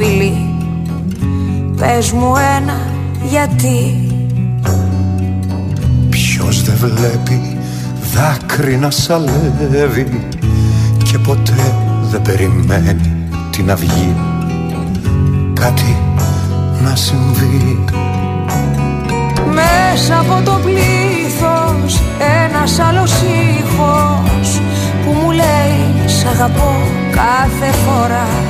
Το 0.00 0.06
φιλί 0.06 0.54
Πες 1.76 2.12
μου 2.12 2.32
ένα 2.56 2.80
γιατί. 3.28 4.08
Ποιος 6.08 6.62
δεν 6.62 6.74
βλέπει 6.76 7.58
δάκρυ 8.14 8.76
να 8.76 8.90
σαλεύει 8.90 10.26
και 11.04 11.18
ποτέ 11.18 11.74
δεν 12.10 12.22
περιμένει 12.22 12.96
την 13.50 13.70
αυγή 13.70 14.16
κάτι 15.54 15.96
να 16.82 16.96
συμβεί. 16.96 17.84
Μέσα 19.52 20.18
από 20.18 20.44
το 20.44 20.60
πλήθος 20.64 22.00
ένας 22.44 22.78
άλλος 22.78 23.12
ήχος 23.58 24.60
που 25.04 25.12
μου 25.12 25.30
λέει 25.30 26.08
σ' 26.08 26.24
αγαπώ 26.24 26.74
κάθε 27.10 27.72
φορά 27.72 28.49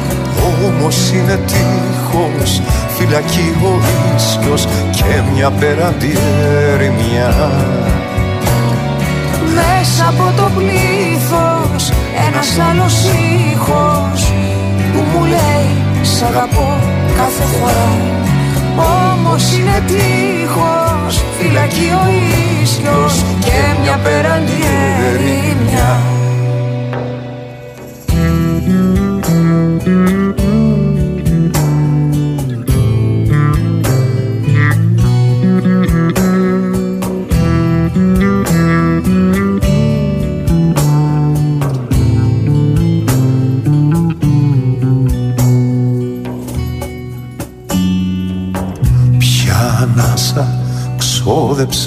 Όμως 0.67 1.11
είναι 1.11 1.41
τείχος 1.47 2.63
φυλακή 2.97 3.55
ο 3.63 3.81
ίσιος 4.17 4.67
και 4.91 5.21
μια 5.35 5.51
πέραντη 5.51 6.19
ερημιά 6.73 7.51
Μέσα 9.55 10.09
από 10.09 10.33
το 10.37 10.51
πλήθος 10.57 11.93
ένας 12.29 12.59
άλλος 12.71 12.95
ήχος 13.53 14.33
που 14.93 15.05
μου 15.13 15.25
λέει 15.25 16.03
σ' 16.03 16.23
αγαπώ 16.23 16.79
κάθε 17.17 17.45
φορά 17.53 17.89
όμως 18.83 19.53
είναι 19.53 19.83
τείχος 19.87 21.25
φυλακή 21.39 21.91
ο 22.03 22.05
ίσιος 22.63 23.25
και 23.41 23.81
μια 23.83 23.99
πέραντη 24.03 24.61
ερημιά 25.13 26.20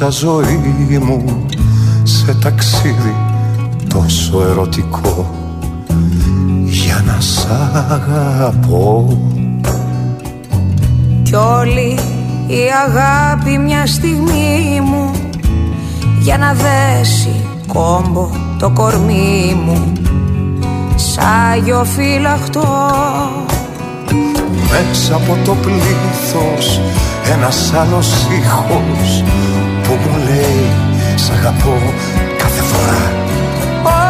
ξόδεψα 0.07 0.09
ζωή 0.09 0.97
μου 1.01 1.45
σε 2.03 2.33
ταξίδι 2.33 3.15
τόσο 3.87 4.41
ερωτικό. 4.41 5.35
Για 6.65 7.03
να 7.05 7.19
σ' 7.19 7.47
αγαπώ. 7.89 9.17
Κι 11.23 11.35
όλη 11.35 11.99
η 12.47 12.63
αγάπη 12.87 13.57
μια 13.57 13.85
στιγμή 13.87 14.81
μου 14.83 15.11
Για 16.19 16.37
να 16.37 16.53
δέσει 16.53 17.35
κόμπο 17.67 18.29
το 18.59 18.69
κορμί 18.69 19.61
μου. 19.65 19.91
Σάγιο 20.95 21.83
φυλαχτό 21.83 22.91
Μέσα 24.69 25.15
από 25.15 25.37
το 25.45 25.55
πλήθος 25.61 26.81
ένας 27.33 27.73
άλλος 27.73 28.07
ήχος 28.41 29.23
που 29.83 29.93
μου 30.03 30.17
λέει 30.27 30.71
σ' 31.15 31.29
αγαπώ 31.29 31.77
κάθε 32.37 32.61
φορά 32.61 33.01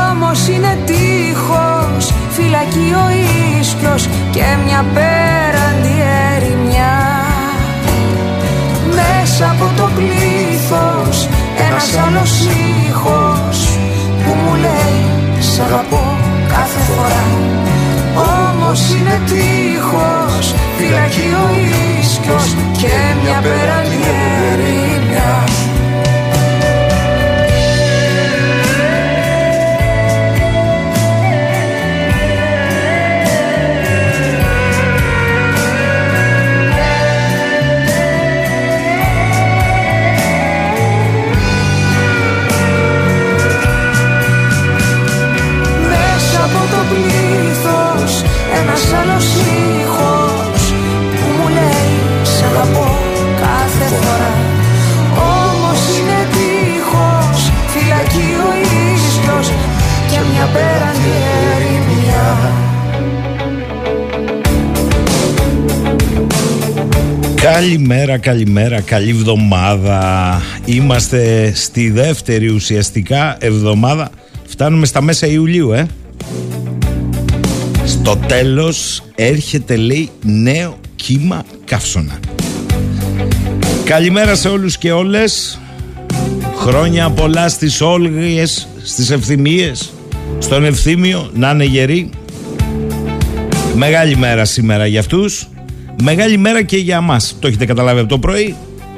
Όμως 0.09 0.47
είναι 0.47 0.77
τείχος 0.85 2.13
φυλακή 2.29 2.93
ο 3.03 3.05
ίσκιος 3.59 4.07
και 4.31 4.45
μια 4.65 4.85
πέραντη 4.93 5.95
ερημιά 6.33 6.95
Μέσα 8.97 9.51
από 9.51 9.71
το 9.77 9.89
πλήθος 9.95 11.27
ένας 11.67 12.05
άλλος 12.05 12.31
ήχος 12.89 13.57
που 14.23 14.31
μου 14.41 14.55
λέει 14.55 15.01
σ' 15.39 15.59
αγαπώ 15.59 16.17
κάθε 16.47 16.79
φορά 16.87 17.25
όμως 18.15 18.89
είναι 18.89 19.19
τείχος 19.25 20.53
φυλακή 20.77 21.29
ο 21.43 21.47
ίσκιος 21.99 22.55
και 22.77 22.93
μια 23.23 23.41
πέραντη 23.41 24.01
ερημιά 24.51 25.43
Καλημέρα, 68.17 68.43
καλημέρα, 68.45 68.81
καλή 68.81 69.09
εβδομάδα. 69.09 70.41
Είμαστε 70.65 71.51
στη 71.55 71.89
δεύτερη 71.89 72.49
ουσιαστικά 72.49 73.37
εβδομάδα. 73.39 74.09
Φτάνουμε 74.45 74.85
στα 74.85 75.01
μέσα 75.01 75.27
Ιουλίου, 75.27 75.71
ε. 75.71 75.87
Στο 77.85 78.17
τέλος 78.27 79.03
έρχεται 79.15 79.75
λέει 79.75 80.09
νέο 80.25 80.79
κύμα 80.95 81.43
καύσωνα. 81.65 82.19
Καλημέρα 83.85 84.35
σε 84.35 84.47
όλους 84.47 84.77
και 84.77 84.91
όλες. 84.91 85.59
Χρόνια 86.55 87.09
πολλά 87.09 87.49
στις 87.49 87.81
όλγες, 87.81 88.67
στις 88.83 89.09
ευθυμίες, 89.09 89.93
στον 90.39 90.65
ευθύμιο, 90.65 91.29
να 91.33 91.49
είναι 91.49 91.65
γεροί. 91.65 92.09
Μεγάλη 93.75 94.17
μέρα 94.17 94.45
σήμερα 94.45 94.85
για 94.85 94.99
αυτούς. 94.99 95.47
Μεγάλη 96.01 96.37
μέρα 96.37 96.63
και 96.63 96.77
για 96.77 97.01
μας. 97.01 97.35
Το 97.39 97.47
έχετε 97.47 97.65
καταλάβει 97.65 97.99
από 97.99 98.09
το 98.09 98.19
πρωί. 98.19 98.55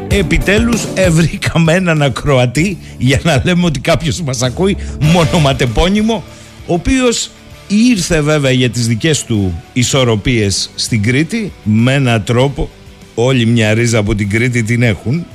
Επιτέλους 0.07 0.83
ευρήκαμε 0.93 1.73
έναν 1.73 2.01
ακροατή 2.01 2.77
για 2.97 3.19
να 3.23 3.41
λέμε 3.45 3.65
ότι 3.65 3.79
κάποιος 3.79 4.21
μας 4.21 4.41
ακούει 4.41 4.77
μονοματεπώνυμο 4.99 6.23
ο 6.67 6.73
οποίος 6.73 7.29
ήρθε 7.67 8.21
βέβαια 8.21 8.51
για 8.51 8.69
τις 8.69 8.87
δικές 8.87 9.23
του 9.23 9.63
ισορροπίες 9.73 10.69
στην 10.75 11.03
Κρήτη 11.03 11.51
με 11.63 11.93
έναν 11.93 12.23
τρόπο 12.23 12.69
όλοι 13.15 13.45
μια 13.45 13.73
ρίζα 13.73 13.97
από 13.97 14.15
την 14.15 14.29
Κρήτη 14.29 14.63
την 14.63 14.81
έχουν 14.81 15.25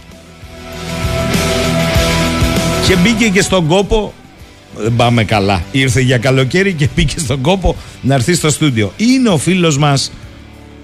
και 2.86 2.96
μπήκε 2.96 3.28
και 3.28 3.42
στον 3.42 3.66
κόπο 3.66 4.12
δεν 4.76 4.96
πάμε 4.96 5.24
καλά. 5.24 5.62
Ήρθε 5.72 6.00
για 6.00 6.18
καλοκαίρι 6.18 6.72
και 6.72 6.88
μπήκε 6.94 7.18
στον 7.18 7.40
κόπο 7.40 7.76
να 8.02 8.14
έρθει 8.14 8.34
στο 8.34 8.50
στούντιο. 8.50 8.92
Είναι 8.96 9.28
ο 9.28 9.38
φίλος 9.38 9.78
μας 9.78 10.12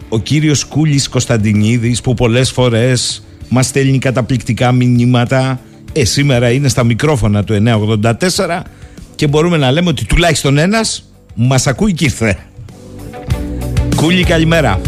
ο 0.09 0.19
κύριος 0.19 0.65
Κούλης 0.65 1.09
Κωνσταντινίδης 1.09 2.01
που 2.01 2.15
πολλές 2.15 2.51
φορές 2.51 3.23
μας 3.49 3.67
στέλνει 3.67 3.99
καταπληκτικά 3.99 4.73
μηνύματα 4.73 5.61
ε, 5.93 6.05
σήμερα 6.05 6.51
είναι 6.51 6.69
στα 6.69 6.85
μικρόφωνα 6.85 7.45
του 7.45 7.63
984 8.03 8.61
και 9.15 9.27
μπορούμε 9.27 9.57
να 9.57 9.71
λέμε 9.71 9.89
ότι 9.89 10.05
τουλάχιστον 10.05 10.59
ένας 10.59 11.05
μας 11.35 11.67
ακούει 11.67 11.93
και 11.93 12.05
ήρθε. 12.05 12.39
Κούλη 13.97 14.25
καλημέρα. 14.25 14.81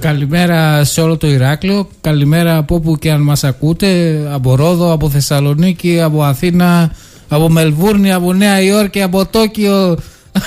Καλημέρα 0.00 0.84
σε 0.84 1.00
όλο 1.00 1.16
το 1.16 1.26
Ηράκλειο. 1.26 1.88
Καλημέρα 2.00 2.56
από 2.56 2.74
όπου 2.74 2.96
και 2.98 3.10
αν 3.10 3.20
μας 3.20 3.44
ακούτε. 3.44 4.20
Από 4.32 4.54
Ρόδο, 4.54 4.92
από 4.92 5.10
Θεσσαλονίκη, 5.10 6.00
από 6.00 6.22
Αθήνα, 6.22 6.92
από 7.28 7.48
Μελβούρνη, 7.48 8.12
από 8.12 8.32
Νέα 8.32 8.62
Υόρκη, 8.62 9.02
από 9.02 9.26
Τόκιο. 9.26 9.98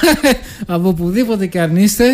από 0.68 0.90
οπουδήποτε 0.90 1.46
και 1.46 1.62
αν 1.62 1.76
είστε. 1.76 2.06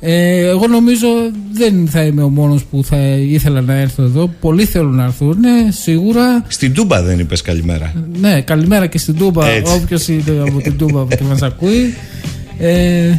Ε, 0.00 0.46
εγώ 0.48 0.66
νομίζω 0.66 1.06
δεν 1.52 1.88
θα 1.88 2.02
είμαι 2.02 2.22
ο 2.22 2.28
μόνος 2.28 2.64
που 2.64 2.84
θα 2.84 2.96
ήθελα 3.06 3.60
να 3.60 3.74
έρθω 3.74 4.02
εδώ. 4.02 4.30
Πολλοί 4.40 4.64
θέλουν 4.64 4.94
να 4.94 5.04
έρθουν. 5.04 5.36
Ναι, 5.40 5.70
σίγουρα. 5.70 6.44
Στην 6.48 6.74
Τούμπα 6.74 7.02
δεν 7.02 7.18
είπες 7.18 7.42
καλημέρα. 7.42 7.92
Ναι, 8.20 8.40
καλημέρα 8.40 8.86
και 8.86 8.98
στην 8.98 9.16
Τούμπα. 9.16 9.46
Όποιος 9.64 10.08
είναι 10.08 10.22
από 10.48 10.60
την 10.60 10.76
Τούμπα 10.76 11.04
που 11.04 11.24
μας 11.24 11.42
ακούει. 11.42 11.94
Ε, 12.58 13.14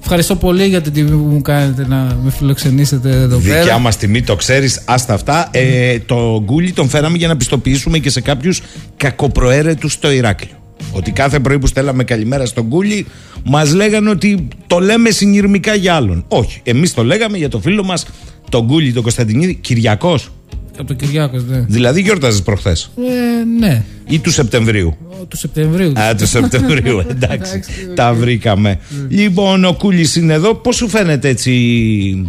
Ευχαριστώ 0.00 0.36
πολύ 0.36 0.66
για 0.66 0.80
την 0.80 0.92
τιμή 0.92 1.10
που 1.10 1.16
μου 1.16 1.42
κάνετε 1.42 1.86
να 1.86 2.16
με 2.24 2.30
φιλοξενήσετε 2.30 3.10
εδώ 3.10 3.36
Δικιά 3.36 3.52
πέρα. 3.52 3.62
Δικιά 3.62 3.78
μας 3.78 3.96
τιμή, 3.96 4.22
το 4.22 4.36
ξέρεις, 4.36 4.82
άστα 4.84 5.14
αυτά. 5.14 5.48
Ε, 5.50 5.98
το 5.98 6.42
γκούλι 6.44 6.72
τον 6.72 6.88
φέραμε 6.88 7.16
για 7.16 7.28
να 7.28 7.36
πιστοποιήσουμε 7.36 7.98
και 7.98 8.10
σε 8.10 8.20
κάποιους 8.20 8.62
κακοπροαίρετους 8.96 9.92
στο 9.92 10.10
Ηράκλειο. 10.10 10.57
Ότι 10.92 11.10
κάθε 11.10 11.40
πρωί 11.40 11.58
που 11.58 11.66
στέλαμε 11.66 12.04
καλημέρα 12.04 12.46
στον 12.46 12.64
γκούλι, 12.66 13.06
μας 13.44 13.72
λέγανε 13.74 14.10
ότι 14.10 14.48
το 14.66 14.78
λέμε 14.78 15.10
συνειρμικά 15.10 15.74
για 15.74 15.94
άλλον. 15.94 16.24
Όχι. 16.28 16.60
Εμείς 16.64 16.94
το 16.94 17.04
λέγαμε 17.04 17.36
για 17.38 17.48
το 17.48 17.58
φίλο 17.60 17.84
μας, 17.84 18.06
τον 18.50 18.64
γκούλι, 18.64 18.92
τον 18.92 19.02
Κωνσταντινίδη, 19.02 19.54
Κυριακός. 19.54 20.30
Από 20.78 20.86
τον 20.86 20.96
Κυριάκο, 20.96 21.36
ναι. 21.48 21.64
Δηλαδή 21.68 22.00
γιόρταζε 22.00 22.42
προχθές; 22.42 22.90
Ε, 22.96 23.44
ναι. 23.58 23.84
Ή 24.08 24.18
του 24.18 24.30
Σεπτεμβρίου; 24.30 24.96
Ο, 25.20 25.24
του 25.24 25.36
Σεπτεμβρίου. 25.36 25.92
Α, 25.98 26.14
του 26.14 26.26
Σεπτεμβρίου, 26.26 26.98
εντάξει. 27.10 27.60
τα 27.94 28.12
βρήκαμε. 28.14 28.78
λοιπόν, 29.08 29.64
ο 29.64 29.72
Κούλης 29.72 30.16
είναι 30.16 30.32
εδώ. 30.32 30.54
Πώς 30.54 30.76
σου 30.76 30.88
φαίνεται 30.88 31.28
έτσι 31.28 31.52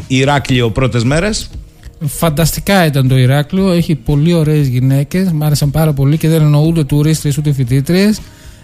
Ηράκλειο 0.08 0.70
πρώτες 0.70 1.04
μέρες; 1.04 1.50
Φανταστικά 2.06 2.86
ήταν 2.86 3.08
το 3.08 3.18
Ηράκλειο. 3.18 3.72
Έχει 3.72 3.96
πολύ 3.96 4.34
ωραίες 4.34 4.68
γυναίκες. 4.68 5.32
Μ' 5.32 5.44
άρεσαν 5.44 5.72
πάρα 5.72 5.94
πολύ 5.94 6.18
και 6.18 6.28
δεν 6.28 6.42
εννοώ 6.42 6.66
ούτε 6.68 6.84
τουρίστρε 6.84 7.32
ούτε 7.40 7.54
φοιτήτριες. 7.54 8.20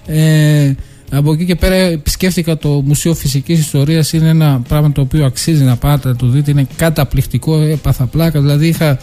Ε, 0.06 0.74
από 1.12 1.34
εκεί 1.34 1.46
και 1.46 1.56
πέρα 1.56 1.76
επισκέφτηκα 1.76 2.58
το 2.58 2.70
Μουσείο 2.70 3.14
Φυσικής 3.14 3.60
Ιστορίας 3.60 4.14
είναι 4.14 4.30
ένα 4.30 4.62
πράγμα 4.68 4.92
το 4.92 5.02
οποίο 5.02 5.26
αξίζει 5.26 5.64
να 5.64 5.76
πάτε 5.76 6.08
να 6.08 6.16
το 6.16 6.28
δείτε 6.28 6.52
είναι 6.52 6.68
καταπληκτικό, 6.76 7.62
έπαθα 7.62 8.06
πλάκα 8.06 8.42
δηλαδή 8.42 8.68
είχα 8.68 9.00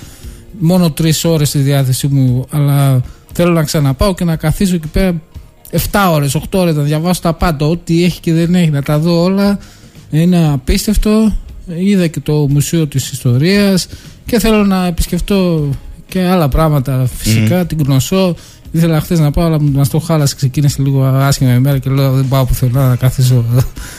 μόνο 0.58 0.90
τρεις 0.90 1.25
ώρες 1.25 1.49
στη 1.49 1.58
διάθεσή 1.58 2.06
μου 2.06 2.46
αλλά 2.50 3.00
θέλω 3.32 3.52
να 3.52 3.62
ξαναπάω 3.62 4.14
και 4.14 4.25
να 4.25 4.37
καθίσω 4.37 4.75
εκεί 4.75 4.88
πέρα 4.88 5.20
7 5.70 5.76
ώρες, 6.10 6.37
8 6.37 6.40
ώρες 6.50 6.75
να 6.75 6.82
διαβάσω 6.82 7.20
τα 7.20 7.32
πάντα 7.32 7.66
ό,τι 7.66 8.05
έχει 8.05 8.20
και 8.20 8.32
δεν 8.32 8.55
έχει 8.55 8.70
να 8.70 8.82
τα 8.82 8.98
δω 8.98 9.22
όλα 9.22 9.58
είναι 10.10 10.48
απίστευτο 10.52 11.37
είδα 11.66 12.06
και 12.06 12.20
το 12.20 12.46
Μουσείο 12.48 12.87
της 12.87 13.10
Ιστορίας 13.10 13.88
και 14.26 14.38
θέλω 14.38 14.64
να 14.64 14.87
επισκεφτώ 14.87 15.69
και 16.08 16.22
άλλα 16.22 16.48
πράγματα 16.48 17.08
φυσικά, 17.16 17.62
mm. 17.62 17.69
την 17.69 17.78
γνωσώ 17.82 18.37
Ήθελα 18.72 19.00
χθες 19.00 19.19
να 19.19 19.30
πάω, 19.30 19.44
αλλά 19.44 19.60
μας 19.60 19.88
το 19.88 19.98
χάλασε. 19.98 20.34
Ξεκίνησε 20.34 20.82
λίγο 20.82 21.04
άσχημα 21.04 21.54
ημέρα 21.54 21.78
και 21.78 21.90
λέω 21.90 22.12
δεν 22.12 22.28
πάω 22.28 22.44
πουθενά 22.44 22.88
να 22.88 22.96
καθίσω. 22.96 23.44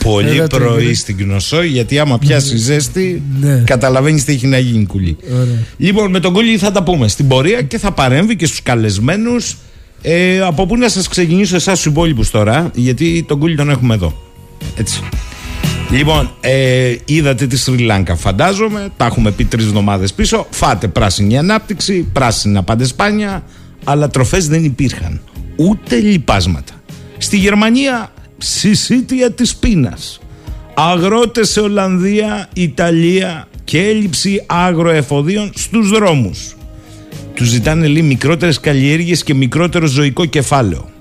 Πολύ 0.03 0.37
Εδώ 0.37 0.47
πρωί 0.47 0.87
το... 0.87 0.95
στην 0.95 1.17
Γνωσό, 1.19 1.63
γιατί 1.63 1.99
άμα 1.99 2.17
πιάσεις 2.19 2.61
ζέστη, 2.61 3.21
ναι. 3.39 3.63
καταλαβαίνεις 3.65 4.23
τι 4.23 4.33
έχει 4.33 4.47
να 4.47 4.57
γίνει 4.57 4.85
κουλή. 4.85 5.17
Ωραία. 5.33 5.63
Λοιπόν, 5.77 6.11
με 6.11 6.19
τον 6.19 6.33
κουλή 6.33 6.57
θα 6.57 6.71
τα 6.71 6.83
πούμε 6.83 7.07
στην 7.07 7.27
πορεία 7.27 7.61
και 7.61 7.77
θα 7.77 7.91
παρέμβει 7.91 8.35
και 8.35 8.45
στους 8.45 8.63
καλεσμένους. 8.63 9.57
Ε, 10.01 10.39
από 10.39 10.65
πού 10.65 10.77
να 10.77 10.89
σας 10.89 11.07
ξεκινήσω 11.07 11.55
εσάς 11.55 11.75
τους 11.75 11.85
υπόλοιπους 11.85 12.29
τώρα, 12.29 12.71
γιατί 12.73 13.25
τον 13.27 13.39
κουλή 13.39 13.55
τον 13.55 13.69
έχουμε 13.69 13.93
εδώ. 13.93 14.21
Έτσι. 14.75 15.01
Λοιπόν, 15.91 16.31
ε, 16.39 16.95
είδατε 17.05 17.47
τη 17.47 17.57
Σρι 17.57 17.77
Λάνκα, 17.77 18.15
φαντάζομαι. 18.15 18.89
Τα 18.97 19.05
έχουμε 19.05 19.31
πει 19.31 19.45
τρεις 19.45 19.65
εβδομάδες 19.65 20.13
πίσω. 20.13 20.47
Φάτε 20.49 20.87
πράσινη 20.87 21.37
ανάπτυξη, 21.37 22.07
πράσινα 22.13 22.63
παντεσπάνια, 22.63 23.43
αλλά 23.83 24.07
τροφές 24.07 24.47
δεν 24.47 24.63
υπήρχαν. 24.63 25.21
Ούτε 25.56 25.95
λιπάσματα. 26.00 26.74
Στη 27.18 27.38
Γερμανία 27.38 28.12
συσίτια 28.38 29.31
της 29.31 29.56
πείνας. 29.56 30.19
Αγρότες 30.74 31.50
σε 31.50 31.59
Ολλανδία, 31.59 32.50
Ιταλία 32.53 33.47
και 33.63 33.80
έλλειψη 33.80 34.44
αγροεφοδίων 34.45 35.51
στους 35.56 35.89
δρόμους. 35.89 36.56
Τους 37.33 37.47
ζητάνε 37.47 37.88
λίγο 37.88 38.06
μικρότερες 38.06 38.59
καλλιέργειες 38.59 39.24
και 39.24 39.33
μικρότερο 39.33 39.85
ζωικό 39.85 40.25
κεφάλαιο. 40.25 40.91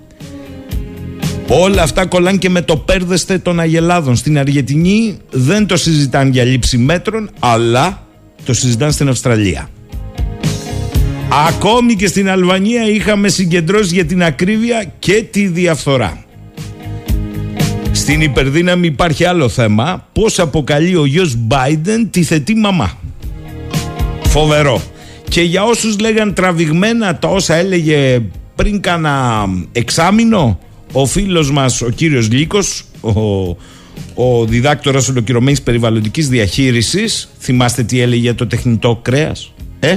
Όλα 1.48 1.82
αυτά 1.82 2.06
κολλάν 2.06 2.38
και 2.38 2.50
με 2.50 2.62
το 2.62 2.76
πέρδεστε 2.76 3.38
των 3.38 3.60
Αγελάδων. 3.60 4.16
Στην 4.16 4.38
Αργεντινή 4.38 5.16
δεν 5.30 5.66
το 5.66 5.76
συζητάνε 5.76 6.30
για 6.30 6.44
λήψη 6.44 6.78
μέτρων, 6.78 7.30
αλλά 7.38 8.06
το 8.44 8.54
συζητάνε 8.54 8.92
στην 8.92 9.08
Αυστραλία. 9.08 9.68
Ακόμη 11.34 11.94
και 11.94 12.06
στην 12.06 12.30
Αλβανία 12.30 12.88
είχαμε 12.88 13.28
συγκεντρώσεις 13.28 13.92
για 13.92 14.04
την 14.04 14.22
ακρίβεια 14.22 14.92
και 14.98 15.24
τη 15.30 15.46
διαφθορά. 15.46 16.24
Στην 17.92 18.20
υπερδύναμη 18.20 18.86
υπάρχει 18.86 19.24
άλλο 19.24 19.48
θέμα. 19.48 20.08
Πώς 20.12 20.38
αποκαλεί 20.38 20.96
ο 20.96 21.04
γιος 21.04 21.38
Biden 21.48 22.06
τη 22.10 22.22
θετή 22.22 22.54
μαμά. 22.54 22.98
Φοβερό. 24.22 24.82
Και 25.28 25.42
για 25.42 25.64
όσους 25.64 25.98
λέγαν 25.98 26.34
τραβηγμένα 26.34 27.18
τα 27.18 27.28
όσα 27.28 27.54
έλεγε 27.54 28.22
πριν 28.54 28.80
κάνα 28.80 29.46
εξάμηνο 29.72 30.58
ο 30.92 31.06
φίλος 31.06 31.50
μας 31.50 31.82
ο 31.82 31.90
κύριος 31.90 32.30
Λίκος, 32.30 32.84
ο, 33.00 33.10
ο 34.14 34.44
διδάκτορας 34.44 35.08
ολοκληρωμένης 35.08 35.62
περιβαλλοντικής 35.62 36.28
διαχείρισης, 36.28 37.28
θυμάστε 37.38 37.82
τι 37.82 38.00
έλεγε 38.00 38.20
για 38.20 38.34
το 38.34 38.46
τεχνητό 38.46 39.00
κρέας, 39.02 39.52
ε; 39.80 39.96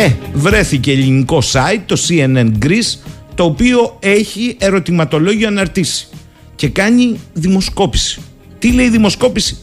Ε, 0.00 0.12
βρέθηκε 0.34 0.92
ελληνικό 0.92 1.42
site, 1.52 1.80
το 1.86 1.96
CNN 2.08 2.50
Greece, 2.62 2.98
το 3.34 3.44
οποίο 3.44 3.96
έχει 4.00 4.56
ερωτηματολόγιο 4.58 5.48
αναρτήσει 5.48 6.08
και 6.54 6.68
κάνει 6.68 7.20
δημοσκόπηση. 7.32 8.20
Τι 8.58 8.72
λέει 8.72 8.88
δημοσκόπηση; 8.88 9.58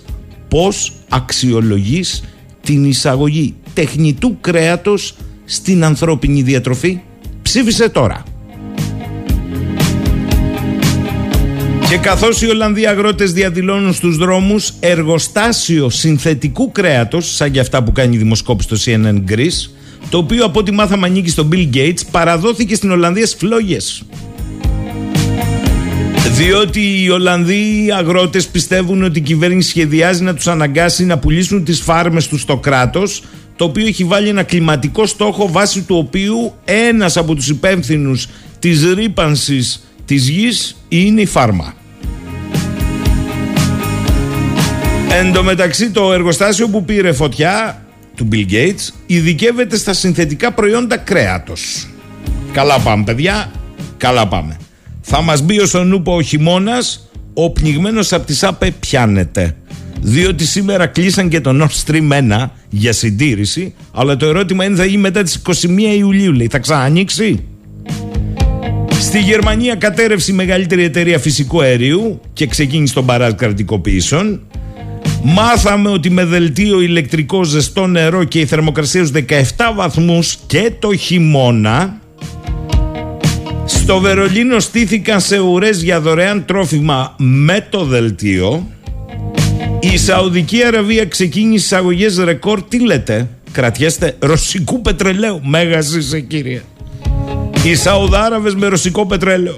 Πώς 0.47 0.93
αξιολογείς 1.09 2.23
την 2.61 2.85
εισαγωγή 2.85 3.55
τεχνητού 3.73 4.37
κρέατος 4.41 5.15
στην 5.45 5.83
ανθρώπινη 5.83 6.41
διατροφή; 6.41 6.99
Ψήφισε 7.41 7.89
τώρα. 7.89 8.23
Και 11.89 11.97
καθώς 11.97 12.41
οι 12.41 12.47
Ολλανδοί 12.47 12.87
αγρότες 12.87 13.33
διαδηλώνουν 13.33 13.93
στους 13.93 14.17
δρόμους 14.17 14.73
εργοστάσιο 14.79 15.89
συνθετικού 15.89 16.71
κρέατος, 16.71 17.35
σαν 17.35 17.51
και 17.51 17.59
αυτά 17.59 17.83
που 17.83 17.91
κάνει 17.91 18.15
η 18.15 18.17
δημοσκόπηση 18.17 18.75
στο 18.75 18.91
CNN 18.91 19.31
Greece, 19.31 19.69
το 20.09 20.17
οποίο 20.17 20.45
από 20.45 20.59
ό,τι 20.59 20.71
μάθαμε 20.71 21.07
ανήκει 21.07 21.29
στον 21.29 21.49
Bill 21.51 21.75
Gates, 21.75 21.99
παραδόθηκε 22.11 22.75
στην 22.75 22.91
Ολλανδία 22.91 23.25
στις 23.25 23.39
φλόγες. 23.39 24.03
Διότι 26.31 27.03
οι 27.03 27.09
Ολλανδοί 27.09 27.91
αγρότες 27.97 28.47
πιστεύουν 28.47 29.03
ότι 29.03 29.19
η 29.19 29.21
κυβέρνηση 29.21 29.69
σχεδιάζει 29.69 30.23
να 30.23 30.33
τους 30.33 30.47
αναγκάσει 30.47 31.05
να 31.05 31.17
πουλήσουν 31.17 31.63
τις 31.63 31.81
φάρμες 31.81 32.27
τους 32.27 32.41
στο 32.41 32.57
κράτος, 32.57 33.23
το 33.55 33.65
οποίο 33.65 33.85
έχει 33.87 34.03
βάλει 34.03 34.29
ένα 34.29 34.43
κλιματικό 34.43 35.05
στόχο 35.05 35.51
βάσει 35.51 35.81
του 35.81 35.97
οποίου 35.97 36.53
ένας 36.65 37.17
από 37.17 37.35
τους 37.35 37.49
υπεύθυνους 37.49 38.27
της 38.59 38.93
ρήπανσης 38.93 39.85
της 40.05 40.27
γης 40.29 40.75
είναι 40.87 41.21
η 41.21 41.25
φάρμα. 41.25 41.73
Εν 45.09 45.33
τω 45.33 45.43
μεταξύ 45.43 45.91
το 45.91 46.13
εργοστάσιο 46.13 46.67
που 46.67 46.85
πήρε 46.85 47.11
φωτιά 47.11 47.84
του 48.15 48.27
Bill 48.31 48.51
Gates 48.51 48.93
ειδικεύεται 49.05 49.77
στα 49.77 49.93
συνθετικά 49.93 50.51
προϊόντα 50.51 50.97
κρέατος. 50.97 51.87
Καλά 52.51 52.79
πάμε 52.79 53.03
παιδιά, 53.03 53.51
καλά 53.97 54.27
πάμε. 54.27 54.57
Θα 55.01 55.21
μας 55.21 55.41
μπει 55.41 55.59
ο 55.59 55.65
Σονούπο 55.65 56.15
ο 56.15 56.21
χειμώνας, 56.21 57.09
ο 57.33 57.51
πνιγμένος 57.51 58.13
από 58.13 58.25
τη 58.25 58.33
ΣΑΠΕ 58.33 58.71
πιάνεται. 58.79 59.55
Διότι 60.01 60.45
σήμερα 60.45 60.87
κλείσαν 60.87 61.29
και 61.29 61.41
το 61.41 61.51
Nord 61.61 61.91
Stream 61.91 62.11
1 62.41 62.49
για 62.69 62.93
συντήρηση, 62.93 63.73
αλλά 63.91 64.17
το 64.17 64.25
ερώτημα 64.25 64.65
είναι 64.65 64.75
θα 64.75 64.85
γίνει 64.85 65.01
μετά 65.01 65.23
τις 65.23 65.41
21 65.45 65.97
Ιουλίου, 65.97 66.31
λέει. 66.31 66.47
Θα 66.51 66.59
ξανανοίξει; 66.59 67.43
Στη 68.99 69.19
Γερμανία 69.19 69.75
κατέρευσε 69.75 70.31
η 70.31 70.35
μεγαλύτερη 70.35 70.83
εταιρεία 70.83 71.19
φυσικού 71.19 71.61
αερίου 71.61 72.21
και 72.33 72.47
ξεκίνησε 72.47 72.93
τον 72.93 73.05
παράζ 73.05 73.33
κρατικοποιήσεων. 73.33 74.41
Μάθαμε 75.23 75.89
ότι 75.89 76.09
με 76.09 76.25
δελτίο 76.25 76.81
ηλεκτρικό 76.81 77.43
ζεστό 77.43 77.87
νερό 77.87 78.23
και 78.23 78.39
η 78.39 78.45
θερμοκρασία 78.45 79.05
στους 79.05 79.23
17 79.27 79.41
βαθμούς 79.75 80.37
και 80.47 80.71
το 80.79 80.95
χειμώνα 80.95 81.99
στο 83.65 83.99
Βερολίνο 83.99 84.59
στήθηκαν 84.59 85.21
σε 85.21 85.39
ουρές 85.39 85.83
για 85.83 85.99
δωρεάν 85.99 86.45
τρόφιμα 86.45 87.15
με 87.17 87.67
το 87.69 87.83
δελτίο. 87.83 88.67
Η 89.79 89.97
Σαουδική 89.97 90.63
Αραβία 90.63 91.05
ξεκίνησε 91.05 91.65
εισαγωγές 91.65 92.17
ρεκόρ 92.17 92.61
τι 92.63 92.85
λέτε 92.85 93.29
κρατιέστε 93.51 94.15
ρωσικού 94.19 94.81
πετρελαίου. 94.81 95.41
Μέγας 95.43 95.95
είσαι 95.95 96.19
κύριε. 96.19 96.61
Οι 97.63 97.75
Σαουδάραβες 97.75 98.55
με 98.55 98.67
ρωσικό 98.67 99.05
πετρέλαιο 99.05 99.57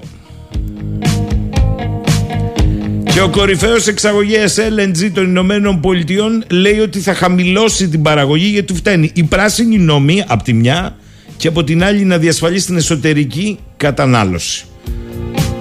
και 3.18 3.24
ο 3.24 3.30
κορυφαίος 3.30 3.88
εξαγωγέας 3.88 4.58
LNG 4.60 5.12
των 5.14 5.24
Ηνωμένων 5.24 5.80
Πολιτειών 5.80 6.44
λέει 6.50 6.80
ότι 6.80 7.00
θα 7.00 7.14
χαμηλώσει 7.14 7.90
την 7.90 8.02
παραγωγή 8.02 8.48
γιατί 8.48 8.74
φταίνει 8.74 9.12
η 9.14 9.24
πράσινη 9.24 9.78
νόμη 9.78 10.24
από 10.28 10.44
τη 10.44 10.54
μια 10.54 10.98
και 11.38 11.48
από 11.48 11.64
την 11.64 11.84
άλλη 11.84 12.04
να 12.04 12.18
διασφαλίσει 12.18 12.66
την 12.66 12.76
εσωτερική 12.78 13.60
κατανάλωση. 13.78 14.66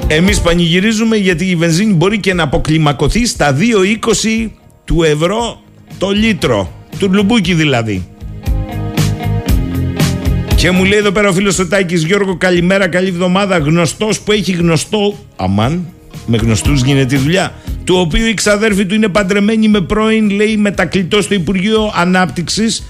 Εμείς 0.07 0.41
πανηγυρίζουμε 0.41 1.17
γιατί 1.17 1.45
η 1.45 1.57
βενζίνη 1.57 1.93
μπορεί 1.93 2.21
και 2.21 2.35
να 2.35 2.43
αποκλιμακωθεί 2.43 3.27
στα 3.27 3.57
2,20 4.45 4.51
του 4.85 5.03
ευρώ 5.03 5.63
το 5.99 6.11
λίτρο. 6.11 6.73
Του 6.99 7.13
λουμπούκι 7.13 7.55
δηλαδή. 7.55 8.09
Και 10.57 10.71
μου 10.71 10.85
λέει 10.85 10.99
εδώ 10.99 11.11
πέρα 11.11 11.29
ο 11.29 11.33
φίλος 11.33 11.59
ο 11.59 11.67
Τάκης 11.67 12.05
Γιώργο, 12.05 12.37
καλημέρα, 12.37 12.89
καλή 12.89 13.09
εβδομάδα. 13.09 13.59
Γνωστός 13.59 14.21
που 14.21 14.33
έχει 14.33 14.53
γνωστό. 14.53 15.19
Αμάν, 15.37 15.87
με 16.27 16.37
γνωστούς 16.37 16.83
γίνεται 16.83 17.15
η 17.15 17.19
δουλειά. 17.19 17.55
Του 17.85 17.97
οποίου 17.97 18.27
η 18.27 18.35
ξαδέρφη 18.35 18.87
του 18.87 18.95
είναι 18.95 19.09
παντρεμένη 19.09 19.69
με 19.69 19.81
πρώην, 19.81 20.31
λέει, 20.31 20.57
μετακλητό 20.57 21.23
στο 21.23 21.35
Υπουργείο 21.35 21.93
Ανάπτυξης. 21.95 22.83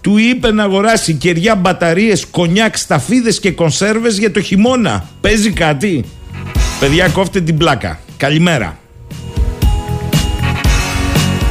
Του 0.00 0.18
είπε 0.18 0.52
να 0.52 0.62
αγοράσει 0.62 1.14
κεριά, 1.14 1.54
μπαταρίες, 1.54 2.26
κονιάκ, 2.30 2.76
σταφίδες 2.76 3.40
και 3.40 3.50
κονσέρβες 3.50 4.18
για 4.18 4.30
το 4.30 4.40
χειμώνα. 4.40 5.08
Παίζει 5.20 5.50
κάτι; 5.50 6.04
Παιδιά, 6.80 7.08
κόφτε 7.08 7.40
την 7.40 7.56
πλάκα. 7.56 7.98
Καλημέρα. 8.16 8.78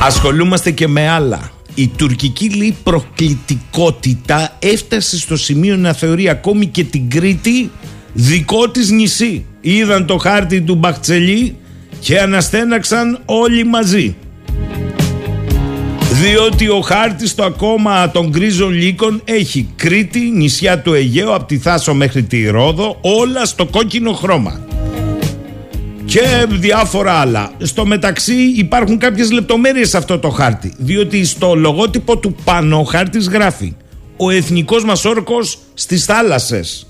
Ασχολούμαστε 0.01 0.71
και 0.71 0.87
με 0.87 1.09
άλλα. 1.09 1.51
Η 1.75 1.87
τουρκική 1.87 2.49
λέει 2.49 2.75
προκλητικότητα 2.83 4.57
έφτασε 4.59 5.19
στο 5.19 5.37
σημείο 5.37 5.75
να 5.75 5.93
θεωρεί 5.93 6.29
ακόμη 6.29 6.65
και 6.65 6.83
την 6.83 7.09
Κρήτη 7.09 7.71
δικό 8.17 8.69
της 8.69 8.89
νησί. 8.89 9.45
Είδαν 9.61 10.05
το 10.05 10.17
χάρτη 10.17 10.61
του 10.61 10.75
Μπαχτσελή 10.75 11.55
και 11.99 12.19
αναστέναξαν 12.19 13.19
όλοι 13.25 13.65
μαζί. 13.65 14.15
Διότι 16.21 16.69
ο 16.69 16.81
χάρτης 16.81 17.29
στο 17.29 17.43
ακόμα 17.43 18.11
των 18.11 18.29
γκρίζων 18.29 18.71
λύκων 18.71 19.21
έχει 19.23 19.69
Κρήτη, 19.75 20.19
νησιά 20.19 20.79
του 20.79 20.93
Αιγαίου, 20.93 21.33
από 21.33 21.45
τη 21.45 21.57
Θάσο 21.57 21.93
μέχρι 21.93 22.23
τη 22.23 22.47
Ρόδο, 22.47 22.97
όλα 23.01 23.45
στο 23.45 23.65
κόκκινο 23.65 24.11
χρώμα 24.11 24.59
και 26.05 26.45
διάφορα 26.49 27.13
άλλα. 27.13 27.51
Στο 27.57 27.85
μεταξύ 27.85 28.35
υπάρχουν 28.55 28.97
κάποιες 28.97 29.31
λεπτομέρειες 29.31 29.89
σε 29.89 29.97
αυτό 29.97 30.19
το 30.19 30.29
χάρτη, 30.29 30.73
διότι 30.77 31.25
στο 31.25 31.55
λογότυπο 31.55 32.17
του 32.17 32.35
πάνω 32.43 32.79
ο 32.79 32.83
χάρτης 32.83 33.27
γράφει 33.27 33.75
«Ο 34.17 34.29
εθνικός 34.29 34.83
μας 34.83 35.05
όρκος 35.05 35.57
στις 35.73 36.05
θάλασσες». 36.05 36.87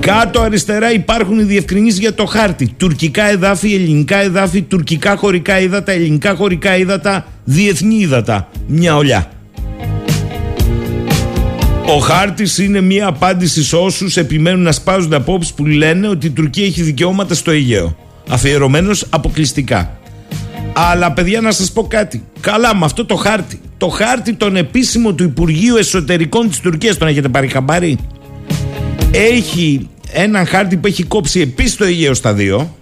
Κάτω 0.00 0.40
αριστερά 0.40 0.92
υπάρχουν 0.92 1.38
οι 1.38 1.42
διευκρινήσεις 1.42 1.98
για 1.98 2.14
το 2.14 2.26
χάρτη. 2.26 2.74
Τουρκικά 2.76 3.30
εδάφη, 3.30 3.74
ελληνικά 3.74 4.16
εδάφη, 4.16 4.62
τουρκικά 4.62 5.16
χωρικά 5.16 5.60
ύδατα, 5.60 5.92
ελληνικά 5.92 6.34
χωρικά 6.34 6.76
ύδατα, 6.76 7.26
διεθνή 7.44 7.94
ύδατα. 7.94 8.48
Μια 8.66 8.96
ολιά. 8.96 9.30
Ο 11.86 11.98
χάρτης 11.98 12.58
είναι 12.58 12.80
μια 12.80 13.06
απάντηση 13.06 13.62
σε 13.64 13.76
όσους 13.76 14.16
επιμένουν 14.16 14.62
να 14.62 14.72
σπάζουν 14.72 15.14
απόψεις 15.14 15.52
που 15.52 15.66
λένε 15.66 16.08
ότι 16.08 16.26
η 16.26 16.30
Τουρκία 16.30 16.64
έχει 16.64 16.82
δικαιώματα 16.82 17.34
στο 17.34 17.50
Αιγαίο 17.50 17.96
αφιερωμένος 18.28 19.06
αποκλειστικά. 19.10 19.98
Αλλά 20.72 21.12
παιδιά 21.12 21.40
να 21.40 21.50
σας 21.50 21.72
πω 21.72 21.82
κάτι. 21.82 22.22
Καλά 22.40 22.76
με 22.76 22.84
αυτό 22.84 23.04
το 23.04 23.14
χάρτη. 23.14 23.60
Το 23.78 23.88
χάρτη 23.88 24.32
τον 24.32 24.56
επίσημο 24.56 25.12
του 25.12 25.22
Υπουργείου 25.22 25.76
Εσωτερικών 25.76 26.48
της 26.48 26.60
Τουρκίας 26.60 26.98
τον 26.98 27.08
έχετε 27.08 27.28
πάρει 27.28 27.48
χαμπάρι; 27.48 27.98
Έχει 29.12 29.88
έναν 30.12 30.46
χάρτη 30.46 30.76
που 30.76 30.86
έχει 30.86 31.02
κόψει 31.02 31.40
επίσης 31.40 31.76
το 31.76 31.84
Αιγαίο 31.84 32.14
στα 32.14 32.34
δύο. 32.34 32.74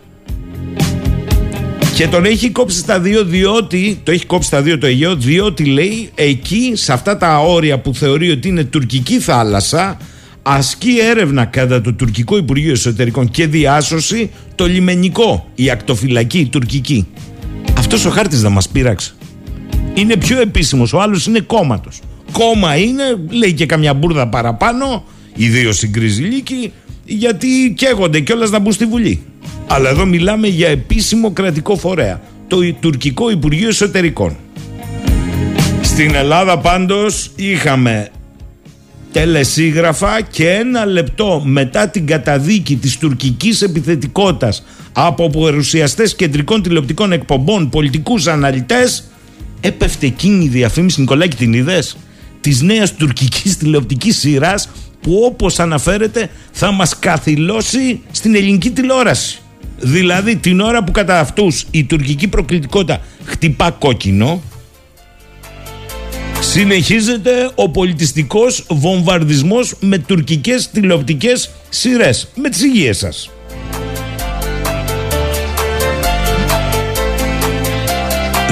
Και 1.95 2.07
τον 2.09 2.25
έχει 2.25 2.51
κόψει 2.51 2.79
στα 2.79 3.01
δύο 3.01 3.25
διότι, 3.25 4.01
το 4.03 4.11
έχει 4.11 4.27
κόψει 4.27 4.49
στα 4.49 4.63
δύο 4.63 4.79
το 4.79 4.87
Αιγαίο, 4.87 5.17
διότι 5.17 5.65
λέει 5.65 6.11
εκεί 6.15 6.73
σε 6.75 6.93
αυτά 6.93 7.17
τα 7.17 7.39
όρια 7.39 7.79
που 7.79 7.95
θεωρεί 7.95 8.31
ότι 8.31 8.49
είναι 8.49 8.65
τουρκική 8.65 9.19
θάλασσα 9.19 9.97
ασκεί 10.43 10.99
έρευνα 11.11 11.45
κατά 11.45 11.81
το 11.81 11.93
τουρκικό 11.93 12.37
Υπουργείο 12.37 12.73
Εσωτερικών 12.73 13.31
και 13.31 13.47
διάσωση 13.47 14.31
το 14.55 14.67
λιμενικό, 14.67 15.49
η 15.55 15.71
ακτοφυλακή, 15.71 16.39
η 16.39 16.47
τουρκική. 16.47 17.07
Αυτός 17.79 18.05
ο 18.05 18.11
χάρτης 18.11 18.41
δεν 18.41 18.53
μας 18.53 18.69
πείραξε. 18.69 19.13
Είναι 19.95 20.17
πιο 20.17 20.41
επίσημος, 20.41 20.93
ο 20.93 21.01
άλλος 21.01 21.27
είναι 21.27 21.41
κόμματος. 21.41 22.01
Κόμμα 22.33 22.77
είναι, 22.77 23.03
λέει 23.31 23.53
και 23.53 23.67
καμιά 23.67 23.95
μπουρδα 23.95 24.29
παραπάνω, 24.29 25.05
ιδίως 25.39 25.77
στην 25.77 25.93
Κρυζηλίκη, 25.93 26.73
γιατί 27.05 27.75
καίγονται 27.77 28.21
κιόλας 28.21 28.51
να 28.51 28.59
μπουν 28.59 28.73
στη 28.73 28.85
Βουλή. 28.85 29.23
Αλλά 29.67 29.89
εδώ 29.89 30.07
μιλάμε 30.07 30.47
για 30.47 30.69
επίσημο 30.69 31.33
κρατικό 31.33 31.77
φορέα, 31.77 32.21
το 32.49 32.59
τουρκικό 32.81 33.31
Υπουργείο 33.31 33.69
Εσωτερικών. 33.69 34.37
Στην 35.83 36.15
Ελλάδα 36.15 36.59
πάντως 36.59 37.31
είχαμε 37.37 38.09
τελεσίγραφα 39.13 40.21
και 40.21 40.51
ένα 40.51 40.87
λεπτό 40.87 41.43
μετά 41.45 41.89
την 41.89 42.07
καταδίκη 42.07 42.77
της 42.77 42.99
τουρκικής 42.99 43.63
επιθετικότητας 43.63 44.65
από 44.93 45.31
παρουσιαστές 45.31 46.17
κεντρικών 46.17 46.63
τηλεοπτικών 46.63 47.13
εκπομπών, 47.13 47.69
πολιτικούς 47.69 48.27
αναλυτές 48.27 49.05
έπεφτε 49.61 50.07
εκείνη 50.07 50.45
η 50.45 50.49
διαφήμιση 50.49 51.01
Νικολάκη 51.01 51.37
την 51.37 51.53
είδες; 51.53 51.97
Της 52.41 52.63
νέας 52.63 52.95
τουρκικής 52.95 53.57
τηλεοπτικής 53.57 54.19
σειράς 54.19 54.69
που 55.09 55.23
όπως 55.25 55.59
αναφέρεται 55.59 56.31
θα 56.53 56.73
μας 56.73 56.99
καθυλώσει 56.99 58.01
στην 58.11 58.35
ελληνική 58.35 58.71
τηλεόραση. 58.71 59.39
Δηλαδή 59.79 60.37
την 60.37 60.61
ώρα 60.61 60.85
που 60.85 60.93
κατά 60.93 61.19
αυτούς 61.19 61.67
η 61.71 61.85
τουρκική 61.85 62.29
προκλητικότητα 62.29 63.01
χτυπά 63.25 63.71
κόκκινο 63.71 64.43
Συνεχίζεται 66.41 67.51
ο 67.55 67.71
πολιτιστικός 67.71 68.65
βομβαρδισμός 68.69 69.75
με 69.81 69.99
τουρκικές 69.99 70.71
τηλεοπτικές 70.71 71.51
σειρές. 71.69 72.29
Με 72.35 72.49
τις 72.49 72.63
υγείες 72.63 72.99
σας. 72.99 73.31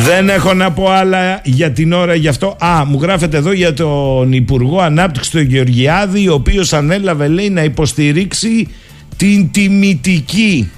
Δεν 0.07 0.29
έχω 0.29 0.55
να 0.55 0.73
πω 0.73 0.91
άλλα 0.91 1.41
για 1.45 1.73
την 1.73 1.93
ώρα 1.93 2.15
γι' 2.15 2.29
αυτό. 2.29 2.57
Α, 2.59 2.85
μου 2.85 2.99
γράφετε 3.03 3.37
εδώ 3.37 3.53
για 3.53 3.75
τον 3.75 4.33
Υπουργό 4.33 4.81
Ανάπτυξης 4.81 5.33
του 5.33 5.41
Γεωργιάδη, 5.41 6.29
ο 6.29 6.35
οποίος 6.35 6.73
ανέλαβε 6.73 7.29
λέει 7.29 7.51
να 7.51 7.63
υποστηρίξει 7.63 8.69
την 9.17 9.51
τιμητική 9.51 10.71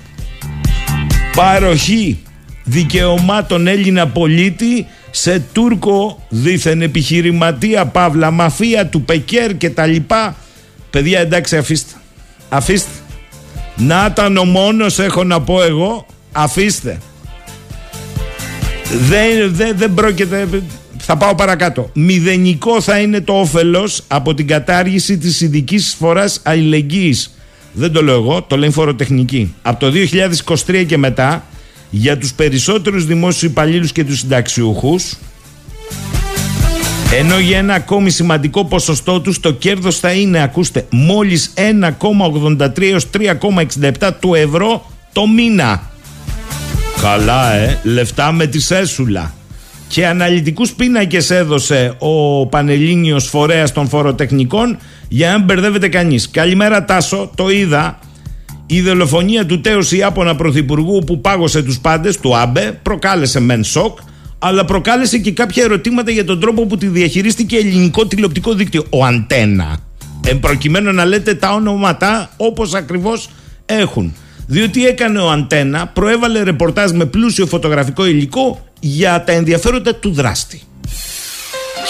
παροχή 1.34 2.18
δικαιωμάτων 2.64 3.66
Έλληνα 3.66 4.06
πολίτη 4.06 4.86
σε 5.10 5.42
Τούρκο 5.52 6.22
δίθεν 6.28 6.82
επιχειρηματία 6.82 7.86
Παύλα, 7.86 8.30
μαφία 8.30 8.86
του 8.86 9.02
Πεκέρ 9.02 9.56
και 9.56 9.70
τα 9.70 9.86
λοιπά. 9.86 10.36
Παιδιά 10.90 11.20
εντάξει 11.20 11.56
αφήστε. 11.56 11.92
Αφήστε. 12.48 12.90
Να 13.76 14.08
ήταν 14.10 14.36
ο 14.36 14.44
μόνος 14.44 14.98
έχω 14.98 15.24
να 15.24 15.40
πω 15.40 15.62
εγώ. 15.62 16.06
Αφήστε. 16.32 16.98
Δεν, 18.90 19.54
δεν, 19.54 19.76
δεν 19.76 19.94
πρόκειται... 19.94 20.48
Θα 20.98 21.16
πάω 21.16 21.34
παρακάτω. 21.34 21.90
Μηδενικό 21.94 22.80
θα 22.80 22.98
είναι 22.98 23.20
το 23.20 23.32
όφελος 23.32 24.02
από 24.08 24.34
την 24.34 24.46
κατάργηση 24.46 25.18
της 25.18 25.40
ειδικής 25.40 25.94
φοράς 25.98 26.40
αλληλεγγύης. 26.42 27.38
Δεν 27.72 27.92
το 27.92 28.02
λέω 28.02 28.14
εγώ, 28.14 28.42
το 28.42 28.56
λέει 28.56 28.70
φοροτεχνική. 28.70 29.54
Από 29.62 29.80
το 29.80 29.92
2023 30.66 30.84
και 30.86 30.96
μετά 30.96 31.46
για 31.90 32.18
τους 32.18 32.32
περισσότερους 32.32 33.06
δημόσιους 33.06 33.50
υπαλλήλους 33.50 33.92
και 33.92 34.04
τους 34.04 34.18
συνταξιούχους 34.18 35.16
ενώ 37.12 37.38
για 37.38 37.58
ένα 37.58 37.74
ακόμη 37.74 38.10
σημαντικό 38.10 38.64
ποσοστό 38.64 39.20
τους 39.20 39.40
το 39.40 39.52
κέρδος 39.52 39.98
θα 39.98 40.12
είναι, 40.12 40.42
ακούστε, 40.42 40.86
μόλις 40.90 41.52
1,83 41.54 42.82
έως 42.82 43.06
3,67 44.00 44.10
του 44.20 44.34
ευρώ 44.34 44.90
το 45.12 45.26
μήνα. 45.26 45.90
Καλά 47.00 47.54
ε, 47.54 47.78
λεφτά 47.82 48.32
με 48.32 48.46
τη 48.46 48.60
σέσουλα. 48.60 49.34
Και 49.88 50.06
αναλυτικούς 50.06 50.72
πίνακες 50.72 51.30
έδωσε 51.30 51.94
ο 51.98 52.46
Πανελλήνιος 52.46 53.28
Φορέας 53.28 53.72
των 53.72 53.88
Φοροτεχνικών 53.88 54.78
για 55.08 55.30
να 55.30 55.38
μπερδεύεται 55.38 55.88
κανείς. 55.88 56.30
Καλημέρα 56.30 56.84
Τάσο, 56.84 57.30
το 57.34 57.50
είδα. 57.50 57.98
Η 58.66 58.80
δολοφονία 58.80 59.46
του 59.46 59.60
τέου 59.60 59.80
Ιάπωνα 59.90 60.36
Πρωθυπουργού 60.36 60.98
που 61.06 61.20
πάγωσε 61.20 61.62
τους 61.62 61.78
πάντες, 61.78 62.16
του 62.16 62.36
Άμπε, 62.36 62.80
προκάλεσε 62.82 63.40
μεν 63.40 63.64
σοκ, 63.64 63.98
αλλά 64.38 64.64
προκάλεσε 64.64 65.18
και 65.18 65.32
κάποια 65.32 65.62
ερωτήματα 65.64 66.10
για 66.10 66.24
τον 66.24 66.40
τρόπο 66.40 66.66
που 66.66 66.76
τη 66.76 66.86
διαχειρίστηκε 66.86 67.56
ελληνικό 67.56 68.06
τηλεοπτικό 68.06 68.54
δίκτυο, 68.54 68.84
ο 68.90 69.04
Αντένα. 69.04 69.78
Εν 70.26 70.40
προκειμένω 70.40 70.92
να 70.92 71.04
λέτε 71.04 71.34
τα 71.34 71.52
ονόματα 71.52 72.30
όπως 72.36 72.74
ακριβώς 72.74 73.28
έχουν. 73.66 74.14
Διότι 74.50 74.86
έκανε 74.86 75.18
ο 75.18 75.30
Αντένα, 75.30 75.86
προέβαλε 75.86 76.42
ρεπορτάζ 76.42 76.90
με 76.90 77.04
πλούσιο 77.04 77.46
φωτογραφικό 77.46 78.06
υλικό 78.06 78.66
για 78.80 79.24
τα 79.24 79.32
ενδιαφέροντα 79.32 79.94
του 79.94 80.12
δράστη. 80.12 80.62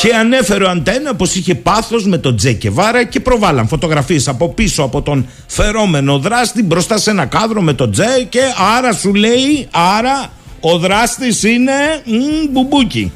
Και 0.00 0.14
ανέφερε 0.14 0.64
ο 0.64 0.68
Αντένα 0.68 1.14
πως 1.14 1.34
είχε 1.34 1.54
πάθος 1.54 2.06
με 2.06 2.18
τον 2.18 2.36
Τσε 2.36 2.52
Γκεβάρα 2.52 3.04
και 3.04 3.20
προβάλαν 3.20 3.68
φωτογραφίες 3.68 4.28
από 4.28 4.48
πίσω 4.48 4.82
από 4.82 5.02
τον 5.02 5.28
φερόμενο 5.46 6.18
δράστη 6.18 6.62
μπροστά 6.62 6.98
σε 6.98 7.10
ένα 7.10 7.26
κάδρο 7.26 7.60
με 7.60 7.72
τον 7.72 7.90
Τσε 7.90 8.26
και 8.28 8.40
άρα 8.76 8.92
σου 8.92 9.14
λέει, 9.14 9.68
άρα 9.70 10.32
ο 10.60 10.78
δράστης 10.78 11.42
είναι 11.42 11.72
μ, 12.04 12.50
μπουμπούκι. 12.50 13.12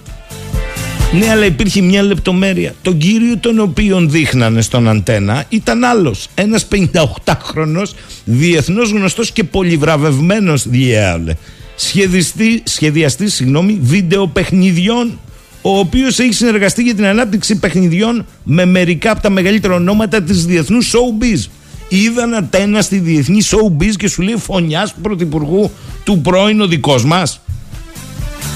Ναι, 1.13 1.31
αλλά 1.31 1.45
υπήρχε 1.45 1.81
μια 1.81 2.03
λεπτομέρεια. 2.03 2.75
Τον 2.83 2.99
κύριο 2.99 3.39
τον 3.39 3.59
οποίον 3.59 4.11
δείχνανε 4.11 4.61
στον 4.61 4.89
αντένα 4.89 5.45
ήταν 5.49 5.85
άλλος. 5.85 6.29
Ένας 6.35 6.67
58χρονος, 6.71 7.95
διεθνώς 8.25 8.91
γνωστός 8.91 9.31
και 9.31 9.45
πολυβραβευμένος 9.45 10.69
διέαλε. 10.69 11.35
σχεδιαστή, 11.77 12.63
σχεδιαστή 12.65 13.29
συγγνώμη, 13.29 13.79
βίντεο 13.83 14.27
παιχνιδιών 14.27 15.19
ο 15.63 15.79
οποίος 15.79 16.19
έχει 16.19 16.33
συνεργαστεί 16.33 16.83
για 16.83 16.95
την 16.95 17.05
ανάπτυξη 17.05 17.59
παιχνιδιών 17.59 18.27
με 18.45 18.65
μερικά 18.65 19.11
από 19.11 19.23
τα 19.23 19.31
μεγαλύτερα 19.31 19.75
ονόματα 19.75 20.23
της 20.23 20.45
διεθνούς 20.47 20.93
showbiz. 20.95 21.51
Είδαν 21.89 22.35
αντένα 22.35 22.83
στη 22.83 22.99
διεθνή 22.99 23.41
showbiz 23.45 23.93
και 23.97 24.09
σου 24.09 24.23
λέει 24.23 24.37
φωνιάς 24.37 24.95
του 24.95 25.01
πρωθυπουργού 25.01 25.71
του 26.05 26.21
πρώην 26.21 26.61
ο 26.61 26.67
δικός 26.67 27.05
μας. 27.05 27.41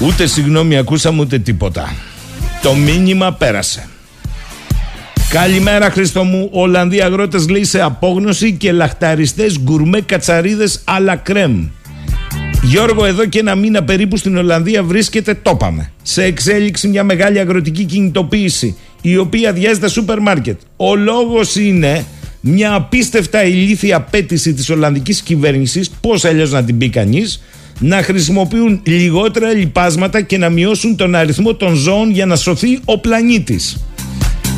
Ούτε 0.01 0.27
συγγνώμη 0.27 0.77
ακούσαμε 0.77 1.21
ούτε 1.21 1.39
τίποτα. 1.39 1.95
Το 2.61 2.73
μήνυμα 2.73 3.33
πέρασε. 3.33 3.87
Καλημέρα 5.29 5.89
Χριστό 5.89 6.23
μου. 6.23 6.49
Ολλανδοί 6.51 7.01
αγρότες 7.01 7.49
λέει 7.49 7.63
σε 7.63 7.81
απόγνωση 7.81 8.51
και 8.51 8.71
λαχταριστές 8.71 9.59
γκουρμέ 9.59 10.01
κατσαρίδες 10.01 10.81
αλλά 10.83 11.15
κρέμ. 11.15 11.67
Γιώργο, 12.61 13.05
εδώ 13.05 13.25
και 13.25 13.39
ένα 13.39 13.55
μήνα 13.55 13.83
περίπου 13.83 14.17
στην 14.17 14.37
Ολλανδία 14.37 14.83
βρίσκεται, 14.83 15.33
το 15.41 15.51
είπαμε, 15.53 15.91
σε 16.03 16.23
εξέλιξη 16.23 16.87
μια 16.87 17.03
μεγάλη 17.03 17.39
αγροτική 17.39 17.83
κινητοποίηση 17.83 18.77
η 19.01 19.17
οποία 19.17 19.49
αδειάζει 19.49 19.79
τα 19.79 19.87
σούπερ 19.87 20.19
μάρκετ. 20.19 20.59
Ο 20.77 20.95
λόγος 20.95 21.55
είναι 21.55 22.05
μια 22.39 22.73
απίστευτα 22.73 23.43
ηλίθια 23.43 23.95
απέτηση 23.95 24.53
της 24.53 24.69
Ολλανδικής 24.69 25.21
κυβέρνησης, 25.21 25.89
πώς 25.89 26.25
αλλιώς 26.25 26.51
να 26.51 26.63
την 26.63 26.77
πει 26.77 26.89
κανείς, 26.89 27.43
να 27.79 28.03
χρησιμοποιούν 28.03 28.79
λιγότερα 28.83 29.53
λιπάσματα 29.53 30.21
και 30.21 30.37
να 30.37 30.49
μειώσουν 30.49 30.95
τον 30.95 31.15
αριθμό 31.15 31.53
των 31.53 31.73
ζώων 31.73 32.11
για 32.11 32.25
να 32.25 32.35
σωθεί 32.35 32.79
ο 32.85 32.99
πλανήτης. 32.99 33.77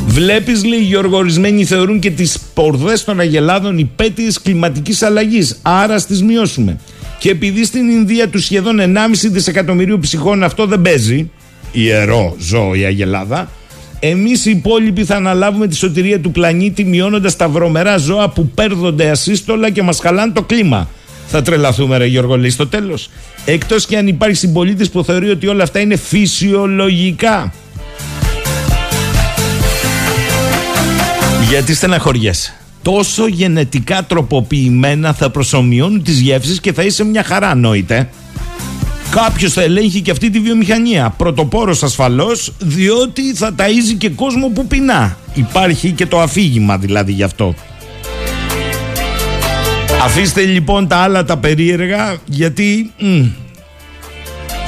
Βλέπεις, 0.06 0.64
λέει, 0.64 0.88
οι 0.90 0.96
οργορισμένοι 0.96 1.64
θεωρούν 1.64 1.98
και 1.98 2.10
τις 2.10 2.38
πορδές 2.54 3.04
των 3.04 3.20
αγελάδων 3.20 3.78
υπέτειες 3.78 4.40
κλιματικής 4.40 5.02
αλλαγής. 5.02 5.58
Άρα 5.62 5.98
στι 5.98 6.24
μειώσουμε. 6.24 6.78
Και 7.18 7.30
επειδή 7.30 7.64
στην 7.64 7.88
Ινδία 7.88 8.28
τους 8.28 8.44
σχεδόν 8.44 8.80
1,5 8.80 9.28
δισεκατομμυρίου 9.30 9.98
ψυχών 9.98 10.42
αυτό 10.42 10.66
δεν 10.66 10.82
παίζει, 10.82 11.30
ιερό 11.72 12.36
ζώο 12.38 12.74
η 12.74 12.84
αγελάδα, 12.84 13.50
εμείς 14.00 14.46
οι 14.46 14.50
υπόλοιποι 14.50 15.04
θα 15.04 15.16
αναλάβουμε 15.16 15.66
τη 15.66 15.76
σωτηρία 15.76 16.20
του 16.20 16.30
πλανήτη 16.30 16.84
μειώνοντας 16.84 17.36
τα 17.36 17.48
βρωμερά 17.48 17.96
ζώα 17.96 18.28
που 18.28 18.48
παίρνονται 18.48 19.10
ασύστολα 19.10 19.70
και 19.70 19.82
μας 19.82 19.98
χαλάνε 19.98 20.32
το 20.32 20.42
κλίμα. 20.42 20.88
Θα 21.30 21.42
τρελαθούμε, 21.42 21.96
ρε 21.96 22.06
Γιώργο, 22.06 22.36
λέει 22.38 22.50
στο 22.50 22.66
τέλος. 22.66 23.10
Εκτός 23.44 23.86
και 23.86 23.96
αν 23.96 24.06
υπάρχει 24.06 24.36
συμπολίτης 24.36 24.90
που 24.90 25.04
θεωρεί 25.04 25.30
ότι 25.30 25.46
όλα 25.46 25.62
αυτά 25.62 25.80
είναι 25.80 25.96
φυσιολογικά. 25.96 27.52
Γιατί 31.48 31.74
στεναχωριέσαι; 31.74 32.54
Τόσο 32.82 33.26
γενετικά 33.26 34.04
τροποποιημένα 34.04 35.12
θα 35.12 35.30
προσωμιώνουν 35.30 36.02
τις 36.02 36.20
γεύσεις 36.20 36.60
και 36.60 36.72
θα 36.72 36.82
είσαι 36.82 37.04
μια 37.04 37.22
χαρά, 37.22 37.54
νόητε. 37.54 38.08
Κάποιος 39.10 39.52
θα 39.52 39.62
ελέγχει 39.62 40.00
και 40.00 40.10
αυτή 40.10 40.30
τη 40.30 40.40
βιομηχανία. 40.40 41.14
Πρωτοπόρος 41.16 41.82
ασφαλώς, 41.82 42.52
διότι 42.58 43.34
θα 43.34 43.54
ταΐζει 43.58 43.96
και 43.98 44.08
κόσμο 44.08 44.48
που 44.48 44.66
πεινά. 44.66 45.16
Υπάρχει 45.34 45.92
και 45.92 46.06
το 46.06 46.20
αφήγημα 46.20 46.78
δηλαδή 46.78 47.12
γι' 47.12 47.22
αυτό. 47.22 47.54
Αφήστε 50.02 50.44
λοιπόν 50.44 50.88
τα 50.88 50.96
άλλα 50.96 51.24
τα 51.24 51.38
περίεργα, 51.38 52.16
γιατί. 52.24 52.92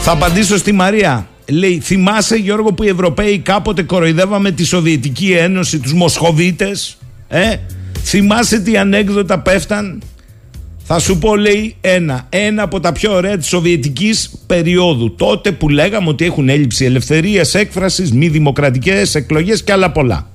θα 0.00 0.12
απαντήσω 0.12 0.56
στη 0.56 0.72
Μαρία. 0.72 1.26
Λέει, 1.50 1.80
θυμάσαι 1.82 2.36
Γιώργο 2.36 2.72
που 2.72 2.82
οι 2.82 2.88
Ευρωπαίοι 2.88 3.38
κάποτε 3.38 3.82
κοροϊδεύαμε 3.82 4.50
τη 4.50 4.64
Σοβιετική 4.64 5.32
Ένωση, 5.32 5.78
τους 5.78 5.92
Μοσχοβίτες, 5.92 6.98
ε; 7.28 7.56
Θυμάσαι 8.04 8.60
τι 8.60 8.76
ανέκδοτα 8.76 9.38
πέφταν; 9.38 10.02
Θα 10.84 10.98
σου 10.98 11.18
πω 11.18 11.36
λέει 11.36 11.76
ένα, 11.80 12.26
ένα 12.28 12.62
από 12.62 12.80
τα 12.80 12.92
πιο 12.92 13.12
ωραία 13.14 13.36
της 13.36 13.46
Σοβιετικής 13.46 14.30
περίοδου. 14.46 15.14
Τότε 15.14 15.52
που 15.52 15.68
λέγαμε 15.68 16.08
ότι 16.08 16.24
έχουν 16.24 16.48
έλλειψη 16.48 16.84
ελευθερίας 16.84 17.54
έκφρασης, 17.54 18.12
μη 18.12 18.28
δημοκρατικές 18.28 19.14
εκλογές 19.14 19.62
και 19.62 19.72
άλλα 19.72 19.90
πολλά. 19.90 20.31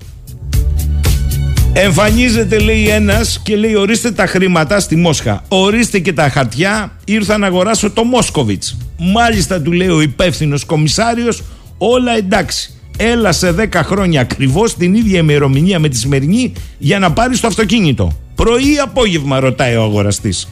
Εμφανίζεται 1.74 2.60
λέει 2.60 2.88
ένας 2.88 3.40
και 3.44 3.56
λέει 3.56 3.76
ορίστε 3.76 4.12
τα 4.12 4.28
χρήματα 4.28 4.80
στη 4.80 4.96
Μόσχα. 4.96 5.44
Ορίστε 5.48 6.00
και 6.00 6.14
τα 6.14 6.30
χαρτιά, 6.30 6.92
ήρθα 7.06 7.38
να 7.38 7.48
αγοράσω 7.48 7.92
το 7.92 8.04
Μόσκοβιτς. 8.04 8.78
Μάλιστα 8.98 9.62
του 9.62 9.72
λέει 9.72 9.88
ο 9.88 10.02
υπεύθυνος 10.02 10.66
κομισάριος, 10.66 11.44
όλα 11.78 12.18
εντάξει. 12.18 12.72
Έλα 12.98 13.32
σε 13.32 13.52
10 13.52 13.84
χρόνια 13.84 14.22
ακριβώς 14.22 14.76
την 14.76 14.96
ίδια 14.96 15.20
ημερομηνία 15.20 15.80
με 15.80 15.90
τη 15.90 15.98
σημερινή 15.98 16.54
για 16.78 17.00
να 17.00 17.12
πάρεις 17.12 17.40
το 17.40 17.48
αυτοκίνητο. 17.48 18.18
Πρωί 18.36 18.74
ή 18.74 18.78
απόγευμα, 18.78 19.40
ρωτάει 19.40 19.76
ο 19.76 19.84
αγοραστής. 19.84 20.48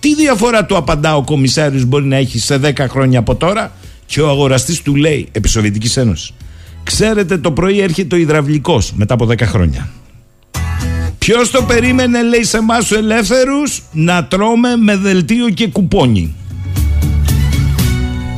Τι 0.00 0.14
διαφορά 0.14 0.64
του 0.64 0.76
απαντά 0.76 1.16
ο 1.16 1.22
κομισάριος 1.22 1.84
μπορεί 1.84 2.04
να 2.04 2.16
έχεις 2.16 2.44
σε 2.44 2.58
10 2.58 2.72
χρόνια 2.88 3.18
από 3.18 3.34
τώρα, 3.34 3.72
και 4.06 4.20
ο 4.20 4.28
αγοραστής 4.28 4.82
του 4.82 4.96
λέει, 4.96 5.28
επί 5.32 5.48
Σοβιετικής 5.48 5.96
Ένωσης. 5.96 6.32
Ξέρετε, 6.82 7.38
το 7.38 7.50
πρωί 7.52 7.80
έρχεται 7.80 8.14
ο 8.14 8.18
υδραυλικός 8.18 8.92
μετά 8.92 9.14
από 9.14 9.26
10 9.26 9.46
χρόνια. 9.46 9.88
Ποιος 11.26 11.50
το 11.50 11.62
περίμενε, 11.62 12.22
λέει 12.22 12.44
σε 12.44 12.56
εμάς 12.56 12.86
τους 12.86 12.96
ελεύθερους, 12.96 13.82
να 13.92 14.24
τρώμε 14.24 14.76
με 14.76 14.96
δελτίο 14.96 15.48
και 15.48 15.68
κουπόνι. 15.68 16.34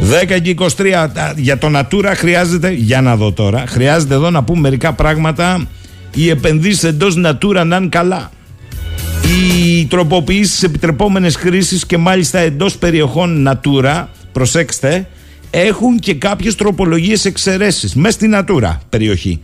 10 0.01 0.41
και 0.41 0.51
23 0.51 1.11
για 1.37 1.59
το 1.59 1.71
Natura 1.75 2.13
χρειάζεται, 2.17 2.71
για 2.71 3.01
να 3.01 3.17
δω 3.17 3.33
τώρα, 3.33 3.65
χρειάζεται 3.67 4.15
εδώ 4.15 4.31
να 4.31 4.45
πούμε 4.45 4.61
μερικά 4.61 4.93
πράγματα. 4.93 5.67
Οι 6.15 6.29
επενδύσεις 6.29 6.85
εντός 6.85 7.15
Natura 7.27 7.63
να 7.67 7.77
είναι 7.77 7.89
καλά. 7.89 8.31
Οι 9.23 9.87
τροποποιήσεις 9.87 10.63
επιτρεπόμενες 10.63 11.37
χρήσεις 11.37 11.87
και 11.87 11.97
μάλιστα 11.97 12.39
εντός 12.39 12.77
περιοχών 12.77 13.49
Natura, 13.49 14.05
προσέξτε, 14.33 15.09
έχουν 15.51 15.99
και 15.99 16.15
κάποιες 16.15 16.55
τροπολογίες 16.55 17.25
εξαιρέσεις 17.25 17.95
μέσα 17.95 18.13
στην 18.13 18.35
Natura 18.35 18.77
περιοχή. 18.89 19.41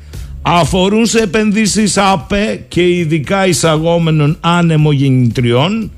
Αφορούν 0.46 1.07
σε 1.07 1.18
επενδύσεις 1.18 1.96
ΑΠΕ 1.96 2.64
και 2.68 2.88
ειδικά 2.88 3.46
εισαγόμενων 3.46 4.37
άνεμο 4.40 4.92
γεννητριών 4.92 5.90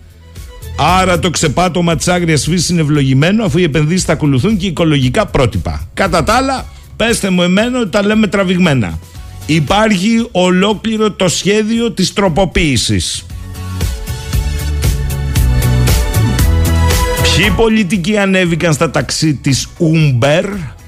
Άρα 0.77 1.19
το 1.19 1.31
ξεπάτωμα 1.31 1.97
της 1.97 2.09
άγριας 2.09 2.45
φύσης 2.45 2.69
είναι 2.69 2.81
ευλογημένο 2.81 3.45
αφού 3.45 3.59
οι 3.59 3.63
επενδύσεις 3.63 4.05
θα 4.05 4.13
ακολουθούν 4.13 4.57
και 4.57 4.67
οικολογικά 4.67 5.27
πρότυπα. 5.27 5.89
Κατά 5.95 6.25
τα 6.25 6.35
άλλα, 6.35 6.67
πέστε 6.97 7.31
μου 7.31 7.43
εμένα 7.43 7.79
ότι 7.81 7.89
τα 7.89 8.05
λέμε 8.05 8.27
τραβηγμένα. 8.27 8.99
Υπάρχει 9.47 10.29
ολόκληρο 10.31 11.11
το 11.11 11.29
σχέδιο 11.29 11.93
της 11.93 12.13
τροποποίησης. 12.13 13.27
Ποιοι 17.23 17.51
πολιτικοί 17.57 18.19
ανέβηκαν 18.19 18.73
στα 18.73 18.91
ταξί 18.91 19.35
της 19.35 19.69
Uber; 19.79 20.45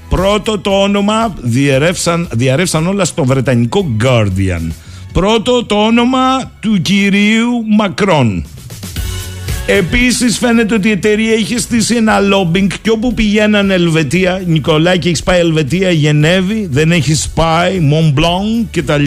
Πρώτο 0.09 0.59
το 0.59 0.81
όνομα 0.81 1.33
διαρρεύσαν, 1.41 2.27
διαρρεύσαν 2.31 2.87
όλα 2.87 3.05
στο 3.05 3.25
βρετανικό 3.25 3.95
Guardian 4.03 4.71
Πρώτο 5.13 5.65
το 5.65 5.75
όνομα 5.75 6.51
του 6.59 6.81
κυρίου 6.81 7.65
Μακρόν 7.77 8.45
Επίσης, 9.65 10.37
φαίνεται 10.37 10.73
ότι 10.73 10.87
η 10.87 10.91
εταιρεία 10.91 11.33
είχε 11.33 11.59
στήσει 11.59 11.95
ένα 11.95 12.19
λόμπινγκ 12.19 12.69
και 12.81 12.89
όπου 12.89 13.13
πηγαίναν 13.13 13.71
Ελβετία, 13.71 14.41
Νικολάκη, 14.45 15.07
έχεις 15.07 15.23
πάει 15.23 15.39
Ελβετία, 15.39 15.91
Γενέβη, 15.91 16.67
δεν 16.71 16.91
έχεις 16.91 17.29
πάει, 17.29 17.79
Μομπλόν 17.79 18.69
κτλ. 18.71 19.05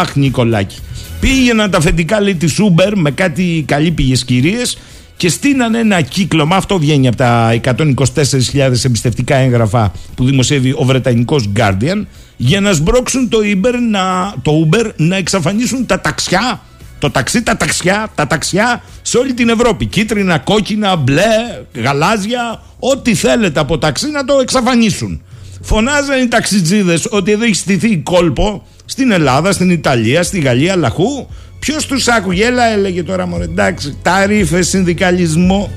Αχ, 0.00 0.14
Νικολάκη. 0.14 0.76
Πήγαιναν 1.20 1.70
τα 1.70 1.78
αφεντικά 1.78 2.20
λέει 2.20 2.34
της 2.34 2.60
Uber 2.60 2.92
με 2.94 3.10
κάτι 3.10 3.64
καλύπηγε 3.66 4.14
κυρίες 4.14 4.78
και 5.22 5.28
στείναν 5.28 5.74
ένα 5.74 6.00
κύκλωμα. 6.00 6.56
Αυτό 6.56 6.78
βγαίνει 6.78 7.08
από 7.08 7.16
τα 7.16 7.60
124.000 7.64 8.84
εμπιστευτικά 8.84 9.36
έγγραφα 9.36 9.92
που 10.14 10.24
δημοσιεύει 10.24 10.72
ο 10.76 10.84
Βρετανικός 10.84 11.50
Guardian 11.56 12.04
για 12.36 12.60
να 12.60 12.72
σμπρώξουν 12.72 13.28
το 13.28 13.38
Uber 13.42 13.74
να, 13.90 14.34
το 14.42 14.68
Uber 14.68 14.90
να 14.96 15.16
εξαφανίσουν 15.16 15.86
τα 15.86 16.00
ταξιά 16.00 16.60
το 16.98 17.10
ταξί, 17.10 17.42
τα 17.42 17.56
ταξιά, 17.56 18.08
τα 18.14 18.26
ταξιά 18.26 18.82
σε 19.02 19.18
όλη 19.18 19.34
την 19.34 19.48
Ευρώπη. 19.48 19.86
Κίτρινα, 19.86 20.38
κόκκινα, 20.38 20.96
μπλε, 20.96 21.62
γαλάζια, 21.74 22.62
ό,τι 22.78 23.14
θέλετε 23.14 23.60
από 23.60 23.78
ταξί 23.78 24.10
να 24.10 24.24
το 24.24 24.38
εξαφανίσουν. 24.40 25.22
Φωνάζαν 25.60 26.22
οι 26.22 26.28
ταξιτζίδες 26.28 27.06
ότι 27.10 27.32
εδώ 27.32 27.44
έχει 27.44 27.54
στηθεί 27.54 27.96
κόλπο 27.96 28.66
στην 28.84 29.10
Ελλάδα, 29.10 29.52
στην 29.52 29.70
Ιταλία, 29.70 30.22
στη 30.22 30.40
Γαλλία, 30.40 30.76
λαχού. 30.76 31.26
Ποιος 31.64 31.86
τους 31.86 32.08
άκουγε, 32.08 32.44
έλα, 32.44 32.64
έλεγε 32.64 33.02
τώρα 33.02 33.26
μόνο 33.26 33.42
εντάξει, 33.42 33.96
ταρήφε, 34.02 34.62
συνδικαλισμό. 34.62 35.70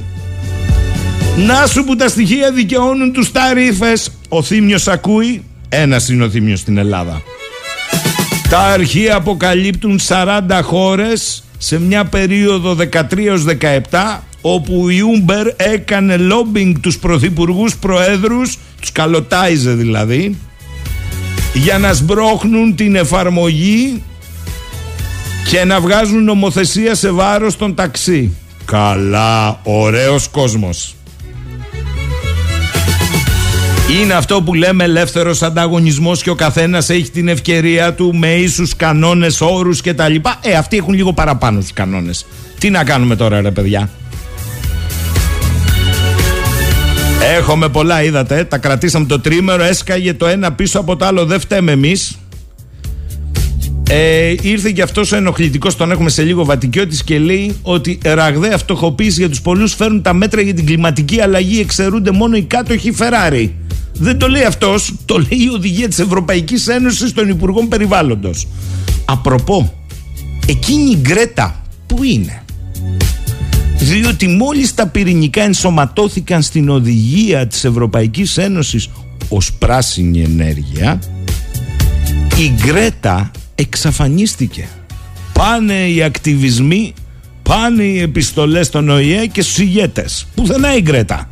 Να 1.37 1.65
σου 1.67 1.83
που 1.83 1.95
τα 1.95 2.07
στοιχεία 2.07 2.51
δικαιώνουν 2.51 3.13
τους 3.13 3.31
ταρήφε. 3.31 3.93
Ο 4.29 4.41
Θήμιος 4.41 4.87
ακούει, 4.87 5.43
ένας 5.69 6.09
είναι 6.09 6.23
ο 6.23 6.29
Θήμιος 6.29 6.59
στην 6.59 6.77
Ελλάδα. 6.77 7.21
Τα 8.49 8.59
αρχεία 8.59 9.15
αποκαλύπτουν 9.15 9.99
40 10.07 10.61
χώρες 10.63 11.43
σε 11.57 11.79
μια 11.79 12.05
περίοδο 12.05 12.75
13-17 13.91 14.19
όπου 14.41 14.89
η 14.89 14.99
Uber 15.15 15.53
έκανε 15.57 16.17
lobbying 16.19 16.73
τους 16.81 16.97
πρωθυπουργούς 16.97 17.77
προέδρους, 17.77 18.57
τους 18.79 18.91
καλοτάιζε 18.91 19.71
δηλαδή, 19.71 20.37
για 21.53 21.77
να 21.77 21.93
σμπρώχνουν 21.93 22.75
την 22.75 22.95
εφαρμογή 22.95 24.01
και 25.49 25.63
να 25.63 25.79
βγάζουν 25.79 26.23
νομοθεσία 26.23 26.95
σε 26.95 27.11
βάρος 27.11 27.57
των 27.57 27.75
ταξί. 27.75 28.31
Καλά, 28.65 29.59
ωραίος 29.63 30.27
κόσμος. 30.27 30.95
Είναι 34.01 34.13
αυτό 34.13 34.41
που 34.41 34.53
λέμε 34.53 34.83
ελεύθερος 34.83 35.41
ανταγωνισμός 35.41 36.21
και 36.21 36.29
ο 36.29 36.35
καθένας 36.35 36.89
έχει 36.89 37.09
την 37.09 37.27
ευκαιρία 37.27 37.93
του 37.93 38.15
με 38.15 38.33
ίσους 38.33 38.75
κανόνες, 38.75 39.41
όρους 39.41 39.81
κτλ. 39.81 40.15
Ε, 40.41 40.53
αυτοί 40.53 40.77
έχουν 40.77 40.93
λίγο 40.93 41.13
παραπάνω 41.13 41.59
τους 41.59 41.73
κανόνες. 41.73 42.25
Τι 42.59 42.69
να 42.69 42.83
κάνουμε 42.83 43.15
τώρα, 43.15 43.41
ρε 43.41 43.51
παιδιά; 43.51 43.89
Έχουμε 47.37 47.69
πολλά, 47.69 48.03
είδατε. 48.03 48.43
Τα 48.43 48.57
κρατήσαμε 48.57 49.05
το 49.05 49.19
τρίμερο, 49.19 49.63
έσκαγε 49.63 50.13
το 50.13 50.25
ένα 50.25 50.51
πίσω 50.51 50.79
από 50.79 50.95
το 50.95 51.05
άλλο. 51.05 51.25
Δεν 51.25 51.39
φταίμε 51.39 51.71
εμείς. 51.71 52.17
Ε, 53.89 54.33
ήρθε 54.41 54.71
και 54.71 54.81
αυτός 54.81 55.11
ο 55.11 55.15
ενοχλητικός, 55.15 55.75
τον 55.75 55.91
έχουμε 55.91 56.09
σε 56.09 56.23
λίγο 56.23 56.45
Βατικιώτης 56.45 57.03
και 57.03 57.19
λέει 57.19 57.55
ότι 57.61 57.97
ραγδαία 58.03 58.57
φτωχοποίηση 58.57 59.19
για 59.19 59.29
τους 59.29 59.41
πολλούς 59.41 59.73
φέρνουν 59.73 60.01
τα 60.01 60.13
μέτρα 60.13 60.41
για 60.41 60.53
την 60.53 60.65
κλιματική 60.65 61.21
αλλαγή. 61.21 61.59
Εξαιρούνται 61.59 62.11
μόνο 62.11 62.35
οι 62.37 62.41
κάτοχοι 62.41 62.93
Ferrari. 62.97 63.49
Δεν 63.93 64.17
το 64.17 64.27
λέει 64.27 64.43
αυτός, 64.43 64.93
το 65.05 65.17
λέει 65.17 65.39
η 65.43 65.49
οδηγία 65.49 65.87
της 65.87 65.99
Ευρωπαϊκής 65.99 66.67
Ένωσης 66.67 67.13
των 67.13 67.29
Υπουργών 67.29 67.67
Περιβάλλοντος. 67.67 68.47
Απροπό, 69.05 69.73
εκείνη 70.47 70.91
η 70.91 70.97
Γκρέτα 71.01 71.61
που 71.85 72.03
είναι; 72.03 72.43
Διότι 73.77 74.27
μόλις 74.27 74.73
τα 74.73 74.87
πυρηνικά 74.87 75.41
ενσωματώθηκαν 75.41 76.41
στην 76.41 76.69
οδηγία 76.69 77.47
της 77.47 77.63
Ευρωπαϊκής 77.63 78.37
Ένωσης 78.37 78.89
ως 79.29 79.53
πράσινη 79.53 80.21
ενέργεια 80.21 80.99
η 82.37 82.53
Γκρέτα 82.63 83.31
εξαφανίστηκε. 83.55 84.67
Πάνε 85.33 85.87
οι 85.87 86.03
ακτιβισμοί, 86.03 86.93
πάνε 87.43 87.83
οι 87.83 87.99
επιστολές 87.99 88.69
των 88.69 88.89
ΟΗΕ 88.89 89.25
και 89.25 89.41
στους 89.41 89.57
ηγέτες. 89.57 90.27
Πουθενά 90.35 90.75
η 90.75 90.81
Γκρέτα. 90.81 91.29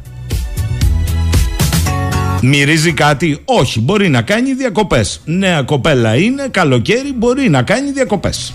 Μυρίζει 2.42 2.94
κάτι. 2.94 3.40
Όχι, 3.46 3.80
μπορεί 3.80 4.10
να 4.10 4.22
κάνει 4.22 4.54
διακοπές. 4.54 5.22
Νέα 5.26 5.62
κοπέλα 5.62 6.16
είναι, 6.16 6.48
καλοκαίρι 6.52 7.14
μπορεί 7.14 7.50
να 7.50 7.62
κάνει 7.62 7.92
διακοπές. 7.92 8.54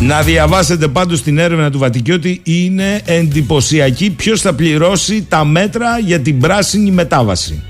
Να 0.00 0.22
διαβάσετε 0.22 0.88
πάντως 0.88 1.22
την 1.22 1.38
έρευνα 1.38 1.70
του 1.70 1.78
Βατικιώτη 1.78 2.40
είναι 2.44 3.00
εντυπωσιακή 3.04 4.10
ποιος 4.10 4.40
θα 4.40 4.54
πληρώσει 4.54 5.26
τα 5.28 5.44
μέτρα 5.44 5.98
για 5.98 6.20
την 6.20 6.38
πράσινη 6.38 6.90
μετάβαση. 6.90 7.62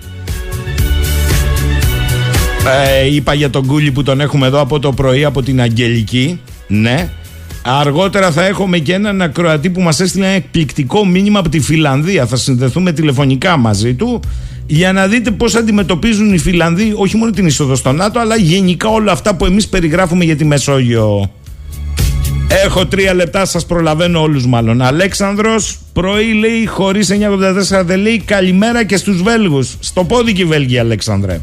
Ε, 2.68 3.14
είπα 3.14 3.34
για 3.34 3.50
τον 3.50 3.66
Κούλι 3.66 3.90
που 3.90 4.02
τον 4.02 4.20
έχουμε 4.20 4.46
εδώ 4.46 4.60
από 4.60 4.78
το 4.78 4.92
πρωί 4.92 5.24
από 5.24 5.42
την 5.42 5.60
Αγγελική. 5.60 6.40
Ναι. 6.66 7.10
Αργότερα 7.62 8.30
θα 8.30 8.44
έχουμε 8.46 8.78
και 8.78 8.92
έναν 8.92 9.22
ακροατή 9.22 9.70
που 9.70 9.80
μας 9.80 10.00
έστειλε 10.00 10.24
ένα 10.24 10.34
εκπληκτικό 10.34 11.06
μήνυμα 11.06 11.38
από 11.38 11.48
τη 11.48 11.60
Φιλανδία. 11.60 12.26
Θα 12.26 12.36
συνδεθούμε 12.36 12.92
τηλεφωνικά 12.92 13.56
μαζί 13.56 13.94
του 13.94 14.20
για 14.66 14.92
να 14.92 15.06
δείτε 15.06 15.30
πώς 15.30 15.54
αντιμετωπίζουν 15.54 16.34
οι 16.34 16.38
Φιλανδοί 16.38 16.92
όχι 16.96 17.16
μόνο 17.16 17.30
την 17.30 17.46
είσοδο 17.46 17.74
στο 17.74 17.92
ΝΑΤΟ 17.92 18.20
αλλά 18.20 18.36
γενικά 18.36 18.88
όλα 18.88 19.12
αυτά 19.12 19.34
που 19.34 19.44
εμείς 19.44 19.68
περιγράφουμε 19.68 20.24
για 20.24 20.36
τη 20.36 20.44
Μεσόγειο. 20.44 21.30
Έχω 22.64 22.86
τρία 22.86 23.14
λεπτά, 23.14 23.44
σας 23.44 23.66
προλαβαίνω 23.66 24.20
όλους 24.20 24.46
μάλλον. 24.46 24.82
Αλέξανδρος, 24.82 25.78
πρωί 25.92 26.32
λέει 26.32 26.66
χωρίς 26.66 27.10
984 27.10 27.84
δεν 27.84 28.00
λέει 28.00 28.22
καλημέρα 28.24 28.84
και 28.84 28.96
στους 28.96 29.22
Βέλγους. 29.22 29.76
Στο 29.80 30.04
πόδι 30.04 30.32
και 30.32 30.44
Βέλγοι 30.44 30.78
Αλέξανδρε. 30.78 31.40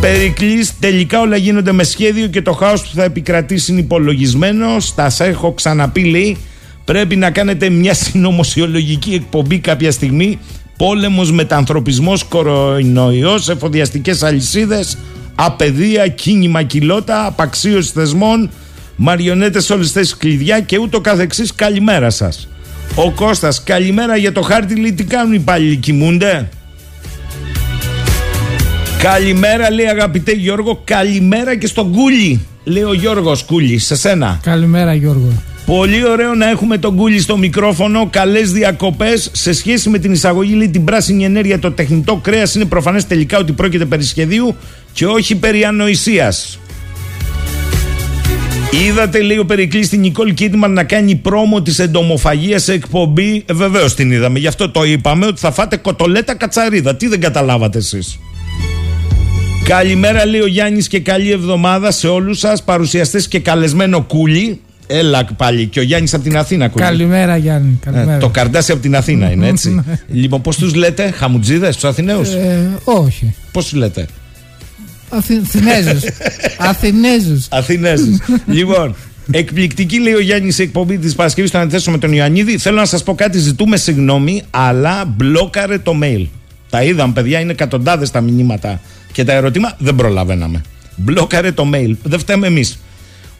Περικλής, 0.00 0.78
τελικά 0.78 1.20
όλα 1.20 1.36
γίνονται 1.36 1.72
με 1.72 1.82
σχέδιο 1.82 2.26
και 2.26 2.42
το 2.42 2.52
χάος 2.52 2.82
που 2.82 2.90
θα 2.94 3.04
επικρατήσει 3.04 3.72
είναι 3.72 3.80
υπολογισμένο. 3.80 4.80
Στας 4.80 5.20
έχω 5.20 5.52
ξαναπεί 5.52 6.04
λέει, 6.04 6.36
πρέπει 6.84 7.16
να 7.16 7.30
κάνετε 7.30 7.70
μια 7.70 7.94
συνωμοσιολογική 7.94 9.14
εκπομπή 9.14 9.58
κάποια 9.58 9.90
στιγμή. 9.90 10.38
Πόλεμος, 10.76 11.32
μετανθρωπισμός, 11.32 12.24
κορονοϊός, 12.24 13.48
εφοδιαστικές 13.48 14.22
αλυσίδες, 14.22 14.98
απαιδεία, 15.34 16.08
κίνημα 16.08 16.62
κιλότα, 16.62 17.26
απαξίωση 17.26 17.92
θεσμών, 17.92 18.50
μαριονέτες 18.96 19.70
όλες 19.70 19.92
τις 19.92 20.16
κλειδιά 20.16 20.60
και 20.60 20.78
ούτω 20.78 21.00
καθεξής. 21.00 21.54
Καλημέρα 21.54 22.10
σας. 22.10 22.48
Ο 22.94 23.10
Κώστας, 23.10 23.62
καλημέρα 23.62 24.16
για 24.16 24.32
το 24.32 24.42
χάρτη 24.42 24.80
λέει 24.80 24.92
τι 24.92 25.04
κάνουν 25.04 25.32
οι 25.32 25.38
υπάλληλοι, 25.40 25.76
κοιμούνται; 25.76 26.48
Καλημέρα 29.02 29.70
λέει 29.70 29.86
αγαπητέ 29.86 30.32
Γιώργο, 30.32 30.80
καλημέρα 30.84 31.56
και 31.56 31.66
στον 31.66 31.92
Κούλι. 31.92 32.40
Λέει 32.64 32.82
ο 32.82 32.92
Γιώργος 32.92 33.42
Κούλι, 33.44 33.78
σε 33.78 33.96
σένα. 33.96 34.40
Καλημέρα 34.42 34.94
Γιώργο. 34.94 35.42
Πολύ 35.66 36.08
ωραίο 36.08 36.34
να 36.34 36.48
έχουμε 36.48 36.78
τον 36.78 36.96
Κούλι 36.96 37.20
στο 37.20 37.36
μικρόφωνο. 37.36 38.08
Καλές 38.10 38.52
διακοπές. 38.52 39.30
Σε 39.32 39.52
σχέση 39.52 39.88
με 39.88 39.98
την 39.98 40.12
εισαγωγή, 40.12 40.54
λέει 40.54 40.68
την 40.68 40.84
πράσινη 40.84 41.24
ενέργεια, 41.24 41.58
το 41.58 41.70
τεχνητό 41.70 42.16
κρέας 42.16 42.54
είναι 42.54 42.64
προφανές 42.64 43.06
τελικά 43.06 43.38
ότι 43.38 43.52
πρόκειται 43.52 43.84
περί 43.84 44.02
σχεδίου 44.02 44.56
και 44.92 45.06
όχι 45.06 45.34
περί 45.34 45.64
ανοησίας. 45.64 46.58
Είδατε, 48.86 49.22
λέει 49.22 49.38
ο 49.38 49.44
Περικλής, 49.44 49.88
την 49.88 50.00
Νικόλ 50.00 50.34
Κίτμαν 50.34 50.72
να 50.72 50.84
κάνει 50.84 51.14
πρόμο 51.14 51.62
της 51.62 51.78
εντομοφαγίας 51.78 52.62
σε 52.62 52.72
εκπομπή. 52.72 53.44
Ε, 53.46 53.52
Βεβαίως 53.52 53.94
την 53.94 54.10
είδαμε. 54.10 54.38
Γι' 54.38 54.46
αυτό 54.46 54.70
το 54.70 54.84
είπαμε 54.84 55.26
ότι 55.26 55.40
θα 55.40 55.50
φάτε 55.50 55.76
κοτολέτα 55.76 56.34
κατσαρίδα. 56.34 56.96
Τι 56.96 57.06
δεν 57.06 57.20
καταλάβατε 57.20 57.78
εσείς; 57.78 58.18
Καλημέρα, 59.70 60.26
λέει 60.26 60.40
ο 60.40 60.46
Γιάννης, 60.46 60.88
και 60.88 61.00
καλή 61.00 61.30
εβδομάδα 61.30 61.90
σε 61.90 62.08
όλους 62.08 62.38
σας. 62.38 62.62
Παρουσιαστές 62.62 63.28
και 63.28 63.38
καλεσμένο 63.38 64.02
κούλι. 64.02 64.60
Έλα 64.86 65.24
πάλι. 65.36 65.66
Και 65.66 65.80
ο 65.80 65.82
Γιάννης 65.82 66.14
από 66.14 66.22
την 66.22 66.36
Αθήνα, 66.36 66.68
κούλι. 66.68 66.84
Καλημέρα, 66.84 67.36
Γιάννη. 67.36 67.78
Καλημέρα. 67.84 68.12
Ε, 68.12 68.18
το 68.18 68.28
καρδάσι 68.28 68.72
από 68.72 68.80
την 68.80 68.96
Αθήνα 68.96 69.30
είναι, 69.30 69.48
έτσι. 69.48 69.84
λοιπόν, 70.08 70.40
πώς 70.40 70.56
τους 70.56 70.74
λέτε, 70.74 71.10
Χαμουτζίδες, 71.10 71.74
τους 71.74 71.84
Αθηναίους; 71.84 72.32
Ε, 72.32 72.78
όχι. 72.84 73.34
Πώς 73.52 73.68
τους 73.68 73.78
λέτε; 73.78 74.06
Αθηνέζους. 75.08 76.02
Αθηνέζους. 76.58 77.46
Αθηνέζους. 77.50 78.18
λοιπόν, 78.46 78.94
εκπληκτική 79.30 80.00
λέει 80.00 80.14
ο 80.14 80.20
Γιάννης 80.20 80.54
σε 80.54 80.62
εκπομπή 80.62 80.98
της 80.98 81.14
Παρασκευής 81.14 81.50
στον 81.50 81.60
αντιθέσω 81.60 81.90
με 81.90 81.98
τον 81.98 82.12
Ιωαννίδη. 82.12 82.58
Θέλω 82.58 82.76
να 82.76 82.86
σας 82.86 83.02
πω 83.02 83.14
κάτι, 83.14 83.38
ζητούμε 83.38 83.76
συγγνώμη, 83.76 84.42
αλλά 84.50 85.04
μπλόκαρε 85.04 85.78
το 85.78 85.98
mail. 86.02 86.26
Τα 86.70 86.82
είδαμε, 86.82 87.12
παιδιά, 87.12 87.40
είναι 87.40 87.52
εκατοντάδες 87.52 88.10
τα 88.10 88.20
μηνύματα 88.20 88.80
και 89.12 89.24
τα 89.24 89.32
ερωτήματα. 89.32 89.76
Δεν 89.78 89.94
προλαβαίναμε. 89.94 90.62
Μπλόκαρε 90.96 91.52
το 91.52 91.70
mail. 91.74 91.96
Δεν 92.02 92.18
φταίμε 92.18 92.46
εμείς. 92.46 92.78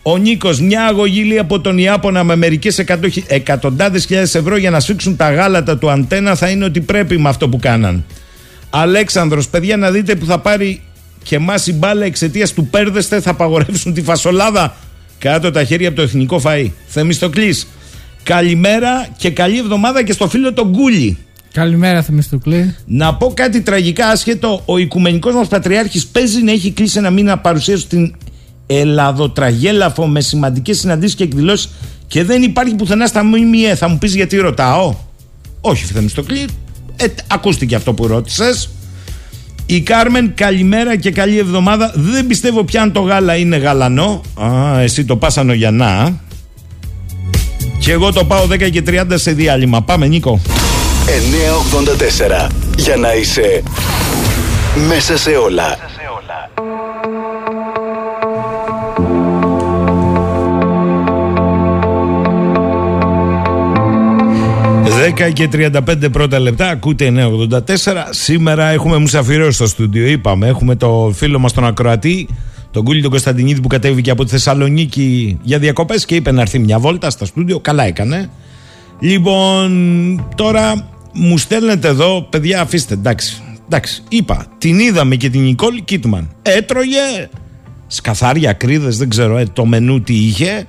Ο 0.02 0.16
Νίκος, 0.16 0.60
μια 0.60 0.84
αγωγή 0.84 1.24
λέει 1.24 1.38
από 1.38 1.60
τον 1.60 1.78
Ιάπωνα 1.78 2.24
με 2.24 2.36
μερικές 2.36 2.78
εκατοντάδες 3.26 4.04
χιλιάδες 4.04 4.34
ευρώ 4.34 4.56
για 4.56 4.70
να 4.70 4.80
σφίξουν 4.80 5.16
τα 5.16 5.32
γάλατα 5.32 5.78
του 5.78 5.90
αντένα 5.90 6.34
θα 6.34 6.48
είναι 6.48 6.64
ότι 6.64 6.80
πρέπει 6.80 7.18
με 7.18 7.28
αυτό 7.28 7.48
που 7.48 7.58
κάναν. 7.58 8.04
Αλέξανδρος, 8.70 9.48
παιδιά, 9.48 9.76
να 9.76 9.90
δείτε 9.90 10.14
που 10.14 10.24
θα 10.26 10.38
πάρει 10.38 10.80
και 11.22 11.36
εμάς 11.36 11.66
η 11.66 11.72
μπάλα 11.72 12.04
εξαιτίας 12.04 12.52
του 12.52 12.66
πέρδεστε 12.66 13.20
θα 13.20 13.30
απαγορεύσουν 13.30 13.94
τη 13.94 14.02
φασολάδα. 14.02 14.76
Κάτω 15.18 15.50
τα 15.50 15.64
χέρια 15.64 15.88
από 15.88 15.96
το 15.96 16.02
εθνικό 16.02 16.40
φαΐ. 16.44 16.70
Θεμιστοκλής. 16.86 17.66
Καλημέρα 18.22 19.08
και 19.16 19.30
καλή 19.30 19.58
εβδομάδα 19.58 20.02
και 20.02 20.12
στο 20.12 20.28
φίλο 20.28 20.52
τον 20.52 20.68
Γκούλι. 20.68 21.18
Καλημέρα, 21.52 22.02
Θεμιστοκλή. 22.02 22.74
Να 22.86 23.14
πω 23.14 23.32
κάτι 23.34 23.60
τραγικά 23.60 24.06
άσχετο. 24.06 24.62
Ο 24.64 24.78
οικουμενικός 24.78 25.34
μας 25.34 25.48
Πατριάρχης 25.48 26.06
παίζει 26.06 26.42
να 26.42 26.52
έχει 26.52 26.70
κλείσει 26.70 26.98
ένα 26.98 27.10
μήνα 27.10 27.38
παρουσίαση 27.38 27.82
στην 27.82 28.14
Ελλαδοτραγέλαφο 28.66 30.06
με 30.06 30.20
σημαντικές 30.20 30.78
συναντήσεις 30.78 31.14
και 31.14 31.24
εκδηλώσεις 31.24 31.70
και 32.06 32.24
δεν 32.24 32.42
υπάρχει 32.42 32.74
πουθενά 32.74 33.06
στα 33.06 33.24
ΜΜΕ. 33.24 33.74
Θα 33.74 33.88
μου 33.88 33.98
πεις 33.98 34.14
γιατί 34.14 34.36
ρωτάω; 34.36 34.94
Όχι, 35.60 35.84
Θεμιστοκλή. 35.84 36.48
Ε, 36.96 37.04
ακούστηκε 37.26 37.74
αυτό 37.74 37.92
που 37.92 38.06
ρώτησες. 38.06 38.68
Η 39.66 39.80
Κάρμεν, 39.80 40.34
καλημέρα 40.34 40.96
και 40.96 41.10
καλή 41.10 41.38
εβδομάδα. 41.38 41.92
Δεν 41.94 42.26
πιστεύω 42.26 42.64
πια 42.64 42.82
αν 42.82 42.92
το 42.92 43.00
γάλα 43.00 43.36
είναι 43.36 43.56
γαλανό. 43.56 44.22
Α, 44.42 44.80
εσύ 44.80 45.04
το 45.04 45.16
πάσανο 45.16 45.52
για 45.52 45.70
να. 45.70 46.20
Και 47.78 47.92
εγώ 47.92 48.12
το 48.12 48.24
πάω 48.24 48.46
10 48.46 48.70
και 48.70 48.82
30 48.86 49.04
σε 49.14 49.32
διάλειμμα. 49.32 49.82
Πάμε, 49.82 50.06
Νίκο. 50.06 50.40
984. 51.06 52.50
Για 52.76 52.96
να 52.96 53.14
είσαι 53.14 53.62
μέσα 54.88 55.18
σε 55.18 55.30
όλα. 55.30 55.76
10 65.16 65.32
και 65.32 65.48
35 65.52 66.10
πρώτα 66.12 66.38
λεπτά, 66.38 66.68
ακούτε 66.68 67.12
984. 67.16 67.60
Σήμερα 68.10 68.68
έχουμε 68.68 68.96
μουσαφιρό 68.96 69.50
στο 69.50 69.66
στούντιο. 69.66 70.06
Είπαμε, 70.06 70.46
έχουμε 70.46 70.76
το 70.76 71.12
φίλο 71.14 71.38
μας 71.38 71.52
τον 71.52 71.64
Ακροατή, 71.64 72.28
τον 72.70 72.84
Κούλι 72.84 73.02
τον 73.02 73.10
Κωνσταντινίδη 73.10 73.60
που 73.60 73.68
κατέβηκε 73.68 74.10
από 74.10 74.24
τη 74.24 74.30
Θεσσαλονίκη 74.30 75.38
για 75.42 75.58
διακοπές 75.58 76.04
και 76.04 76.14
είπε 76.14 76.30
να 76.30 76.40
έρθει 76.40 76.58
μια 76.58 76.78
βόλτα 76.78 77.10
στο 77.10 77.24
στούντιο. 77.24 77.60
Καλά 77.60 77.84
έκανε. 77.84 78.30
Λοιπόν, 79.00 80.26
τώρα 80.34 80.88
μου 81.12 81.38
στέλνετε 81.38 81.88
εδώ, 81.88 82.26
παιδιά, 82.30 82.60
αφήστε, 82.60 82.94
εντάξει. 82.94 83.42
Εντάξει, 83.64 84.02
είπα, 84.08 84.46
την 84.58 84.78
είδαμε 84.78 85.16
και 85.16 85.30
την 85.30 85.40
Νικόλ 85.42 85.84
Κίτμαν. 85.84 86.30
Έτρωγε 86.42 87.28
σκαθάρια, 87.86 88.52
κρίδες, 88.52 88.96
δεν 88.96 89.08
ξέρω 89.08 89.36
ε, 89.36 89.44
το 89.52 89.64
μενού 89.64 90.00
τι 90.00 90.14
είχε. 90.14 90.66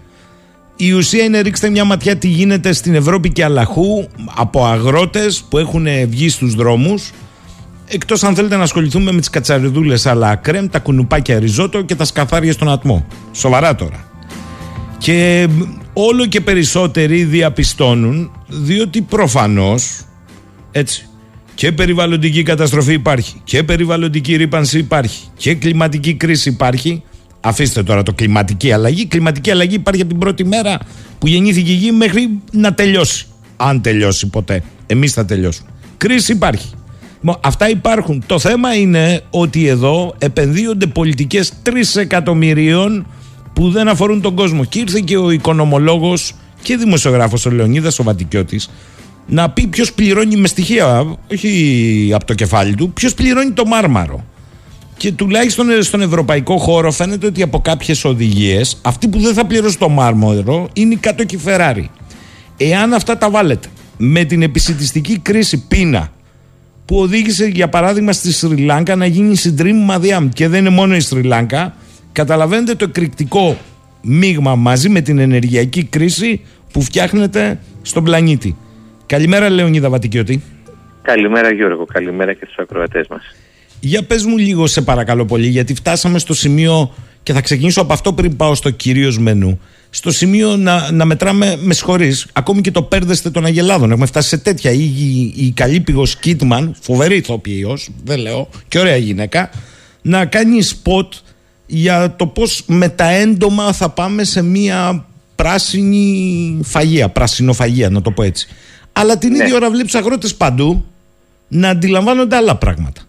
Η 0.75 0.91
ουσία 0.91 1.23
είναι 1.23 1.39
ρίξτε 1.39 1.69
μια 1.69 1.83
ματιά 1.83 2.15
τι 2.15 2.27
γίνεται 2.27 2.73
στην 2.73 2.95
Ευρώπη 2.95 3.31
και 3.31 3.43
αλλαχού 3.43 4.07
από 4.35 4.65
αγρότες 4.65 5.43
που 5.49 5.57
έχουν 5.57 5.87
βγει 6.07 6.29
στους 6.29 6.55
δρόμους 6.55 7.11
Εκτός 7.93 8.23
αν 8.23 8.35
θέλετε 8.35 8.55
να 8.55 8.63
ασχοληθούμε 8.63 9.11
με 9.11 9.19
τις 9.19 9.29
κατσαριδούλες 9.29 10.05
αλλά 10.05 10.35
κρέμ, 10.35 10.67
τα 10.67 10.79
κουνουπάκια 10.79 11.39
ριζότο 11.39 11.81
και 11.81 11.95
τα 11.95 12.05
σκαθάρια 12.05 12.51
στον 12.51 12.69
ατμό. 12.69 13.05
Σοβαρά 13.31 13.75
τώρα. 13.75 14.09
Και 14.97 15.47
όλο 16.05 16.25
και 16.25 16.41
περισσότεροι 16.41 17.23
διαπιστώνουν, 17.23 18.31
διότι 18.47 19.01
προφανώς, 19.01 20.05
έτσι, 20.71 21.09
και 21.55 21.71
περιβαλλοντική 21.71 22.43
καταστροφή 22.43 22.93
υπάρχει, 22.93 23.41
και 23.43 23.63
περιβαλλοντική 23.63 24.35
ρήπανση 24.35 24.77
υπάρχει, 24.77 25.23
και 25.37 25.55
κλιματική 25.55 26.13
κρίση 26.13 26.49
υπάρχει. 26.49 27.03
Αφήστε 27.43 27.83
τώρα 27.83 28.03
το 28.03 28.13
κλιματική 28.13 28.71
αλλαγή. 28.71 29.05
Κλιματική 29.05 29.51
αλλαγή 29.51 29.75
υπάρχει 29.75 30.01
από 30.01 30.09
την 30.09 30.19
πρώτη 30.19 30.45
μέρα 30.45 30.79
που 31.19 31.27
γεννήθηκε 31.27 31.71
η 31.71 31.75
γη 31.75 31.91
μέχρι 31.91 32.29
να 32.51 32.73
τελειώσει. 32.73 33.25
Αν 33.57 33.81
τελειώσει 33.81 34.27
ποτέ. 34.27 34.63
Εμείς 34.85 35.13
θα 35.13 35.25
τελειώσουμε. 35.25 35.69
Κρίση 35.97 36.31
υπάρχει. 36.31 36.69
Αυτά 37.41 37.69
υπάρχουν. 37.69 38.23
Το 38.25 38.39
θέμα 38.39 38.75
είναι 38.75 39.21
ότι 39.29 39.67
εδώ 39.67 40.15
επενδύονται 40.17 40.85
πολιτικές 40.85 41.53
3 41.63 41.69
εκατομμυρίων 41.95 43.05
που 43.53 43.69
δεν 43.69 43.87
αφορούν 43.87 44.21
τον 44.21 44.35
κόσμο. 44.35 44.63
Και 44.63 44.79
ήρθε 44.79 44.99
και 44.99 45.17
ο 45.17 45.31
οικονομολόγος 45.31 46.33
και 46.61 46.77
δημοσιογράφος 46.77 47.45
ο 47.45 47.49
Λεωνίδας 47.49 47.99
ο 47.99 48.03
Βατικιώτης 48.03 48.69
να 49.27 49.49
πει 49.49 49.67
ποιος 49.67 49.93
πληρώνει 49.93 50.35
με 50.35 50.47
στοιχεία, 50.47 51.17
όχι 51.31 52.11
από 52.13 52.25
το 52.25 52.33
κεφάλι 52.33 52.75
του, 52.75 52.91
ποιος 52.91 53.13
πληρώνει 53.13 53.51
το 53.51 53.65
μάρμαρο. 53.65 54.25
Και 54.97 55.11
τουλάχιστον 55.11 55.83
στον 55.83 56.01
ευρωπαϊκό 56.01 56.57
χώρο 56.57 56.91
φαίνεται 56.91 57.25
ότι 57.25 57.41
από 57.41 57.59
κάποιες 57.59 58.05
οδηγίες 58.05 58.77
αυτοί 58.81 59.07
που 59.07 59.19
δεν 59.19 59.33
θα 59.33 59.45
πληρώσουν 59.45 59.79
το 59.79 59.89
μάρμαρο 59.89 60.69
είναι 60.73 60.93
οι 60.93 60.97
κάτω 60.97 61.23
και 61.23 61.37
Φεράρι. 61.37 61.89
Εάν 62.57 62.93
αυτά 62.93 63.17
τα 63.17 63.29
βάλετε 63.29 63.67
με 63.97 64.23
την 64.23 64.41
επισητιστική 64.41 65.17
κρίση 65.19 65.67
πείνα 65.67 66.11
που 66.85 66.97
οδήγησε 66.97 67.45
για 67.45 67.69
παράδειγμα 67.69 68.11
στη 68.11 68.31
Σρι 68.31 68.57
Λάγκα 68.57 68.95
να 68.95 69.05
γίνει 69.05 69.35
συντρίμμα 69.35 69.99
διάμ 69.99 70.29
και 70.29 70.47
δεν 70.47 70.59
είναι 70.59 70.69
μόνο 70.69 70.95
η 70.95 70.99
Σρι 70.99 71.21
Λάγκα 71.21 71.75
καταλαβαίνετε 72.11 72.75
το 72.75 72.85
εκρηκτικό 72.89 73.57
μείγμα 74.01 74.55
μαζί 74.55 74.89
με 74.89 75.01
την 75.01 75.19
ενεργειακή 75.19 75.83
κρίση 75.83 76.41
που 76.73 76.81
φτιάχνεται 76.81 77.59
στον 77.81 78.03
πλανήτη. 78.03 78.55
Καλημέρα 79.05 79.49
Λεωνίδα 79.49 79.89
Βατικιώτη. 79.89 80.43
Καλημέρα 81.01 81.53
Γιώργο, 81.53 81.85
καλημέρα 81.85 82.33
και 82.33 82.45
στους 82.45 82.57
ακροατές 82.57 83.07
μας. 83.07 83.21
Για 83.79 84.03
πες 84.03 84.25
μου 84.25 84.37
λίγο 84.37 84.67
σε 84.67 84.81
παρακαλώ 84.81 85.25
πολύ 85.25 85.47
γιατί 85.47 85.73
φτάσαμε 85.73 86.19
στο 86.19 86.33
σημείο 86.33 86.93
και 87.23 87.33
θα 87.33 87.41
ξεκινήσω 87.41 87.81
από 87.81 87.93
αυτό 87.93 88.13
πριν 88.13 88.35
πάω 88.35 88.55
στο 88.55 88.69
κυρίως 88.69 89.19
μενού 89.19 89.59
στο 89.93 90.11
σημείο 90.11 90.57
να, 90.57 90.91
να 90.91 91.05
μετράμε, 91.05 91.57
με 91.61 91.73
συγχωρείς, 91.73 92.27
ακόμη 92.33 92.61
και 92.61 92.71
το 92.71 92.83
πέρδεστε 92.83 93.29
των 93.29 93.45
Αγελάδων. 93.45 93.91
Έχουμε 93.91 94.05
φτάσει 94.05 94.27
σε 94.27 94.37
τέτοια. 94.37 94.71
Η, 94.71 94.83
η, 94.83 95.33
η 95.35 95.51
καλή 95.51 95.79
πηγό 95.79 96.03
Κίτμαν, 96.19 96.75
φοβερή 96.81 97.15
ηθοποιός, 97.15 97.89
δεν 98.03 98.19
λέω, 98.19 98.49
και 98.67 98.79
ωραία 98.79 98.95
γυναίκα, 98.95 99.49
να 100.01 100.25
κάνει 100.25 100.61
σποτ 100.61 101.13
για 101.73 102.15
το 102.15 102.27
πώς 102.27 102.63
με 102.67 102.89
τα 102.89 103.09
έντομα 103.09 103.73
θα 103.73 103.89
πάμε 103.89 104.23
σε 104.23 104.41
μια 104.41 105.05
πράσινη 105.35 106.59
φαγία, 106.63 107.09
πρασινοφαγία, 107.09 107.89
να 107.89 108.01
το 108.01 108.11
πω 108.11 108.23
έτσι. 108.23 108.47
Αλλά 108.91 109.17
την 109.17 109.31
ναι. 109.31 109.43
ίδια 109.43 109.55
ώρα 109.55 109.69
βλέπεις 109.69 109.95
αγρότες 109.95 110.35
παντού 110.35 110.85
να 111.47 111.69
αντιλαμβάνονται 111.69 112.35
άλλα 112.35 112.55
πράγματα. 112.55 113.01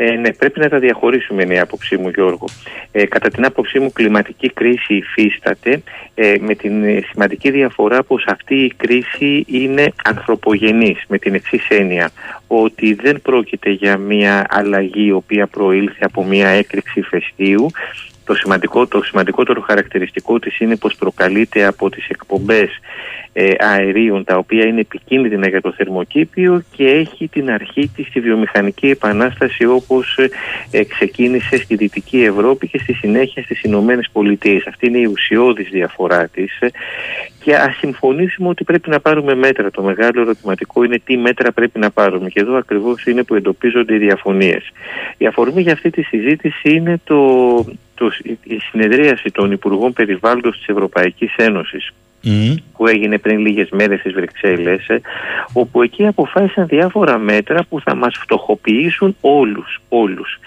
Ε, 0.00 0.10
ναι, 0.10 0.32
πρέπει 0.32 0.60
να 0.60 0.68
τα 0.68 0.78
διαχωρίσουμε, 0.78 1.42
είναι 1.42 1.54
η 1.54 1.58
άποψή 1.58 1.96
μου, 1.96 2.08
Γιώργο. 2.08 2.44
Ε, 2.92 3.06
κατά 3.06 3.28
την 3.28 3.44
άποψή 3.44 3.78
μου, 3.78 3.92
κλιματική 3.92 4.50
κρίση 4.50 4.94
υφίσταται 4.94 5.82
ε, 6.14 6.34
με 6.40 6.54
την 6.54 6.84
ε, 6.84 7.04
σημαντική 7.10 7.50
διαφορά 7.50 8.02
πως 8.02 8.24
αυτή 8.26 8.54
η 8.54 8.72
κρίση 8.76 9.44
είναι 9.46 9.92
ανθρωπογενής, 10.04 11.04
με 11.08 11.18
την 11.18 11.34
εξής 11.34 11.68
έννοια, 11.68 12.10
ότι 12.46 12.94
δεν 12.94 13.20
πρόκειται 13.22 13.70
για 13.70 13.96
μια 13.96 14.46
αλλαγή 14.50 15.06
η 15.06 15.12
οποία 15.12 15.46
προήλθε 15.46 16.04
από 16.04 16.24
μια 16.24 16.48
έκρηξη 16.48 17.00
φεστίου, 17.02 17.70
το, 18.28 18.34
σημαντικό, 18.34 18.86
το 18.86 19.02
σημαντικότερο 19.02 19.60
χαρακτηριστικό 19.60 20.38
της 20.38 20.58
είναι 20.58 20.76
πως 20.76 20.94
προκαλείται 20.94 21.64
από 21.64 21.90
τις 21.90 22.08
εκπομπές 22.08 22.70
ε, 23.32 23.54
αερίων 23.58 24.24
τα 24.24 24.36
οποία 24.36 24.66
είναι 24.66 24.80
επικίνδυνα 24.80 25.48
για 25.48 25.60
το 25.60 25.72
θερμοκήπιο 25.72 26.62
και 26.76 26.84
έχει 26.84 27.28
την 27.28 27.50
αρχή 27.50 27.90
της 27.96 28.06
στη 28.06 28.20
βιομηχανική 28.20 28.88
επανάσταση 28.88 29.64
όπως 29.64 30.18
ε, 30.70 30.84
ξεκίνησε 30.84 31.56
στη 31.56 31.74
Δυτική 31.76 32.22
Ευρώπη 32.22 32.68
και 32.68 32.78
στη 32.78 32.92
συνέχεια 32.92 33.42
στις 33.42 33.62
Ηνωμένες 33.62 34.08
Πολιτείες. 34.12 34.66
Αυτή 34.66 34.86
είναι 34.86 34.98
η 34.98 35.04
ουσιώδης 35.04 35.68
διαφορά 35.68 36.28
της 36.28 36.58
και 37.48 37.54
ας 37.54 37.76
συμφωνήσουμε 37.76 38.48
ότι 38.48 38.64
πρέπει 38.64 38.90
να 38.90 39.00
πάρουμε 39.00 39.34
μέτρα. 39.34 39.70
Το 39.70 39.82
μεγάλο 39.82 40.20
ερωτηματικό 40.20 40.82
είναι 40.82 41.00
τι 41.04 41.16
μέτρα 41.16 41.52
πρέπει 41.52 41.78
να 41.78 41.90
πάρουμε 41.90 42.28
και 42.28 42.40
εδώ 42.40 42.56
ακριβώς 42.56 43.06
είναι 43.06 43.22
που 43.22 43.34
εντοπίζονται 43.34 43.94
οι 43.94 43.98
διαφωνίες. 43.98 44.70
Η 45.16 45.26
αφορμή 45.26 45.62
για 45.62 45.72
αυτή 45.72 45.90
τη 45.90 46.02
συζήτηση 46.02 46.74
είναι 46.74 47.00
το, 47.04 47.54
το, 47.64 47.87
η 48.42 48.58
συνεδρίαση 48.70 49.30
των 49.30 49.52
Υπουργών 49.52 49.92
Περιβάλλοντος 49.92 50.56
της 50.56 50.66
Ευρωπαϊκής 50.66 51.34
Ένωσης 51.36 51.92
που 52.76 52.86
έγινε 52.86 53.18
πριν 53.18 53.38
λίγες 53.38 53.68
μέρες 53.70 54.00
στις 54.00 54.12
Βρυξέλλες 54.12 54.88
ε, 54.88 55.00
όπου 55.52 55.82
εκεί 55.82 56.06
αποφάσισαν 56.06 56.66
διάφορα 56.66 57.18
μέτρα 57.18 57.64
που 57.68 57.80
θα 57.80 57.94
μας 57.94 58.18
φτωχοποιήσουν 58.18 59.16
όλους, 59.20 59.80
όλους 59.88 60.38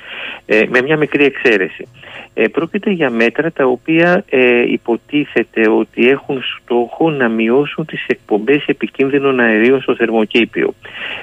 ε, 0.45 0.63
με 0.69 0.81
μια 0.81 0.97
μικρή 0.97 1.23
εξαίρεση. 1.23 1.88
Ε, 2.34 2.47
πρόκειται 2.47 2.91
για 2.91 3.10
μέτρα 3.10 3.51
τα 3.51 3.65
οποία 3.65 4.23
ε, 4.29 4.71
υποτίθεται 4.71 5.69
ότι 5.69 6.10
έχουν 6.10 6.41
στόχο 6.43 7.10
να 7.10 7.29
μειώσουν 7.29 7.86
τις 7.86 8.05
εκπομπές 8.07 8.65
επικίνδυνων 8.65 9.39
αερίων 9.39 9.81
στο 9.81 9.95
θερμοκήπιο. 9.95 10.73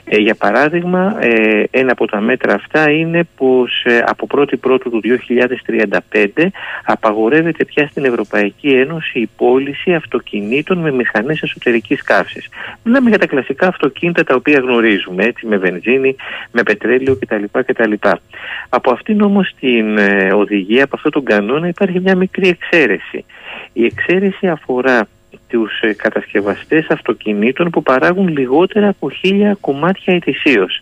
Ε, 0.04 0.16
για 0.16 0.34
παράδειγμα, 0.34 1.16
ε, 1.20 1.64
ένα 1.70 1.92
από 1.92 2.06
τα 2.06 2.20
μέτρα 2.20 2.54
αυτά 2.54 2.90
είναι 2.90 3.28
πως 3.36 3.86
από 4.04 4.26
1η 4.30 4.58
Πρώτου 4.60 4.90
του 4.90 5.00
2035 5.00 6.50
απαγορεύεται 6.84 7.64
πια 7.64 7.86
στην 7.86 8.04
Ευρωπαϊκή 8.04 8.68
Ένωση 8.68 9.20
η 9.20 9.28
πώληση 9.36 9.94
αυτοκινήτων 9.94 10.78
με 10.78 10.90
μηχανές 10.90 11.42
εσωτερικής 11.42 12.02
καύσης. 12.02 12.48
Μιλάμε 12.82 13.08
για 13.08 13.18
τα 13.18 13.26
κλασικά 13.26 13.66
αυτοκίνητα 13.66 14.24
τα 14.24 14.34
οποία 14.34 14.58
γνωρίζουμε, 14.58 15.24
έτσι, 15.24 15.46
με 15.46 15.56
βενζίνη, 15.56 16.16
με 16.50 16.62
πετρέλαιο 16.62 17.16
κτλ. 17.16 17.44
κτλ. 17.52 17.92
Από 18.68 18.92
αυτήν 18.92 19.20
όμως 19.20 19.54
την 19.60 19.98
οδηγία, 20.34 20.86
αυτό 20.90 21.08
τον 21.10 21.24
κανόνα 21.24 21.68
υπάρχει 21.68 22.00
μια 22.00 22.16
μικρή 22.16 22.48
εξαίρεση. 22.48 23.24
Η 23.72 23.84
εξαίρεση 23.84 24.46
αφορά 24.46 25.08
τους 25.48 25.80
ε, 25.80 25.92
κατασκευαστές 25.92 26.86
αυτοκινήτων 26.88 27.70
που 27.70 27.82
παράγουν 27.82 28.28
λιγότερα 28.28 28.88
από 28.88 29.10
χίλια 29.10 29.56
κομμάτια 29.60 30.14
ετησίως. 30.14 30.80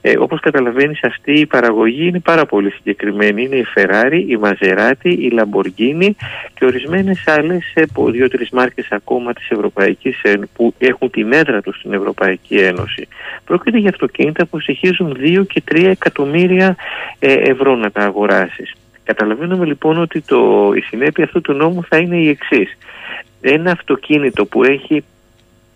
Ε, 0.00 0.18
όπως 0.18 0.40
καταλαβαίνεις 0.40 1.02
αυτή 1.02 1.32
η 1.32 1.46
παραγωγή 1.46 2.06
είναι 2.06 2.20
πάρα 2.20 2.46
πολύ 2.46 2.70
συγκεκριμένη. 2.70 3.42
Είναι 3.42 3.56
η 3.56 3.66
Ferrari, 3.76 4.24
η 4.26 4.38
Maserati, 4.42 5.04
η 5.04 5.32
Lamborghini 5.36 6.10
και 6.54 6.64
ορισμένες 6.64 7.24
άλλες 7.26 7.72
ε, 7.74 7.82
δύο-τρεις 8.10 8.50
μάρκες 8.50 8.86
ακόμα 8.90 9.32
της 9.32 9.50
Ευρωπαϊκής 9.50 10.20
που 10.54 10.74
έχουν 10.78 11.10
την 11.10 11.32
έδρα 11.32 11.60
τους 11.60 11.78
στην 11.78 11.92
Ευρωπαϊκή 11.92 12.56
Ένωση. 12.56 13.08
Πρόκειται 13.44 13.78
για 13.78 13.90
αυτοκίνητα 13.90 14.46
που 14.46 14.60
στοιχίζουν 14.60 15.16
2 15.20 15.46
και 15.46 15.62
3 15.70 15.84
εκατομμύρια 15.84 16.76
ε, 17.18 17.32
ευρώ 17.32 17.76
να 17.76 17.90
τα 17.90 18.00
αγοράσεις. 18.00 18.72
Καταλαβαίνουμε 19.04 19.64
λοιπόν 19.64 19.98
ότι 19.98 20.20
το, 20.20 20.72
η 20.76 20.80
συνέπεια 20.80 21.24
αυτού 21.24 21.40
του 21.40 21.52
νόμου 21.52 21.84
θα 21.84 21.96
είναι 21.96 22.16
η 22.16 22.28
εξής. 22.28 22.76
Ένα 23.44 23.70
αυτοκίνητο 23.70 24.46
που 24.46 24.64
έχει 24.64 25.04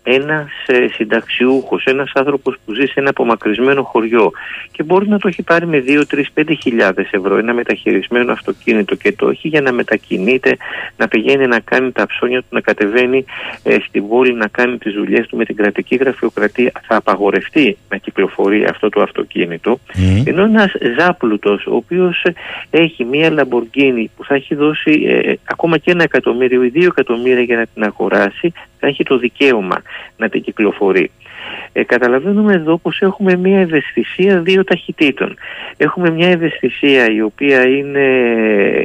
ένας 0.09 0.49
ε, 0.65 0.87
συνταξιούχος, 0.93 1.83
ένας 1.85 2.11
άνθρωπος 2.13 2.57
που 2.65 2.73
ζει 2.73 2.85
σε 2.85 2.93
ένα 2.95 3.09
απομακρυσμένο 3.09 3.83
χωριό 3.83 4.31
και 4.71 4.83
μπορεί 4.83 5.07
να 5.07 5.19
το 5.19 5.27
έχει 5.27 5.43
πάρει 5.43 5.65
με 5.65 5.83
2, 5.87 6.01
3, 6.11 6.23
5 6.33 6.53
χιλιάδες 6.61 7.09
ευρώ 7.11 7.37
ένα 7.37 7.53
μεταχειρισμένο 7.53 8.31
αυτοκίνητο 8.31 8.95
και 8.95 9.11
το 9.11 9.29
έχει 9.29 9.47
για 9.47 9.61
να 9.61 9.71
μετακινείται, 9.71 10.57
να 10.97 11.07
πηγαίνει 11.07 11.47
να 11.47 11.59
κάνει 11.59 11.91
τα 11.91 12.05
ψώνια 12.05 12.39
του, 12.39 12.47
να 12.49 12.61
κατεβαίνει 12.61 13.25
ε, 13.63 13.77
στην 13.87 14.07
πόλη, 14.07 14.33
να 14.33 14.47
κάνει 14.47 14.77
τις 14.77 14.93
δουλειές 14.93 15.27
του 15.27 15.37
με 15.37 15.45
την 15.45 15.55
κρατική 15.55 15.95
γραφειοκρατία 15.95 16.71
θα 16.87 16.95
απαγορευτεί 16.95 17.77
να 17.89 17.97
κυκλοφορεί 17.97 18.65
αυτό 18.65 18.89
το 18.89 19.01
αυτοκίνητο 19.01 19.79
mm. 19.93 20.23
ενώ 20.25 20.43
ένας 20.43 20.71
ζάπλουτος 20.97 21.65
ο 21.65 21.75
οποίος 21.75 22.25
έχει 22.69 23.05
μία 23.05 23.31
Λαμπορκίνη 23.31 24.11
που 24.15 24.23
θα 24.23 24.35
έχει 24.35 24.55
δώσει 24.55 24.91
ε, 25.07 25.33
ακόμα 25.43 25.77
και 25.77 25.91
ένα 25.91 26.03
εκατομμύριο 26.03 26.63
ή 26.63 26.69
δύο 26.69 26.85
εκατομμύρια 26.85 27.41
για 27.41 27.57
να 27.57 27.65
την 27.73 27.83
αγοράσει 27.83 28.53
θα 28.79 28.87
έχει 28.87 29.03
το 29.03 29.17
δικαίωμα 29.17 29.81
να 30.17 30.29
την 30.29 30.41
κυκλοφορεί. 30.41 31.11
Ε, 31.71 31.83
καταλαβαίνουμε 31.83 32.53
εδώ 32.53 32.77
πως 32.77 33.01
έχουμε 33.01 33.35
μια 33.35 33.59
ευαισθησία 33.59 34.41
δύο 34.41 34.63
ταχυτήτων. 34.63 35.37
Έχουμε 35.77 36.09
μια 36.09 36.29
ευαισθησία 36.29 37.11
η 37.11 37.21
οποία 37.21 37.67
είναι 37.67 38.07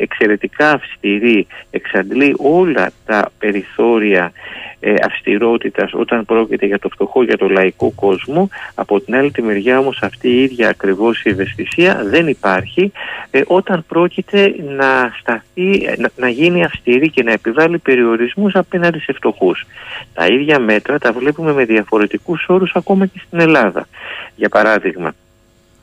εξαιρετικά 0.01 0.71
αυστηρή, 0.71 1.47
εξαντλεί 1.71 2.35
όλα 2.39 2.91
τα 3.07 3.31
περιθώρια 3.39 4.33
ε, 4.85 4.95
αυστηρότητας 5.03 5.93
όταν 5.95 6.25
πρόκειται 6.25 6.67
για 6.67 6.79
το 6.79 6.89
φτωχό, 6.89 7.23
για 7.23 7.37
το 7.37 7.49
λαϊκό 7.49 7.91
κόσμο. 7.91 8.49
Από 8.75 9.01
την 9.01 9.15
άλλη 9.15 9.31
τη 9.31 9.43
μεριά 9.43 9.79
όμως 9.79 10.03
αυτή 10.03 10.29
η 10.29 10.43
ίδια 10.43 10.69
ακριβώς 10.69 11.25
η 11.25 11.29
ευαισθησία 11.29 12.03
δεν 12.05 12.27
υπάρχει 12.27 12.93
ε, 13.31 13.41
όταν 13.47 13.85
πρόκειται 13.89 14.55
να 14.77 15.15
σταθεί, 15.21 15.89
να, 15.99 16.11
να, 16.17 16.29
γίνει 16.29 16.65
αυστηρή 16.65 17.11
και 17.11 17.23
να 17.23 17.33
επιβάλλει 17.33 17.79
περιορισμούς 17.79 18.55
απέναντι 18.55 18.99
σε 18.99 19.13
φτωχούς. 19.13 19.67
Τα 20.15 20.27
ίδια 20.27 20.59
μέτρα 20.59 20.99
τα 20.99 21.13
βλέπουμε 21.13 21.53
με 21.53 21.65
διαφορετικούς 21.65 22.45
όρους 22.49 22.73
ακόμα 22.75 23.07
και 23.07 23.21
στην 23.27 23.41
Ελλάδα. 23.41 23.87
Για 24.37 24.49
παράδειγμα, 24.49 25.13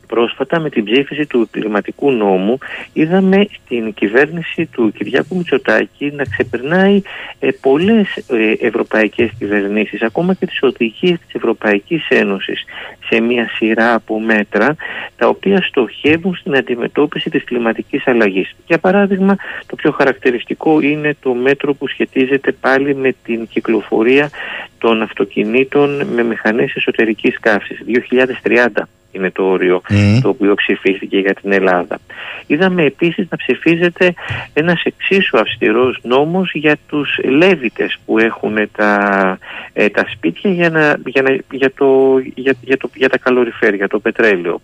Πρόσφατα 0.10 0.60
με 0.60 0.70
την 0.70 0.86
ψήφιση 0.86 1.26
του 1.26 1.48
κλιματικού 1.52 2.12
νόμου 2.12 2.58
είδαμε 2.94 3.48
στην 3.52 3.94
κυβέρνηση 3.94 4.66
του 4.66 4.92
Κυριάκου 4.98 5.36
Μητσοτάκη 5.36 6.12
να 6.16 6.24
ξεπερνάει 6.24 7.02
ε, 7.40 7.50
πολλές 7.62 8.16
ε, 8.16 8.68
ευρωπαϊκές 8.68 9.30
κυβερνήσεις, 9.38 10.02
ακόμα 10.02 10.34
και 10.34 10.46
τις 10.46 10.62
οδηγίες 10.62 11.20
της 11.20 11.34
Ευρωπαϊκής 11.34 12.08
Ένωσης 12.10 12.64
σε 13.10 13.20
μια 13.20 13.50
σειρά 13.56 13.94
από 13.94 14.20
μέτρα 14.20 14.76
τα 15.18 15.28
οποία 15.28 15.62
στοχεύουν 15.62 16.36
στην 16.36 16.56
αντιμετώπιση 16.56 17.30
της 17.30 17.44
κλιματικής 17.44 18.08
αλλαγής. 18.08 18.56
Για 18.68 18.78
παράδειγμα, 18.78 19.36
το 19.66 19.76
πιο 19.76 19.92
χαρακτηριστικό 19.92 20.80
είναι 20.80 21.16
το 21.22 21.34
μέτρο 21.34 21.74
που 21.74 21.88
σχετίζεται 21.88 22.52
πάλι 22.52 22.96
με 22.96 23.16
την 23.24 23.48
κυκλοφορία 23.48 24.30
των 24.78 25.02
αυτοκινήτων 25.02 26.06
με 26.06 26.24
μηχανές 26.24 26.76
εσωτερικής 26.76 27.40
καύσης. 27.40 27.80
2030 27.86 28.88
είναι 29.12 29.32
το 29.32 29.44
όριο 29.44 29.82
το 30.22 30.30
οποίο 30.30 30.54
ψηφίστηκε 30.54 31.18
για 31.18 31.34
την 31.34 31.52
Ελλάδα. 31.52 32.00
Είδαμε 32.48 32.84
επίσης 32.84 33.28
να 33.30 33.38
ψηφίζεται 33.38 34.14
ένας 34.54 34.82
εξίσου 34.84 35.40
αυστηρός 35.40 36.00
νόμος 36.04 36.52
για 36.54 36.78
τους 36.88 37.18
λέβητες 37.24 37.98
που 38.06 38.20
έχουν 38.20 38.58
τα, 38.72 39.38
ε, 39.74 39.90
τα 39.90 40.06
σπίτια 40.10 40.52
για, 40.52 40.70
να, 40.70 40.98
για, 41.06 41.44
για, 41.52 41.72
το, 41.74 42.18
για, 42.36 42.56
για, 42.62 42.78
το, 42.78 42.90
για 42.96 43.10
τα 43.10 43.18
καλοριφέρια, 43.18 43.88
το 43.88 44.00
πετρέλαιο. 44.00 44.62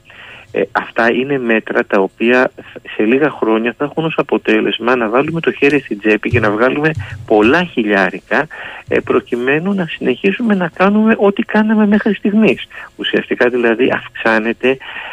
Ε, 0.57 0.63
αυτά 0.71 1.11
είναι 1.11 1.39
μέτρα 1.39 1.85
τα 1.85 1.99
οποία 1.99 2.51
σε 2.95 3.03
λίγα 3.03 3.29
χρόνια 3.29 3.73
θα 3.77 3.83
έχουν 3.85 4.05
ως 4.05 4.13
αποτέλεσμα 4.17 4.95
να 4.95 5.09
βάλουμε 5.09 5.39
το 5.39 5.51
χέρι 5.51 5.79
στην 5.79 5.99
τσέπη 5.99 6.29
και 6.29 6.39
να 6.39 6.51
βγάλουμε 6.51 6.91
πολλά 7.27 7.63
χιλιάρικα 7.63 8.47
ε, 8.87 8.99
προκειμένου 8.99 9.73
να 9.73 9.85
συνεχίσουμε 9.85 10.55
να 10.55 10.67
κάνουμε 10.67 11.15
ό,τι 11.17 11.43
κάναμε 11.43 11.87
μέχρι 11.87 12.13
στιγμής. 12.13 12.67
Ουσιαστικά 12.95 13.49
δηλαδή 13.49 13.91
αυξάνεται 13.91 14.69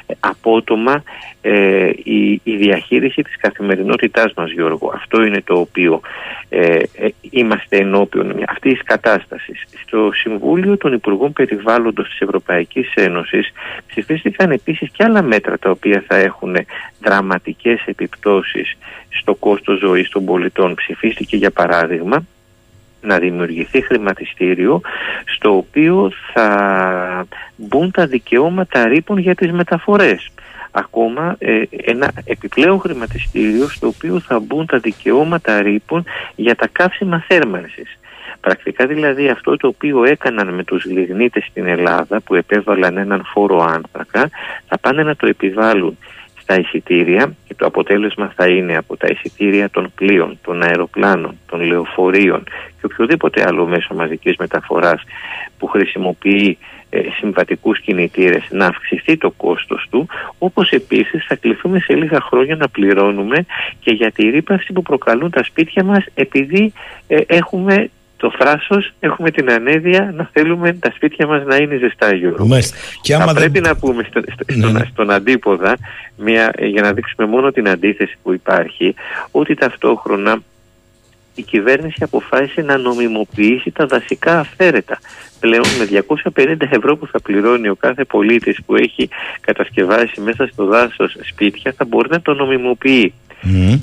ε, 0.06 0.14
απότομα 0.20 1.02
ε, 1.44 1.90
η, 2.02 2.40
η 2.44 2.56
διαχείριση 2.56 3.22
της 3.22 3.36
καθημερινότητάς 3.36 4.32
μας 4.36 4.50
Γιώργο. 4.50 4.92
Αυτό 4.94 5.22
είναι 5.22 5.42
το 5.44 5.54
οποίο 5.58 6.00
ε, 6.48 6.74
ε, 6.74 7.08
είμαστε 7.30 7.76
ενώπιον 7.76 8.44
αυτής 8.48 8.72
της 8.72 8.82
κατάστασης. 8.82 9.64
Στο 9.82 10.10
Συμβούλιο 10.14 10.76
των 10.76 10.92
Υπουργών 10.92 11.32
Περιβάλλοντος 11.32 12.08
της 12.08 12.20
Ευρωπαϊκής 12.20 12.92
Ένωσης 12.94 13.52
ψηφίστηκαν 13.86 14.50
επίσης 14.50 14.90
και 14.90 15.04
άλλα 15.04 15.22
μέτρα 15.22 15.58
τα 15.58 15.70
οποία 15.70 16.04
θα 16.06 16.16
έχουν 16.16 16.56
δραματικές 17.00 17.82
επιπτώσεις 17.84 18.76
στο 19.08 19.34
κόστος 19.34 19.78
ζωής 19.78 20.08
των 20.08 20.24
πολιτών. 20.24 20.74
Ψηφίστηκε 20.74 21.36
για 21.36 21.50
παράδειγμα 21.50 22.24
να 23.00 23.18
δημιουργηθεί 23.18 23.80
χρηματιστήριο 23.80 24.80
στο 25.24 25.56
οποίο 25.56 26.12
θα 26.32 27.26
μπουν 27.56 27.90
τα 27.90 28.06
δικαιώματα 28.06 28.84
ρήπων 28.84 29.18
για 29.18 29.34
τις 29.34 29.52
μεταφορές 29.52 30.30
ακόμα 30.72 31.36
ε, 31.38 31.62
ένα 31.70 32.12
επιπλέον 32.24 32.80
χρηματιστήριο 32.80 33.68
στο 33.68 33.86
οποίο 33.86 34.20
θα 34.20 34.38
μπουν 34.38 34.66
τα 34.66 34.78
δικαιώματα 34.78 35.62
ρήπων 35.62 36.04
για 36.34 36.54
τα 36.54 36.68
καύσιμα 36.72 37.24
θέρμανσης. 37.28 37.98
Πρακτικά 38.40 38.86
δηλαδή 38.86 39.28
αυτό 39.28 39.56
το 39.56 39.66
οποίο 39.66 40.04
έκαναν 40.04 40.54
με 40.54 40.64
τους 40.64 40.84
λιγνίτες 40.84 41.44
στην 41.44 41.66
Ελλάδα 41.66 42.20
που 42.20 42.34
επέβαλαν 42.34 42.96
έναν 42.96 43.24
φόρο 43.24 43.62
άνθρακα 43.62 44.30
θα 44.66 44.78
πάνε 44.78 45.02
να 45.02 45.16
το 45.16 45.26
επιβάλλουν 45.26 45.98
στα 46.42 46.58
εισιτήρια 46.58 47.34
και 47.46 47.54
το 47.54 47.66
αποτέλεσμα 47.66 48.32
θα 48.36 48.46
είναι 48.46 48.76
από 48.76 48.96
τα 48.96 49.06
εισιτήρια 49.10 49.70
των 49.70 49.92
πλοίων, 49.94 50.38
των 50.42 50.62
αεροπλάνων, 50.62 51.38
των 51.46 51.60
λεωφορείων 51.60 52.44
και 52.80 52.84
οποιοδήποτε 52.84 53.44
άλλο 53.46 53.66
μέσο 53.66 53.94
μαζικής 53.94 54.36
μεταφοράς 54.36 55.02
που 55.58 55.66
χρησιμοποιεί 55.66 56.58
ε, 56.58 56.81
συμβατικούς 57.18 57.80
κινητήρες 57.80 58.42
να 58.50 58.66
αυξηθεί 58.66 59.16
το 59.16 59.30
κόστος 59.30 59.86
του 59.90 60.06
όπως 60.38 60.70
επίσης 60.70 61.24
θα 61.24 61.34
κληθούμε 61.34 61.78
σε 61.78 61.94
λίγα 61.94 62.20
χρόνια 62.20 62.56
να 62.56 62.68
πληρώνουμε 62.68 63.46
και 63.80 63.90
για 63.90 64.10
τη 64.10 64.30
ρήπαση 64.30 64.72
που 64.72 64.82
προκαλούν 64.82 65.30
τα 65.30 65.44
σπίτια 65.44 65.84
μας 65.84 66.04
επειδή 66.14 66.72
ε, 67.06 67.20
έχουμε 67.26 67.90
το 68.22 68.32
θράσος, 68.38 68.92
έχουμε 69.00 69.30
την 69.30 69.50
ανέδεια 69.50 70.12
να 70.16 70.28
θέλουμε 70.32 70.72
τα 70.72 70.92
σπίτια 70.94 71.26
μας 71.26 71.44
να 71.44 71.56
είναι 71.56 71.76
ζεστά 71.76 72.14
Γιώργο. 72.14 72.58
Και 73.00 73.14
άμα 73.14 73.26
θα 73.26 73.34
πρέπει 73.34 73.60
να 73.60 73.76
πούμε 73.76 74.06
στο, 74.10 74.20
στο, 74.48 74.70
ναι. 74.70 74.84
στον 74.90 75.10
αντίποδα 75.10 75.76
μια, 76.16 76.52
για 76.58 76.82
να 76.82 76.92
δείξουμε 76.92 77.28
μόνο 77.28 77.50
την 77.50 77.68
αντίθεση 77.68 78.16
που 78.22 78.32
υπάρχει 78.32 78.94
ότι 79.30 79.54
ταυτόχρονα 79.54 80.42
η 81.34 81.42
κυβέρνηση 81.42 82.02
αποφάσισε 82.02 82.62
να 82.62 82.76
νομιμοποιήσει 82.76 83.70
τα 83.70 83.86
δασικά 83.86 84.38
αυθαίρετα. 84.38 84.98
Πλέον 85.40 85.64
με 85.78 86.02
250 86.34 86.54
ευρώ 86.70 86.96
που 86.96 87.06
θα 87.06 87.20
πληρώνει 87.20 87.68
ο 87.68 87.76
κάθε 87.76 88.04
πολίτης 88.04 88.58
που 88.66 88.74
έχει 88.74 89.08
κατασκευάσει 89.40 90.20
μέσα 90.20 90.48
στο 90.52 90.64
δάσος 90.64 91.16
σπίτια 91.20 91.74
θα 91.76 91.84
μπορεί 91.84 92.08
να 92.10 92.20
το 92.20 92.34
νομιμοποιεί. 92.34 93.14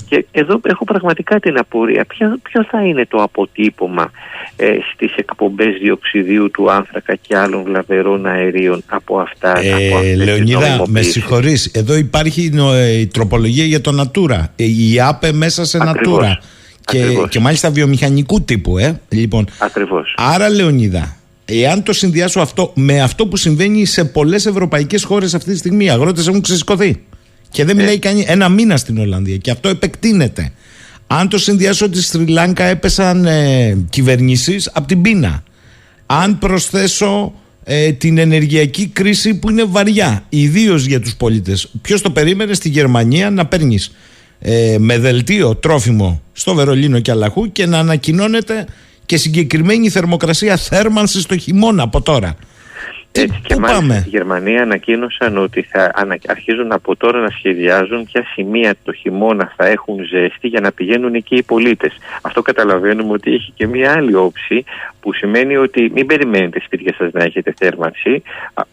Και 0.08 0.26
εδώ 0.30 0.60
έχω 0.62 0.84
πραγματικά 0.84 1.40
την 1.40 1.58
απορία. 1.58 2.04
Ποιο, 2.04 2.38
ποιο 2.42 2.64
θα 2.70 2.82
είναι 2.82 3.06
το 3.06 3.22
αποτύπωμα 3.22 4.10
ε, 4.56 4.66
στις 4.92 5.14
εκπομπές 5.14 5.76
διοξιδίου 5.80 6.50
του 6.50 6.70
άνθρακα 6.70 7.14
και 7.14 7.36
άλλων 7.36 7.62
βλαβερών 7.62 8.26
αερίων 8.26 8.82
από 8.86 9.18
αυτά. 9.18 9.58
Ε, 9.58 9.88
από 9.88 10.00
Λεωνίδα, 10.24 10.82
με 10.86 11.02
συγχωρείς. 11.02 11.66
Εδώ 11.66 11.96
υπάρχει 11.96 12.52
ε, 12.74 12.98
η 12.98 13.06
τροπολογία 13.06 13.64
για 13.64 13.80
το 13.80 14.02
Natura. 14.02 14.44
Ε, 14.56 14.64
η 14.64 15.00
ΑΠΕ 15.00 15.32
μέσα 15.32 15.64
σε 15.64 15.78
Ακριβώς. 15.80 16.24
Natura. 16.24 16.58
Και, 16.90 17.26
και 17.28 17.40
μάλιστα 17.40 17.70
βιομηχανικού 17.70 18.42
τύπου. 18.42 18.78
Ε. 18.78 19.00
Λοιπόν, 19.08 19.48
Ακριβώς. 19.58 20.14
Άρα 20.16 20.48
Λεωνίδα, 20.48 21.16
εάν 21.44 21.82
το 21.82 21.92
συνδυάσω 21.92 22.40
αυτό 22.40 22.72
με 22.74 23.00
αυτό 23.00 23.26
που 23.26 23.36
συμβαίνει 23.36 23.84
σε 23.84 24.04
πολλές 24.04 24.46
ευρωπαϊκές 24.46 25.04
χώρες 25.04 25.34
αυτή 25.34 25.50
τη 25.50 25.56
στιγμή, 25.56 25.84
οι 25.84 25.90
αγρότες 25.90 26.26
έχουν 26.26 26.40
ξεσηκωθεί. 26.40 27.02
Και 27.50 27.64
δεν 27.64 27.76
μιλάει 27.76 27.98
κανεί 27.98 28.24
ένα 28.28 28.48
μήνα 28.48 28.76
στην 28.76 28.98
Ολλανδία. 28.98 29.36
Και 29.36 29.50
αυτό 29.50 29.68
επεκτείνεται. 29.68 30.52
Αν 31.06 31.28
το 31.28 31.38
συνδυάσω 31.38 31.84
ότι 31.84 32.02
στη 32.02 32.16
Σρι 32.16 32.26
Λάγκα 32.26 32.64
έπεσαν 32.64 33.24
ε, 33.24 33.76
κυβερνήσεις 33.90 34.70
από 34.72 34.86
την 34.86 35.02
πείνα. 35.02 35.42
Αν 36.06 36.38
προσθέσω 36.38 37.32
ε, 37.64 37.92
την 37.92 38.18
ενεργειακή 38.18 38.86
κρίση 38.86 39.34
που 39.34 39.50
είναι 39.50 39.64
βαριά, 39.64 40.24
ιδίως 40.28 40.84
για 40.84 41.00
τους 41.00 41.16
πολίτες. 41.16 41.70
Ποιος 41.82 42.02
το 42.02 42.10
περίμενε 42.10 42.54
στη 42.54 42.68
Γερμανία 42.68 43.30
να 43.30 43.46
παίρνεις 43.46 43.92
ε, 44.40 44.76
με 44.78 44.98
δελτίο 44.98 45.56
τρόφιμο 45.56 46.22
στο 46.32 46.54
Βερολίνο 46.54 47.00
και 47.00 47.10
Αλαχού 47.10 47.52
και 47.52 47.66
να 47.66 47.78
ανακοινώνεται 47.78 48.66
και 49.06 49.16
συγκεκριμένη 49.16 49.88
θερμοκρασία 49.88 50.56
θέρμανσης 50.56 51.26
το 51.26 51.36
χειμώνα 51.36 51.82
από 51.82 52.02
τώρα. 52.02 52.36
Έτσι 53.12 53.40
και 53.42 53.56
μάλιστα 53.56 53.94
στη 53.94 54.08
Γερμανία 54.08 54.62
ανακοίνωσαν 54.62 55.38
ότι 55.38 55.62
θα 55.62 55.92
αρχίζουν 56.26 56.72
από 56.72 56.96
τώρα 56.96 57.20
να 57.20 57.28
σχεδιάζουν 57.28 58.04
ποια 58.04 58.24
σημεία 58.32 58.74
το 58.84 58.92
χειμώνα 58.92 59.52
θα 59.56 59.66
έχουν 59.66 60.04
ζέστη 60.04 60.48
για 60.48 60.60
να 60.60 60.72
πηγαίνουν 60.72 61.14
εκεί 61.14 61.36
οι 61.36 61.42
πολίτες. 61.42 61.92
Αυτό 62.22 62.42
καταλαβαίνουμε 62.42 63.12
ότι 63.12 63.34
έχει 63.34 63.52
και 63.54 63.66
μία 63.66 63.92
άλλη 63.92 64.14
όψη 64.14 64.64
που 65.00 65.12
σημαίνει 65.12 65.56
ότι 65.56 65.90
μην 65.94 66.06
περιμένετε 66.06 66.60
σπίτια 66.60 66.94
σας 66.94 67.12
να 67.12 67.24
έχετε 67.24 67.54
θέρμανση 67.56 68.22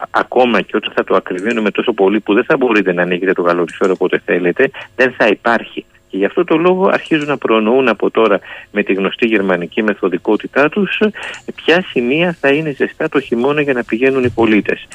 ακόμα 0.10 0.62
και 0.62 0.76
όταν 0.76 0.91
θα 0.95 1.04
το 1.04 1.15
ακριβίνουμε 1.15 1.71
τόσο 1.71 1.93
πολύ 1.93 2.19
που 2.19 2.34
δεν 2.34 2.43
θα 2.43 2.58
μπορείτε 2.58 2.93
να 2.93 3.02
ανοίγετε 3.02 3.34
το 3.34 3.43
καλοριφέρο 3.43 3.91
όποτε 3.93 4.21
θέλετε 4.26 4.69
δεν 4.95 5.13
θα 5.17 5.28
υπάρχει. 5.28 5.86
Και 6.10 6.17
γι' 6.17 6.26
αυτό 6.26 6.43
το 6.43 6.58
λόγο 6.58 6.88
αρχίζουν 6.88 7.28
να 7.28 7.38
προνοούν 7.38 7.88
από 7.88 8.12
τώρα 8.12 8.39
με 8.72 8.84
τη 8.84 8.93
γνωστή 8.93 9.28
γερμανική 9.28 9.84
μεθοδικότητά 9.84 10.70
τους 10.70 11.02
ποια 11.56 11.84
σημεία 11.89 12.38
θα 12.39 12.50
είναι 12.50 12.72
ζεστά 12.72 13.10
το 13.10 13.20
χειμώνα 13.20 13.62
για 13.62 13.74
να 13.74 13.84
πηγαίνουν 13.84 14.24
οι 14.24 14.30
πολίτες. 14.30 14.88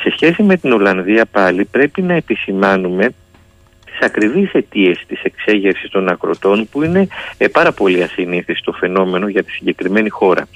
Σε 0.00 0.10
σχέση 0.10 0.42
με 0.42 0.56
την 0.56 0.72
Ολλανδία 0.72 1.26
πάλι 1.26 1.64
πρέπει 1.64 2.02
να 2.02 2.14
επισημάνουμε 2.14 3.14
τις 3.98 4.06
ακριβείς 4.06 4.52
αιτίες 4.52 5.04
της 5.06 5.22
εξέγερσης 5.22 5.90
των 5.90 6.08
ακροτών 6.08 6.68
που 6.70 6.82
είναι 6.82 7.08
ε, 7.38 7.48
πάρα 7.48 7.72
πολύ 7.72 8.02
ασυνήθιστο 8.02 8.72
φαινόμενο 8.72 9.28
για 9.28 9.42
τη 9.42 9.50
συγκεκριμένη 9.50 10.08
χώρα. 10.08 10.48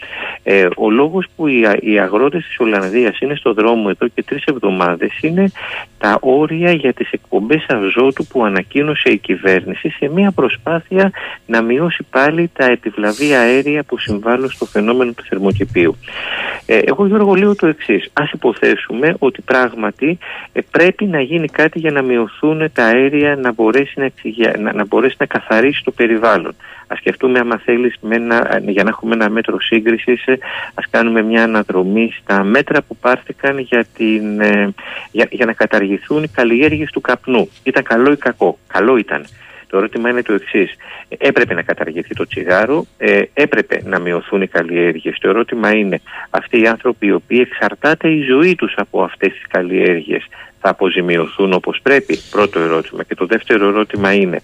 Ε, 0.42 0.68
ο 0.76 0.90
λόγος 0.90 1.26
που 1.36 1.46
οι, 1.46 1.60
οι 1.80 1.98
αγρότες 1.98 2.44
της 2.44 2.58
Ολλανδίας 2.58 3.18
είναι 3.20 3.34
στο 3.34 3.52
δρόμο 3.52 3.84
εδώ 3.88 4.08
και 4.08 4.22
τρεις 4.22 4.44
εβδομάδες 4.44 5.18
είναι 5.20 5.52
τα 5.98 6.18
όρια 6.20 6.72
για 6.72 6.92
τις 6.92 7.10
εκπομπές 7.10 7.66
αζότου 7.68 8.26
που 8.26 8.44
ανακοίνωσε 8.44 9.10
η 9.10 9.18
κυβέρνηση 9.18 9.88
σε 9.88 10.08
μια 10.08 10.30
προσπάθεια 10.30 11.10
να 11.46 11.62
μειώσει 11.62 12.06
πάλι 12.10 12.50
τα 12.52 12.64
επιβλαβή 12.64 13.34
αέρια 13.34 13.82
που 13.82 13.98
συμβάλλουν 13.98 14.50
στο 14.50 14.64
φαινόμενο 14.66 15.12
του 15.12 15.24
θερμοκηπίου. 15.28 15.96
Ε, 16.66 16.78
εγώ 16.78 17.06
Γιώργο 17.06 17.34
λέω 17.34 17.54
το 17.54 17.66
εξής. 17.66 18.10
Ας 18.12 18.30
υποθέσουμε 18.30 19.14
ότι 19.18 19.42
πράγματι 19.42 20.18
ε, 20.52 20.60
πρέπει 20.70 21.04
να 21.04 21.20
γίνει 21.20 21.48
κάτι 21.48 21.78
για 21.78 21.90
να 21.90 22.02
μειωθούν 22.02 22.72
τα 22.72 22.84
αέρια 22.84 23.29
να 23.36 23.52
μπορέσει 23.52 24.00
να, 24.00 24.10
να, 24.58 24.72
να, 24.72 24.84
μπορέσει 24.86 25.16
να 25.18 25.26
καθαρίσει 25.26 25.84
το 25.84 25.90
περιβάλλον. 25.90 26.54
Α 26.86 26.96
σκεφτούμε, 26.96 27.38
άμα 27.38 27.58
θέλεις, 27.64 27.94
για 28.66 28.82
να 28.82 28.88
έχουμε 28.88 29.14
ένα 29.14 29.28
μέτρο 29.30 29.60
σύγκρισης, 29.60 30.26
ε, 30.26 30.38
ας 30.74 30.86
κάνουμε 30.90 31.22
μια 31.22 31.42
αναδρομή 31.42 32.12
στα 32.22 32.44
μέτρα 32.44 32.82
που 32.82 32.96
πάρθηκαν 32.96 33.58
για, 33.58 33.86
την, 33.96 34.40
ε, 34.40 34.74
για, 35.10 35.28
για 35.30 35.46
να 35.46 35.52
καταργηθούν 35.52 36.22
οι 36.22 36.28
καλλιέργειες 36.28 36.90
του 36.90 37.00
καπνού. 37.00 37.48
Ήταν 37.62 37.82
καλό 37.82 38.12
ή 38.12 38.16
κακό; 38.16 38.58
Καλό 38.66 38.96
ήταν. 38.96 39.24
Το 39.70 39.76
ερώτημα 39.76 40.08
είναι 40.10 40.22
το 40.22 40.32
εξής. 40.32 40.74
Έπρεπε 41.08 41.54
να 41.54 41.62
καταργηθεί 41.62 42.14
το 42.14 42.26
τσιγάρο, 42.26 42.86
ε, 42.98 43.22
έπρεπε 43.32 43.82
να 43.84 43.98
μειωθούν 43.98 44.42
οι 44.42 44.46
καλλιέργειες. 44.46 45.18
Το 45.20 45.28
ερώτημα 45.28 45.74
είναι 45.74 46.00
αυτοί 46.30 46.60
οι 46.60 46.66
άνθρωποι 46.66 47.06
οι 47.06 47.12
οποίοι 47.12 47.46
εξαρτάται 47.50 48.08
η 48.08 48.22
ζωή 48.22 48.54
τους 48.54 48.74
από 48.76 49.02
αυτές 49.02 49.32
τις 49.32 49.46
καλλιέργειες 49.48 50.26
θα 50.60 50.70
αποζημιωθούν 50.70 51.52
όπως 51.52 51.78
πρέπει; 51.82 52.18
Πρώτο 52.30 52.60
ερώτημα. 52.60 53.02
Και 53.02 53.14
το 53.14 53.26
δεύτερο 53.26 53.66
ερώτημα 53.66 54.12
είναι 54.12 54.40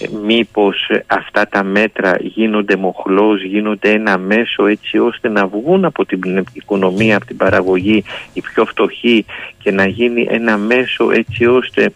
ε, 0.00 0.06
μήπως 0.24 0.90
αυτά 1.06 1.48
τα 1.48 1.64
μέτρα 1.64 2.16
γίνονται 2.20 2.76
μοχλός, 2.76 3.42
γίνονται 3.42 3.90
ένα 3.90 4.18
μέσο 4.18 4.66
έτσι 4.66 4.98
ώστε 4.98 5.28
να 5.28 5.46
βγουν 5.46 5.84
από 5.84 6.04
την 6.04 6.44
οικονομία, 6.52 7.16
από 7.16 7.26
την 7.26 7.36
παραγωγή 7.36 8.04
οι 8.32 8.40
πιο 8.40 8.64
φτωχοί 8.64 9.24
και 9.58 9.70
να 9.70 9.86
γίνει 9.86 10.26
ένα 10.30 10.56
μέσο 10.56 11.10
έτσι 11.10 11.46
ώστε 11.46 11.92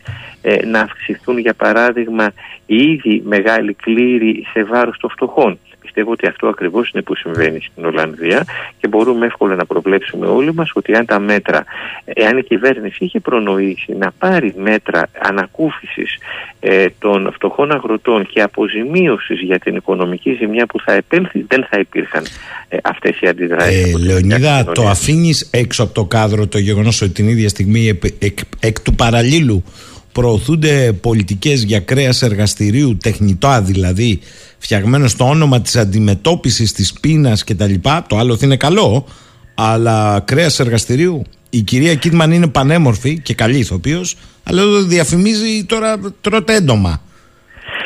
ε, 0.49 0.66
να 0.66 0.80
αυξηθούν 0.80 1.38
για 1.38 1.55
παράδειγμα 1.55 2.32
οι 2.66 2.76
ήδη 2.76 3.22
μεγάλοι 3.24 3.74
κλήροι 3.74 4.46
σε 4.53 4.64
βάρος 4.64 4.99
των 4.99 5.11
φτωχών. 5.11 5.59
Πιστεύω 5.80 6.11
ότι 6.11 6.26
αυτό 6.26 6.46
ακριβώς 6.49 6.90
είναι 6.90 7.03
που 7.03 7.14
συμβαίνει 7.14 7.61
στην 7.70 7.84
Ολλανδία 7.84 8.44
και 8.78 8.88
μπορούμε 8.88 9.26
εύκολα 9.26 9.55
να 9.55 9.66
προβλέψουμε 9.66 10.26
όλοι 10.26 10.55
μας 10.55 10.70
ότι 10.74 10.94
αν 10.94 11.07
τα 11.07 11.18
μέτρα, 11.18 11.64
εάν 12.05 12.38
η 12.38 12.42
κυβέρνηση 12.42 13.05
είχε 13.05 13.20
προνοήσει 13.20 13.92
να 13.92 14.12
πάρει 14.18 14.55
μέτρα 14.57 15.09
ανακούφισης 15.18 16.18
ε, 16.61 16.86
των 16.99 17.32
φτωχών 17.32 17.72
αγροτών 17.72 18.26
και 18.26 18.42
αποζημίωσης 18.42 19.40
για 19.40 19.59
την 19.59 19.76
οικονομική 19.76 20.36
ζημιά 20.40 20.66
που 20.66 20.80
θα 20.80 20.92
επέλθει, 20.92 21.44
δεν 21.49 21.66
θα 21.70 21.78
υπήρχαν 21.78 22.24
ε, 22.68 22.76
αυτές 22.82 23.20
οι 23.20 23.28
αντιδράσεις. 23.28 23.94
Ε, 23.94 23.99
Λεωνίδα, 23.99 24.64
το 24.64 24.88
αφήνεις 24.88 25.51
έξω 25.53 25.82
από 25.82 25.94
το 25.94 26.05
κάδρο 26.05 26.46
το 26.46 26.59
γεγονός 26.59 27.03
ότι 27.03 27.12
την 27.12 27.28
ίδια 27.28 27.49
στιγμή 27.49 27.88
εκ, 27.88 28.03
εκ, 28.18 28.38
εκ 28.61 28.80
του 28.80 28.94
παραλίλου 28.94 29.64
προωθούνται 30.12 30.92
πολιτικές 30.92 31.62
για 31.62 31.80
κρέας 31.80 32.22
εργαστηρίου, 32.22 32.96
τεχνητά 32.96 33.62
δηλαδή, 33.62 34.20
φτιαγμένος 34.59 35.11
στο 35.11 35.28
όνομα 35.28 35.61
της 35.61 35.76
αντιμετώπισης 35.76 36.72
της 36.72 36.92
πείνας 36.92 37.44
και 37.44 37.54
τα 37.54 37.66
λοιπά, 37.66 38.04
το 38.09 38.18
άλλο 38.18 38.38
είναι 38.42 38.56
καλό, 38.56 39.06
αλλά 39.54 40.22
κρέας 40.24 40.61
εργαστηρίου. 40.61 41.22
Η 41.50 41.61
κυρία 41.61 41.94
Κίτμαν 41.94 42.32
είναι 42.32 42.46
πανέμορφη 42.46 43.20
και 43.20 43.34
καλή 43.34 43.59
ηθοποιός, 43.59 44.16
αλλά 44.42 44.61
εδώ 44.61 44.82
διαφημίζει 44.82 45.64
τώρα 45.64 45.98
τρώτε 46.20 46.54
έντομα. 46.54 47.02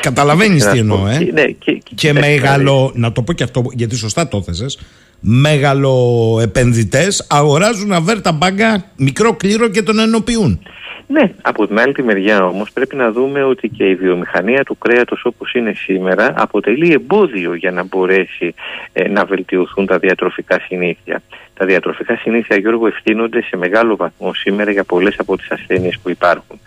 Καταλαβαίνεις 0.00 0.64
τι 0.64 0.78
εννοώ, 0.78 1.06
ε; 1.06 1.18
Ναι, 1.32 1.44
και, 1.44 1.82
και 1.94 2.12
μεγάλο, 2.12 2.92
να 2.94 3.12
το 3.12 3.22
πω 3.22 3.32
και 3.32 3.42
αυτό 3.42 3.64
γιατί 3.72 3.96
σωστά 3.96 4.28
το 4.28 4.36
έθεσες, 4.36 4.78
μεγαλοεπενδυτές 5.20 7.26
αγοράζουν 7.28 7.92
αβέρτα 7.92 8.32
μπάγκα 8.32 8.84
μικρό 8.96 9.36
κλήρο 9.36 9.68
και 9.68 9.82
τον 9.82 9.98
ενοποιούν. 9.98 10.60
Ναι, 11.06 11.32
από 11.42 11.66
την 11.66 11.78
άλλη 11.78 11.92
τη 11.92 12.02
μεριά 12.02 12.44
όμως 12.44 12.72
πρέπει 12.72 12.96
να 12.96 13.12
δούμε 13.12 13.42
ότι 13.44 13.68
και 13.68 13.84
η 13.84 13.94
βιομηχανία 13.94 14.64
του 14.64 14.78
κρέατος 14.78 15.24
όπως 15.24 15.52
είναι 15.52 15.72
σήμερα 15.72 16.34
αποτελεί 16.36 16.92
εμπόδιο 16.92 17.54
για 17.54 17.70
να 17.70 17.84
μπορέσει 17.84 18.54
ε, 18.92 19.08
να 19.08 19.24
βελτιωθούν 19.24 19.86
τα 19.86 19.98
διατροφικά 19.98 20.60
συνήθεια. 20.68 21.22
Τα 21.54 21.66
διατροφικά 21.66 22.16
συνήθεια, 22.16 22.56
Γιώργο, 22.56 22.86
ευθύνονται 22.86 23.42
σε 23.42 23.56
μεγάλο 23.56 23.96
βαθμό 23.96 24.34
σήμερα 24.34 24.70
για 24.70 24.84
πολλές 24.84 25.14
από 25.18 25.36
τις 25.36 25.50
ασθένειες 25.50 25.98
που 26.02 26.10
υπάρχουν. 26.10 26.60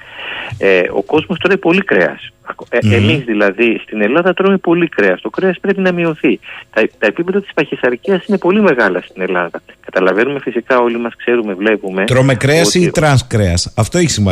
Ε, 0.58 0.82
ο 0.92 1.02
κόσμος 1.02 1.38
τρώει 1.38 1.58
πολύ 1.58 1.82
κρέας. 1.82 2.30
Ε, 2.70 2.78
mm. 2.78 2.92
Εμείς 2.94 3.24
δηλαδή 3.24 3.80
στην 3.84 4.02
Ελλάδα 4.02 4.34
τρώμε 4.34 4.58
πολύ 4.58 4.88
κρέας. 4.88 5.22
Το 5.22 5.30
κρέας 5.30 5.60
πρέπει 5.60 5.82
να 5.82 5.92
μειωθεί. 5.92 6.40
Τα, 6.74 6.82
τα 7.00 7.08
επίπεδα 7.08 7.42
της 7.42 7.54
παχυσαρκίας 7.54 8.26
είναι 8.26 8.38
πολύ 8.38 8.62
μεγάλα 8.62 9.02
στην 9.02 9.22
Ελλάδα. 9.22 9.62
Καταλαβαίνουμε 9.86 10.40
φυσικά 10.40 10.80
όλοι 10.80 10.98
μας 10.98 11.16
ξέρουμε, 11.16 11.54
βλέπουμε... 11.54 12.04
Τρώμε 12.04 12.36
κρέας 12.36 12.68
ότι... 12.68 12.82
ή 12.82 12.90
τρανς 12.90 13.28
κρέας. 13.28 13.74
Αυτό 13.76 13.98
έχει 13.98 14.10
σημασία. 14.10 14.25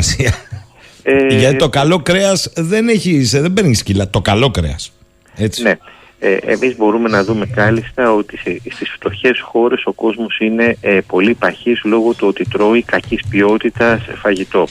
Ε... 1.03 1.27
Γιατί 1.27 1.55
το 1.55 1.69
καλό 1.69 1.99
κρέας 1.99 2.51
δεν, 2.55 2.87
έχει, 2.87 3.21
δεν 3.23 3.53
παίρνεις 3.53 3.79
κιλά. 3.79 4.09
Το 4.09 4.21
καλό 4.21 4.51
κρέας. 4.51 4.91
Έτσι. 5.35 5.63
Ναι 5.63 5.77
ε, 6.25 6.37
εμείς 6.45 6.75
μπορούμε 6.77 7.09
να 7.09 7.23
δούμε 7.23 7.45
κάλλιστα 7.45 8.13
ότι 8.13 8.37
στις 8.71 8.89
φτωχές 8.89 9.39
χώρες 9.39 9.85
ο 9.85 9.91
κόσμος 9.93 10.37
είναι 10.39 10.77
ε, 10.81 10.99
πολύ 11.07 11.33
παχής 11.33 11.81
λόγω 11.83 12.13
του 12.13 12.27
ότι 12.27 12.45
τρώει 12.45 12.81
κακής 12.81 13.21
ποιότητας 13.29 14.01
φαγητό. 14.15 14.67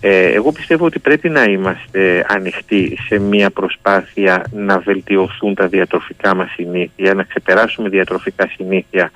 Ε, 0.00 0.24
εγώ 0.24 0.52
πιστεύω 0.52 0.84
ότι 0.84 0.98
πρέπει 0.98 1.28
να 1.28 1.44
είμαστε 1.44 2.26
ανοιχτοί 2.28 2.98
σε 3.06 3.18
μια 3.18 3.50
προσπάθεια 3.50 4.44
να 4.52 4.78
βελτιωθούν 4.78 5.54
τα 5.54 5.66
διατροφικά 5.66 6.34
μας 6.34 6.50
συνήθεια, 6.50 7.14
να 7.14 7.22
ξεπεράσουμε 7.22 7.88
διατροφικά 7.88 8.50
συνήθεια 8.56 9.10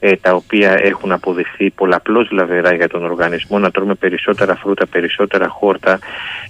ε, 0.00 0.16
τα 0.16 0.34
οποία 0.34 0.78
έχουν 0.82 1.12
αποδειχθεί 1.12 1.70
πολλαπλώς 1.70 2.30
λαβερά 2.30 2.74
για 2.74 2.88
τον 2.88 3.04
οργανισμό, 3.04 3.58
να 3.58 3.70
τρώμε 3.70 3.94
περισσότερα 3.94 4.56
φρούτα, 4.56 4.86
περισσότερα 4.86 5.48
χόρτα 5.48 5.98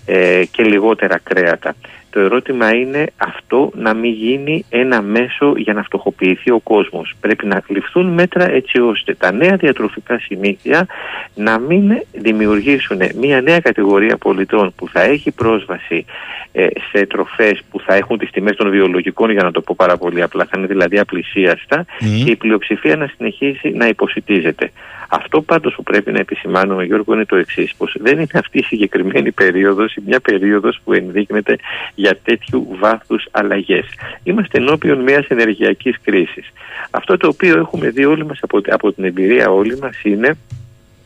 ε, 0.06 0.44
και 0.50 0.62
λιγότερα 0.62 1.18
κρέατα. 1.22 1.74
Το 2.10 2.20
ερώτημα 2.20 2.74
είναι 2.74 3.06
αυτό 3.16 3.70
να 3.74 3.94
μην 3.94 4.12
γίνει 4.12 4.64
ένα 4.70 5.02
μέσο 5.02 5.54
για 5.56 5.72
να 5.72 5.82
φτωχοποιηθεί 5.82 6.50
ο 6.50 6.58
κόσμος. 6.58 7.14
Πρέπει 7.20 7.46
να 7.46 7.62
ληφθούν 7.66 8.06
μέτρα 8.06 8.50
έτσι 8.50 8.80
ώστε 8.80 9.14
τα 9.14 9.32
νέα 9.32 9.56
διατροφικά 9.56 10.18
συνήθεια 10.18 10.86
να 11.34 11.58
μην 11.58 12.02
δημιουργήσουν 12.12 13.00
μια 13.20 13.40
νέα 13.40 13.60
κατηγορία 13.60 14.16
πολιτών 14.16 14.72
που 14.76 14.88
θα 14.88 15.02
έχει 15.02 15.30
πρόσβαση 15.30 16.04
ε, 16.52 16.66
σε 16.90 17.06
τροφές 17.06 17.62
που 17.70 17.80
θα 17.80 17.94
έχουν 17.94 18.18
τις 18.18 18.30
τιμές 18.30 18.56
των 18.56 18.70
βιολογικών 18.70 19.30
για 19.30 19.42
να 19.42 19.50
το 19.50 19.60
πω 19.60 19.74
πάρα 19.78 19.96
πολύ 19.96 20.22
απλά, 20.22 20.44
θα 20.44 20.58
είναι 20.58 20.66
δηλαδή 20.66 20.98
απλησίαστα 20.98 21.84
και 22.24 22.30
η 22.30 22.36
πλειοψηφία 22.36 22.96
να 22.96 23.10
συνεχίσει 23.16 23.68
να 23.70 23.86
υποσυτίζεται. 23.86 24.70
Αυτό 25.12 25.42
πάντως 25.42 25.74
που 25.74 25.82
πρέπει 25.82 26.12
να 26.12 26.18
επισημάνουμε 26.18 26.84
Γιώργο 26.84 27.14
είναι 27.14 27.24
το 27.24 27.36
εξής 27.36 27.74
πως 27.74 27.96
δεν 28.00 28.18
είναι 28.18 28.26
αυτή 28.34 28.58
η 28.58 28.62
συγκεκριμένη 28.62 29.32
περίοδος 29.32 29.94
ή 29.94 30.02
μια 30.06 30.20
περίοδος 30.20 30.80
που 30.84 30.92
ενδείκνεται 30.92 31.56
για 32.00 32.18
τέτοιου 32.24 32.66
βάθους 32.80 33.26
αλλαγές. 33.30 33.86
Είμαστε 34.22 34.58
ενώπιον 34.58 34.98
μιας 35.00 35.26
ενεργειακής 35.26 35.96
κρίσης. 36.04 36.52
Αυτό 36.90 37.16
το 37.16 37.28
οποίο 37.28 37.58
έχουμε 37.58 37.88
δει 37.90 38.04
όλοι 38.04 38.24
μας 38.24 38.38
από, 38.42 38.60
από 38.68 38.92
την 38.92 39.04
εμπειρία 39.04 39.50
όλοι 39.50 39.78
μας 39.78 40.00
είναι 40.02 40.36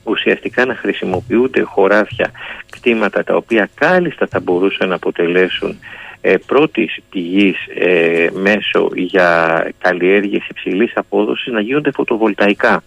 ουσιαστικά 0.04 0.64
να 0.64 0.74
χρησιμοποιούνται 0.74 1.62
χωράφια, 1.62 2.30
κτήματα 2.70 3.24
τα 3.24 3.36
οποία 3.36 3.68
κάλλιστα 3.74 4.26
θα 4.26 4.40
μπορούσαν 4.40 4.88
να 4.88 4.94
αποτελέσουν 4.94 5.78
ε, 6.20 6.36
πρώτης 6.46 6.98
πηγής 7.10 7.56
ε, 7.74 8.28
μέσω 8.32 8.90
για 8.94 9.28
καλλιέργειες 9.78 10.46
υψηλής 10.48 10.92
απόδοσης 10.94 11.52
να 11.52 11.60
γίνονται 11.60 11.90
φωτοβολταϊκά. 11.90 12.82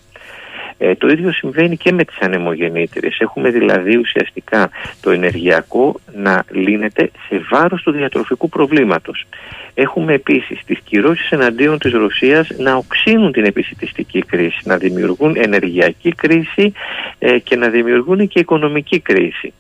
Ε, 0.78 0.95
το 0.95 1.07
ίδιο 1.07 1.32
συμβαίνει 1.32 1.78
και 1.78 1.91
με 1.91 2.03
τις 2.03 2.17
ανεμογεννήτριες. 2.19 3.17
Έχουμε 3.19 3.49
δηλαδή 3.49 3.97
ουσιαστικά 3.97 4.69
το 5.01 5.11
ενεργειακό 5.11 5.99
να 6.13 6.43
λύνεται 6.51 7.11
σε 7.28 7.41
βάρος 7.49 7.82
του 7.84 7.91
διατροφικού 7.91 8.49
προβλήματος. 8.49 9.25
Έχουμε 9.73 10.13
επίσης 10.13 10.63
τις 10.65 10.80
κυρώσεις 10.80 11.30
εναντίον 11.30 11.78
της 11.78 11.91
Ρωσίας 11.91 12.49
να 12.57 12.75
οξύνουν 12.75 13.32
την 13.32 13.45
επισητιστική 13.45 14.21
κρίση, 14.21 14.59
να 14.63 14.78
δημιουργούν 14.78 15.36
ενεργειακή 15.38 16.11
κρίση 16.11 16.71
ε, 17.19 17.39
και 17.39 17.55
να 17.55 17.69
δημιουργούν 17.69 18.28
και 18.28 18.39
οικονομική 18.39 18.99
κρίση. 18.99 19.53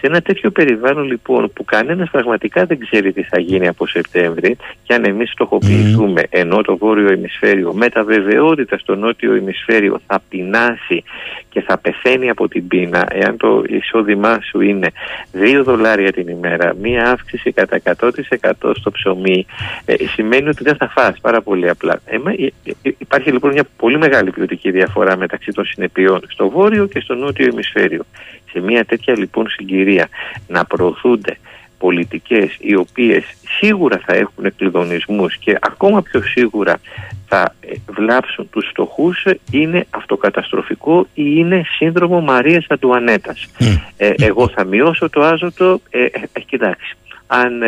Σε 0.00 0.06
ένα 0.06 0.20
τέτοιο 0.20 0.50
περιβάλλον 0.50 1.06
λοιπόν 1.06 1.52
που 1.52 1.64
κανένας 1.64 2.10
πραγματικά 2.10 2.64
δεν 2.64 2.78
ξέρει 2.78 3.12
τι 3.12 3.22
θα 3.22 3.40
γίνει 3.40 3.68
από 3.68 3.86
Σεπτέμβρη 3.86 4.56
και 4.82 4.94
αν 4.94 5.04
εμείς 5.04 5.30
στοχοποιηθούμε 5.30 6.20
mm. 6.22 6.26
ενώ 6.30 6.62
το 6.62 6.76
βόρειο 6.76 7.12
ημισφαίριο 7.12 7.72
με 7.72 7.88
τα 7.88 8.04
βεβαιότητα 8.04 8.78
στο 8.78 8.94
νότιο 8.96 9.34
ημισφαίριο 9.34 10.00
θα 10.06 10.22
πεινάσει 10.28 11.04
και 11.48 11.60
θα 11.60 11.78
πεθαίνει 11.78 12.30
από 12.30 12.48
την 12.48 12.66
πείνα, 12.68 13.06
εάν 13.10 13.36
το 13.36 13.62
εισόδημά 13.68 14.38
σου 14.42 14.60
είναι 14.60 14.90
2 15.32 15.62
δολάρια 15.64 16.12
την 16.12 16.28
ημέρα, 16.28 16.74
μία 16.74 17.10
αύξηση 17.10 17.52
κατά 17.52 17.80
100% 17.84 18.72
στο 18.76 18.90
ψωμί, 18.90 19.46
ε, 19.84 19.94
σημαίνει 20.06 20.48
ότι 20.48 20.64
δεν 20.64 20.76
θα 20.76 20.88
φας 20.88 21.20
πάρα 21.20 21.42
πολύ 21.42 21.68
απλά. 21.68 22.00
Ε, 22.04 22.16
ε, 22.42 22.90
υπάρχει 22.98 23.30
λοιπόν 23.30 23.52
μια 23.52 23.64
πολύ 23.76 23.98
μεγάλη 23.98 24.30
ποιοτική 24.30 24.70
διαφορά 24.70 25.16
μεταξύ 25.16 25.52
των 25.52 25.64
συνεπειών 25.64 26.20
στο 26.28 26.48
βόρειο 26.48 26.86
και 26.86 27.00
στο 27.00 27.14
νότιο 27.14 27.46
ημισφαίριο. 27.46 28.04
Σε 28.52 28.60
μια 28.60 28.84
τέτοια 28.84 29.18
λοιπόν 29.18 29.48
συγκυρία 29.48 30.08
να 30.46 30.64
προωθούνται 30.64 31.36
πολιτικές 31.78 32.56
οι 32.58 32.74
οποίες 32.74 33.24
σίγουρα 33.58 34.00
θα 34.06 34.14
έχουν 34.14 34.44
εκκλειδονισμούς 34.44 35.36
και 35.36 35.58
ακόμα 35.60 36.02
πιο 36.02 36.22
σίγουρα 36.22 36.80
θα 37.26 37.54
ε, 37.60 37.74
βλάψουν 37.92 38.50
τους 38.50 38.66
φτωχούς 38.70 39.26
είναι 39.50 39.86
αυτοκαταστροφικό 39.90 41.00
ή 41.00 41.24
είναι 41.36 41.62
σύνδρομο 41.76 42.20
Μαρίας 42.20 42.66
Αντουανέτας. 42.68 43.50
Ε, 43.96 44.12
εγώ 44.16 44.48
θα 44.48 44.64
μειώσω 44.64 45.10
το 45.10 45.22
άζωτο, 45.22 45.80
ε, 45.90 46.04
ε 46.32 46.40
κοιτάξει, 46.46 46.96
αν 47.26 47.62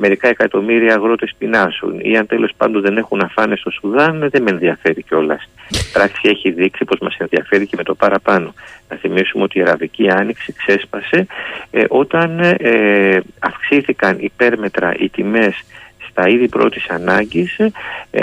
μερικά 0.00 0.28
εκατομμύρια 0.28 0.94
αγρότες 0.94 1.34
πεινάσουν 1.38 2.00
ή 2.02 2.16
αν 2.16 2.26
τέλος 2.26 2.52
πάντων 2.56 2.82
δεν 2.82 2.96
έχουν 2.96 3.18
να 3.18 3.28
φάνε 3.28 3.56
στο 3.56 3.70
Σουδάν, 3.70 4.28
δεν 4.30 4.42
με 4.42 4.50
ενδιαφέρει 4.50 5.02
κιόλας. 5.02 5.48
Η 5.70 5.90
πράξη 5.92 6.20
έχει 6.22 6.50
δείξει 6.50 6.84
πως 6.84 6.98
μας 7.00 7.16
ενδιαφέρει 7.18 7.66
και 7.66 7.76
με 7.76 7.82
το 7.82 7.94
παραπάνω. 7.94 8.54
Να 8.88 8.96
θυμίσουμε 8.96 9.42
ότι 9.42 9.58
η 9.58 9.62
Αραβική 9.62 10.10
Άνοιξη 10.10 10.52
ξέσπασε 10.52 11.26
ε, 11.70 11.84
όταν 11.88 12.38
ε, 12.40 13.20
αυξήθηκαν 13.38 14.16
υπέρμετρα 14.20 14.94
οι 14.98 15.08
τιμές 15.08 15.64
στα 16.10 16.28
είδη 16.28 16.48
πρώτης 16.48 16.88
ανάγκης 16.88 17.58
ε, 17.58 17.70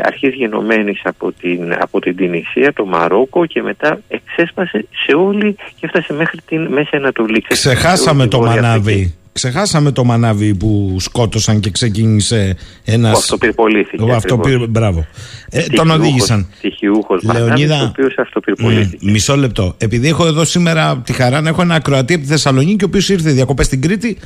αρχής 0.03 0.33
γενομένης 0.33 1.01
από 1.03 1.31
την, 1.31 1.73
από 1.79 1.99
την 1.99 2.15
Τινησία, 2.15 2.73
το 2.73 2.85
Μαρόκο 2.85 3.45
και 3.45 3.61
μετά 3.61 3.99
εξέσπασε 4.07 4.85
σε 5.05 5.15
όλη 5.15 5.53
και 5.53 5.85
έφτασε 5.85 6.13
μέχρι 6.13 6.39
την 6.47 6.67
Μέση 6.67 6.95
Ανατολή. 6.95 7.41
Ξεχάσαμε 7.47 8.27
το 8.27 8.39
μανάβι 8.39 9.15
Ξεχάσαμε 9.37 9.91
το 9.91 10.03
μανάβι 10.03 10.55
που 10.55 10.95
σκότωσαν 10.99 11.59
και 11.59 11.69
ξεκίνησε 11.69 12.55
ένα. 12.85 13.09
Ο 13.09 13.17
αυτοπυρπολήθηκε. 13.17 14.03
Ο 14.03 14.13
αυτοπυρ... 14.13 14.67
Μπράβο. 14.69 15.05
Ε, 15.49 15.63
τον 15.63 15.89
οδήγησαν. 15.89 16.47
Στοιχειούχος 16.57 17.23
Λεωνίδα, 17.23 17.81
ο 17.81 17.85
οποίος 17.85 18.17
αυτοπυρπολήθηκε. 18.17 19.11
Μισό 19.11 19.37
λεπτό. 19.37 19.75
Επειδή 19.77 20.07
έχω 20.07 20.27
εδώ 20.27 20.45
σήμερα 20.45 21.01
τη 21.05 21.13
χαρά 21.13 21.41
να 21.41 21.49
έχω 21.49 21.61
ένα 21.61 21.75
ακροατή 21.75 22.13
από 22.13 22.23
τη 22.23 22.29
Θεσσαλονίκη, 22.29 22.83
ο 22.83 22.87
οποίος 22.87 23.09
ήρθε 23.09 23.31
διακοπές 23.31 23.65
στην 23.65 23.81
Κρήτη. 23.81 24.17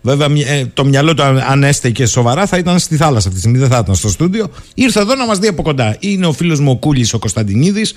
Βέβαια, 0.00 0.28
ε, 0.46 0.64
το 0.74 0.84
μυαλό 0.84 1.14
του, 1.14 1.22
αν 1.22 1.62
έστεκε 1.62 2.06
σοβαρά, 2.06 2.46
θα 2.46 2.58
ήταν 2.58 2.78
στη 2.78 2.96
θάλασσα 2.96 3.28
αυτή 3.28 3.30
τη 3.30 3.38
στιγμή, 3.38 3.58
δεν 3.58 3.68
θα 3.68 3.78
ήταν 3.82 3.94
στο 3.94 4.08
στούντιο. 4.08 4.50
Ήρθε 4.74 5.00
εδώ 5.00 5.14
να 5.14 5.26
μας 5.26 5.38
δει 5.38 5.46
από 5.46 5.62
κοντά. 5.62 5.96
Είναι 5.98 6.26
ο 6.26 6.32
φίλος 6.32 6.60
μου 6.60 6.70
ο 6.70 6.76
Κούλης 6.76 7.14
ο 7.14 7.18
Κωνσταντινίδης. 7.18 7.94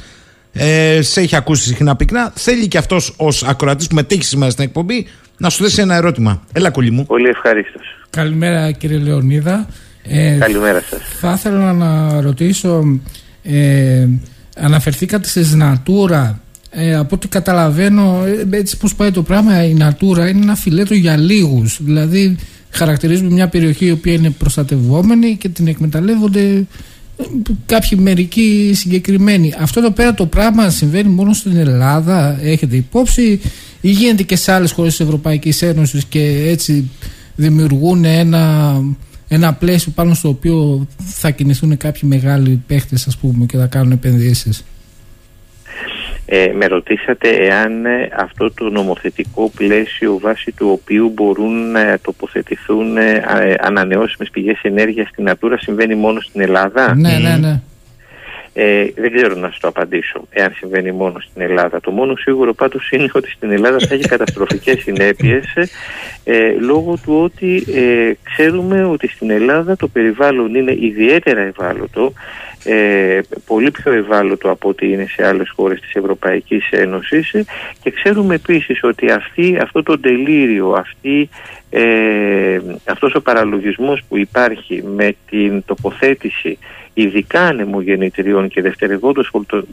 Ε, 0.54 1.02
σε 1.02 1.22
έχει 1.22 1.36
ακούσει 1.36 1.68
συχνά 1.68 1.96
πυκνά. 1.96 2.32
Θέλει 2.36 2.68
και 2.68 2.78
αυτός 2.78 3.14
ως 3.18 3.44
ακροατής 3.44 3.88
που 3.88 3.96
μετέχει 3.96 4.24
σήμερα 4.24 4.52
στην 4.52 4.64
εκπομπή 4.64 5.08
να 5.38 5.50
σου 5.50 5.64
θέσει 5.64 5.82
ένα 5.82 5.96
ερώτημα. 5.96 6.42
Έλα, 6.54 6.70
κουλή 6.70 6.92
μου. 6.92 7.06
Πολύ 7.06 7.28
ευχαρίστως. 7.28 7.82
Καλημέρα, 8.10 8.72
κύριε 8.72 8.98
Λεωνίδα. 8.98 9.68
Ε, 10.04 10.38
Καλημέρα 10.40 10.82
σας. 10.82 11.02
Θα 11.20 11.34
ήθελα 11.38 11.74
να 11.74 12.22
ρωτήσω, 12.22 13.00
ε, 13.44 14.08
αναφερθήκατε 14.58 15.28
σε 15.28 15.42
Natura. 15.62 16.36
Ε, 16.70 16.96
από 16.96 17.16
ό,τι 17.16 17.28
καταλαβαίνω, 17.28 18.24
ε, 18.26 18.58
έτσι 18.58 18.78
πώς 18.78 18.96
πάει 18.96 19.12
το 19.12 19.24
πράγμα, 19.24 19.66
η 19.66 19.78
Natura 19.80 20.18
είναι 20.18 20.42
ένα 20.42 20.56
φιλέτο 20.56 20.94
για 20.94 21.18
λίγους. 21.18 21.80
Δηλαδή, 21.82 22.38
χαρακτηρίζουμε 22.70 23.32
μια 23.32 23.48
περιοχή 23.48 23.86
η 23.86 23.92
οποία 23.92 24.14
είναι 24.14 24.30
προστατευόμενη 24.30 25.36
και 25.36 25.50
την 25.50 25.68
εκμεταλλεύονται 25.68 26.66
κάποιοι 27.66 28.00
μερικοί 28.02 28.72
συγκεκριμένοι. 28.76 29.54
Αυτό 29.60 29.80
εδώ 29.80 29.92
πέρα 29.92 30.14
το 30.14 30.26
πράγμα 30.26 30.70
συμβαίνει 30.70 31.10
μόνο 31.10 31.34
στην 31.34 31.58
Ελλάδα, 31.58 32.40
έχετε 32.42 32.76
υπόψη, 32.76 33.42
ή 33.86 33.90
γίνεται 33.90 34.24
και 34.24 34.36
σε 34.36 34.52
άλλες 34.52 34.72
χώρες 34.72 34.96
της 34.96 35.06
Ευρωπαϊκής 35.06 35.62
Ένωσης 35.62 36.06
και 36.06 36.46
έτσι 36.48 36.92
δημιουργούν 37.36 38.06
ένα, 38.06 38.74
ένα 39.28 39.54
πλαίσιο 39.54 39.92
πάνω 39.96 40.14
στο 40.14 40.30
οποίο 40.30 40.88
θα 40.98 41.30
κινηθούν 41.30 41.78
κάποιοι 41.78 42.02
μεγάλοι 42.04 42.64
παίχτες 42.68 43.08
ας 43.08 43.18
πούμε 43.18 43.46
και 43.46 43.58
θα 43.58 43.66
κάνουν 43.66 43.92
επενδύσεις. 43.92 44.66
Ε, 46.26 46.52
με 46.56 46.66
ρωτήσατε 46.66 47.30
εάν 47.30 47.86
ε, 47.86 48.10
αυτό 48.18 48.52
το 48.52 48.70
νομοθετικό 48.70 49.52
πλαίσιο 49.56 50.20
βάσει 50.20 50.52
του 50.52 50.80
οποίου 50.82 51.12
μπορούν 51.14 51.72
να 51.72 52.00
τοποθετηθούν 52.02 52.98
ε, 52.98 53.24
ανανεώσιμες 53.60 54.30
πηγές 54.30 54.60
ενέργειας 54.62 55.08
στην 55.08 55.30
Natura 55.30 55.56
συμβαίνει 55.60 55.96
μόνο 55.96 56.20
στην 56.20 56.42
Ελλάδα; 56.42 56.96
Ναι, 56.96 57.18
ναι, 57.18 57.38
ναι. 57.38 57.62
Ε, 58.58 58.86
δεν 58.96 59.14
ξέρω 59.14 59.36
να 59.36 59.50
σου 59.50 59.60
το 59.60 59.68
απαντήσω 59.68 60.28
εάν 60.30 60.54
συμβαίνει 60.56 60.92
μόνο 60.92 61.20
στην 61.20 61.42
Ελλάδα. 61.42 61.80
Το 61.80 61.92
μόνο 61.92 62.16
σίγουρο 62.16 62.54
πάντως 62.54 62.90
είναι 62.92 63.10
ότι 63.14 63.30
στην 63.32 63.52
Ελλάδα 63.52 63.78
θα 63.88 63.94
έχει 63.94 64.08
καταστροφικές 64.08 64.82
συνέπειες 64.82 65.44
ε, 66.24 66.52
λόγω 66.60 66.98
του 67.04 67.22
ότι 67.24 67.64
ε, 67.76 68.12
ξέρουμε 68.24 68.86
ότι 68.86 69.08
στην 69.08 69.30
Ελλάδα 69.30 69.76
το 69.76 69.88
περιβάλλον 69.88 70.56
είναι 70.56 70.76
ιδιαίτερα 70.80 71.42
ευάλωτο 71.42 72.14
ε, 72.66 73.20
πολύ 73.46 73.72
πιο 73.72 73.92
ευάλωτο 73.92 74.50
από 74.50 74.70
ό,τι 74.70 74.92
είναι 74.92 75.06
σε 75.10 75.28
άλλες 75.28 75.50
χώρες 75.56 75.80
της 75.82 75.94
Ευρωπαϊκής 75.94 76.70
Ένωσης 76.70 77.32
και 77.82 77.92
ξέρουμε 77.92 78.36
επίσης 78.36 78.84
ότι 78.84 79.12
αυτή, 79.12 79.58
αυτό 79.62 79.84
το 79.84 80.00
τελείριο, 80.00 80.72
αυτή, 80.72 81.30
ε, 81.70 82.60
αυτός 82.86 83.16
ο 83.16 83.22
παραλογισμός 83.22 84.04
που 84.08 84.18
υπάρχει 84.18 84.84
με 84.96 85.16
την 85.30 85.64
τοποθέτηση 85.66 86.58
ειδικά 86.94 87.42
ανεμογεννητριών 87.42 88.48
και 88.48 88.62
δευτερευόντως 88.62 89.32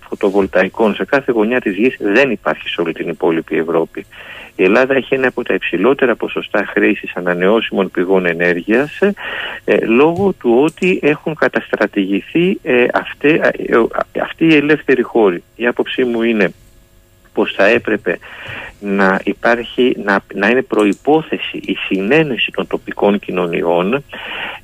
φωτοβολταϊκών 0.08 0.94
σε 0.94 1.04
κάθε 1.04 1.32
γωνιά 1.32 1.60
της 1.60 1.74
γης 1.74 1.96
δεν 2.00 2.30
υπάρχει 2.30 2.68
σε 2.68 2.80
όλη 2.80 2.92
την 2.92 3.08
υπόλοιπη 3.08 3.56
Ευρώπη. 3.56 4.06
Η 4.56 4.62
Ελλάδα 4.62 4.94
έχει 4.94 5.14
ένα 5.14 5.28
από 5.28 5.44
τα 5.44 5.54
υψηλότερα 5.54 6.16
ποσοστά 6.16 6.64
χρήσης 6.66 7.12
ανανεώσιμων 7.14 7.90
πηγών 7.90 8.26
ενέργειας 8.26 8.98
ε, 9.64 9.84
λόγω 9.84 10.32
του 10.32 10.60
ότι 10.62 10.98
έχουν 11.02 11.34
καταστρατηγηθεί 11.34 12.58
ε, 12.62 12.86
αυτοί, 12.92 13.28
ε, 13.28 14.20
αυτοί 14.22 14.44
οι 14.44 14.54
ελεύθεροι 14.54 15.02
χώροι. 15.02 15.42
Η 15.56 15.66
άποψή 15.66 16.04
μου 16.04 16.22
είναι 16.22 16.52
πως 17.32 17.52
θα 17.56 17.66
έπρεπε 17.66 18.18
να 18.80 19.20
υπάρχει, 19.24 19.96
να, 20.04 20.20
να 20.34 20.48
είναι 20.48 20.62
προϋπόθεση 20.62 21.56
η 21.56 21.76
συνένεση 21.88 22.50
των 22.50 22.66
τοπικών 22.66 23.18
κοινωνιών 23.18 24.04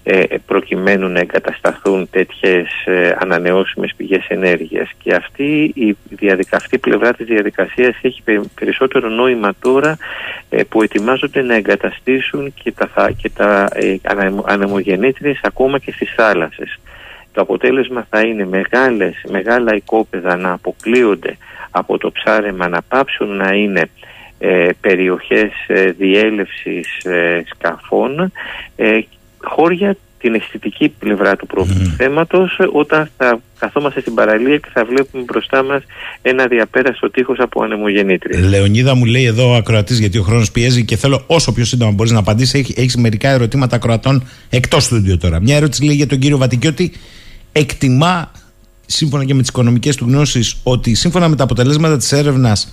ε, 0.02 0.22
προκειμένου 0.46 1.08
να 1.08 1.20
εγκατασταθούν 1.20 2.08
τέτοιες 2.10 2.68
ε, 2.84 3.16
ανανεώσιμες 3.18 3.94
πηγές 3.96 4.26
ενέργειας 4.28 4.90
και 5.02 5.14
αυτή 5.14 5.72
η, 5.74 5.96
διαδικα, 6.08 6.56
αυτή 6.56 6.78
πλευρά 6.78 7.12
της 7.12 7.26
διαδικασίας 7.26 7.96
έχει 8.02 8.22
περισσότερο 8.54 9.08
νόημα 9.08 9.52
τώρα 9.60 9.96
ε, 10.50 10.62
που 10.62 10.82
ετοιμάζονται 10.82 11.42
να 11.42 11.54
εγκαταστήσουν 11.54 12.54
και 12.62 12.72
τα, 12.72 13.10
και 13.16 13.30
τα 13.30 13.68
ε, 13.74 13.96
ανεμογεννήτριες 14.44 15.40
ακόμα 15.42 15.78
και 15.78 15.92
στις 15.92 16.12
θάλασσες. 16.16 16.78
Το 17.32 17.40
αποτέλεσμα 17.40 18.06
θα 18.10 18.20
είναι 18.20 18.46
μεγάλες, 18.46 19.14
μεγάλα 19.28 19.74
οικόπεδα 19.74 20.36
να 20.36 20.52
αποκλείονται 20.52 21.36
από 21.70 21.98
το 21.98 22.12
ψάρεμα 22.12 22.68
να 22.68 22.82
πάψουν 22.82 23.36
να 23.36 23.52
είναι 23.52 23.88
ε, 24.38 24.68
περιοχές 24.80 25.50
ε, 25.66 25.90
διέλευσης 25.90 27.04
ε, 27.04 27.42
σκαφών 27.46 28.32
ε, 28.76 28.98
χώρια 29.38 29.96
την 30.18 30.34
αισθητική 30.34 30.94
πλευρά 30.98 31.36
του 31.36 31.46
mm. 31.56 31.94
θέματος 31.96 32.58
όταν 32.72 33.10
θα 33.16 33.40
καθόμαστε 33.58 34.00
στην 34.00 34.14
παραλία 34.14 34.56
και 34.56 34.68
θα 34.72 34.84
βλέπουμε 34.84 35.22
μπροστά 35.22 35.62
μας 35.62 35.82
ένα 36.22 36.46
διαπέραστο 36.46 37.10
τείχος 37.10 37.38
από 37.38 37.62
ανεμογεννήτρια. 37.62 38.48
Λεωνίδα 38.48 38.94
μου 38.94 39.04
λέει 39.04 39.24
εδώ 39.24 39.50
ο 39.50 39.54
ακροατής 39.54 39.98
γιατί 39.98 40.18
ο 40.18 40.22
χρόνος 40.22 40.50
πιέζει 40.50 40.84
και 40.84 40.96
θέλω 40.96 41.24
όσο 41.26 41.52
πιο 41.52 41.64
σύντομα 41.64 41.90
μπορείς 41.90 42.12
να 42.12 42.18
απαντήσεις 42.18 42.54
έχει, 42.54 42.74
έχεις 42.76 42.96
μερικά 42.96 43.28
ερωτήματα 43.28 43.76
ακροατών 43.76 44.28
εκτός 44.50 44.88
του 44.88 45.18
τώρα. 45.20 45.40
Μια 45.40 45.56
ερώτηση 45.56 45.84
λέει 45.84 45.94
για 45.94 46.06
τον 46.06 46.18
κύριο 46.18 46.38
Βατικιώτη 46.38 46.92
εκτιμά 47.52 48.30
σύμφωνα 48.90 49.24
και 49.24 49.34
με 49.34 49.40
τις 49.40 49.48
οικονομικές 49.48 49.96
του 49.96 50.04
γνώσεις 50.04 50.56
ότι 50.62 50.94
σύμφωνα 50.94 51.28
με 51.28 51.36
τα 51.36 51.44
αποτελέσματα 51.44 51.96
της 51.96 52.12
έρευνας 52.12 52.68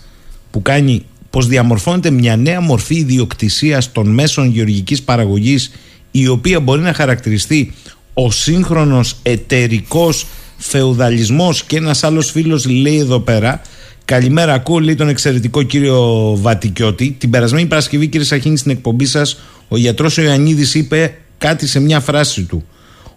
που 0.52 0.62
κάνει 0.62 1.06
πως 1.30 1.48
διαμορφώνεται 1.48 2.10
μια 2.10 2.36
νέα 2.36 2.62
μορφή 2.62 2.96
ιδιοκτησίας 2.96 3.92
των 3.92 4.08
μέσων 4.08 4.52
γεωργικής 4.52 5.02
παραγωγής 5.02 5.72
η 6.12 6.28
οποία 6.28 6.60
μπορεί 6.60 6.82
να 6.82 6.94
χαρακτηριστεί 6.94 7.74
ο 8.14 8.32
σύγχρονος 8.32 9.16
εταιρικός 9.24 10.26
φεουδαλισμός 10.58 11.64
και 11.64 11.78
ένας 11.78 12.04
άλλος 12.04 12.32
φίλος 12.32 12.66
λέει 12.66 12.98
εδώ 12.98 13.20
πέρα 13.20 13.62
Καλημέρα, 14.06 14.54
ακούω 14.54 14.80
λέει 14.80 14.96
τον 14.96 15.10
εξαιρετικό 15.10 15.64
κύριο 15.64 16.36
Βατικιώτη. 16.42 17.16
Την 17.20 17.30
περασμένη 17.30 17.68
Παρασκευή, 17.68 18.08
κύριε 18.08 18.26
Σαχίνη, 18.26 18.58
στην 18.58 18.72
εκπομπή 18.72 19.06
σας, 19.06 19.40
ο 19.68 19.78
γιατρός 19.78 20.18
ο 20.18 20.22
Ιωαννίδης 20.22 20.76
είπε 20.76 21.18
κάτι 21.38 21.68
σε 21.68 21.80
μια 21.80 22.00
φράση 22.00 22.44
του 22.44 22.64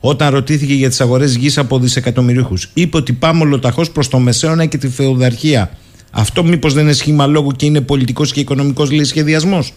όταν 0.01 0.31
ρωτήθηκε 0.35 0.75
για 0.75 0.89
τις 0.89 1.01
αγορές 1.01 1.37
γης 1.37 1.59
από 1.59 1.79
δισεκατομμυρίχου. 1.79 2.55
Είπε 2.75 2.97
ότι 2.97 3.13
πάμε 3.13 3.43
ολοταχώς 3.43 3.91
προς 3.91 4.09
το 4.09 4.19
μεσαίωνα 4.19 4.67
και 4.67 4.79
τη 4.79 4.89
φεουδαρχία. 4.89 5.71
Αυτό 6.13 6.45
μήπως 6.45 6.75
δεν 6.75 6.83
είναι 6.83 6.93
σχήμα 6.93 7.27
λόγου 7.27 7.51
και 7.51 7.67
είναι 7.67 7.81
πολιτικός 7.81 8.33
και 8.33 8.41
οικονομικός 8.41 8.89
σχεδιασμός; 9.03 9.73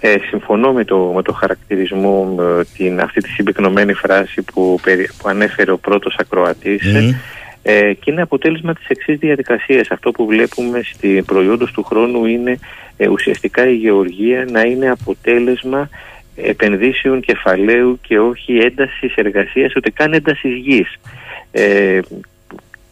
Ε, 0.00 0.16
συμφωνώ 0.28 0.72
με 0.72 0.84
το, 0.84 1.12
με 1.14 1.22
το 1.22 1.32
χαρακτηρισμό, 1.32 2.34
με 2.36 2.64
την, 2.76 3.00
αυτή 3.00 3.20
τη 3.20 3.28
συμπυκνωμένη 3.28 3.92
φράση 3.92 4.42
που, 4.42 4.80
που 5.18 5.28
ανέφερε 5.28 5.70
ο 5.70 5.78
πρώτος 5.78 6.16
ακροατής 6.18 6.82
ε, 7.62 7.92
και 7.92 8.10
είναι 8.10 8.22
αποτέλεσμα 8.22 8.74
της 8.74 8.86
εξής 8.88 9.18
διαδικασίας. 9.18 9.90
Αυτό 9.90 10.10
που 10.10 10.26
βλέπουμε 10.26 10.80
στην 10.92 11.24
προϊόντος 11.24 11.72
του 11.72 11.82
χρόνου 11.82 12.24
είναι 12.24 12.58
ε, 12.96 13.08
ουσιαστικά 13.08 13.68
η 13.68 13.74
γεωργία 13.74 14.46
να 14.50 14.60
είναι 14.60 14.90
αποτέλεσμα 14.90 15.88
επενδύσεων 16.42 17.20
κεφαλαίου 17.20 17.98
και 18.02 18.18
όχι 18.18 18.56
έντασης 18.56 19.14
εργασίας, 19.14 19.74
ούτε 19.76 19.90
καν 19.90 20.12
έντασης 20.12 20.56
γης. 20.56 20.96
Ε, 21.52 22.00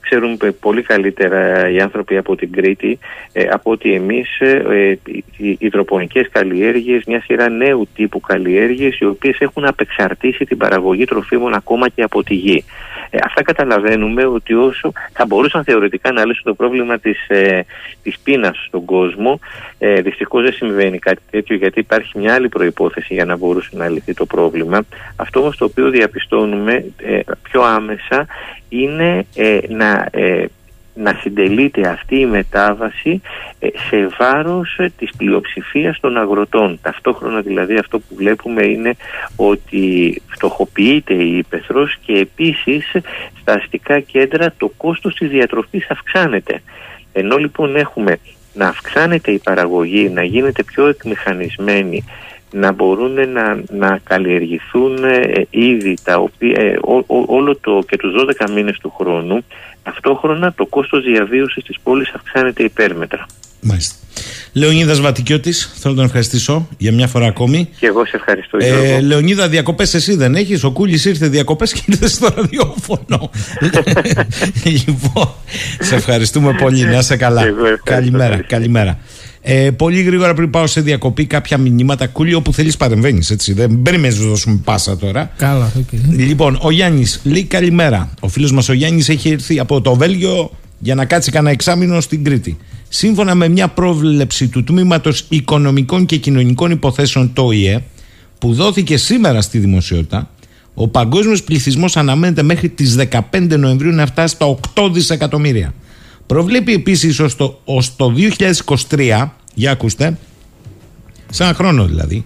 ξέρουν 0.08 0.38
πολύ 0.60 0.82
καλύτερα 0.82 1.70
οι 1.70 1.80
άνθρωποι 1.80 2.16
από 2.16 2.36
την 2.36 2.52
Κρήτη 2.52 2.98
ε, 3.32 3.48
από 3.50 3.70
ότι 3.70 3.92
εμείς 3.92 4.40
ε, 4.40 4.98
οι 5.36 5.56
υδροπονικές 5.58 6.28
καλλιέργειες, 6.32 7.04
μια 7.06 7.22
σειρά 7.22 7.48
νέου 7.48 7.88
τύπου 7.94 8.20
καλλιέργειες 8.20 8.98
οι 8.98 9.04
οποίες 9.04 9.38
έχουν 9.40 9.64
απεξαρτήσει 9.64 10.44
την 10.44 10.56
παραγωγή 10.56 11.04
τροφίμων 11.04 11.54
ακόμα 11.54 11.88
και 11.88 12.02
από 12.02 12.22
τη 12.22 12.34
γη. 12.34 12.64
Ε, 13.10 13.18
αυτά 13.24 13.42
καταλαβαίνουμε 13.42 14.24
ότι 14.24 14.54
όσο 14.54 14.92
θα 15.12 15.26
μπορούσαν 15.26 15.64
θεωρητικά 15.64 16.12
να 16.12 16.26
λύσουν 16.26 16.44
το 16.44 16.54
πρόβλημα 16.54 16.98
της, 16.98 17.28
ε, 17.28 17.64
της 18.02 18.18
πείνας 18.18 18.64
στον 18.66 18.84
κόσμο, 18.84 19.40
ε, 19.78 20.00
δυστυχώς 20.00 20.42
δεν 20.42 20.52
συμβαίνει 20.52 20.98
κάτι 20.98 21.22
τέτοιο 21.30 21.56
γιατί 21.56 21.80
υπάρχει 21.80 22.18
μια 22.18 22.34
άλλη 22.34 22.48
προϋπόθεση 22.48 23.14
για 23.14 23.24
να 23.24 23.36
μπορούσε 23.36 23.70
να 23.72 23.88
λυθεί 23.88 24.14
το 24.14 24.26
πρόβλημα. 24.26 24.80
Αυτό 25.16 25.40
όμως 25.40 25.56
το 25.56 25.64
οποίο 25.64 25.90
διαπιστώνουμε 25.90 26.84
ε, 26.96 27.20
πιο 27.42 27.62
άμεσα 27.62 28.26
είναι 28.68 29.26
ε, 29.34 29.58
να 29.98 30.48
να 30.98 31.14
συντελείται 31.20 31.88
αυτή 31.88 32.18
η 32.18 32.26
μετάβαση 32.26 33.20
ε, 33.58 33.66
σε 33.88 34.08
βάρος 34.18 34.76
ε, 34.78 34.92
της 34.98 35.10
πλειοψηφίας 35.16 36.00
των 36.00 36.16
αγροτών. 36.16 36.78
Ταυτόχρονα 36.82 37.40
δηλαδή 37.40 37.76
αυτό 37.76 37.98
που 37.98 38.14
βλέπουμε 38.14 38.66
είναι 38.66 38.94
ότι 39.36 40.22
φτωχοποιείται 40.28 41.14
η 41.14 41.36
ύπεθρος 41.36 41.96
και 42.04 42.12
επίσης 42.12 42.90
στα 43.40 43.52
αστικά 43.52 44.00
κέντρα 44.00 44.52
το 44.56 44.72
κόστος 44.76 45.14
της 45.14 45.28
διατροφής 45.28 45.90
αυξάνεται. 45.90 46.62
Ενώ 47.12 47.36
λοιπόν 47.36 47.76
έχουμε 47.76 48.18
να 48.54 48.68
αυξάνεται 48.68 49.30
η 49.30 49.38
παραγωγή, 49.38 50.08
να 50.08 50.22
γίνεται 50.22 50.62
πιο 50.62 50.86
εκμηχανισμένη, 50.86 52.04
να 52.50 52.72
μπορούν 52.72 53.30
να, 53.32 53.62
να 53.70 54.00
καλλιεργηθούν 54.04 55.04
ε, 55.04 55.46
ήδη 55.50 55.96
τα 56.02 56.16
οποία, 56.16 56.60
ε, 56.60 56.78
όλο 57.26 57.56
το 57.56 57.82
και 57.88 57.96
τους 57.96 58.12
12 58.46 58.50
μήνες 58.50 58.78
του 58.78 58.94
χρόνου 58.98 59.44
ταυτόχρονα 59.82 60.52
το 60.52 60.66
κόστος 60.66 61.02
διαβίωσης 61.04 61.64
της 61.64 61.76
πόλης 61.82 62.12
αυξάνεται 62.14 62.62
υπέρμετρα. 62.62 63.26
Μάλιστα. 63.60 63.94
Λεωνίδα 64.52 64.94
Βατικιώτη, 64.94 65.52
θέλω 65.52 65.94
να 65.94 65.94
τον 65.94 66.04
ευχαριστήσω 66.04 66.68
για 66.78 66.92
μια 66.92 67.06
φορά 67.06 67.26
ακόμη. 67.26 67.68
Και 67.78 67.86
εγώ 67.86 68.04
σε 68.04 68.16
ευχαριστώ. 68.16 68.56
Ε, 68.60 69.00
Λεωνίδα, 69.00 69.48
διακοπές 69.48 69.94
εσύ 69.94 70.14
δεν 70.14 70.34
έχεις; 70.34 70.64
Ο 70.64 70.70
Κούλης 70.70 71.04
ήρθε 71.04 71.28
διακοπές 71.28 71.72
και 71.72 71.82
ήρθε 71.86 72.08
στο 72.08 72.28
ραδιόφωνο. 72.36 73.30
λοιπόν, 74.86 75.28
σε 75.80 75.94
ευχαριστούμε 75.94 76.52
πολύ. 76.52 76.84
Να 76.84 76.98
είσαι 76.98 77.16
καλά. 77.16 77.42
Καλημέρα. 77.84 78.42
καλημέρα. 78.42 78.98
Ε, 79.50 79.70
πολύ 79.70 80.02
γρήγορα 80.02 80.34
πριν 80.34 80.50
πάω 80.50 80.66
σε 80.66 80.80
διακοπή, 80.80 81.26
κάποια 81.26 81.58
μηνύματα. 81.58 82.06
Κούλη, 82.06 82.34
όπου 82.34 82.52
θέλεις 82.52 82.76
παρεμβαίνεις. 82.76 83.36
Δεν 83.54 83.82
περιμένει 83.82 84.18
να 84.18 84.26
δώσουμε 84.26 84.60
πάσα 84.64 84.96
τώρα. 84.96 85.30
Καλά, 85.36 85.72
okay. 85.78 85.98
Λοιπόν, 86.16 86.58
ο 86.62 86.70
Γιάννης 86.70 87.20
λέει 87.24 87.44
καλημέρα. 87.44 88.10
Ο 88.20 88.28
φίλος 88.28 88.52
μας 88.52 88.68
ο 88.68 88.72
Γιάννης 88.72 89.08
έχει 89.08 89.30
έρθει 89.30 89.58
από 89.58 89.80
το 89.80 89.94
Βέλγιο 89.94 90.50
για 90.78 90.94
να 90.94 91.04
κάτσει 91.04 91.30
κανένα 91.30 91.52
εξάμεινο 91.52 92.00
στην 92.00 92.24
Κρήτη. 92.24 92.56
Σύμφωνα 92.88 93.34
με 93.34 93.48
μια 93.48 93.68
πρόβλεψη 93.68 94.48
του 94.48 94.64
Τμήματος 94.64 95.24
Οικονομικών 95.28 96.06
και 96.06 96.16
Κοινωνικών 96.16 96.70
Υποθέσεων, 96.70 97.32
το 97.32 97.50
ΙΕ, 97.50 97.82
που 98.38 98.54
δόθηκε 98.54 98.96
σήμερα 98.96 99.40
στη 99.40 99.58
δημοσιότητα, 99.58 100.30
ο 100.74 100.88
παγκόσμιος 100.88 101.42
πληθυσμός 101.42 101.96
αναμένεται 101.96 102.42
μέχρι 102.42 102.68
τις 102.68 102.96
15 103.10 103.20
Νοεμβρίου 103.58 103.92
να 103.92 104.06
φτάσει 104.06 104.34
στα 104.34 104.58
8 104.74 104.90
δισεκατομμύρια. 104.92 105.74
Προβλέπει 106.26 106.72
επίσης 106.72 107.20
ως 107.20 107.36
το, 107.36 107.60
το 107.96 108.14
2023, 108.88 109.28
για 109.58 109.70
ακούστε, 109.70 110.18
σε 111.30 111.44
ένα 111.44 111.54
χρόνο 111.54 111.86
δηλαδή, 111.86 112.24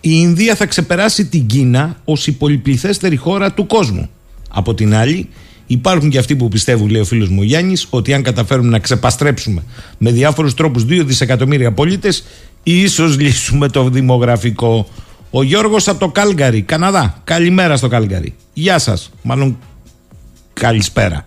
η 0.00 0.10
Ινδία 0.12 0.54
θα 0.54 0.66
ξεπεράσει 0.66 1.26
την 1.26 1.46
Κίνα 1.46 1.96
ως 2.04 2.26
η 2.26 2.32
πολυπληθέστερη 2.32 3.16
χώρα 3.16 3.52
του 3.52 3.66
κόσμου. 3.66 4.10
Από 4.48 4.74
την 4.74 4.94
άλλη, 4.94 5.28
Υπάρχουν 5.66 6.10
και 6.10 6.18
αυτοί 6.18 6.36
που 6.36 6.48
πιστεύουν, 6.48 6.88
λέει 6.88 7.00
ο 7.00 7.04
φίλος 7.04 7.28
μου 7.28 7.42
Γιάννης, 7.42 7.86
ότι 7.90 8.14
αν 8.14 8.22
καταφέρουμε 8.22 8.68
να 8.68 8.78
ξεπαστρέψουμε 8.78 9.62
με 9.98 10.10
διάφορους 10.10 10.54
τρόπους 10.54 10.84
2 10.84 11.04
δισεκατομμύρια 11.04 11.72
πολίτες, 11.72 12.24
ίσως 12.62 13.18
λύσουμε 13.18 13.68
το 13.68 13.88
δημογραφικό. 13.88 14.88
Ο 15.30 15.42
Γιώργος 15.42 15.88
από 15.88 15.98
το 15.98 16.08
Κάλγκαρι, 16.08 16.62
Καναδά. 16.62 17.20
Καλημέρα 17.24 17.76
στο 17.76 17.88
Κάλγκαρι. 17.88 18.34
Γεια 18.52 18.78
σας. 18.78 19.10
Μάλλον 19.22 19.58
καλησπέρα. 20.52 21.26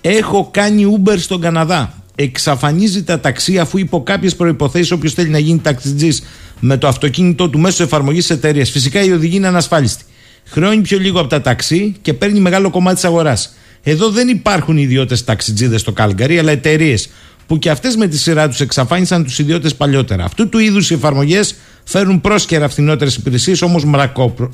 Έχω 0.00 0.48
κάνει 0.50 0.98
Uber 0.98 1.16
στον 1.18 1.40
Καναδά. 1.40 1.92
Εξαφανίζει 2.18 3.02
τα 3.02 3.20
ταξί 3.20 3.58
αφού 3.58 3.78
υπό 3.78 4.02
κάποιες 4.02 4.36
προποθέσει 4.36 4.92
όποιος 4.92 5.12
θέλει 5.12 5.28
να 5.28 5.38
γίνει 5.38 5.58
ταξιτζής 5.58 6.22
με 6.60 6.76
το 6.76 6.88
αυτοκίνητό 6.88 7.48
του 7.48 7.58
μέσω 7.58 7.82
εφαρμογής 7.82 8.30
εταιρείας. 8.30 8.70
Φυσικά 8.70 9.04
η 9.04 9.12
οδηγή 9.12 9.36
είναι 9.36 9.46
ανασφάλιστη. 9.46 10.04
Χρεώνει 10.44 10.80
πιο 10.80 10.98
λίγο 10.98 11.20
από 11.20 11.28
τα 11.28 11.40
ταξί 11.40 11.96
και 12.02 12.12
παίρνει 12.12 12.40
μεγάλο 12.40 12.70
κομμάτι 12.70 12.94
της 12.94 13.04
αγοράς. 13.04 13.54
Εδώ 13.82 14.10
δεν 14.10 14.28
υπάρχουν 14.28 14.76
ιδιώτες 14.76 15.24
ταξιτζίδες 15.24 15.80
στο 15.80 15.92
Κάλγκαρι, 15.92 16.38
αλλά 16.38 16.50
εταιρείες 16.50 17.08
που 17.46 17.58
και 17.58 17.70
αυτές 17.70 17.96
με 17.96 18.06
τη 18.06 18.18
σειρά 18.18 18.48
τους 18.48 18.60
εξαφάνισαν 18.60 19.24
τους 19.24 19.38
ιδιώτες 19.38 19.74
παλιότερα. 19.74 20.24
Αυτού 20.24 20.48
του 20.48 20.58
είδους 20.58 20.90
οι 20.90 20.94
εφαρμογές 20.94 21.54
φέρουν 21.84 22.20
πρόσκαιρα 22.20 22.68
φθηνότερες 22.68 23.16
υπηρεσίες, 23.16 23.62
όμως 23.62 23.84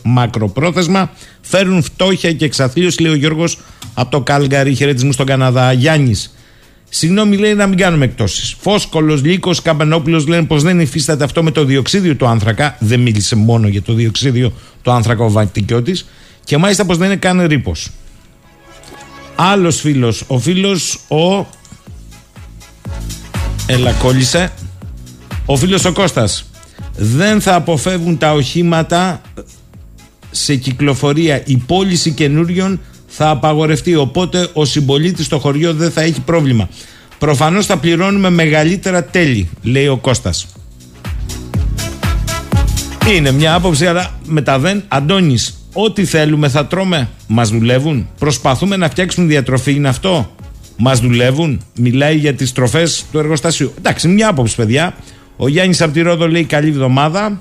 μακροπρόθεσμα 0.03 1.11
φέρουν 1.41 1.83
φτώχεια 1.83 2.33
και 2.33 2.45
εξαθλίωση, 2.45 3.03
λέει 3.03 3.13
ο 3.13 3.15
Γιώργος 3.15 3.59
από 3.95 4.11
το 4.11 4.21
Κάλγκαρι. 4.21 4.75
Χαιρετισμού 4.75 5.13
στον 5.13 5.27
Καναδά. 5.27 5.73
Γιάννης. 5.73 6.35
Συγγνώμη, 6.95 7.37
λέει 7.37 7.55
να 7.55 7.67
μην 7.67 7.79
κάνουμε 7.79 8.05
εκτόσεις. 8.05 8.57
Φόσκολος, 8.61 9.23
Λύκος, 9.23 9.63
Καμπανόπουλος 9.63 10.27
λένε 10.27 10.47
πως 10.47 10.63
δεν 10.63 10.81
υφίσταται 10.81 11.25
αυτό 11.25 11.43
με 11.43 11.51
το 11.51 11.65
διοξίδιο 11.65 12.17
του 12.17 12.27
άνθρακα. 12.27 12.77
Δεν 12.81 13.01
μίλησε 13.01 13.37
μόνο 13.37 13.69
για 13.69 13.83
το 13.83 13.93
διοξίδιο 13.93 14.53
του 14.83 14.91
άνθρακα 14.91 15.25
ο 15.25 15.31
Βατικιώτη. 15.31 15.97
Και 16.45 16.57
μάλιστα 16.57 16.85
πως 16.85 16.97
δεν 16.97 17.07
είναι 17.07 17.17
καν 17.17 17.47
ρήπος. 17.47 17.91
Άλλος 19.35 19.81
φίλος. 19.81 20.25
Ο 20.27 20.39
φίλος 20.39 20.99
ο. 21.09 21.47
Έλα, 23.67 23.93
κόλλησε. 23.93 24.53
Ο 25.47 25.57
φίλος 25.57 25.85
ο 25.85 25.93
Κώστας 25.93 26.45
δεν 26.97 27.41
θα 27.41 27.55
αποφεύγουν 27.55 28.19
τα 28.19 28.33
οχήματα 28.33 29.21
σε 30.31 30.57
κυκλοφορία. 30.57 31.43
Η 31.47 31.57
πώληση 31.57 32.11
καινούριων 32.11 32.81
θα 33.17 33.31
απαγορευτεί. 33.31 33.95
Οπότε 33.95 34.49
ο 34.53 34.65
συμπολίτης 34.65 35.27
στο 35.27 35.39
χωριό 35.39 35.75
δεν 35.75 35.91
θα 35.91 36.01
έχει 36.03 36.21
πρόβλημα. 36.21 36.69
Προφανώς 37.19 37.67
θα 37.67 37.77
πληρώνουμε 37.77 38.31
μεγαλύτερα 38.31 39.05
τέλη, 39.05 39.51
λέει 39.63 39.87
ο 39.87 39.97
Κώστας. 39.97 40.47
Είναι 43.17 43.31
μια 43.31 43.55
άποψη, 43.55 43.87
αλλά 43.87 44.11
μετά 44.27 44.59
δεν. 44.59 44.83
Αντώνης, 44.89 45.67
ό,τι 45.73 46.05
θέλουμε 46.05 46.49
θα 46.49 46.67
τρώμε. 46.67 47.09
Μας 47.27 47.51
δουλεύουν. 47.51 48.09
Προσπαθούμε 48.19 48.77
να 48.77 48.89
φτιάξουμε 48.89 49.27
διατροφή, 49.27 49.73
είναι 49.73 49.89
αυτό. 49.89 50.31
Μας 50.77 51.01
δουλεύουν. 51.01 51.61
Μιλάει 51.77 52.17
για 52.17 52.35
τις 52.35 52.53
τροφές 52.53 53.05
του 53.13 53.19
εργοστασίου. 53.19 53.73
Εντάξει, 53.79 54.09
μια 54.09 54.29
άποψη, 54.29 54.57
παιδιά. 54.57 54.95
Ο 55.37 55.49
Γιάννης 55.49 55.83
από 55.83 55.93
τη 55.93 56.01
Ρόδο 56.01 56.29
λέει 56.29 56.45
καλή 56.45 56.69
εβδομάδα. 56.69 57.39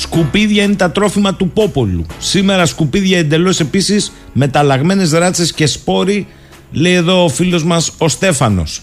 Σκουπίδια 0.00 0.62
είναι 0.62 0.74
τα 0.74 0.90
τρόφιμα 0.90 1.34
του 1.34 1.48
Πόπολου. 1.48 2.06
Σήμερα 2.18 2.66
σκουπίδια 2.66 3.18
εντελώς 3.18 3.60
επίσης 3.60 4.12
μεταλλαγμένες 4.32 5.12
ράτσες 5.12 5.52
και 5.52 5.66
σπόροι, 5.66 6.26
λέει 6.72 6.92
εδώ 6.92 7.24
ο 7.24 7.28
φίλος 7.28 7.64
μας 7.64 7.92
ο 7.98 8.08
Στέφανος. 8.08 8.82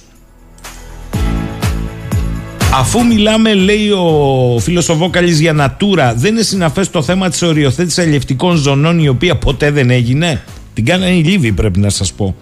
Αφού 2.73 3.05
μιλάμε, 3.05 3.53
λέει 3.53 3.89
ο 3.89 4.57
φίλος 4.59 4.89
ο 4.89 4.95
Βόκαλης 4.95 5.39
για 5.39 5.53
Νατούρα, 5.53 6.13
δεν 6.13 6.33
είναι 6.33 6.43
συναφές 6.43 6.89
το 6.89 7.01
θέμα 7.01 7.29
της 7.29 7.41
οριοθέτησης 7.41 7.99
αλληλευτικών 7.99 8.55
ζωνών, 8.55 8.99
η 8.99 9.07
οποία 9.07 9.35
ποτέ 9.35 9.71
δεν 9.71 9.89
έγινε; 9.89 10.43
Την 10.73 10.85
κάνανε 10.85 11.15
οι 11.15 11.23
Λίβοι, 11.23 11.51
πρέπει 11.51 11.79
να 11.79 11.89
σας 11.89 12.13
πω 12.13 12.35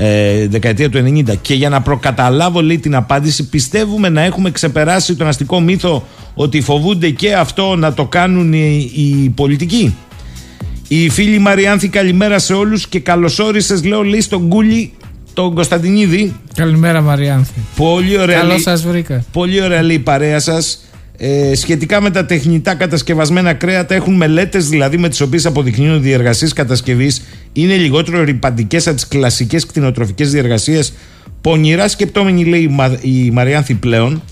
ε, 0.00 0.48
δεκαετία 0.48 0.90
του 0.90 0.98
90. 0.98 1.36
Και 1.42 1.54
για 1.54 1.68
να 1.68 1.80
προκαταλάβω 1.80 2.62
λέει 2.62 2.78
την 2.78 2.94
απάντηση, 2.94 3.48
πιστεύουμε 3.48 4.08
να 4.08 4.22
έχουμε 4.22 4.50
ξεπεράσει 4.50 5.14
τον 5.14 5.26
αστικό 5.26 5.60
μύθο 5.60 6.06
ότι 6.34 6.60
φοβούνται 6.60 7.10
και 7.10 7.34
αυτό 7.34 7.76
να 7.76 7.94
το 7.94 8.04
κάνουν 8.04 8.52
οι, 8.52 8.90
οι 8.94 9.32
πολιτικοί. 9.34 9.96
Η 10.88 11.08
φίλη 11.08 11.38
Μαριάνθη 11.38 11.88
καλημέρα 11.88 12.38
σε 12.38 12.52
όλους 12.52 12.88
και 12.88 13.00
καλωσόρισες 13.00 13.84
λέω 13.84 14.02
λέει 14.02 14.20
στον 14.20 14.48
Κούλι 14.48 14.92
τον 15.32 15.54
Κωνσταντινίδη. 15.54 16.34
Καλημέρα 16.54 17.00
Μαριάνθη. 17.00 17.60
Πολύ 17.76 18.18
ωραία. 18.18 18.38
Καλώς 18.38 18.62
σας 18.62 18.82
βρήκα. 18.82 19.24
Πολύ 19.32 19.62
ωραία 19.62 19.82
λέει 19.82 19.96
η 19.96 19.98
παρέα 19.98 20.40
σας. 20.40 20.87
Ε, 21.20 21.54
σχετικά 21.54 22.00
με 22.00 22.10
τα 22.10 22.24
τεχνητά 22.24 22.74
κατασκευασμένα 22.74 23.54
κρέατα, 23.54 23.94
έχουν 23.94 24.14
μελέτες 24.14 24.68
δηλαδή 24.68 24.98
με 24.98 25.08
τις 25.08 25.20
οποίες 25.20 25.46
αποδεικνύουν 25.46 25.94
ότι 25.94 26.06
οι 26.06 26.08
διεργασίε 26.08 26.48
κατασκευής 26.54 27.22
είναι 27.52 27.74
λιγότερο 27.74 28.24
ρηπαντικές 28.24 28.86
από 28.86 28.96
τις 28.96 29.08
κλασικές 29.08 29.66
κτηνοτροφικές 29.66 30.30
διεργασίες. 30.30 30.92
Πονηράς 31.40 31.90
σκεπτόμενοι, 31.90 32.44
λέει 32.44 32.70
η 33.00 33.30
Μαριάνθη 33.30 33.74
πλέον, 33.74 34.22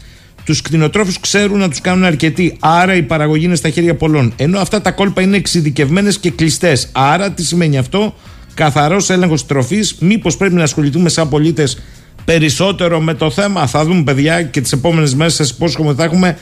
τους 0.44 0.62
κτηνοτρόφους 0.62 1.20
ξέρουν 1.20 1.58
να 1.58 1.68
τους 1.68 1.80
κάνουν 1.80 2.04
αρκετοί. 2.04 2.56
Άρα 2.60 2.94
η 2.94 3.02
παραγωγή 3.02 3.44
είναι 3.44 3.54
στα 3.54 3.68
χέρια 3.68 3.94
πολλών. 3.94 4.32
Ενώ 4.36 4.58
αυτά 4.58 4.80
τα 4.80 4.90
κόλπα 4.90 5.22
είναι 5.22 5.36
εξειδικευμένες 5.36 6.18
και 6.18 6.30
κλειστές. 6.30 6.88
Άρα 6.92 7.30
τι 7.30 7.44
σημαίνει 7.44 7.78
αυτό, 7.78 8.14
καθαρός 8.54 9.10
έλεγχος 9.10 9.46
τροφής. 9.46 9.96
Μήπως 10.00 10.36
πρέπει 10.36 10.54
να 10.54 10.62
ασχοληθούμε 10.62 11.08
σαν 11.08 11.28
πολίτες 11.28 11.78
περισσότερο 12.24 13.00
με 13.00 13.14
το 13.14 13.30
θέμα; 13.30 13.66
Θα 13.66 13.84
δούμε, 13.84 14.02
παιδιά, 14.02 14.42
και 14.42 14.60
τις 14.60 14.72
επόμενες 14.72 15.14
μέρες 15.14 15.34
σας 15.34 15.50
υπόσχομαι 15.50 15.94
θα 15.94 16.04
έχουμε 16.04 16.36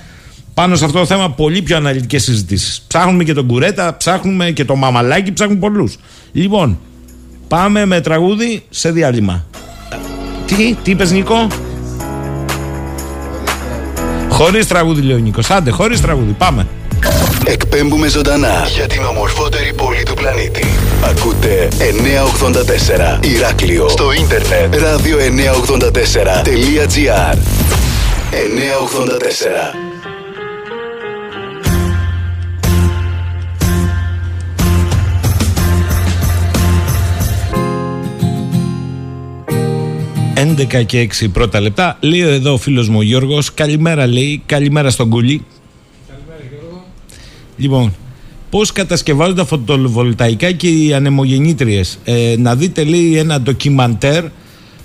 πάνω 0.54 0.76
σε 0.76 0.84
αυτό 0.84 0.98
το 0.98 1.06
θέμα 1.06 1.30
πολύ 1.30 1.62
πιο 1.62 1.76
αναλυτικές 1.76 2.22
συζητήσεις. 2.22 2.84
Ψάχνουμε 2.86 3.24
και 3.24 3.32
τον 3.32 3.46
Κουρέτα, 3.46 3.96
ψάχνουμε 3.96 4.50
και 4.50 4.64
το 4.64 4.76
Μαμαλάκι, 4.76 5.32
ψάχνουμε 5.32 5.60
πολλούς. 5.60 5.96
Λοιπόν, 6.32 6.78
πάμε 7.48 7.84
με 7.84 8.00
τραγούδι 8.00 8.62
σε 8.70 8.90
διάλειμμα. 8.90 9.44
Τι, 10.46 10.76
τι 10.82 10.90
είπες 10.90 11.10
Νίκο; 11.10 11.46
Χωρίς 14.28 14.66
τραγούδι, 14.66 15.02
λέει 15.02 15.16
ο 15.16 15.18
Νίκος. 15.18 15.50
Άντε, 15.50 15.70
χωρίς 15.70 16.00
τραγούδι, 16.00 16.32
πάμε. 16.32 16.66
Εκπέμπουμε 17.44 18.08
ζωντανά 18.08 18.66
για 18.74 18.86
την 18.86 19.04
ομορφότερη 19.04 19.72
πόλη 19.72 20.02
του 20.02 20.14
πλανήτη. 20.14 20.66
Ακούτε 21.10 21.68
984 23.20 23.24
Ηράκλειο 23.24 23.88
στο 23.88 24.12
ίντερνετ 24.12 24.74
radio984.gr 24.74 27.36
984 29.74 29.93
11 40.44 40.84
και 40.86 41.08
6 41.20 41.26
πρώτα 41.32 41.60
λεπτά. 41.60 41.96
Λέει 42.00 42.20
εδώ 42.20 42.52
ο 42.52 42.56
φίλος 42.56 42.88
μου 42.88 42.98
ο 42.98 43.02
Γιώργος. 43.02 43.54
Καλημέρα, 43.54 44.06
λέει. 44.06 44.42
Καλημέρα 44.46 44.90
στον 44.90 45.08
Κούλι. 45.08 45.44
Καλημέρα, 46.08 46.40
Γιώργο. 46.50 46.84
Λοιπόν, 47.56 47.94
πώς 48.50 48.72
κατασκευάζονται 48.72 49.40
τα 49.40 49.46
φωτοβολταϊκά 49.46 50.52
και 50.52 50.68
οι 50.68 50.94
ανεμογεννήτριες. 50.94 51.98
Ε, 52.04 52.34
να 52.38 52.56
δείτε, 52.56 52.84
λέει, 52.84 53.16
ένα 53.16 53.40
ντοκιμαντέρ 53.40 54.24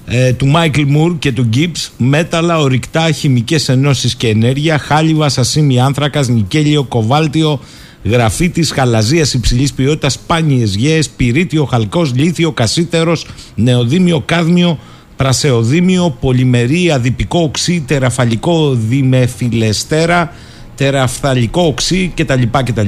ε, 0.06 0.34
του 0.34 0.48
Μάικλ 0.48 0.82
Μουρ 0.88 1.18
και 1.20 1.32
του 1.32 1.50
Gibbs, 1.56 1.90
μέταλλα, 1.98 2.60
ορυκτά, 2.60 3.12
χημικές 3.12 3.70
ενώσεις 3.70 4.16
και 4.16 4.28
ενέργεια, 4.28 4.78
χάλιβα, 4.78 5.30
σασίμι, 5.30 5.80
άνθρακας, 5.80 6.28
νικέλιο, 6.28 6.84
κοβάλτιο, 6.84 7.60
γραφίτης, 8.04 8.72
χαλαζίας 8.72 9.34
υψηλής 9.34 9.74
ποιότητας, 9.74 10.14
σπάνιες 10.14 10.76
γέες, 10.76 11.10
πυρίτιο, 11.10 11.66
χαλκός, 11.66 12.14
λίθιο, 12.16 12.52
κασίτερος, 12.52 13.26
νεοδίμιο, 13.56 14.24
κάδμιο, 14.26 14.80
πρασεοδίμιο, 15.20 16.18
πολυμερή, 16.20 16.92
αδιπικό 16.92 17.40
οξύ, 17.40 17.84
τεραφαλικό 17.88 18.74
δημεφιλεστέρα, 18.74 20.34
τεραφθαλικό 20.76 21.62
οξύ 21.62 22.12
κτλ. 22.16 22.42
κτλ. 22.64 22.88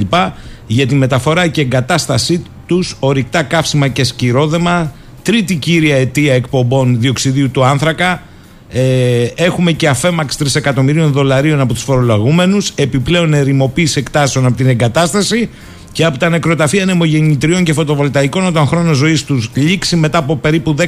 Για 0.67 0.88
τη 0.88 0.95
μεταφορά 0.95 1.47
και 1.47 1.61
εγκατάστασή 1.61 2.43
τους, 2.65 2.95
ορυκτά 2.99 3.43
καύσιμα 3.43 3.88
και 3.88 4.03
σκυρόδεμα, 4.03 4.93
τρίτη 5.21 5.55
κύρια 5.55 5.95
αιτία 5.95 6.34
εκπομπών 6.34 6.99
διοξιδίου 6.99 7.51
του 7.51 7.63
άνθρακα. 7.63 8.21
Ε, 8.69 9.27
έχουμε 9.36 9.71
και 9.71 9.88
αφέμαξ 9.88 10.38
τρισεκατομμυρίων 10.38 11.11
δολαρίων 11.11 11.59
από 11.59 11.73
τους 11.73 11.84
φορολογούμενους, 11.84 12.71
επιπλέον 12.75 13.34
ερημοποίηση 13.34 13.99
εκτάσεων 13.99 14.45
από 14.45 14.57
την 14.57 14.67
εγκατάσταση 14.67 15.49
και 15.91 16.05
από 16.05 16.17
τα 16.17 16.29
νεκροταφεία 16.29 16.86
νεμογεννητριών 16.86 17.63
και 17.63 17.73
φωτοβολταϊκών 17.73 18.45
όταν 18.45 18.67
χρόνος 18.67 18.97
ζωής 18.97 19.23
τους 19.23 19.49
λήξει 19.53 19.95
μετά 19.95 20.17
από 20.17 20.36
περίπου 20.36 20.75
10-20 20.79 20.82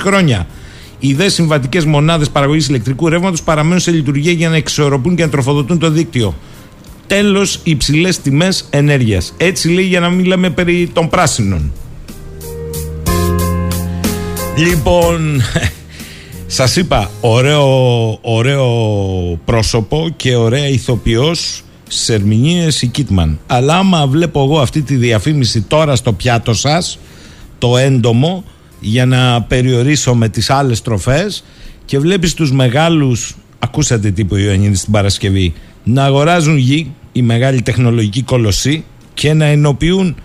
χρόνια. 0.00 0.46
Οι 1.02 1.14
δε 1.14 1.28
συμβατικές 1.28 1.84
μονάδες 1.84 2.30
παραγωγής 2.30 2.68
ηλεκτρικού 2.68 3.08
ρεύματος 3.08 3.42
παραμένουν 3.42 3.80
σε 3.80 3.90
λειτουργία 3.90 4.32
για 4.32 4.48
να 4.48 4.56
εξορροπούν 4.56 5.16
και 5.16 5.22
να 5.22 5.28
τροφοδοτούν 5.28 5.78
το 5.78 5.90
δίκτυο. 5.90 6.34
Τέλος, 7.06 7.60
υψηλές 7.62 8.20
τιμές 8.20 8.66
ενέργειας. 8.70 9.34
Έτσι 9.36 9.68
λέει 9.68 9.84
για 9.84 10.00
να 10.00 10.08
μην 10.08 10.24
λέμε 10.24 10.50
περί 10.50 10.90
των 10.92 11.08
πράσινων. 11.08 11.72
Λοιπόν, 14.56 15.42
σας 16.46 16.76
είπα, 16.76 17.10
ωραίο, 17.20 18.18
ωραίο 18.22 18.68
πρόσωπο 19.44 20.08
και 20.16 20.36
ωραία 20.36 20.68
ηθοποιός 20.68 21.62
στι 21.88 22.12
ερμηνείε 22.12 22.68
η 22.80 22.86
Κίτμαν. 22.86 23.38
Αλλά 23.46 23.76
άμα 23.76 24.06
βλέπω 24.06 24.42
εγώ 24.42 24.60
αυτή 24.60 24.82
τη 24.82 24.96
διαφήμιση 24.96 25.60
τώρα 25.60 25.96
στο 25.96 26.12
πιάτο 26.12 26.54
σας, 26.54 26.98
το 27.58 27.76
έντομο, 27.76 28.44
για 28.80 29.06
να 29.06 29.42
περιορίσω 29.42 30.14
με 30.14 30.28
τις 30.28 30.50
άλλες 30.50 30.82
τροφές 30.82 31.44
και 31.84 31.98
βλέπεις 31.98 32.34
τους 32.34 32.52
μεγάλους, 32.52 33.36
ακούσατε 33.58 34.10
τι 34.10 34.20
είπε 34.20 34.34
ο 34.34 34.38
Ιωαννίδης 34.38 34.82
την 34.82 34.92
Παρασκευή, 34.92 35.52
να 35.84 36.04
αγοράζουν 36.04 36.56
γη, 36.56 36.92
η 37.12 37.22
μεγάλη 37.22 37.62
τεχνολογική 37.62 38.22
κολοσσή 38.22 38.84
και 39.14 39.32
να 39.32 39.44
ενοποιούν 39.44 40.16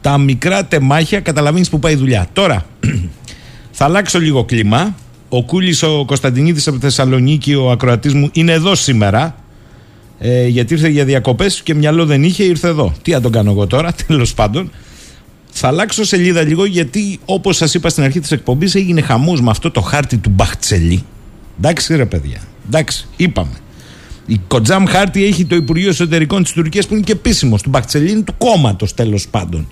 τα 0.00 0.18
μικρά 0.18 0.64
τεμάχια, 0.64 1.20
καταλαβαίνεις 1.20 1.68
που 1.68 1.78
πάει 1.78 1.92
η 1.92 1.96
δουλειά. 1.96 2.26
Τώρα, 2.32 2.66
θα 3.70 3.84
αλλάξω 3.84 4.18
λίγο 4.18 4.44
κλίμα. 4.44 4.94
Ο 5.28 5.44
Κούλης 5.44 5.82
ο 5.82 6.04
Κωνσταντινίδης 6.06 6.66
από 6.68 6.78
Θεσσαλονίκη, 6.78 7.54
ο 7.54 7.70
ακροατής 7.70 8.14
μου, 8.14 8.30
είναι 8.32 8.52
εδώ 8.52 8.74
σήμερα. 8.74 9.36
Ε, 10.18 10.46
γιατί 10.46 10.74
ήρθε 10.74 10.88
για 10.88 11.04
διακοπές 11.04 11.62
και 11.62 11.74
μυαλό 11.74 12.06
δεν 12.06 12.24
είχε, 12.24 12.44
ήρθε 12.44 12.68
εδώ. 12.68 12.94
Τι 13.02 13.10
να 13.12 13.20
τον 13.20 13.32
κάνω 13.32 13.50
εγώ 13.50 13.66
τώρα, 13.66 13.92
τέλος 14.06 14.34
πάντων. 14.34 14.70
Θα 15.50 15.68
αλλάξω 15.68 16.04
σελίδα 16.04 16.42
λίγο 16.42 16.64
γιατί 16.64 17.20
όπως 17.24 17.56
σας 17.56 17.74
είπα 17.74 17.88
στην 17.88 18.02
αρχή 18.02 18.20
της 18.20 18.32
εκπομπής 18.32 18.74
έγινε 18.74 19.00
χαμός 19.00 19.40
με 19.40 19.50
αυτό 19.50 19.70
το 19.70 19.80
χάρτη 19.80 20.16
του 20.16 20.30
Μπαχτσελή. 20.30 21.02
Εντάξει 21.58 21.96
ρε 21.96 22.06
παιδιά, 22.06 22.40
εντάξει, 22.66 23.06
είπαμε. 23.16 23.56
Η 24.26 24.40
Κοτζάμ 24.48 24.84
χάρτη 24.84 25.24
έχει 25.24 25.44
το 25.44 25.56
Υπουργείο 25.56 25.88
Εσωτερικών 25.88 26.42
της 26.42 26.52
Τουρκίας 26.52 26.86
που 26.86 26.94
είναι 26.94 27.02
και 27.02 27.12
επίσημος 27.12 27.62
του 27.62 27.68
Μπαχτσελή, 27.68 28.10
είναι 28.10 28.22
του 28.22 28.34
κόμματος 28.38 28.94
τέλος 28.94 29.28
πάντων. 29.28 29.68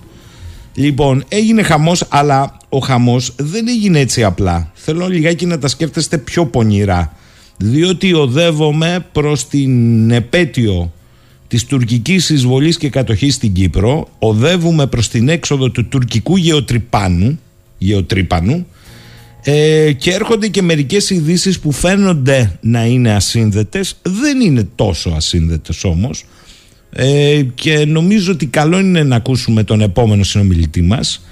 Λοιπόν, 0.73 1.23
έγινε 1.27 1.63
χαμός, 1.63 2.05
αλλά 2.09 2.57
ο 2.69 2.77
χαμός 2.79 3.33
δεν 3.37 3.67
έγινε 3.67 3.99
έτσι 3.99 4.23
απλά. 4.23 4.71
Θέλω 4.73 5.07
λιγάκι 5.07 5.45
να 5.45 5.59
τα 5.59 5.67
σκέφτεστε 5.67 6.17
πιο 6.17 6.45
πονηρά. 6.45 7.13
Διότι 7.57 8.13
οδεύομαι 8.13 9.05
προς 9.11 9.47
την 9.47 10.11
επέτειο 10.11 10.91
της 11.47 11.65
τουρκικής 11.65 12.29
εισβολής 12.29 12.77
και 12.77 12.89
κατοχής 12.89 13.33
στην 13.33 13.53
Κύπρο 13.53 14.07
οδεύουμε 14.19 14.87
προς 14.87 15.09
την 15.09 15.29
έξοδο 15.29 15.69
του 15.69 15.87
τουρκικού 15.87 16.37
γεωτρυπάνου, 16.37 17.39
γεωτρύπανου 17.77 18.65
ε, 19.43 19.91
και 19.91 20.11
έρχονται 20.11 20.47
και 20.47 20.61
μερικές 20.61 21.09
ειδήσει 21.09 21.59
που 21.59 21.71
φαίνονται 21.71 22.57
να 22.61 22.85
είναι 22.85 23.13
ασύνδετες 23.13 23.97
δεν 24.01 24.41
είναι 24.41 24.67
τόσο 24.75 25.09
ασύνδετες 25.09 25.83
όμως 25.83 26.25
ε, 26.89 27.41
και 27.55 27.85
νομίζω 27.85 28.31
ότι 28.31 28.45
καλό 28.45 28.79
είναι 28.79 29.03
να 29.03 29.15
ακούσουμε 29.15 29.63
τον 29.63 29.81
επόμενο 29.81 30.23
συνομιλητή 30.23 30.81
μας 30.81 31.25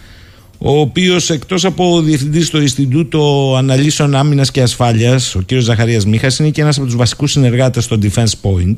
ο 0.57 0.79
οποίος 0.79 1.29
εκτός 1.29 1.65
από 1.65 2.01
διευθυντής 2.01 2.47
στο 2.47 2.61
Ινστιτούτο 2.61 3.55
Αναλύσεων 3.57 4.15
Άμυνας 4.15 4.51
και 4.51 4.61
Ασφάλειας 4.61 5.35
ο 5.35 5.41
κ. 5.45 5.53
Ζαχαρίας 5.53 6.05
Μίχας 6.05 6.39
είναι 6.39 6.49
και 6.49 6.61
ένας 6.61 6.77
από 6.77 6.85
τους 6.85 6.95
βασικούς 6.95 7.31
συνεργάτες 7.31 7.83
στο 7.83 7.99
Defense 8.01 8.33
Point 8.41 8.75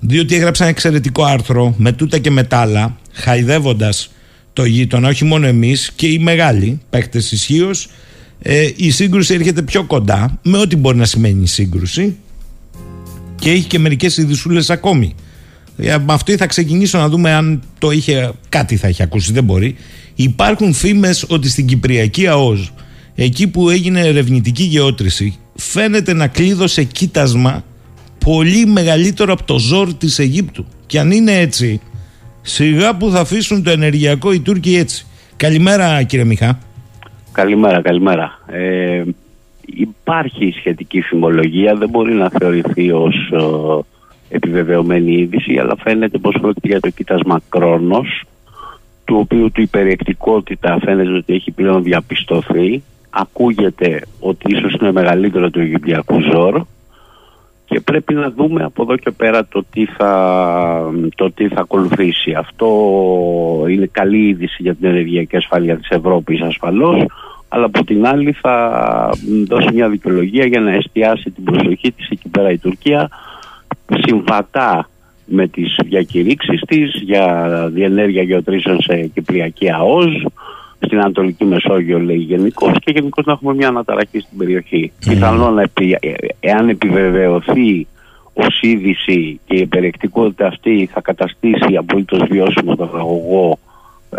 διότι 0.00 0.34
έγραψε 0.34 0.62
ένα 0.62 0.72
εξαιρετικό 0.72 1.24
άρθρο 1.24 1.74
με 1.76 1.92
τούτα 1.92 2.18
και 2.18 2.30
μετάλλα, 2.30 2.96
χαϊδεύοντας 3.12 4.10
το 4.52 4.64
γείτονα, 4.64 5.08
όχι 5.08 5.24
μόνο 5.24 5.46
εμείς 5.46 5.92
και 5.96 6.06
οι 6.06 6.18
μεγάλοι 6.18 6.80
παίκτες 6.90 7.32
ισχύως. 7.32 7.88
Ε, 8.42 8.70
η 8.76 8.90
σύγκρουση 8.90 9.34
έρχεται 9.34 9.62
πιο 9.62 9.84
κοντά, 9.84 10.38
με 10.42 10.58
ό,τι 10.58 10.76
μπορεί 10.76 10.96
να 10.96 11.04
σημαίνει 11.04 11.42
η 11.42 11.46
σύγκρουση, 11.46 12.16
και 13.34 13.50
έχει 13.50 13.66
και 13.66 13.78
μερικές 13.78 14.16
ειδισούλε 14.16 14.64
ακόμη. 14.68 15.14
Ε, 15.76 15.98
με 15.98 16.12
αυτή 16.12 16.36
θα 16.36 16.46
ξεκινήσω 16.46 16.98
να 16.98 17.08
δούμε 17.08 17.32
αν 17.32 17.62
το 17.78 17.90
είχε, 17.90 18.32
κάτι 18.48 18.76
θα 18.76 18.88
είχε 18.88 19.02
ακούσει, 19.02 19.32
δεν 19.32 19.44
μπορεί. 19.44 19.76
Υπάρχουν 20.14 20.72
φήμες 20.72 21.24
ότι 21.28 21.48
στην 21.48 21.66
Κυπριακή 21.66 22.26
ΑΟΣ, 22.26 22.72
εκεί 23.14 23.46
που 23.46 23.70
έγινε 23.70 24.00
ερευνητική 24.00 24.62
γεώτρηση, 24.62 25.38
φαίνεται 25.54 26.12
να 26.12 26.26
κλείδωσε 26.26 26.84
κοίτασμα 26.84 27.64
πολύ 28.24 28.66
μεγαλύτερο 28.66 29.32
από 29.32 29.42
το 29.42 29.58
ζόρ 29.58 29.94
της 29.94 30.18
Αιγύπτου. 30.18 30.64
Και 30.86 30.98
αν 30.98 31.10
είναι 31.10 31.38
έτσι, 31.38 31.80
σιγά 32.42 32.96
που 32.96 33.10
θα 33.10 33.20
αφήσουν 33.20 33.62
το 33.62 33.70
ενεργειακό 33.70 34.32
οι 34.32 34.40
Τούρκοι 34.40 34.76
έτσι. 34.76 35.06
Καλημέρα 35.36 36.02
κύριε 36.02 36.24
Μιχά. 36.24 36.58
Καλημέρα, 37.32 37.82
καλημέρα. 37.82 38.38
Ε, 38.46 39.02
υπάρχει 39.60 40.54
σχετική 40.56 41.00
φημολογία, 41.00 41.74
δεν 41.74 41.88
μπορεί 41.88 42.12
να 42.12 42.30
θεωρηθεί 42.38 42.90
ως 42.92 43.14
ε, 43.32 44.34
επιβεβαιωμένη 44.34 45.12
είδηση, 45.12 45.56
αλλά 45.58 45.76
φαίνεται 45.82 46.18
πως 46.18 46.36
πρόκειται 46.40 46.68
για 46.68 46.80
το 46.80 46.90
κοίτασμα 46.90 47.40
Κρόνος, 47.48 48.24
του 49.04 49.16
οποίου 49.18 49.50
του 49.52 49.60
υπερεκτικότητα 49.60 50.78
φαίνεται 50.84 51.12
ότι 51.12 51.32
έχει 51.34 51.50
πλέον 51.50 51.82
διαπιστωθεί. 51.82 52.82
Ακούγεται 53.10 54.02
ότι 54.20 54.56
ίσως 54.56 54.72
είναι 54.72 54.92
μεγαλύτερο 54.92 55.50
του 55.50 55.60
Αιγυπτιακού 55.60 56.20
ζόρ 56.20 56.62
και 57.68 57.80
πρέπει 57.80 58.14
να 58.14 58.30
δούμε 58.30 58.62
από 58.62 58.82
εδώ 58.82 58.96
και 58.96 59.10
πέρα 59.10 59.46
το 59.46 59.64
τι 59.70 59.86
θα, 59.86 60.92
το 61.14 61.30
τι 61.32 61.48
θα 61.48 61.60
ακολουθήσει. 61.60 62.32
Αυτό 62.32 62.68
είναι 63.68 63.88
καλή 63.92 64.28
είδηση 64.28 64.62
για 64.62 64.74
την 64.74 64.88
ενεργειακή 64.88 65.36
ασφάλεια 65.36 65.76
της 65.76 65.88
Ευρώπης 65.88 66.40
ασφαλώς, 66.40 67.04
αλλά 67.48 67.64
από 67.64 67.84
την 67.84 68.06
άλλη 68.06 68.32
θα 68.32 69.10
δώσει 69.46 69.68
μια 69.74 69.88
δικαιολογία 69.88 70.46
για 70.46 70.60
να 70.60 70.70
εστιάσει 70.72 71.30
την 71.30 71.44
προσοχή 71.44 71.92
της 71.92 72.08
εκεί 72.08 72.28
πέρα 72.28 72.50
η 72.50 72.58
Τουρκία 72.58 73.08
συμβατά 74.06 74.88
με 75.24 75.46
τις 75.46 75.78
διακηρύξεις 75.84 76.60
της 76.60 76.90
για 77.02 77.48
διενέργεια 77.72 78.22
γεωτρήσεων 78.22 78.80
σε 78.80 79.06
Κυπριακή 79.14 79.70
ΑΟΣ, 79.72 80.24
στην 80.88 81.00
Ανατολική 81.00 81.44
Μεσόγειο 81.44 81.98
λέει 81.98 82.16
γενικώς 82.16 82.72
και 82.80 82.90
γενικώς 82.94 83.24
να 83.24 83.32
έχουμε 83.32 83.54
μια 83.54 83.68
αναταραχή 83.68 84.18
στην 84.18 84.38
περιοχή. 84.38 84.92
Mm. 84.94 85.06
Πιθανόν 85.08 85.70
εάν 86.40 86.68
επιβεβαιωθεί 86.68 87.86
ω 88.32 88.46
είδηση 88.60 89.40
και 89.46 89.56
η 89.56 89.66
περιεκτικότητα 89.66 90.46
αυτή 90.46 90.88
θα 90.92 91.00
καταστήσει 91.00 91.76
απολύτως 91.78 92.28
βιώσιμο 92.30 92.76
το 92.76 92.90
αγωγό 92.94 93.58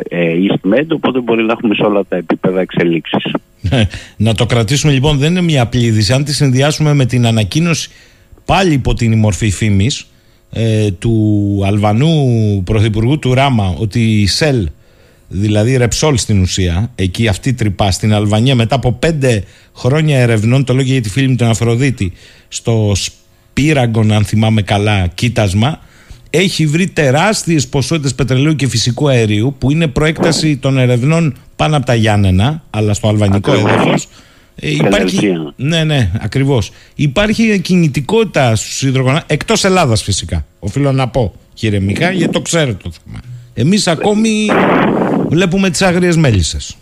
ε, 0.10 0.34
EastMed, 0.36 0.88
οπότε 0.90 1.20
μπορεί 1.20 1.44
να 1.44 1.52
έχουμε 1.52 1.76
σε 1.76 1.84
όλα 1.84 2.06
τα 2.10 2.16
επίπεδα 2.16 2.60
εξελίξεις. 2.60 3.24
Ναι, 3.62 3.88
να 4.18 4.34
το 4.34 4.46
κρατήσουμε 4.46 4.94
λοιπόν, 4.94 5.18
δεν 5.18 5.32
είναι 5.32 5.42
μια 5.42 5.62
απλή 5.62 5.82
είδηση. 5.82 6.14
Αν 6.14 6.24
τη 6.24 6.34
συνδυάσουμε 6.34 6.94
με 6.94 7.06
την 7.06 7.26
ανακοίνωση 7.26 7.90
πάλι 8.46 8.74
υπό 8.74 8.94
την 8.94 9.18
μορφή 9.18 9.50
φήμης 9.50 10.08
ε, 10.52 10.92
του 10.92 11.62
Αλβανού 11.66 12.10
Πρωθυπουργού 12.66 13.20
του 13.20 13.34
Ράμα 13.34 13.76
ότι 13.80 14.22
η 14.22 14.28
ΣΕΛ 14.28 14.68
δηλαδή 15.30 15.78
Ρεψόλ 15.78 16.18
στην 16.18 16.42
ουσία, 16.42 16.92
εκεί 16.96 17.28
αυτή 17.28 17.54
τρυπά 17.54 17.92
στην 17.92 18.14
Αλβανία 18.14 18.56
μετά 18.56 18.76
από 18.76 18.92
πέντε 18.92 19.44
χρόνια 19.76 20.20
ερευνών, 20.20 20.64
το 20.64 20.74
λόγιο 20.74 20.94
για 20.94 21.02
τη 21.02 21.10
φίλη 21.10 21.28
μου 21.28 21.36
τον 21.36 21.48
Αφροδίτη, 21.48 22.14
στο 22.48 22.92
Σπύραγκον, 22.96 24.12
αν 24.12 24.26
θυμάμαι 24.26 24.62
καλά, 24.62 25.08
κοίτασμα, 25.08 25.80
έχει 26.30 26.66
βρει 26.66 26.88
τεράστιες 26.88 27.68
ποσότητες 27.68 28.16
πετρελαίου 28.16 28.56
και 28.56 28.68
φυσικού 28.68 29.10
αερίου 29.10 29.56
που 29.58 29.72
είναι 29.72 29.88
προέκταση 29.88 30.58
των 30.58 30.78
ερευνών 30.78 31.36
πάνω 31.56 31.78
από 31.78 31.86
τα 31.86 31.96
Γιάννενα, 31.96 32.64
αλλά 32.70 32.94
στο 32.94 33.08
αλβανικό 33.08 33.54
έδαφος. 33.54 34.08
Ε, 34.56 34.70
υπάρχει, 34.70 35.32
ναι, 35.56 35.84
ναι, 35.84 36.12
ακριβώς. 36.20 36.72
Υπάρχει 36.96 37.60
κινητικότητα 37.60 38.56
στους 38.56 38.82
υδρογονά, 38.82 39.24
εκτός 39.28 39.64
Ελλάδας 39.64 40.04
φυσικά, 40.04 40.46
οφείλω 40.60 40.92
να 40.92 41.08
πω, 41.08 41.34
κύριε 41.54 41.80
Μιχά, 41.80 42.12
γιατί 42.12 42.34
το 42.34 42.42
ξέρω 42.42 42.76
το 42.76 42.92
θέμα. 43.04 43.20
Εμείς 43.54 43.88
ακόμη 43.88 44.48
βλέπουμε 45.30 45.70
τις 45.70 45.82
άγριες 45.82 46.18
μέλισσες. 46.18 46.78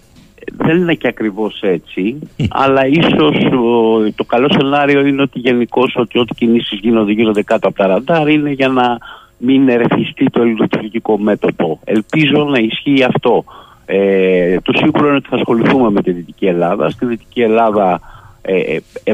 δεν 0.58 0.78
είναι 0.78 0.94
και 0.94 1.08
ακριβώς 1.08 1.60
έτσι, 1.62 2.20
αλλά 2.50 2.88
ίσως 2.88 3.36
το 4.16 4.24
καλό 4.24 4.48
σενάριο 4.52 5.06
είναι 5.06 5.22
ότι 5.22 5.40
γενικώς 5.40 5.96
ότι 5.96 6.20
ό,τι 6.20 6.34
κινήσεις 6.34 6.80
γίνονται 6.80 7.12
γίνονται 7.12 7.44
κάτω 7.44 7.68
από 7.68 7.78
τα 7.78 7.88
ραντάρ 7.88 8.28
είναι 8.30 8.52
για 8.52 8.68
να 8.68 8.98
μην 9.38 9.70
ερεθιστεί 9.70 10.26
το 10.26 10.42
ελληνοτουρκικό 10.42 11.18
μέτωπο. 11.18 11.80
Ελπίζω 11.84 12.44
να 12.44 12.60
ισχύει 12.60 13.04
αυτό. 13.04 13.44
Ε, 13.86 14.58
το 14.60 14.74
σίγουρο 14.76 15.08
είναι 15.08 15.16
ότι 15.16 15.28
θα 15.30 15.36
ασχοληθούμε 15.36 15.90
με 15.90 16.02
τη 16.02 16.12
Δυτική 16.12 16.46
Ελλάδα. 16.46 16.90
Στη 16.90 17.06
Δυτική 17.06 17.42
Ελλάδα 17.42 18.00
ε, 18.42 18.56
ε, 18.56 18.82
ε 19.04 19.14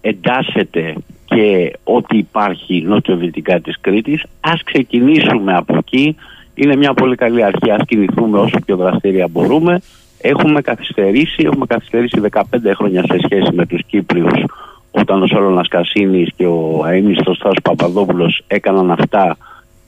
εντάσσεται 0.00 0.94
και 1.24 1.72
ό,τι 1.84 2.16
υπάρχει 2.16 2.82
νοτιοδυτικά 2.82 3.60
της 3.60 3.80
Κρήτης. 3.80 4.22
Ας 4.40 4.62
ξεκινήσουμε 4.62 5.54
από 5.54 5.76
εκεί. 5.76 6.16
Είναι 6.58 6.76
μια 6.76 6.94
πολύ 6.94 7.14
καλή 7.14 7.42
αρχή. 7.42 7.70
Ας 7.70 7.82
κινηθούμε 7.86 8.38
όσο 8.38 8.58
πιο 8.66 8.76
δραστήρια 8.76 9.28
μπορούμε. 9.30 9.80
Έχουμε 10.20 10.60
καθυστερήσει, 10.60 11.42
έχουμε 11.44 11.66
καθυστερήσει 11.66 12.20
15 12.30 12.42
χρόνια 12.74 13.02
σε 13.02 13.18
σχέση 13.24 13.52
με 13.52 13.66
τους 13.66 13.80
Κύπριους 13.86 14.44
όταν 14.90 15.22
ο 15.22 15.26
Σόλωνας 15.26 15.68
Κασίνης 15.68 16.28
και 16.36 16.46
ο 16.46 16.82
αείμνηστος 16.84 17.36
Στάσος 17.36 17.58
Παπαδόπουλος 17.62 18.42
έκαναν 18.46 18.90
αυτά 18.90 19.36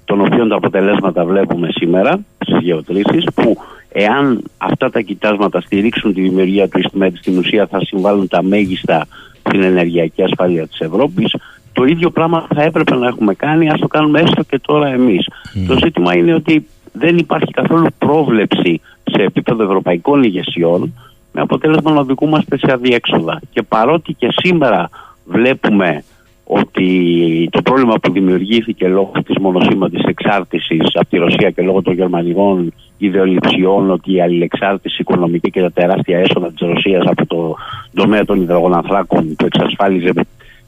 των 0.04 0.20
οποίων 0.20 0.48
τα 0.48 0.56
αποτελέσματα 0.56 1.24
βλέπουμε 1.24 1.68
σήμερα 1.70 2.20
στις 2.38 2.58
γεωτρήσεις 2.60 3.24
που 3.34 3.56
εάν 3.92 4.42
αυτά 4.58 4.90
τα 4.90 5.00
κοιτάσματα 5.00 5.60
στηρίξουν 5.60 6.14
τη 6.14 6.20
δημιουργία 6.20 6.68
του 6.68 6.78
ΙΣΤΜΕΤ 6.78 7.16
στην 7.16 7.38
ουσία 7.38 7.66
θα 7.66 7.80
συμβάλλουν 7.84 8.28
τα 8.28 8.42
μέγιστα 8.42 9.06
στην 9.48 9.62
ενεργειακή 9.62 10.22
ασφάλεια 10.22 10.66
της 10.66 10.80
Ευρώπης 10.80 11.34
το 11.72 11.84
ίδιο 11.84 12.10
πράγμα 12.10 12.46
θα 12.54 12.62
έπρεπε 12.62 12.94
να 12.94 13.06
έχουμε 13.06 13.34
κάνει 13.34 13.70
ας 13.70 13.80
το 13.80 13.86
κάνουμε 13.86 14.20
έστω 14.20 14.42
και 14.42 14.58
τώρα 14.58 14.88
εμείς. 14.88 15.26
Το 15.66 15.76
ζήτημα 15.78 16.16
είναι 16.16 16.34
ότι 16.34 16.66
δεν 16.92 17.18
υπάρχει 17.18 17.52
καθόλου 17.52 17.86
πρόβλεψη 17.98 18.80
σε 19.04 19.22
επίπεδο 19.22 19.62
ευρωπαϊκών 19.62 20.22
ηγεσιών 20.22 20.92
με 21.32 21.40
αποτέλεσμα 21.40 21.92
να 21.92 22.00
οδηγούμαστε 22.00 22.58
σε 22.58 22.72
αδιέξοδα. 22.72 23.40
Και 23.52 23.62
παρότι 23.62 24.12
και 24.12 24.28
σήμερα 24.30 24.88
βλέπουμε 25.24 26.02
ότι 26.44 27.48
το 27.52 27.62
πρόβλημα 27.62 27.94
που 27.94 28.12
δημιουργήθηκε 28.12 28.88
λόγω 28.88 29.12
της 29.26 29.36
μονοσήμαντης 29.40 30.02
εξάρτησης 30.02 30.90
από 30.94 31.08
τη 31.08 31.16
Ρωσία 31.16 31.50
και 31.50 31.62
λόγω 31.62 31.82
των 31.82 31.94
γερμανικών 31.94 32.72
ιδεολειψιών 32.98 33.90
ότι 33.90 34.12
η 34.12 34.20
αλληλεξάρτηση 34.20 34.96
οικονομική 35.00 35.50
και 35.50 35.60
τα 35.60 35.72
τεράστια 35.72 36.18
έσοδα 36.18 36.48
της 36.48 36.68
Ρωσίας 36.68 37.06
από 37.06 37.26
το 37.26 37.56
τομέα 37.94 38.24
των 38.24 38.40
υδρογονανθράκων 38.40 39.34
που 39.36 39.44
εξασφάλιζε 39.44 40.12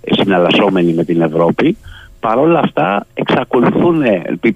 συναλλασσόμενοι 0.04 0.92
με 0.92 1.04
την 1.04 1.20
Ευρώπη 1.20 1.76
παρόλα 2.20 2.58
αυτά 2.58 3.06
εξακολουθούν, 3.14 4.02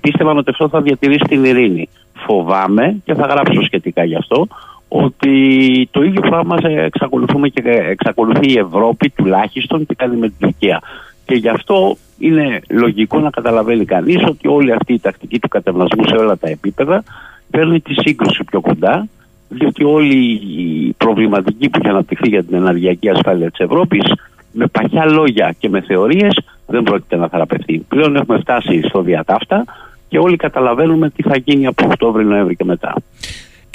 πίστευαν 0.01 0.39
ότι 0.39 0.51
αυτό 0.51 0.69
θα 0.69 0.81
διατηρήσει 0.81 1.25
την 1.29 1.45
ειρήνη. 1.45 1.89
Φοβάμαι 2.27 2.97
και 3.05 3.15
θα 3.15 3.27
γράψω 3.27 3.63
σχετικά 3.63 4.05
γι' 4.05 4.17
αυτό 4.17 4.47
ότι 4.89 5.89
το 5.91 6.03
ίδιο 6.03 6.21
πράγμα 6.21 6.57
εξακολουθούμε 6.63 7.49
και 7.49 7.63
εξακολουθεί 7.67 8.53
η 8.53 8.59
Ευρώπη 8.59 9.11
τουλάχιστον 9.11 9.87
και 9.87 9.95
κάνει 9.95 10.17
με 10.17 10.29
την 10.29 10.37
Τουρκία. 10.41 10.81
Και 11.25 11.35
γι' 11.35 11.49
αυτό 11.49 11.97
είναι 12.19 12.61
λογικό 12.71 13.19
να 13.19 13.31
καταλαβαίνει 13.31 13.85
κανείς 13.85 14.25
ότι 14.29 14.49
όλη 14.49 14.73
αυτή 14.73 14.93
η 14.93 15.01
τακτική 15.01 15.39
του 15.39 15.49
κατευνασμού 15.49 16.05
σε 16.07 16.15
όλα 16.15 16.37
τα 16.37 16.49
επίπεδα 16.49 17.03
φέρνει 17.51 17.81
τη 17.81 17.95
σύγκρουση 17.95 18.45
πιο 18.45 18.61
κοντά 18.61 19.09
διότι 19.49 19.85
όλη 19.85 20.41
η 20.57 20.95
προβληματική 20.97 21.69
που 21.69 21.79
έχει 21.83 21.89
αναπτυχθεί 21.89 22.29
για 22.29 22.45
την 22.45 22.57
ενεργειακή 22.57 23.09
ασφάλεια 23.09 23.51
της 23.51 23.59
Ευρώπης 23.59 24.13
με 24.55 24.67
παχιά 24.67 25.05
λόγια 25.05 25.55
και 25.59 25.69
με 25.69 25.81
θεωρίες 25.81 26.41
δεν 26.67 26.83
πρόκειται 26.83 27.17
να 27.17 27.29
θεραπευτεί. 27.29 27.85
Πλέον 27.89 28.17
έχουμε 28.17 28.39
φτάσει 28.39 28.83
στο 28.83 29.01
διατάφτα 29.03 29.65
και 30.09 30.19
όλοι 30.19 30.37
καταλαβαίνουμε 30.37 31.11
τι 31.11 31.23
θα 31.23 31.37
γίνει 31.37 31.67
από 31.67 31.87
Οκτώβριο-Νοέμβρη 31.87 32.57
και 32.57 32.65
μετά. 32.65 32.95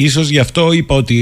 Ίσως 0.01 0.29
γι' 0.29 0.39
αυτό 0.39 0.71
είπα 0.71 0.95
ότι 0.95 1.15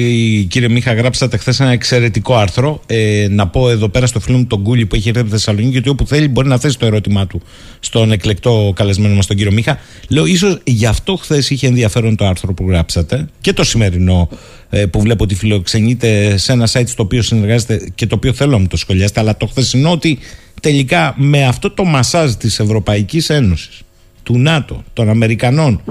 κύριε 0.50 0.68
Μίχα 0.68 0.94
γράψατε 0.94 1.38
χθες 1.38 1.60
ένα 1.60 1.72
εξαιρετικό 1.72 2.36
άρθρο. 2.36 2.82
Ε, 2.86 3.28
να 3.30 3.48
πω 3.48 3.70
εδώ 3.70 3.90
πέρα 3.90 4.06
στο 4.06 4.20
φίλο 4.20 4.38
μου 4.38 4.46
τον 4.46 4.64
Κούλι 4.64 4.86
που 4.86 4.96
έχει 4.96 5.10
έρθει 5.10 5.22
από 5.22 5.30
Θεσσαλονίκη 5.30 5.78
ότι 5.78 5.90
όπου 5.90 6.08
θέλει 6.08 6.28
μπορεί 6.28 6.48
να 6.48 6.58
θέσει 6.58 6.80
το 6.80 6.86
ερώτημά 6.86 7.28
του 7.28 7.42
στον 7.80 8.12
εκλεκτό 8.12 8.74
καλεσμένο 8.76 9.16
μας 9.16 9.28
τον 9.28 9.38
κύριο 9.38 9.52
Μίχα. 9.52 9.80
Λέω 10.08 10.26
ίσως 10.26 10.60
γι' 10.64 10.86
αυτό 10.86 11.16
χθες 11.16 11.50
είχε 11.50 11.68
ενδιαφέρον 11.68 12.16
το 12.16 12.26
άρθρο 12.26 12.54
που 12.54 12.70
γράψατε 12.70 13.28
και 13.42 13.54
το 13.54 13.64
σημερινό 13.64 14.30
ε, 14.70 14.86
που 14.86 15.02
βλέπω 15.02 15.24
ότι 15.24 15.36
φιλοξενείται 15.36 16.38
σε 16.38 16.52
ένα 16.52 16.68
site 16.72 16.88
στο 16.88 17.04
οποίο 17.04 17.22
συνεργάζεται 17.22 17.90
και 17.96 18.08
το 18.08 18.16
οποίο 18.16 18.34
θέλω 18.34 18.52
να 18.52 18.58
μου 18.58 18.68
το 18.68 18.78
σχολιάσετε 18.78 19.20
αλλά 19.20 19.38
το 19.38 19.46
χθεσινό 19.46 19.92
ότι 19.92 20.20
τελικά 20.62 21.14
με 21.18 21.46
αυτό 21.46 21.72
το 21.72 21.84
μασάζ 21.84 22.32
της 22.32 22.60
Ευρωπαϊκής 22.60 23.30
Ένωσης 23.30 23.82
του 24.24 24.38
ΝΑΤΟ, 24.38 24.84
των 24.94 25.10
Αμερικανών 25.10 25.82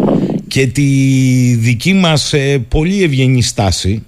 και 0.56 0.66
τη 0.66 0.82
δική 1.58 1.92
μας 1.92 2.32
ε, 2.32 2.64
πολύ 2.68 3.02
ευγενή 3.02 3.42
στάση 3.42 4.02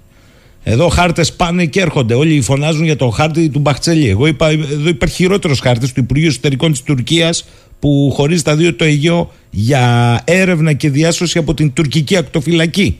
εδώ 0.62 0.88
χάρτες 0.88 1.32
πάνε 1.32 1.66
και 1.66 1.80
έρχονται. 1.80 2.14
Όλοι 2.14 2.40
φωνάζουν 2.40 2.84
για 2.84 2.96
το 2.96 3.08
χάρτη 3.08 3.48
του 3.48 3.58
Μπαχτσελή. 3.58 4.08
Εγώ 4.08 4.26
είπα, 4.26 4.48
εδώ 4.48 4.88
υπάρχει 4.88 5.14
χειρότερος 5.14 5.60
χάρτης 5.60 5.92
του 5.92 6.00
Υπουργείου 6.00 6.28
Εσωτερικών 6.28 6.70
της 6.70 6.82
Τουρκίας 6.82 7.44
που 7.78 8.12
χωρίζει 8.14 8.42
τα 8.42 8.56
δύο 8.56 8.74
το 8.74 8.84
Αιγαίο 8.84 9.32
για 9.50 10.20
έρευνα 10.24 10.72
και 10.72 10.90
διάσωση 10.90 11.38
από 11.38 11.54
την 11.54 11.72
τουρκική 11.72 12.16
ακτοφυλακή. 12.16 12.98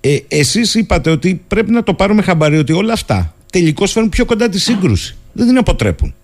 Ε, 0.00 0.16
εσείς 0.28 0.74
είπατε 0.74 1.10
ότι 1.10 1.42
πρέπει 1.48 1.70
να 1.70 1.82
το 1.82 1.94
πάρουμε 1.94 2.22
χαμπαρί 2.22 2.58
ότι 2.58 2.72
όλα 2.72 2.92
αυτά 2.92 3.34
τελικώς 3.52 3.92
φέρνουν 3.92 4.10
πιο 4.10 4.24
κοντά 4.24 4.48
τη 4.48 4.60
σύγκρουση. 4.60 5.16
Δεν 5.32 5.46
την 5.46 5.58
αποτρέπουν. 5.58 6.14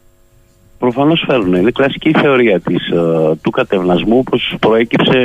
Προφανώς 0.80 1.24
φέρνουν. 1.26 1.54
Είναι 1.54 1.70
κλασική 1.70 2.12
θεωρία 2.12 2.60
της, 2.60 2.90
uh, 2.94 3.32
του 3.42 3.50
κατευνασμού 3.50 4.22
που 4.22 4.38
προέκυψε 4.60 5.18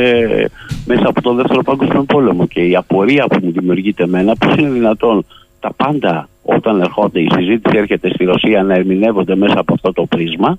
μέσα 0.86 1.08
από 1.08 1.22
τον 1.22 1.36
Δεύτερο 1.36 1.62
Παγκόσμιο 1.62 2.04
Πόλεμο. 2.04 2.48
Και 2.48 2.62
η 2.62 2.76
απορία 2.76 3.28
που 3.28 3.40
μου 3.44 3.52
δημιουργείται 3.52 4.04
εμένα, 4.04 4.36
πώς 4.36 4.56
είναι 4.56 4.70
δυνατόν 4.70 5.26
τα 5.60 5.74
πάντα 5.74 6.30
όταν 6.44 6.82
ερχόνται, 6.82 7.20
η 7.20 7.30
συζήτηση 7.36 7.78
έρχεται 7.78 8.10
στη 8.10 8.24
Ρωσία 8.24 8.64
να 8.64 8.74
ερμηνεύονται 8.74 9.36
μέσα 9.36 9.60
από 9.60 9.74
αυτό 9.74 9.94
το 9.94 10.06
πρίσμα 10.06 10.58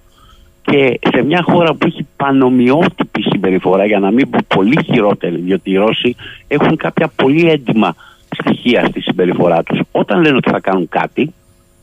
και 0.62 0.98
σε 1.12 1.22
μια 1.22 1.42
χώρα 1.42 1.74
που 1.74 1.86
έχει 1.86 2.06
πανομοιότυπη 2.16 3.22
συμπεριφορά, 3.22 3.86
για 3.86 3.98
να 3.98 4.10
μην 4.10 4.30
πω 4.30 4.38
πολύ 4.54 4.82
χειρότερη, 4.84 5.36
διότι 5.36 5.70
οι 5.70 5.76
Ρώσοι 5.76 6.16
έχουν 6.48 6.76
κάποια 6.76 7.10
πολύ 7.16 7.50
έντιμα 7.50 7.94
στοιχεία 8.30 8.84
στη 8.84 9.00
συμπεριφορά 9.00 9.62
τους. 9.62 9.80
Όταν 9.90 10.22
λένε 10.22 10.36
ότι 10.36 10.50
θα 10.50 10.60
κάνουν 10.60 10.88
κάτι, 10.88 11.34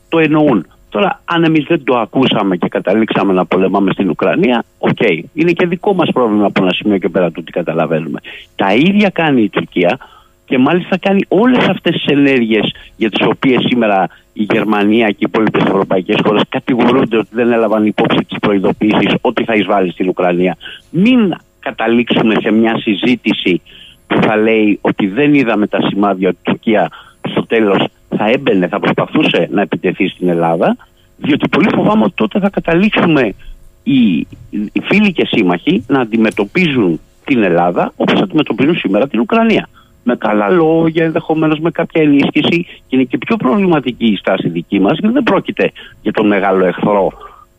το 0.08 0.18
εννοούν. 0.18 0.66
Τώρα, 0.94 1.20
αν 1.24 1.44
εμείς 1.44 1.64
δεν 1.68 1.84
το 1.84 1.98
ακούσαμε 1.98 2.56
και 2.56 2.68
καταλήξαμε 2.68 3.32
να 3.32 3.46
πολεμάμε 3.46 3.92
στην 3.92 4.10
Ουκρανία, 4.10 4.64
OK. 4.78 4.90
Okay. 5.00 5.20
Είναι 5.34 5.52
και 5.52 5.66
δικό 5.66 5.94
μας 5.94 6.08
πρόβλημα 6.12 6.46
από 6.46 6.62
ένα 6.62 6.72
σημείο 6.72 6.98
και 6.98 7.08
πέρα 7.08 7.30
του 7.30 7.42
τι 7.42 7.52
καταλαβαίνουμε. 7.52 8.20
Τα 8.56 8.74
ίδια 8.74 9.08
κάνει 9.10 9.42
η 9.42 9.48
Τουρκία 9.48 9.98
και 10.44 10.58
μάλιστα 10.58 10.98
κάνει 10.98 11.24
όλες 11.28 11.68
αυτές 11.68 11.92
τις 11.92 12.06
ενέργειες 12.06 12.74
για 12.96 13.10
τις 13.10 13.26
οποίες 13.26 13.64
σήμερα 13.68 14.08
η 14.32 14.46
Γερμανία 14.52 15.06
και 15.06 15.16
οι 15.18 15.26
υπόλοιπες 15.28 15.62
ευρωπαϊκές 15.62 16.20
χώρες 16.24 16.42
κατηγορούνται 16.48 17.16
ότι 17.16 17.30
δεν 17.30 17.52
έλαβαν 17.52 17.86
υπόψη 17.86 18.24
τις 18.24 18.38
προειδοποιήσεις 18.40 19.14
ότι 19.20 19.44
θα 19.44 19.54
εισβάλλει 19.54 19.90
στην 19.90 20.08
Ουκρανία. 20.08 20.56
Μην 20.90 21.34
καταλήξουμε 21.60 22.34
σε 22.40 22.50
μια 22.50 22.78
συζήτηση 22.78 23.60
που 24.06 24.22
θα 24.22 24.36
λέει 24.36 24.78
ότι 24.80 25.06
δεν 25.06 25.34
είδαμε 25.34 25.66
τα 25.66 25.78
σημάδια 25.88 26.28
ότι 26.28 26.38
η 26.40 26.50
Τουρκία 26.50 26.90
στο 27.30 27.46
τέλος 27.46 27.84
θα 28.16 28.30
έμπαινε, 28.30 28.68
θα 28.68 28.80
προσπαθούσε 28.80 29.48
να 29.50 29.60
επιτεθεί 29.60 30.08
στην 30.08 30.28
Ελλάδα, 30.28 30.76
διότι 31.16 31.48
πολύ 31.48 31.68
φοβάμαι 31.74 32.04
ότι 32.04 32.14
τότε 32.14 32.38
θα 32.38 32.50
καταλήξουμε 32.50 33.34
οι, 33.82 34.26
οι 34.50 34.80
φίλοι 34.82 35.12
και 35.12 35.26
σύμμαχοι 35.26 35.84
να 35.86 36.00
αντιμετωπίζουν 36.00 37.00
την 37.24 37.42
Ελλάδα 37.42 37.92
όπως 37.96 38.20
αντιμετωπίζουν 38.20 38.76
σήμερα 38.76 39.08
την 39.08 39.20
Ουκρανία. 39.20 39.68
Με 40.02 40.16
καλά 40.16 40.48
λόγια, 40.48 41.04
ενδεχομένως 41.04 41.58
με 41.58 41.70
κάποια 41.70 42.02
ενίσχυση 42.02 42.66
και 42.86 42.96
είναι 42.96 43.02
και 43.02 43.18
πιο 43.18 43.36
προβληματική 43.36 44.06
η 44.06 44.16
στάση 44.16 44.48
δική 44.48 44.80
μας, 44.80 44.98
γιατί 44.98 45.14
δεν 45.14 45.22
πρόκειται 45.22 45.72
για 46.02 46.12
τον 46.12 46.26
μεγάλο 46.26 46.64
εχθρό 46.64 47.12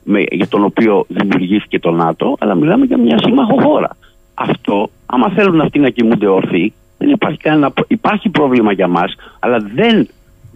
με, 0.03 0.23
για 0.31 0.47
τον 0.47 0.63
οποίο 0.63 1.05
δημιουργήθηκε 1.07 1.79
το 1.79 1.91
ΝΑΤΟ, 1.91 2.35
αλλά 2.39 2.55
μιλάμε 2.55 2.85
για 2.85 2.97
μια 2.97 3.17
σύμμαχο 3.23 3.61
χώρα. 3.61 3.97
Αυτό, 4.33 4.89
άμα 5.05 5.29
θέλουν 5.29 5.61
αυτοί 5.61 5.79
να 5.79 5.89
κοιμούνται 5.89 6.27
όρθιοι, 6.27 6.73
δεν 6.97 7.09
υπάρχει 7.09 7.37
κανένα. 7.37 7.73
Υπάρχει 7.87 8.29
πρόβλημα 8.29 8.71
για 8.71 8.87
μας, 8.87 9.15
αλλά 9.39 9.57
δεν 9.75 10.07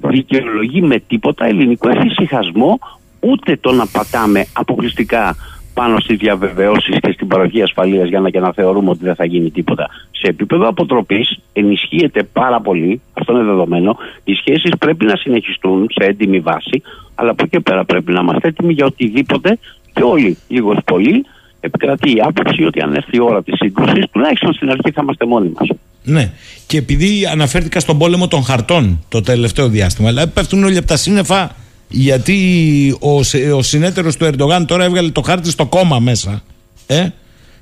δικαιολογεί 0.02 0.82
με 0.82 1.00
τίποτα 1.08 1.46
ελληνικό 1.46 1.90
εφησυχασμό 1.90 2.80
ούτε 3.20 3.58
το 3.62 3.72
να 3.72 3.88
πατάμε 3.88 4.46
αποκλειστικά 4.54 5.36
πάνω 5.74 6.00
στις 6.00 6.18
διαβεβαιώσεις 6.18 7.00
και 7.00 7.12
στην 7.12 7.28
παροχή 7.28 7.62
ασφαλείας 7.62 8.10
για 8.10 8.20
να 8.20 8.30
και 8.30 8.40
να 8.40 8.52
θεωρούμε 8.54 8.90
ότι 8.90 9.04
δεν 9.04 9.16
θα 9.16 9.26
γίνει 9.26 9.52
τίποτα. 9.52 9.88
Σε 10.12 10.28
επίπεδο 10.28 10.68
αποτροπής 10.68 11.40
ενισχύεται 11.54 12.24
πάρα 12.24 12.62
πολύ, 12.62 13.02
αυτό 13.14 13.34
είναι 13.34 13.44
δεδομένο. 13.44 13.98
Οι 14.24 14.34
σχέσεις 14.34 14.72
πρέπει 14.80 15.06
να 15.06 15.16
συνεχιστούν 15.16 15.88
σε 15.90 16.08
έντιμη 16.08 16.40
βάση, 16.40 16.82
αλλά 17.16 17.32
από 17.32 17.44
εκεί 17.46 17.62
πέρα 17.62 17.86
πρέπει 17.86 18.12
να 18.12 18.20
είμαστε 18.20 18.48
έτοιμοι 18.48 18.74
για 18.74 18.86
οτιδήποτε 18.86 19.60
και 19.94 20.04
όλοι, 20.04 20.38
λίγος 20.48 20.78
πολύ, 20.86 21.26
επικρατεί 21.60 22.16
η 22.16 22.22
άποψη 22.22 22.64
ότι 22.64 22.82
αν 22.82 22.94
έρθει 22.94 23.18
η 23.18 23.22
ώρα 23.22 23.44
της 23.44 23.54
σύγκρουσης, 23.58 24.06
τουλάχιστον 24.12 24.54
στην 24.54 24.70
αρχή 24.70 24.92
θα 24.92 25.02
είμαστε 25.02 25.26
μόνοι 25.26 25.52
μας. 25.60 25.70
Ναι. 26.04 26.32
Και 26.68 26.78
επειδή 26.78 27.26
αναφέρθηκα 27.26 27.80
στον 27.80 27.98
πόλεμο 27.98 28.28
των 28.28 28.44
χαρτών 28.44 29.04
το 29.08 29.22
τελευταίο 29.22 29.70
διάστημα, 29.70 30.10
δηλαδή 30.10 30.32
πέφτουν 30.32 30.64
όλοι 30.64 30.78
από 30.78 30.88
τα 30.88 30.98
σύννεφα 30.98 31.56
γιατί 31.88 32.98
ο, 33.00 33.20
ο 33.56 33.62
συνέτερος 33.62 34.18
του 34.18 34.26
Ερντογάν 34.26 34.66
τώρα 34.66 34.84
έβγαλε 34.84 35.10
το 35.10 35.22
χάρτη 35.22 35.50
στο 35.50 35.66
κόμμα 35.66 36.00
μέσα. 36.00 36.44
Ε; 36.86 37.08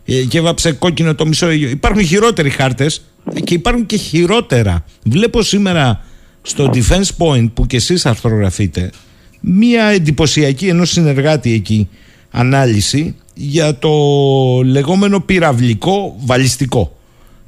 ε 0.05 0.23
και 0.23 0.37
έβαψε 0.37 0.71
κόκκινο 0.71 1.15
το 1.15 1.25
μισό 1.25 1.51
Υπάρχουν 1.51 2.05
χειρότεροι 2.05 2.49
χάρτες 2.49 3.01
και 3.43 3.53
υπάρχουν 3.53 3.85
και 3.85 3.97
χειρότερα. 3.97 4.85
Βλέπω 5.03 5.41
σήμερα 5.41 6.03
στο 6.41 6.69
Defense 6.73 7.09
Point 7.17 7.49
που 7.53 7.65
και 7.67 7.75
εσείς 7.75 8.05
αρθρογραφείτε 8.05 8.89
μία 9.39 9.83
εντυπωσιακή 9.83 10.67
ενός 10.67 10.89
συνεργάτη 10.89 11.53
εκεί 11.53 11.89
ανάλυση 12.31 13.15
για 13.33 13.79
το 13.79 13.89
λεγόμενο 14.63 15.19
πυραυλικό 15.19 16.15
βαλιστικό 16.19 16.96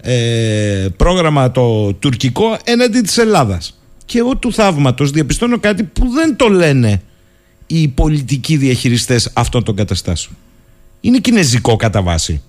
ε, 0.02 0.88
πρόγραμμα 0.98 1.52
το 1.52 1.94
τουρκικό 1.94 2.58
έναντι 2.64 3.02
της 3.02 3.18
Ελλάδας 3.18 3.80
και 4.06 4.18
εγώ 4.20 4.36
του 4.38 4.54
θαύματος 4.54 5.12
διαπιστώνω 5.12 5.60
κάτι 5.60 5.84
που 5.84 6.08
δεν 6.10 6.36
το 6.36 6.48
λένε 6.48 7.02
οι 7.68 7.88
πολιτικοί 7.88 8.58
διαχειριστές 8.58 9.32
αυτών 9.34 9.64
των 9.64 9.76
καταστάσεων 9.76 10.36
είναι 11.02 11.18
κινέζικο 11.18 11.76
κατά 11.76 12.02
βάση 12.02 12.42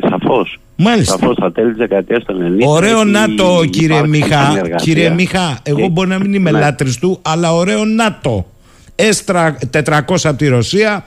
Σαφώς. 0.00 0.58
Μάλιστα. 0.76 1.12
Σαφώς 1.18 1.36
στα 1.36 1.52
τέλη 1.52 1.68
της 1.68 1.76
δεκαετίας 1.78 2.24
των 2.24 2.36
90 2.60 2.66
Ωραίο 2.66 3.00
έχει 3.00 3.10
ΝΑΤΟ 3.10 3.64
κύριε 3.70 3.86
υπάρξει 3.96 4.10
Μιχά 4.10 4.44
συνεργασία. 4.44 4.76
Κύριε 4.76 5.10
Μιχά 5.10 5.58
Εγώ 5.62 5.80
Και- 5.80 5.88
μπορεί 5.88 6.08
να 6.08 6.18
μην 6.18 6.34
είμαι 6.34 6.50
Ναι. 6.50 6.58
λάτρης 6.58 6.96
του 6.98 7.18
Αλλά 7.22 7.54
ωραίο 7.54 7.84
ΝΑΤΟ 7.84 8.46
Έστρα 8.94 9.58
400 9.70 10.28
από 10.28 10.36
τη 10.38 10.48
Ρωσία 10.48 10.92
α, 10.94 11.02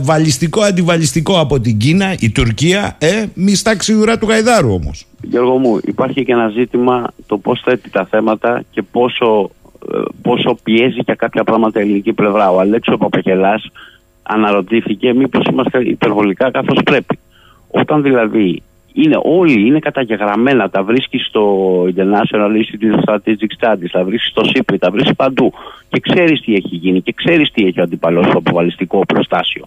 Βαλιστικό 0.00 0.60
αντιβαλιστικό 0.60 1.40
από 1.40 1.60
την 1.60 1.78
Κίνα 1.78 2.14
Η 2.18 2.30
Τουρκία 2.30 2.96
ε, 2.98 3.24
Μιστά 3.34 3.76
ξηγουρά 3.76 4.18
του 4.18 4.28
Γαϊδάρου 4.28 4.72
όμως 4.72 5.06
Γιώργο 5.22 5.58
μου, 5.58 5.80
υπάρχει 5.84 6.24
και 6.24 6.32
ένα 6.32 6.48
ζήτημα 6.48 7.06
το 7.26 7.38
πώς 7.38 7.60
θέτει 7.64 7.90
τα 7.90 8.06
θέματα 8.06 8.62
και 8.70 8.82
πόσο, 8.82 9.50
ε, 9.92 9.98
πόσο 10.22 10.58
πιέζει 10.62 11.00
για 11.04 11.14
κάποια 11.14 11.44
πράγματα 11.44 11.80
η 11.80 11.82
ελληνική 11.82 12.12
πλευρά. 12.12 12.50
Ο 12.50 12.60
Αλέξο 12.60 12.96
Παπαγελάς 12.96 13.70
αναρωτήθηκε 14.22 15.14
μήπως 15.14 15.46
είμαστε 15.50 15.88
υπερβολικά 15.88 16.50
καθώς 16.50 16.78
πρέπει. 16.84 17.18
Όταν 17.70 18.02
δηλαδή 18.02 18.62
είναι 18.92 19.20
όλοι 19.22 19.66
είναι 19.66 19.78
καταγεγραμμένα, 19.78 20.70
τα 20.70 20.82
βρίσκεις 20.82 21.26
στο 21.26 21.84
International 21.96 22.50
Institute 22.60 22.94
of 22.94 23.04
Strategic 23.04 23.52
Studies, 23.60 23.88
τα 23.92 24.04
βρίσκεις 24.04 24.30
στο 24.30 24.44
ΣΥΠΡΙ, 24.44 24.78
τα 24.78 24.90
βρίσκεις 24.90 25.16
παντού 25.16 25.52
και 25.88 26.00
ξέρεις 26.00 26.40
τι 26.40 26.54
έχει 26.54 26.76
γίνει 26.76 27.00
και 27.00 27.12
ξέρεις 27.12 27.50
τι 27.50 27.66
έχει 27.66 27.80
ο 27.80 27.82
αντιπαλός 27.82 28.26
στο 28.26 28.38
αποβαλιστικό 28.38 29.06
προστάσιο. 29.06 29.64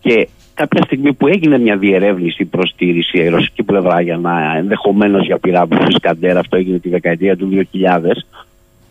Και 0.00 0.28
κάποια 0.54 0.82
στιγμή 0.84 1.12
που 1.12 1.26
έγινε 1.26 1.58
μια 1.58 1.76
διερεύνηση 1.76 2.44
προ 2.44 2.62
τη 2.76 2.92
Ρωσία, 2.92 3.24
η 3.24 3.28
ρωσική 3.28 3.62
πλευρά 3.62 4.00
για 4.00 4.16
να 4.16 4.56
ενδεχομένως 4.56 5.26
για 5.26 5.38
πυράβλους 5.38 5.88
Ισκαντέρ, 5.88 6.36
αυτό 6.36 6.56
έγινε 6.56 6.78
τη 6.78 6.88
δεκαετία 6.88 7.36
του 7.36 7.48
2000. 7.72 8.24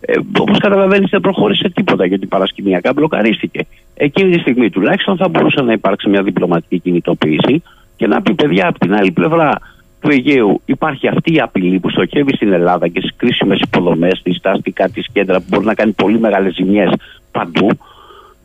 Ε, 0.01 0.13
Όπως 0.39 0.57
καταλαβαίνεις, 0.57 1.09
δεν 1.09 1.21
προχώρησε 1.21 1.69
τίποτα 1.69 2.05
γιατί 2.05 2.25
παρασκηνιακά 2.25 2.93
μπλοκαρίστηκε. 2.93 3.65
Εκείνη 3.93 4.31
τη 4.31 4.39
στιγμή 4.39 4.69
τουλάχιστον 4.69 5.17
θα 5.17 5.27
μπορούσε 5.27 5.61
να 5.61 5.71
υπάρξει 5.71 6.09
μια 6.09 6.23
διπλωματική 6.23 6.79
κινητοποίηση 6.79 7.63
και 7.99 8.07
να 8.07 8.21
πει 8.21 8.33
παιδιά 8.33 8.67
από 8.67 8.79
την 8.79 8.93
άλλη 8.93 9.11
πλευρά 9.11 9.51
του 9.99 10.09
Αιγαίου 10.11 10.61
υπάρχει 10.65 11.07
αυτή 11.07 11.33
η 11.33 11.39
απειλή 11.39 11.79
που 11.79 11.89
στοχεύει 11.89 12.35
στην 12.35 12.53
Ελλάδα 12.53 12.87
και 12.87 12.99
στις 12.99 13.15
κρίσιμες 13.15 13.59
υποδομές, 13.59 14.17
στη 14.17 14.39
αστικά 14.43 14.89
της 14.89 15.07
κέντρα 15.13 15.39
που 15.39 15.45
μπορεί 15.47 15.65
να 15.65 15.73
κάνει 15.73 15.91
πολύ 15.91 16.19
μεγάλες 16.19 16.53
ζημιές 16.53 16.91
παντού 17.31 17.67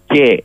και 0.06 0.44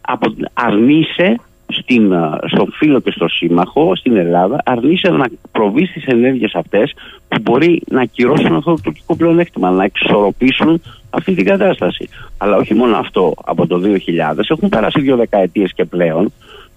από, 0.00 0.34
αρνείσαι 0.52 1.40
στην, 1.66 2.14
α, 2.14 2.38
στον 2.46 2.72
φίλο 2.72 3.00
και 3.00 3.10
στο 3.10 3.28
σύμμαχο 3.28 3.96
στην 3.96 4.16
Ελλάδα, 4.16 4.60
αρνείσαι 4.64 5.10
να 5.10 5.26
προβείς 5.52 5.88
στι 5.88 6.02
ενέργειες 6.06 6.54
αυτές 6.54 6.94
που 7.28 7.40
μπορεί 7.42 7.82
να 7.88 8.00
ακυρώσουν 8.00 8.56
αυτό 8.56 8.74
το 8.74 8.80
τουρκικό 8.82 9.16
πλεονέκτημα, 9.16 9.70
να 9.70 9.84
εξορροπήσουν 9.84 10.82
αυτή 11.10 11.34
την 11.34 11.44
κατάσταση. 11.44 12.08
Αλλά 12.38 12.56
όχι 12.56 12.74
μόνο 12.74 12.96
αυτό, 12.96 13.34
από 13.44 13.66
το 13.66 13.80
2000 13.84 14.50
έχουν 14.50 14.68
περάσει 14.68 15.00
δύο 15.00 15.16
δεκαετίες 15.16 15.72
και 15.72 15.84
πλέον 15.84 16.32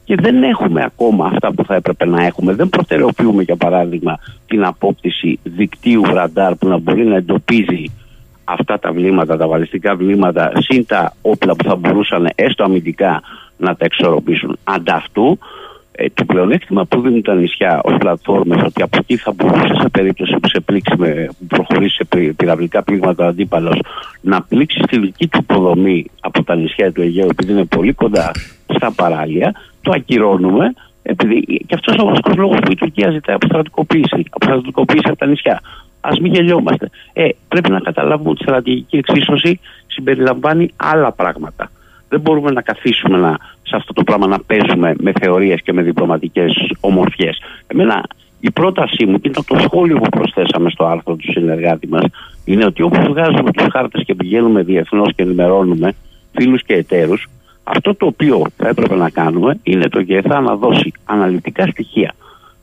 και 0.06 0.16
δεν 0.16 0.44
έχουμε 0.44 0.84
ακόμα 0.84 1.26
αυτά 1.26 1.54
που 1.54 1.66
θα 1.66 1.76
έπρεπε 1.76 2.06
να 2.06 2.26
έχουμε. 2.26 2.54
Δεν 2.54 2.70
προτεραιοποιούμε, 2.70 3.44
για 3.44 3.56
παράδειγμα, 3.56 4.20
την 4.48 4.66
απόκτηση 4.66 5.40
δικτύου 5.44 6.04
ραντάρ 6.04 6.56
που 6.56 6.68
να 6.68 6.78
μπορεί 6.78 7.06
να 7.06 7.16
εντοπίζει 7.16 7.92
αυτά 8.44 8.80
τα 8.80 8.92
βλήματα, 8.92 9.38
τα 9.38 9.48
βαλιστικά 9.48 9.96
βλήματα, 9.96 10.52
συν 10.56 10.86
τα 10.86 11.14
όπλα 11.22 11.56
που 11.56 11.64
θα 11.64 11.76
μπορούσαν 11.76 12.30
έστω 12.36 12.64
αμυντικά 12.64 13.22
να 13.58 13.76
τα 13.76 13.86
εξορροπήσουν. 13.86 14.58
Ανταυτού, 14.64 15.38
ε, 15.96 16.06
το 16.14 16.26
πλεονέκτημα 16.26 16.86
που 16.86 17.02
δίνουν 17.02 17.22
τα 17.22 17.36
νησιά 17.36 17.82
ως 17.84 17.98
πλατφόρμες 17.98 18.62
ότι 18.66 18.82
από 18.82 18.98
εκεί 19.00 19.18
θα 19.18 19.32
μπορούσε 19.32 19.74
σε 19.82 19.90
περίπτωση 19.90 20.36
που 20.42 20.48
σε 20.48 20.60
πλήξει 20.60 20.94
με, 20.98 21.28
που 21.40 21.46
προχωρήσει 21.48 21.96
σε 21.96 22.06
πυ- 22.06 22.36
πυραυλικά 22.36 22.84
πλήγματα 22.84 23.26
ο 23.26 23.28
αντίπαλος 23.28 23.80
να 24.22 24.42
πλήξεις 24.42 24.84
στη 24.84 25.00
δική 25.00 25.28
του 25.28 25.40
υποδομή 25.42 26.06
από 26.20 26.44
τα 26.44 26.56
νησιά 26.56 26.92
του 26.92 27.02
Αιγαίου 27.02 27.28
επειδή 27.30 27.52
είναι 27.52 27.66
πολύ 27.66 27.94
κοντά 27.94 28.32
στα 28.76 28.92
παράλια, 28.92 29.54
το 29.82 29.92
ακυρώνουμε 29.96 30.74
επειδή 31.04 31.42
και 31.68 31.76
αυτός 31.76 31.94
είναι 31.94 32.04
ο 32.04 32.06
βασικός 32.06 32.36
λόγος 32.36 32.58
που 32.60 32.72
η 32.72 32.76
Τουρκία 32.76 33.12
ζητάει 33.12 33.36
αποστρατικοποίηση, 33.36 34.26
αποστρατικοποίηση 34.30 35.06
από 35.08 35.18
τα 35.18 35.26
νησιά. 35.26 35.62
Α 36.02 36.10
μην 36.22 36.34
γελιόμαστε. 36.34 36.90
Ε, 37.14 37.28
πρέπει 37.48 37.70
να 37.72 37.80
καταλάβουμε 37.80 38.30
ότι 38.30 38.44
η 38.44 38.46
στρατηγική 38.46 38.98
εξίσωση 38.98 39.60
συμπεριλαμβάνει 39.88 40.74
άλλα 40.76 41.12
πράγματα. 41.12 41.72
Δεν 42.14 42.22
μπορούμε 42.22 42.52
να 42.52 42.62
καθίσουμε 42.62 43.18
να, 43.18 43.38
σε 43.64 43.76
αυτό 43.76 43.94
το 43.94 44.04
πράγμα 44.04 44.28
να 44.28 44.40
παίζουμε 44.40 44.94
με 44.98 45.12
θεωρίες 45.22 45.62
και 45.62 45.74
με 45.74 45.82
διπλωματικές 45.82 46.52
ομορφιές. 46.80 47.42
Εμένα 47.68 48.04
η 48.40 48.52
πρότασή 48.52 49.06
μου 49.06 49.20
και 49.20 49.28
είναι 49.28 49.44
το 49.48 49.58
σχόλιο 49.60 49.98
που 49.98 50.10
προσθέσαμε 50.10 50.70
στο 50.70 50.86
άρθρο 50.86 51.16
του 51.16 51.32
συνεργάτη 51.32 51.88
μας 51.88 52.06
είναι 52.46 52.66
ότι 52.66 52.82
όπως 52.82 53.08
βγάζουμε 53.08 53.52
τους 53.52 53.66
χάρτες 53.72 54.04
και 54.06 54.16
πηγαίνουμε 54.16 54.64
διεθνώς 54.64 55.14
και 55.16 55.22
ενημερώνουμε 55.24 55.94
φίλους 56.32 56.64
και 56.64 56.74
εταίρους 56.74 57.28
αυτό 57.64 57.96
το 57.96 58.06
οποίο 58.06 58.42
θα 58.58 58.68
έπρεπε 58.68 58.96
να 58.96 59.10
κάνουμε 59.10 59.60
είναι 59.64 59.90
το 59.90 60.00
ΓΕΘΑ 60.00 60.42
να 60.42 60.56
δώσει 60.56 60.92
αναλυτικά 61.06 61.66
στοιχεία 61.68 62.14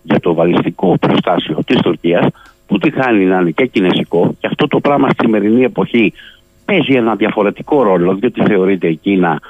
για 0.03 0.21
το 0.21 0.35
βαλιστικό 0.35 0.99
προστάσιο 0.99 1.59
της 1.67 1.81
Τουρκίας 1.81 2.27
που 2.67 2.79
τη 2.79 2.91
χάνει 2.91 3.25
να 3.25 3.41
είναι 3.41 3.51
και 3.51 3.67
κινέζικο 3.67 4.35
και 4.41 4.47
αυτό 4.47 4.67
το 4.67 4.81
πράγμα 4.81 5.09
στη 5.09 5.25
σημερινή 5.25 5.63
εποχή 5.63 6.13
παίζει 6.71 6.95
ένα 6.95 7.15
διαφορετικό 7.15 7.83
ρόλο 7.83 8.15
διότι 8.15 8.43
θεωρείται 8.43 8.89
η 8.89 8.97
Κίνα 8.97 9.41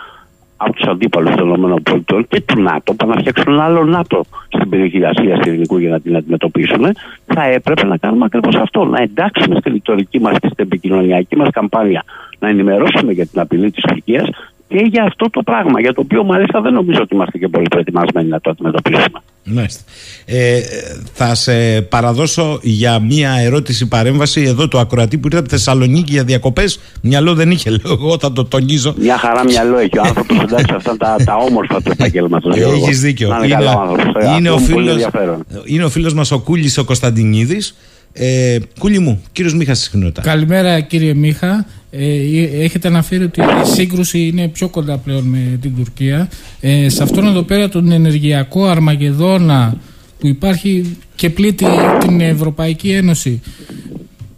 από 0.56 0.72
τους 0.72 0.88
αντίπαλους 0.88 1.34
των 1.34 1.48
ΗΠΑ 1.52 2.22
και 2.28 2.40
του 2.40 2.60
ΝΑΤΟ, 2.60 2.94
πάνε 2.94 3.14
να 3.14 3.20
φτιάξουν 3.20 3.52
ένα 3.52 3.64
άλλο 3.64 3.84
ΝΑΤΟ 3.84 4.24
στην 4.48 4.68
περιοχή 4.68 5.04
Ασία 5.04 5.36
και 5.36 5.48
Ειρηνικού 5.48 5.78
για 5.78 5.90
να 5.90 6.00
την 6.00 6.16
αντιμετωπίσουν, 6.16 6.86
θα 7.26 7.42
έπρεπε 7.44 7.86
να 7.86 7.96
κάνουμε 7.96 8.24
ακριβώς 8.24 8.54
αυτό. 8.54 8.84
Να 8.84 9.02
εντάξουμε 9.02 9.56
στη 9.60 9.70
ρητορική 9.70 10.20
μας 10.20 10.38
και 10.38 10.48
στην 10.52 10.64
επικοινωνιακή 10.64 11.36
μας 11.36 11.48
καμπάνια 11.50 12.04
να 12.38 12.48
ενημερώσουμε 12.48 13.12
για 13.12 13.26
την 13.26 13.40
απειλή 13.40 13.70
της 13.70 13.82
Τουρκίας 13.82 14.28
και 14.72 14.86
για 14.92 15.02
αυτό 15.04 15.30
το 15.30 15.42
πράγμα, 15.42 15.80
για 15.80 15.92
το 15.94 16.00
οποίο 16.00 16.24
μάλιστα 16.24 16.60
δεν 16.60 16.72
νομίζω 16.72 16.98
ότι 17.02 17.14
είμαστε 17.14 17.38
και 17.38 17.48
πολύ 17.48 17.66
προετοιμασμένοι 17.70 18.28
να 18.28 18.40
το 18.40 18.50
αντιμετωπίσουμε. 18.50 19.18
Μάλιστα. 19.44 19.82
Ε, 20.24 20.60
θα 21.12 21.34
σε 21.34 21.80
παραδώσω 21.82 22.58
για 22.62 22.98
μία 22.98 23.30
ερώτηση 23.32 23.88
παρέμβαση 23.88 24.40
εδώ 24.42 24.68
το 24.68 24.78
ακροατή 24.78 25.18
που 25.18 25.26
ήρθε 25.26 25.38
από 25.38 25.48
Θεσσαλονίκη 25.48 26.12
για 26.12 26.24
διακοπές. 26.24 26.80
Μυαλό 27.02 27.34
δεν 27.34 27.50
είχε, 27.50 27.70
λέω 27.70 27.80
εγώ, 27.92 28.18
θα 28.18 28.32
το 28.32 28.44
τονίζω. 28.44 28.94
Μια 28.98 29.18
χαρά 29.18 29.44
μυαλό 29.44 29.78
έχει 29.78 29.98
ο 29.98 30.02
άνθρωπος 30.02 30.38
εντάξει 30.42 30.74
αυτά 30.76 30.96
τα, 30.96 31.16
τα 31.24 31.36
όμορφα 31.36 31.82
του 31.82 31.90
επαγγέλματος. 31.92 32.56
Έχεις 32.56 33.00
δίκιο. 33.00 33.28
Να 33.28 33.36
είναι, 33.36 33.46
Είναι, 33.46 33.54
καλά 33.54 33.74
ο 33.76 33.80
άνθρωπος. 33.80 34.04
είναι, 34.04 34.24
Αυτό 34.24 34.34
ο 34.34 34.36
είναι 34.38 34.50
πολύ 34.50 34.64
φίλος, 34.66 34.90
ενδιαφέρον. 34.90 35.44
είναι 35.64 35.84
ο 35.84 35.88
φίλος 35.88 36.14
μας 36.14 36.30
ο 36.30 36.38
Κούλης 36.38 36.78
ο 36.78 36.84
Κωνσταντινίδης. 36.84 37.76
Ε, 38.12 38.58
Κούλη 38.78 38.98
μου, 38.98 39.22
κύριος 39.32 39.54
Μίχας 39.54 39.78
συχνότητα. 39.78 40.22
Καλημέρα 40.22 40.80
κύριε 40.80 41.14
Μίχα. 41.14 41.66
Ε, 41.90 42.62
έχετε 42.62 42.88
αναφέρει 42.88 43.24
ότι 43.24 43.40
η 43.40 43.66
σύγκρουση 43.74 44.26
είναι 44.26 44.48
πιο 44.48 44.68
κοντά 44.68 44.98
πλέον 44.98 45.24
με 45.24 45.58
την 45.60 45.76
Τουρκία. 45.76 46.28
Ε, 46.60 46.88
σε 46.88 47.02
αυτόν 47.02 47.26
εδώ 47.26 47.42
πέρα 47.42 47.68
τον 47.68 47.92
ενεργειακό 47.92 48.64
αρμαγεδόνα 48.66 49.80
που 50.18 50.26
υπάρχει 50.26 50.96
και 51.14 51.30
πλήττει 51.30 51.66
την 52.00 52.20
Ευρωπαϊκή 52.20 52.90
Ένωση. 52.90 53.40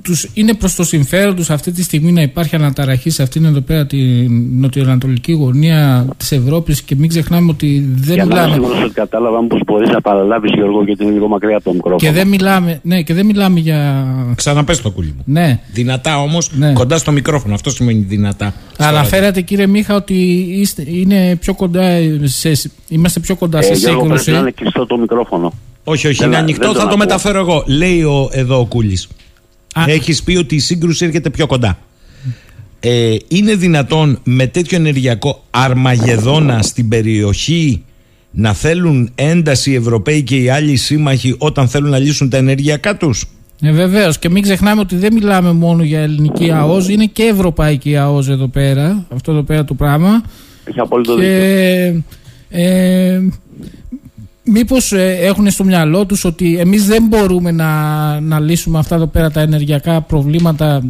Τους 0.03 0.29
είναι 0.35 0.55
προς 0.55 0.75
το 0.75 0.85
συμφέρον 0.85 1.35
τους 1.37 1.51
αυτή 1.51 1.73
τη 1.73 1.83
στιγμή 1.83 2.13
να 2.13 2.23
υπάρχει 2.23 2.55
αναταραχή 2.57 3.11
σε 3.11 3.23
αυτήν 3.23 3.45
εδώ 3.45 3.61
πέρα 3.61 3.87
την 3.87 4.61
νοτιοανατολική 4.61 5.33
γωνία 5.33 6.07
της 6.17 6.33
Ευρώπης 6.33 6.83
και 6.83 6.97
μην 6.97 7.09
ξεχνάμε 7.09 7.51
ότι 7.51 7.89
δεν 7.95 8.15
Για 8.15 8.25
να 8.25 8.31
είμαι 8.35 8.35
μιλάμε 8.35 8.53
σίγουρος 8.55 8.83
ότι 8.85 8.93
κατάλαβα 8.93 9.47
πως 9.47 9.61
μπορείς 9.67 9.91
να 9.91 10.01
παραλάβεις 10.01 10.51
Γιώργο 10.55 10.85
γιατί 10.85 11.03
είναι 11.05 11.13
λίγο 11.13 11.29
μακριά 11.29 11.57
από 11.57 11.65
το 11.65 11.73
μικρόφωνο. 11.73 12.01
και 12.01 12.13
δεν 12.13 12.29
μιλάμε, 12.29 12.81
ναι, 12.83 13.03
και 13.03 13.15
δεν 13.15 13.27
μιλάμε 13.27 13.61
για... 13.61 14.07
Ξαναπες 14.35 14.81
το 14.81 14.91
Κούλη 14.91 15.15
μου. 15.17 15.23
Ναι, 15.27 15.61
Δυνατά 15.73 16.19
όμως, 16.23 16.51
Ναι. 16.53 16.73
κοντά 16.73 16.99
στο 16.99 17.13
μικρόφωνο. 17.13 17.55
Αυτό 17.55 17.71
σημαίνει 17.71 17.99
δυνατά. 18.09 18.55
Αναφέρατε 18.79 19.41
κύριε 19.41 19.67
Μίχα 19.67 19.95
ότι 19.95 20.15
είστε, 20.51 20.85
είναι 20.87 21.37
πιο 21.37 21.55
κοντά 21.55 21.83
σε, 22.23 22.53
είμαστε 22.89 23.21
πιο 23.21 23.37
κοντά 23.37 23.63
σε 23.63 23.73
ε, 23.73 23.75
Γιώργο 23.77 23.99
πρέπει 23.99 24.09
σύγκρουση. 24.19 24.31
να 24.31 24.39
είναι 24.39 24.51
κλειστό 24.51 24.87
το 24.87 24.97
μικρόφωνο. 24.99 25.53
Όχι, 25.85 26.07
όχι, 26.07 26.17
Δεν- 26.17 26.27
είναι 26.27 26.35
δεν 26.37 26.45
ανοιχτό, 26.45 26.65
τον 26.67 26.75
θα 26.75 26.81
το 26.81 26.85
ακούω. 26.87 26.97
μεταφέρω 26.99 27.39
εγώ. 27.39 27.65
Λέει 27.67 28.03
ο, 28.03 28.29
εδώ 28.33 28.59
ο 28.61 28.65
Κούλης. 28.67 29.09
Α. 29.73 29.85
Έχεις 29.87 30.23
πει 30.23 30.37
ότι 30.37 30.55
η 30.55 30.59
σύγκρουση 30.59 31.05
έρχεται 31.05 31.31
πιο 31.31 31.47
κοντά. 31.47 31.79
Ε, 32.81 33.17
είναι 33.29 33.55
δυνατόν 33.55 34.19
με 34.25 34.47
τέτοιο 34.47 34.77
ενεργειακό 34.79 35.45
αρμαγεδόνα 35.51 36.63
στην 36.63 36.89
περιοχή 36.89 37.85
να 38.31 38.53
θέλουν 38.53 39.11
ένταση 39.15 39.71
οι 39.71 39.75
Ευρωπαίοι 39.75 40.23
και 40.23 40.37
οι 40.37 40.49
άλλοι 40.49 40.77
σύμμαχοι 40.77 41.35
όταν 41.39 41.69
θέλουν 41.69 41.91
να 41.91 41.99
λύσουν 41.99 42.31
τα 42.31 42.37
ενεργειακά 42.37 42.97
τους; 42.97 43.25
Ε, 43.61 43.73
Βεβαίως. 43.73 44.19
Και 44.19 44.31
μην 44.31 44.43
ξεχνάμε 44.43 44.81
ότι 44.81 44.97
δεν 44.97 45.13
μιλάμε 45.13 45.53
μόνο 45.53 45.83
για 45.83 46.01
ελληνική 46.01 46.51
ΑΟΣ, 46.51 46.89
είναι 46.89 47.05
και 47.07 47.23
ευρωπαϊκή 47.23 47.97
ΑΟΣ 47.97 48.29
εδώ 48.29 48.49
πέρα. 48.49 49.07
Αυτό 49.15 49.33
εδώ 49.33 49.43
πέρα 49.43 49.65
το 49.65 49.75
πράγμα. 49.75 50.23
Έχει 50.65 50.81
απόλυτο 50.81 51.15
δίκιο. 51.15 51.29
Και 51.29 51.95
ε, 52.49 53.21
μήπως 54.45 54.93
ε, 54.93 55.17
έχουν 55.21 55.51
στο 55.51 55.65
μυαλό 55.65 56.07
τους 56.07 56.25
ότι 56.25 56.59
εμείς 56.59 56.87
δεν 56.87 57.07
μπορούμε 57.07 57.51
να, 57.51 57.71
να 58.21 58.41
λύσουμε 58.41 58.79
αυτά 58.79 58.95
εδώ 58.95 59.07
πέρα 59.07 59.31
τα 59.31 59.41
ενεργειακά 59.41 60.01
προβλήματα 60.01 60.83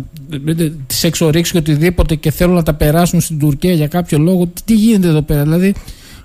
τι 0.86 1.06
εξορίξει 1.06 1.52
και 1.52 1.58
οτιδήποτε 1.58 2.14
και 2.14 2.30
θέλουν 2.30 2.54
να 2.54 2.62
τα 2.62 2.74
περάσουν 2.74 3.20
στην 3.20 3.38
Τουρκία 3.38 3.72
για 3.72 3.88
κάποιο 3.88 4.18
λόγο; 4.18 4.52
Τι 4.64 4.74
γίνεται 4.74 5.08
εδώ 5.08 5.22
πέρα, 5.22 5.42
δηλαδή 5.42 5.74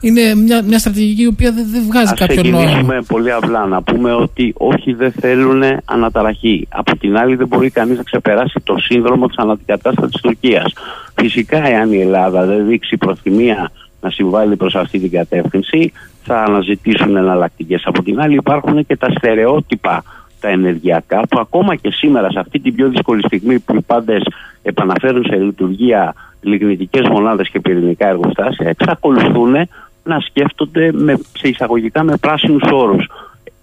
είναι 0.01 0.36
μια, 0.36 0.63
μια 0.63 0.80
στρατηγική 0.80 1.21
η 1.21 1.28
οποία 1.28 1.51
δεν, 1.51 1.67
δεν 1.71 1.84
βγάζει 1.88 2.11
Ας 2.11 2.19
κάποιο 2.19 2.43
νόημα. 2.43 2.57
ξεκινήσουμε 2.57 3.01
πολύ 3.07 3.32
απλά 3.32 3.65
να 3.65 3.82
πούμε 3.82 4.13
ότι 4.13 4.53
όχι 4.57 4.93
δεν 4.93 5.11
θέλουν 5.11 5.63
αναταραχή. 5.86 6.67
Από 6.69 6.97
την 6.97 7.17
άλλη 7.17 7.36
δεν 7.36 7.47
μπορεί 7.47 7.69
κανείς 7.69 7.97
να 7.97 8.03
ξεπεράσει 8.03 8.59
το 8.63 8.75
σύνδρομο 8.78 9.28
της 9.28 9.38
αναντικατάστασης 9.38 10.11
της 10.11 10.21
Τουρκίας. 10.21 10.73
Φυσικά 11.15 11.67
εάν 11.67 11.91
η 11.93 12.01
Ελλάδα 12.01 12.45
δεν 12.45 12.67
δείξει 12.67 12.97
προθυμία 12.97 13.71
να 14.01 14.09
συμβάλλει 14.09 14.55
προς 14.55 14.75
αυτή 14.75 14.99
την 14.99 15.11
κατεύθυνση 15.11 15.91
θα 16.28 16.43
αναζητήσουν 16.43 17.15
εναλλακτικές. 17.15 17.82
Από 17.86 18.03
την 18.03 18.19
άλλη 18.19 18.36
υπάρχουν 18.36 18.86
και 18.86 18.97
τα 18.97 19.11
στερεότυπα 19.11 20.03
τα 20.39 20.49
ενεργειακά 20.49 21.21
που 21.30 21.39
ακόμα 21.39 21.75
και 21.75 21.91
σήμερα 21.91 22.32
σε 22.32 22.39
αυτή 22.39 22.59
την 22.59 22.75
πιο 22.75 22.89
δύσκολη 22.89 23.23
στιγμή 23.25 23.59
που 23.59 23.75
οι 23.75 23.82
πάντες 23.82 24.21
επαναφέρουν 24.61 25.25
σε 25.30 25.36
λειτουργία 25.36 26.13
λιγνητικές 26.41 27.07
μονάδες 27.07 27.49
και 27.49 27.59
πυρηνικά 27.59 28.07
εργοστάσια 28.07 28.69
εξακολουθούν 28.69 29.55
να 30.03 30.19
σκέφτονται 30.19 30.91
με, 30.93 31.19
σε 31.38 31.47
εισαγωγικά 31.47 32.03
με 32.03 32.17
πράσινους 32.17 32.63
όρους 32.71 33.07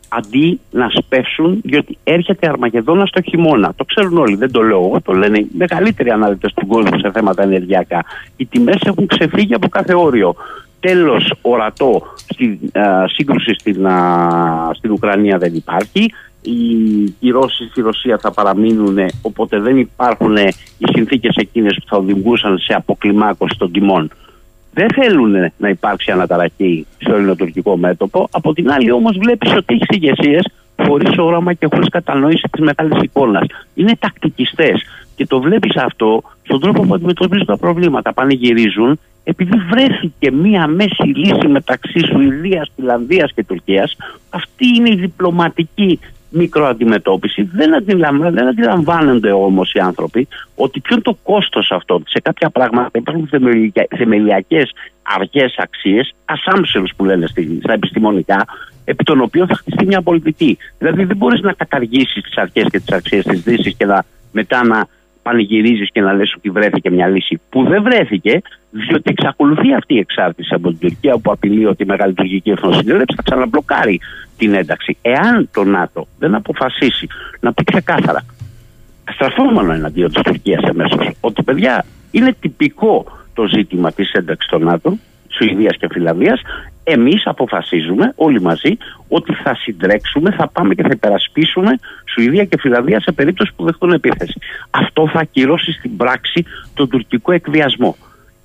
αντί 0.08 0.60
να 0.70 0.88
σπεύσουν 0.90 1.60
διότι 1.64 1.98
έρχεται 2.04 2.48
Αρμαγεδόνα 2.48 3.06
στο 3.06 3.22
χειμώνα. 3.22 3.74
Το 3.76 3.84
ξέρουν 3.84 4.18
όλοι, 4.18 4.36
δεν 4.36 4.50
το 4.50 4.62
λέω 4.62 4.78
εγώ, 4.78 5.00
το 5.00 5.12
λένε 5.12 5.38
οι 5.38 5.50
μεγαλύτεροι 5.52 6.10
ανάλυτες 6.10 6.52
του 6.54 6.66
κόσμου 6.66 6.98
σε 6.98 7.10
θέματα 7.10 7.42
ενεργειακά. 7.42 8.04
Οι 8.36 8.46
τιμές 8.46 8.80
έχουν 8.84 9.06
ξεφύγει 9.06 9.54
από 9.54 9.68
κάθε 9.68 9.94
όριο. 9.94 10.34
Τέλος 10.86 11.32
ορατό 11.42 12.02
στη 12.16 12.60
α, 12.72 13.08
σύγκρουση 13.08 13.54
στην, 13.58 13.86
α, 13.86 14.70
στην 14.74 14.90
Ουκρανία 14.90 15.38
δεν 15.38 15.54
υπάρχει. 15.54 16.12
Οι 16.42 17.10
κυρώσεις 17.20 17.70
στη 17.70 17.80
Ρωσία 17.80 18.18
θα 18.18 18.30
παραμείνουν 18.32 18.98
οπότε 19.22 19.60
δεν 19.60 19.78
υπάρχουν 19.78 20.36
οι 20.78 20.86
συνθήκες 20.92 21.36
εκείνες 21.36 21.74
που 21.74 21.86
θα 21.88 21.96
οδηγούσαν 21.96 22.58
σε 22.58 22.74
αποκλιμάκωση 22.74 23.58
των 23.58 23.72
τιμών 23.72 24.10
δεν 24.74 24.88
θέλουν 24.94 25.52
να 25.56 25.68
υπάρξει 25.68 26.10
αναταραχή 26.10 26.86
στο 26.98 27.14
ελληνοτουρκικό 27.14 27.76
μέτωπο. 27.76 28.28
Από 28.30 28.52
την 28.52 28.70
άλλη, 28.70 28.90
όμως, 28.90 29.16
βλέπεις 29.18 29.52
ότι 29.56 29.74
έχεις 29.74 29.86
ηγεσίες 29.90 30.52
χωρίς 30.86 31.18
όραμα 31.18 31.52
και 31.52 31.66
χωρίς 31.72 31.88
κατανόηση 31.88 32.48
της 32.50 32.60
μεγάλης 32.60 33.02
εικόνας. 33.02 33.46
Είναι 33.74 33.92
τακτικιστές. 33.98 34.82
Και 35.16 35.26
το 35.26 35.40
βλέπεις 35.40 35.76
αυτό 35.76 36.22
στον 36.42 36.60
τρόπο 36.60 36.82
που 36.82 36.94
αντιμετωπίζουν 36.94 37.46
τα 37.46 37.56
προβλήματα. 37.56 38.12
Πανηγυρίζουν 38.12 38.98
επειδή 39.24 39.56
βρέθηκε 39.70 40.32
μία 40.32 40.66
μέση 40.66 41.02
λύση 41.02 41.48
μεταξύ 41.48 41.98
Σουηδίας, 41.98 42.70
Φιλανδίας 42.76 43.32
και 43.34 43.44
Τουρκίας. 43.44 43.96
Αυτή 44.30 44.66
είναι 44.76 44.90
η 44.90 44.96
διπλωματική 44.96 45.98
μικροαντιμετώπιση. 46.28 47.42
Δεν, 47.42 47.74
αντιλαμβάνονται, 47.74 48.36
δεν 48.40 48.48
αντιλαμβάνονται 48.48 49.32
όμως 49.32 49.72
οι 49.72 49.78
άνθρωποι 49.78 50.28
ότι 50.54 50.80
ποιο 50.80 50.94
είναι 50.94 51.04
το 51.04 51.18
κόστος 51.22 51.70
αυτό. 51.70 52.02
Σε 52.06 52.20
κάποια 52.20 52.50
πράγματα 52.50 52.90
υπάρχουν 52.98 53.28
θεμελιακές 53.96 54.70
αργές 55.02 55.54
αξίες, 55.58 56.14
assumptions 56.24 56.88
που 56.96 57.04
λένε 57.04 57.26
στα 57.62 57.72
επιστημονικά, 57.72 58.44
επί 58.84 59.04
των 59.04 59.20
οποίων 59.20 59.46
θα 59.46 59.54
χτιστεί 59.54 59.86
μια 59.86 60.02
πολιτική. 60.02 60.58
Δηλαδή 60.78 61.04
δεν 61.04 61.16
μπορείς 61.16 61.40
να 61.40 61.52
καταργήσεις 61.52 62.22
τις 62.22 62.36
αρχέ 62.36 62.62
και 62.62 62.78
τις 62.80 62.92
αξίες 62.92 63.24
της 63.24 63.42
Δύσης 63.42 63.74
και 63.74 63.86
να, 63.86 64.04
μετά 64.32 64.64
να 64.64 64.86
πανηγυρίζεις 65.24 65.88
και 65.92 66.00
να 66.00 66.12
λες 66.12 66.34
ότι 66.36 66.50
βρέθηκε 66.50 66.90
μια 66.90 67.06
λύση 67.06 67.40
που 67.50 67.64
δεν 67.64 67.82
βρέθηκε, 67.82 68.42
διότι 68.70 69.10
εξακολουθεί 69.10 69.74
αυτή 69.74 69.94
η 69.94 69.98
εξάρτηση 69.98 70.54
από 70.54 70.68
την 70.68 70.78
Τουρκία 70.78 71.18
που 71.18 71.30
απειλεί 71.32 71.66
ότι 71.66 71.82
η 71.82 71.86
Μεγάλη 71.86 72.14
Τουρκική 72.14 72.50
Εθνοσυνέλευση 72.50 73.14
θα 73.16 73.22
ξαναμπλοκάρει 73.22 74.00
την 74.38 74.54
ένταξη. 74.54 74.96
Εάν 75.02 75.48
το 75.52 75.64
ΝΑΤΟ 75.64 76.06
δεν 76.18 76.34
αποφασίσει 76.34 77.06
να 77.40 77.52
πει 77.52 77.64
ξεκάθαρα, 77.64 78.24
στραφόμενο 79.12 79.72
εναντίον 79.72 80.12
της 80.12 80.22
Τουρκίας 80.22 80.62
εμέσω, 80.62 80.98
ότι 81.20 81.42
παιδιά 81.42 81.84
είναι 82.10 82.34
τυπικό 82.40 83.04
το 83.34 83.46
ζήτημα 83.46 83.92
της 83.92 84.12
ένταξης 84.12 84.46
στο 84.46 84.58
ΝΑΤΟ, 84.58 84.98
Σουηδίας 85.36 85.76
και 85.76 85.88
Φιλανδίας, 85.90 86.40
εμείς 86.84 87.26
αποφασίζουμε 87.26 88.12
όλοι 88.16 88.40
μαζί 88.40 88.76
ότι 89.08 89.34
θα 89.34 89.54
συντρέξουμε, 89.54 90.30
θα 90.30 90.48
πάμε 90.48 90.74
και 90.74 90.82
θα 90.82 90.90
υπερασπίσουμε 90.92 91.78
Σουηδία 92.04 92.44
και 92.44 92.58
Φιλανδία 92.60 93.00
σε 93.00 93.12
περίπτωση 93.12 93.52
που 93.56 93.64
δεχτούν 93.64 93.92
επίθεση. 93.92 94.38
Αυτό 94.70 95.08
θα 95.12 95.20
ακυρώσει 95.20 95.72
στην 95.72 95.96
πράξη 95.96 96.44
τον 96.74 96.88
τουρκικό 96.88 97.32
εκβιασμό. 97.32 97.96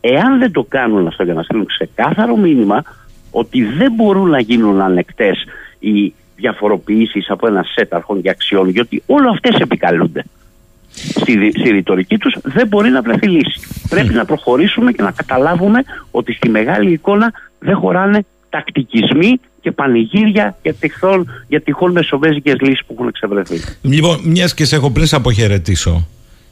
Εάν 0.02 0.40
δεν 0.40 0.52
το 0.52 0.64
κάνουν 0.64 1.08
αυτό 1.08 1.24
για 1.24 1.34
να 1.34 1.44
στείλουν 1.44 1.66
ξεκάθαρο 1.66 2.36
μήνυμα 2.36 2.84
ότι 3.32 3.64
δεν 3.64 3.94
μπορούν 3.94 4.30
να 4.30 4.40
γίνουν 4.40 4.82
ανεκτές 4.82 5.44
οι 5.80 6.14
διαφοροποιήσεις 6.36 7.30
από 7.30 7.48
ένα 7.48 7.66
σετ 7.76 7.94
αρχών 7.94 8.22
και 8.22 8.30
αξιών, 8.30 8.70
γιατί 8.70 9.04
όλο 9.06 9.30
αυτές 9.30 9.56
επικαλούνται 9.60 10.24
στη, 11.00 11.52
στη 11.60 11.70
ρητορική 11.70 12.18
τους 12.18 12.36
δεν 12.44 12.68
μπορεί 12.68 12.90
να 12.90 13.02
βρεθεί 13.02 13.28
λύση. 13.28 13.60
Πρέπει 13.90 14.14
να 14.14 14.26
προχωρήσουμε 14.26 14.92
και 14.92 15.02
να 15.02 15.12
καταλάβουμε 15.12 15.84
ότι 16.12 16.34
στη 16.34 16.50
μεγάλη 16.50 16.92
εικόνα 16.92 17.34
δεν 17.60 17.76
χωράνε 17.76 18.26
τακτικισμοί 18.50 19.40
και 19.62 19.72
πανηγύρια 19.72 20.58
για 20.62 20.74
τυχόν, 20.74 21.30
για 21.48 21.62
τυχόν 21.62 21.92
μεσοβέζικες 21.92 22.56
λύσεις 22.60 22.86
που 22.86 22.94
έχουν 22.94 23.08
εξευρεθεί. 23.08 23.60
Λοιπόν, 23.82 24.20
μιας 24.24 24.54
και 24.54 24.66
σε 24.66 24.76
έχω 24.76 24.92
πριν 24.92 25.06
σε 25.06 25.16
αποχαιρετήσω, 25.16 26.08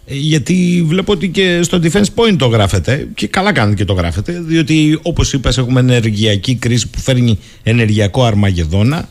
ε, 0.05 0.13
γιατί 0.13 0.83
βλέπω 0.87 1.11
ότι 1.11 1.29
και 1.29 1.59
στο 1.61 1.79
Defense 1.83 2.13
Point 2.15 2.35
το 2.37 2.45
γράφετε 2.45 3.07
και 3.15 3.27
καλά 3.27 3.53
κάνετε 3.53 3.75
και 3.75 3.85
το 3.85 3.93
γράφετε, 3.93 4.41
διότι 4.45 4.99
όπως 5.01 5.33
είπες 5.33 5.57
έχουμε 5.57 5.79
ενεργειακή 5.79 6.55
κρίση 6.55 6.89
που 6.89 6.99
φέρνει 6.99 7.39
ενεργειακό 7.63 8.23
αρμαγεδόνα 8.23 9.07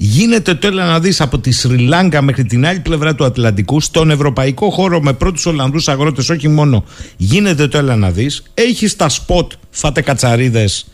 Γίνεται 0.00 0.54
το 0.54 0.66
έλα 0.66 0.86
να 0.86 1.00
δεις 1.00 1.20
από 1.20 1.38
τη 1.38 1.50
Σρι 1.50 1.78
Λάγκα 1.78 2.22
μέχρι 2.22 2.44
την 2.44 2.66
άλλη 2.66 2.80
πλευρά 2.80 3.14
του 3.14 3.24
Ατλαντικού, 3.24 3.80
στον 3.80 4.10
ευρωπαϊκό 4.10 4.70
χώρο 4.70 5.00
με 5.00 5.12
πρώτους 5.12 5.46
Ολλανδούς 5.46 5.88
αγρότες, 5.88 6.28
όχι 6.28 6.48
μόνο. 6.48 6.84
Γίνεται 7.16 7.68
το 7.68 7.78
έλα 7.78 7.96
να 7.96 8.10
δεις. 8.10 8.42
Έχεις 8.54 8.96
τα 8.96 9.08
σποτ, 9.08 9.52
φάτε 9.70 10.00
κατσαρίδες 10.00 10.86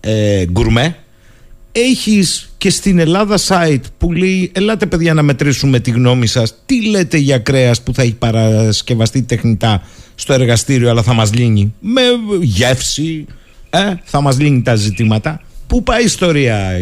ε, 0.00 0.44
γκουρμέ. 0.44 0.96
Έχεις 1.72 2.50
και 2.58 2.70
στην 2.70 2.98
Ελλάδα 2.98 3.38
site 3.48 3.80
που 3.98 4.12
λέει: 4.12 4.50
Ελάτε, 4.54 4.86
παιδιά, 4.86 5.14
να 5.14 5.22
μετρήσουμε 5.22 5.80
τη 5.80 5.90
γνώμη 5.90 6.26
σας. 6.26 6.54
Τι 6.66 6.86
λέτε 6.86 7.16
για 7.16 7.38
κρέας 7.38 7.82
που 7.82 7.94
θα 7.94 8.02
έχει 8.02 8.14
παρασκευαστεί 8.14 9.22
τεχνητά 9.22 9.82
στο 10.14 10.32
εργαστήριο, 10.32 10.90
αλλά 10.90 11.02
θα 11.02 11.12
μας 11.12 11.34
λύνει; 11.34 11.74
Με 11.80 12.02
γεύση, 12.40 13.26
ε, 13.70 13.92
θα 14.04 14.20
μας 14.20 14.38
λύνει 14.38 14.62
τα 14.62 14.74
ζητήματα. 14.74 15.40
Πού 15.66 15.82
πάει 15.82 16.02
η 16.02 16.04
ιστορία, 16.04 16.78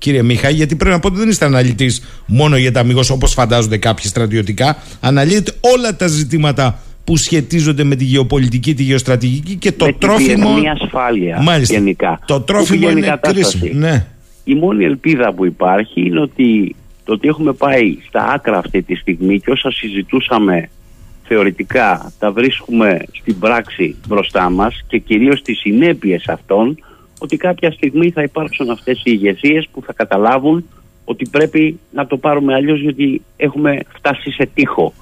κύριε 0.00 0.22
Μίχα, 0.22 0.50
γιατί 0.50 0.76
πρέπει 0.76 0.94
να 0.94 1.00
πω 1.00 1.08
ότι 1.08 1.18
δεν 1.18 1.28
είστε 1.28 1.44
αναλυτής 1.44 2.22
μόνο 2.26 2.56
για 2.56 2.72
τα 2.72 2.80
αμυγός 2.80 3.10
όπως 3.10 3.32
φαντάζονται 3.32 3.78
κάποιοι 3.78 4.06
στρατιωτικά. 4.06 4.76
Αναλύετε 5.00 5.52
όλα 5.60 5.96
τα 5.96 6.06
ζητήματα 6.06 6.78
που 7.04 7.16
σχετίζονται 7.16 7.84
με 7.84 7.96
τη 7.96 8.04
γεωπολιτική, 8.04 8.74
τη 8.74 8.82
γεωστρατηγική 8.82 9.54
και 9.54 9.72
το 9.72 9.84
με 9.84 9.92
τρόφιμο. 9.92 10.54
Την 10.54 10.68
ασφάλεια 10.68 11.42
Μάλιστα. 11.42 11.74
γενικά. 11.74 12.20
Το 12.26 12.40
τρόφιμο 12.40 12.90
είναι 12.90 13.18
κρίσιμο. 13.20 13.70
Ναι. 13.72 14.06
Η 14.44 14.54
μόνη 14.54 14.84
ελπίδα 14.84 15.32
που 15.32 15.46
υπάρχει 15.46 16.00
είναι 16.00 16.20
ότι 16.20 16.74
το 17.04 17.12
ότι 17.12 17.28
έχουμε 17.28 17.52
πάει 17.52 17.96
στα 18.08 18.24
άκρα 18.24 18.58
αυτή 18.58 18.82
τη 18.82 18.94
στιγμή 18.94 19.40
και 19.40 19.50
όσα 19.50 19.70
συζητούσαμε 19.70 20.68
θεωρητικά 21.24 22.12
τα 22.18 22.32
βρίσκουμε 22.32 22.98
στην 23.12 23.38
πράξη 23.38 23.96
μπροστά 24.08 24.50
μας 24.50 24.84
και 24.88 24.98
κυρίως 24.98 25.42
τις 25.42 25.58
συνέπειες 25.58 26.28
αυτών 26.28 26.78
ότι 27.22 27.36
κάποια 27.36 27.70
στιγμή 27.70 28.10
θα 28.10 28.22
υπάρξουν 28.22 28.70
αυτές 28.70 28.98
οι 28.98 29.02
ηγεσίες 29.04 29.68
που 29.72 29.82
θα 29.82 29.92
καταλάβουν 29.92 30.64
ότι 31.04 31.28
πρέπει 31.30 31.78
να 31.92 32.06
το 32.06 32.16
πάρουμε 32.16 32.54
αλλιώς 32.54 32.80
γιατί 32.80 33.22
έχουμε 33.36 33.78
φτάσει 33.96 34.30
σε 34.30 34.48
τείχο. 34.54 34.92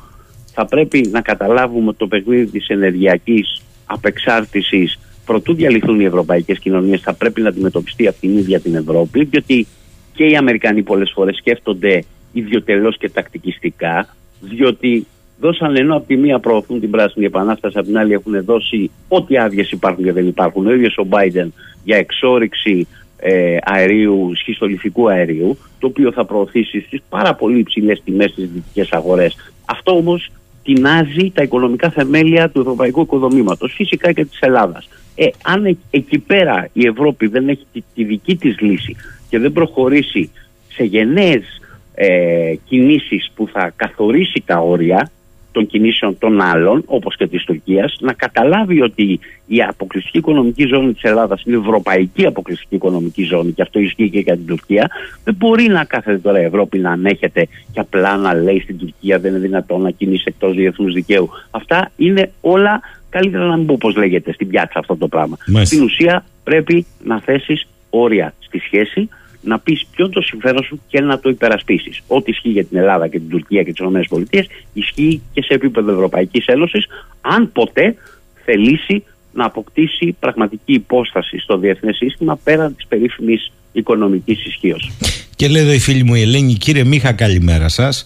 Θα 0.52 0.66
πρέπει 0.66 1.08
να 1.12 1.20
καταλάβουμε 1.20 1.92
το 1.92 2.06
παιχνίδι 2.06 2.46
της 2.46 2.68
ενεργειακής 2.68 3.62
απεξάρτησης 3.86 4.98
προτού 5.24 5.54
διαλυθούν 5.54 6.00
οι 6.00 6.04
ευρωπαϊκές 6.04 6.58
κοινωνίες 6.58 7.00
θα 7.00 7.14
πρέπει 7.14 7.40
να 7.40 7.48
αντιμετωπιστεί 7.48 8.08
από 8.08 8.20
την 8.20 8.36
ίδια 8.38 8.60
την 8.60 8.74
Ευρώπη 8.74 9.24
διότι 9.24 9.66
και 10.14 10.24
οι 10.24 10.36
Αμερικανοί 10.36 10.82
πολλές 10.82 11.10
φορές 11.14 11.36
σκέφτονται 11.36 12.04
ιδιωτελώς 12.32 12.96
και 12.98 13.08
τακτικιστικά 13.10 14.16
διότι 14.40 15.06
δώσαν 15.40 15.76
ενώ 15.76 15.96
από 15.96 16.06
τη 16.06 16.16
μία 16.16 16.38
προωθούν 16.38 16.80
την 16.80 16.90
πράσινη 16.90 17.24
επανάσταση, 17.24 17.78
από 17.78 17.86
την 17.86 17.98
άλλη 17.98 18.12
έχουν 18.12 18.44
δώσει 18.44 18.90
ό,τι 19.08 19.38
άδειες 19.38 19.70
υπάρχουν 19.70 20.04
και 20.04 20.12
δεν 20.12 20.26
υπάρχουν. 20.26 20.66
Ο 20.66 20.72
ίδιος 20.72 20.96
ο 20.96 21.06
Biden 21.10 21.48
για 21.84 21.96
εξόριξη 21.96 22.86
ε, 23.18 23.56
αερίου, 23.62 24.30
σχιστολιθικού 24.34 25.10
αερίου, 25.10 25.58
το 25.78 25.86
οποίο 25.86 26.12
θα 26.12 26.24
προωθήσει 26.24 26.80
στις 26.80 27.02
πάρα 27.08 27.34
πολύ 27.34 27.58
υψηλές 27.58 28.02
τιμές 28.04 28.30
στις 28.30 28.48
δυτικές 28.50 28.92
αγορές. 28.92 29.36
Αυτό 29.64 29.96
όμως 29.96 30.30
τεινάζει 30.62 31.30
τα 31.34 31.42
οικονομικά 31.42 31.90
θεμέλια 31.90 32.50
του 32.50 32.60
ευρωπαϊκού 32.60 33.00
οικοδομήματος, 33.00 33.72
φυσικά 33.76 34.12
και 34.12 34.24
της 34.24 34.40
Ελλάδας. 34.40 34.88
Ε, 35.14 35.26
αν 35.42 35.78
εκεί 35.90 36.18
πέρα 36.18 36.68
η 36.72 36.86
Ευρώπη 36.86 37.26
δεν 37.26 37.48
έχει 37.48 37.66
τη, 37.72 37.82
τη 37.94 38.04
δική 38.04 38.36
της 38.36 38.60
λύση 38.60 38.96
και 39.28 39.38
δεν 39.38 39.52
προχωρήσει 39.52 40.30
σε 40.68 40.84
γενναίες 40.84 41.44
ε, 41.94 42.54
κινήσεις 42.64 43.30
που 43.34 43.48
θα 43.52 43.72
καθορίσει 43.76 44.42
τα 44.46 44.58
όρια 44.58 45.10
των 45.58 45.66
κινήσεων 45.66 46.18
των 46.18 46.40
άλλων, 46.40 46.82
όπως 46.86 47.16
και 47.16 47.26
της 47.26 47.44
Τουρκίας, 47.44 47.96
να 48.00 48.12
καταλάβει 48.12 48.82
ότι 48.82 49.20
η 49.46 49.62
αποκλειστική 49.62 50.18
οικονομική 50.18 50.66
ζώνη 50.66 50.92
της 50.92 51.02
Ελλάδας 51.02 51.42
είναι 51.44 51.56
η 51.56 51.60
ευρωπαϊκή 51.60 52.26
αποκλειστική 52.26 52.74
οικονομική 52.74 53.22
ζώνη 53.22 53.52
και 53.52 53.62
αυτό 53.62 53.78
ισχύει 53.78 54.10
και 54.10 54.18
για 54.18 54.36
την 54.36 54.46
Τουρκία. 54.46 54.90
Δεν 55.24 55.34
μπορεί 55.34 55.66
να 55.68 55.84
κάθεται 55.84 56.18
τώρα 56.18 56.40
η 56.40 56.44
Ευρώπη 56.44 56.78
να 56.78 56.90
ανέχεται 56.90 57.48
και 57.72 57.80
απλά 57.80 58.16
να 58.16 58.34
λέει 58.34 58.60
στην 58.60 58.78
Τουρκία 58.78 59.18
δεν 59.18 59.30
είναι 59.30 59.40
δυνατόν 59.40 59.80
να 59.80 59.90
κινήσει 59.90 60.24
εκτός 60.26 60.54
διεθνούς 60.54 60.92
δικαίου. 60.92 61.28
Αυτά 61.50 61.90
είναι 61.96 62.30
όλα 62.40 62.80
καλύτερα 63.10 63.44
να 63.44 63.56
μην 63.56 63.66
πω 63.66 63.76
πώς 63.80 63.96
λέγεται 63.96 64.32
στην 64.32 64.48
πιάτσα 64.48 64.78
αυτό 64.78 64.96
το 64.96 65.08
πράγμα. 65.08 65.36
Μάλιστα. 65.46 65.74
Στην 65.74 65.86
ουσία 65.86 66.24
πρέπει 66.44 66.86
να 67.04 67.20
θέσεις 67.20 67.66
όρια 67.90 68.34
στη 68.38 68.58
σχέση 68.58 69.08
να 69.40 69.58
πεις 69.58 69.86
ποιο 69.90 70.04
είναι 70.04 70.14
το 70.14 70.20
συμφέρον 70.20 70.64
σου 70.64 70.80
και 70.88 71.00
να 71.00 71.18
το 71.18 71.28
υπερασπίσεις. 71.28 72.00
Ό,τι 72.06 72.30
ισχύει 72.30 72.48
για 72.48 72.64
την 72.64 72.78
Ελλάδα 72.78 73.08
και 73.08 73.18
την 73.18 73.28
Τουρκία 73.28 73.62
και 73.62 73.72
τις 73.72 73.86
ΗΠΑ 73.86 74.44
ισχύει 74.72 75.22
και 75.32 75.42
σε 75.42 75.54
επίπεδο 75.54 75.92
Ευρωπαϊκής 75.92 76.46
Ένωσης, 76.46 76.86
αν 77.20 77.52
ποτέ 77.52 77.94
θελήσει 78.44 79.04
να 79.32 79.44
αποκτήσει 79.44 80.16
πραγματική 80.20 80.72
υπόσταση 80.72 81.38
στο 81.38 81.58
διεθνές 81.58 81.96
σύστημα 81.96 82.38
πέραν 82.44 82.76
της 82.76 82.86
περίφημης 82.86 83.52
οικονομικής 83.72 84.46
ισχύως. 84.46 84.90
Και 85.36 85.48
λέει 85.48 85.62
εδώ 85.62 85.72
η 85.72 85.78
φίλη 85.78 86.04
μου 86.04 86.14
η 86.14 86.20
Ελένη, 86.20 86.54
κύριε 86.54 86.84
Μίχα, 86.84 87.12
καλημέρα 87.12 87.68
σας. 87.68 88.04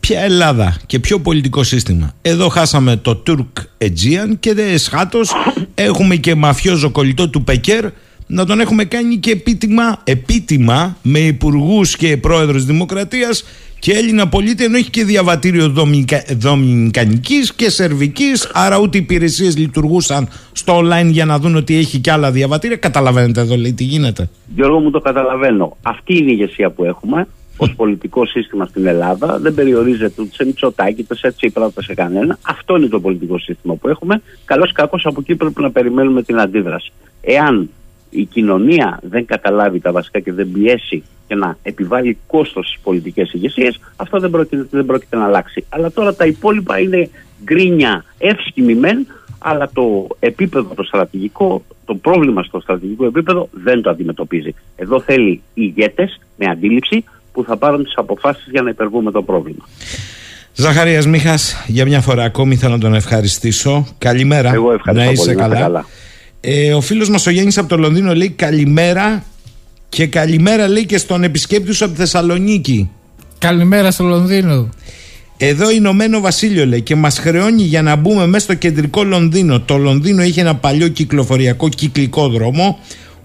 Ποια 0.00 0.20
Ελλάδα 0.20 0.80
και 0.86 0.98
ποιο 0.98 1.20
πολιτικό 1.20 1.62
σύστημα. 1.62 2.14
Εδώ 2.22 2.48
χάσαμε 2.48 2.96
το 2.96 3.16
Τουρκ 3.16 3.58
Aegean 3.78 4.38
και 4.40 4.54
δε 4.54 4.72
εσχάτως 4.72 5.32
έχουμε 5.74 6.16
και 6.16 6.34
μαφιόζο 6.34 6.90
κολλητό 6.90 7.28
του 7.28 7.44
Πεκέρ 7.44 7.84
να 8.26 8.46
τον 8.46 8.60
έχουμε 8.60 8.84
κάνει 8.84 9.16
και 9.16 9.30
επίτιμα, 9.30 10.00
επίτιμα 10.04 10.96
με 11.02 11.18
υπουργούς 11.18 11.96
και 11.96 12.16
πρόεδρος 12.16 12.64
Δημοκρατίας 12.64 13.44
και 13.78 13.92
Έλληνα 13.92 14.28
πολίτη 14.28 14.64
ενώ 14.64 14.76
έχει 14.76 14.90
και 14.90 15.04
διαβατήριο 15.04 15.68
δομικα, 15.68 16.22
δομικανικής 16.38 17.54
και 17.54 17.70
σερβικής 17.70 18.50
άρα 18.52 18.78
ούτε 18.78 18.98
οι 18.98 19.00
υπηρεσίες 19.00 19.56
λειτουργούσαν 19.56 20.28
στο 20.52 20.78
online 20.78 21.06
για 21.10 21.24
να 21.24 21.38
δουν 21.38 21.56
ότι 21.56 21.76
έχει 21.76 21.98
και 21.98 22.10
άλλα 22.10 22.30
διαβατήρια 22.30 22.76
καταλαβαίνετε 22.76 23.40
εδώ 23.40 23.56
λέει 23.56 23.72
τι 23.72 23.84
γίνεται 23.84 24.28
Γιώργο 24.54 24.78
μου 24.78 24.90
το 24.90 25.00
καταλαβαίνω 25.00 25.76
αυτή 25.82 26.16
είναι 26.16 26.30
η 26.30 26.36
ηγεσία 26.38 26.70
που 26.70 26.84
έχουμε 26.84 27.26
ως 27.56 27.74
πολιτικό 27.74 28.26
σύστημα 28.26 28.66
στην 28.66 28.86
Ελλάδα. 28.86 29.38
Δεν 29.38 29.54
περιορίζεται 29.54 30.22
ούτε 30.22 30.34
σε 30.34 30.44
Μητσοτάκη, 30.44 31.02
ούτε 31.02 31.16
σε 31.16 31.32
Τσίπρα, 31.32 31.66
ούτε 31.66 31.82
σε 31.82 31.94
κανένα. 31.94 32.38
Αυτό 32.42 32.76
είναι 32.76 32.86
το 32.86 33.00
πολιτικό 33.00 33.38
σύστημα 33.38 33.74
που 33.74 33.88
έχουμε. 33.88 34.22
Καλώς 34.44 34.72
κακό 34.72 34.98
από 35.02 35.20
εκεί 35.20 35.34
πρέπει 35.34 35.62
να 35.62 35.70
περιμένουμε 35.70 36.22
την 36.22 36.40
αντίδραση. 36.40 36.92
Εάν 37.20 37.70
η 38.16 38.24
κοινωνία 38.24 38.98
δεν 39.02 39.26
καταλάβει 39.26 39.80
τα 39.80 39.92
βασικά 39.92 40.20
και 40.20 40.32
δεν 40.32 40.50
πιέσει 40.52 41.02
και 41.28 41.34
να 41.34 41.56
επιβάλλει 41.62 42.18
κόστος 42.26 42.66
στις 42.66 42.80
πολιτικές 42.82 43.32
ηγεσίες, 43.32 43.80
αυτό 43.96 44.18
δεν 44.18 44.30
πρόκειται, 44.30 44.66
δεν 44.70 44.86
πρόκειται 44.86 45.16
να 45.16 45.24
αλλάξει. 45.24 45.64
Αλλά 45.68 45.90
τώρα 45.90 46.14
τα 46.14 46.26
υπόλοιπα 46.26 46.78
είναι 46.78 47.10
γκρίνια, 47.44 48.04
εύσκημη 48.18 48.74
μεν, 48.74 49.06
αλλά 49.38 49.70
το 49.72 50.06
επίπεδο 50.18 50.74
το 50.74 50.82
στρατηγικό, 50.82 51.62
το 51.84 51.94
πρόβλημα 51.94 52.42
στο 52.42 52.60
στρατηγικό 52.60 53.04
επίπεδο 53.04 53.48
δεν 53.52 53.82
το 53.82 53.90
αντιμετωπίζει. 53.90 54.54
Εδώ 54.76 55.00
θέλει 55.00 55.40
ηγέτες 55.54 56.20
με 56.36 56.46
αντίληψη 56.46 57.04
που 57.32 57.44
θα 57.44 57.56
πάρουν 57.56 57.84
τις 57.84 57.92
αποφάσεις 57.96 58.46
για 58.50 58.62
να 58.62 58.70
υπερβούμε 58.70 59.10
το 59.10 59.22
πρόβλημα. 59.22 59.64
Ζαχαρίας 60.54 61.06
Μίχας, 61.06 61.64
για 61.66 61.84
μια 61.84 62.00
φορά 62.00 62.24
ακόμη 62.24 62.56
θέλω 62.56 62.72
να 62.72 62.78
τον 62.80 62.94
ευχαριστήσω. 62.94 63.86
Καλημέρα. 63.98 64.52
Εγώ 64.52 64.72
ευχαριστώ 64.72 65.04
να 65.04 65.10
είσαι 65.10 65.24
πολύ, 65.24 65.36
να 65.36 65.46
είστε 65.46 65.62
καλά. 65.62 65.84
Καλά. 66.46 66.56
Ε, 66.56 66.74
ο 66.74 66.80
φίλος 66.80 67.08
μας 67.08 67.26
ο 67.26 67.30
Γιάννης 67.30 67.58
από 67.58 67.68
το 67.68 67.76
Λονδίνο 67.76 68.14
λέει 68.14 68.28
καλημέρα 68.28 69.24
και 69.88 70.06
καλημέρα 70.06 70.68
λέει 70.68 70.86
και 70.86 70.98
στον 70.98 71.24
επισκέπτη 71.24 71.72
σου 71.72 71.84
από 71.84 71.92
τη 71.94 71.98
Θεσσαλονίκη. 72.00 72.90
Καλημέρα 73.38 73.90
στο 73.90 74.04
Λονδίνο. 74.04 74.68
Εδώ 75.36 75.70
Ηνωμένο 75.70 76.20
Βασίλειο 76.20 76.66
λέει 76.66 76.80
και 76.80 76.94
μας 76.94 77.18
χρεώνει 77.18 77.62
για 77.62 77.82
να 77.82 77.96
μπούμε 77.96 78.26
μέσα 78.26 78.44
στο 78.44 78.54
κεντρικό 78.54 79.04
Λονδίνο. 79.04 79.60
Το 79.60 79.76
Λονδίνο 79.76 80.22
είχε 80.22 80.40
ένα 80.40 80.56
παλιό 80.56 80.88
κυκλοφοριακό 80.88 81.68
κυκλικό 81.68 82.28
δρόμο 82.28 82.78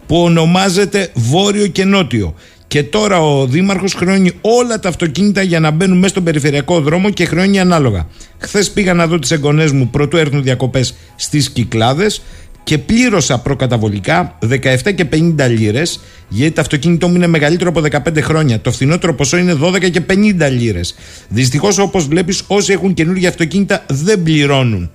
που 0.08 0.18
ονομάζεται 0.24 1.12
Βόρειο 1.14 1.68
και 1.68 1.86
Νότιο. 1.86 2.36
Και 2.68 2.84
τώρα 2.84 3.22
ο 3.22 3.46
Δήμαρχος 3.46 3.94
χρεώνει 3.94 4.32
όλα 4.42 4.80
τα 4.80 4.90
αυτοκίνητα 4.90 5.42
για 5.42 5.60
να 5.60 5.72
μπαίνουν 5.72 5.98
μέσα 5.98 6.10
στον 6.10 6.24
περιφερειακό 6.24 6.80
δρόμο 6.80 7.10
και 7.10 7.26
χρεώνει 7.26 7.60
ανάλογα. 7.60 8.08
Χθες 8.38 8.72
πήγα 8.72 8.94
να 8.94 9.08
δω 9.08 9.20
τις 9.20 9.32
εγγονές 9.32 9.72
μου 9.72 9.90
πρωτού 9.90 10.18
έρθουν 10.18 10.44
διακοπές 10.44 10.94
στις 11.16 11.50
Κυκλάδες 11.50 12.22
και 12.64 12.78
πλήρωσα 12.78 13.40
προκαταβολικά 13.40 14.38
17 14.50 14.94
και 14.96 15.06
50 15.12 15.50
λίρες, 15.50 16.00
γιατί 16.30 16.52
το 16.52 16.62
αυτοκίνητό 16.62 17.08
μου 17.08 17.16
είναι 17.16 17.28
μεγαλύτερο 17.28 17.70
από 17.70 17.82
15 18.10 18.22
χρόνια. 18.22 18.60
Το 18.60 18.72
φθηνότερο 18.72 19.14
ποσό 19.14 19.38
είναι 19.38 19.58
12 19.62 19.90
και 19.92 20.02
50 20.10 20.50
λίρες. 20.52 20.96
Δυστυχώς, 21.28 21.78
όπως 21.78 22.08
βλέπεις, 22.08 22.44
όσοι 22.48 22.74
έχουν 22.74 22.94
καινούργια 22.94 23.30
αυτοκίνητα 23.30 23.84
δεν 23.88 24.24
πληρώνουν. 24.24 24.90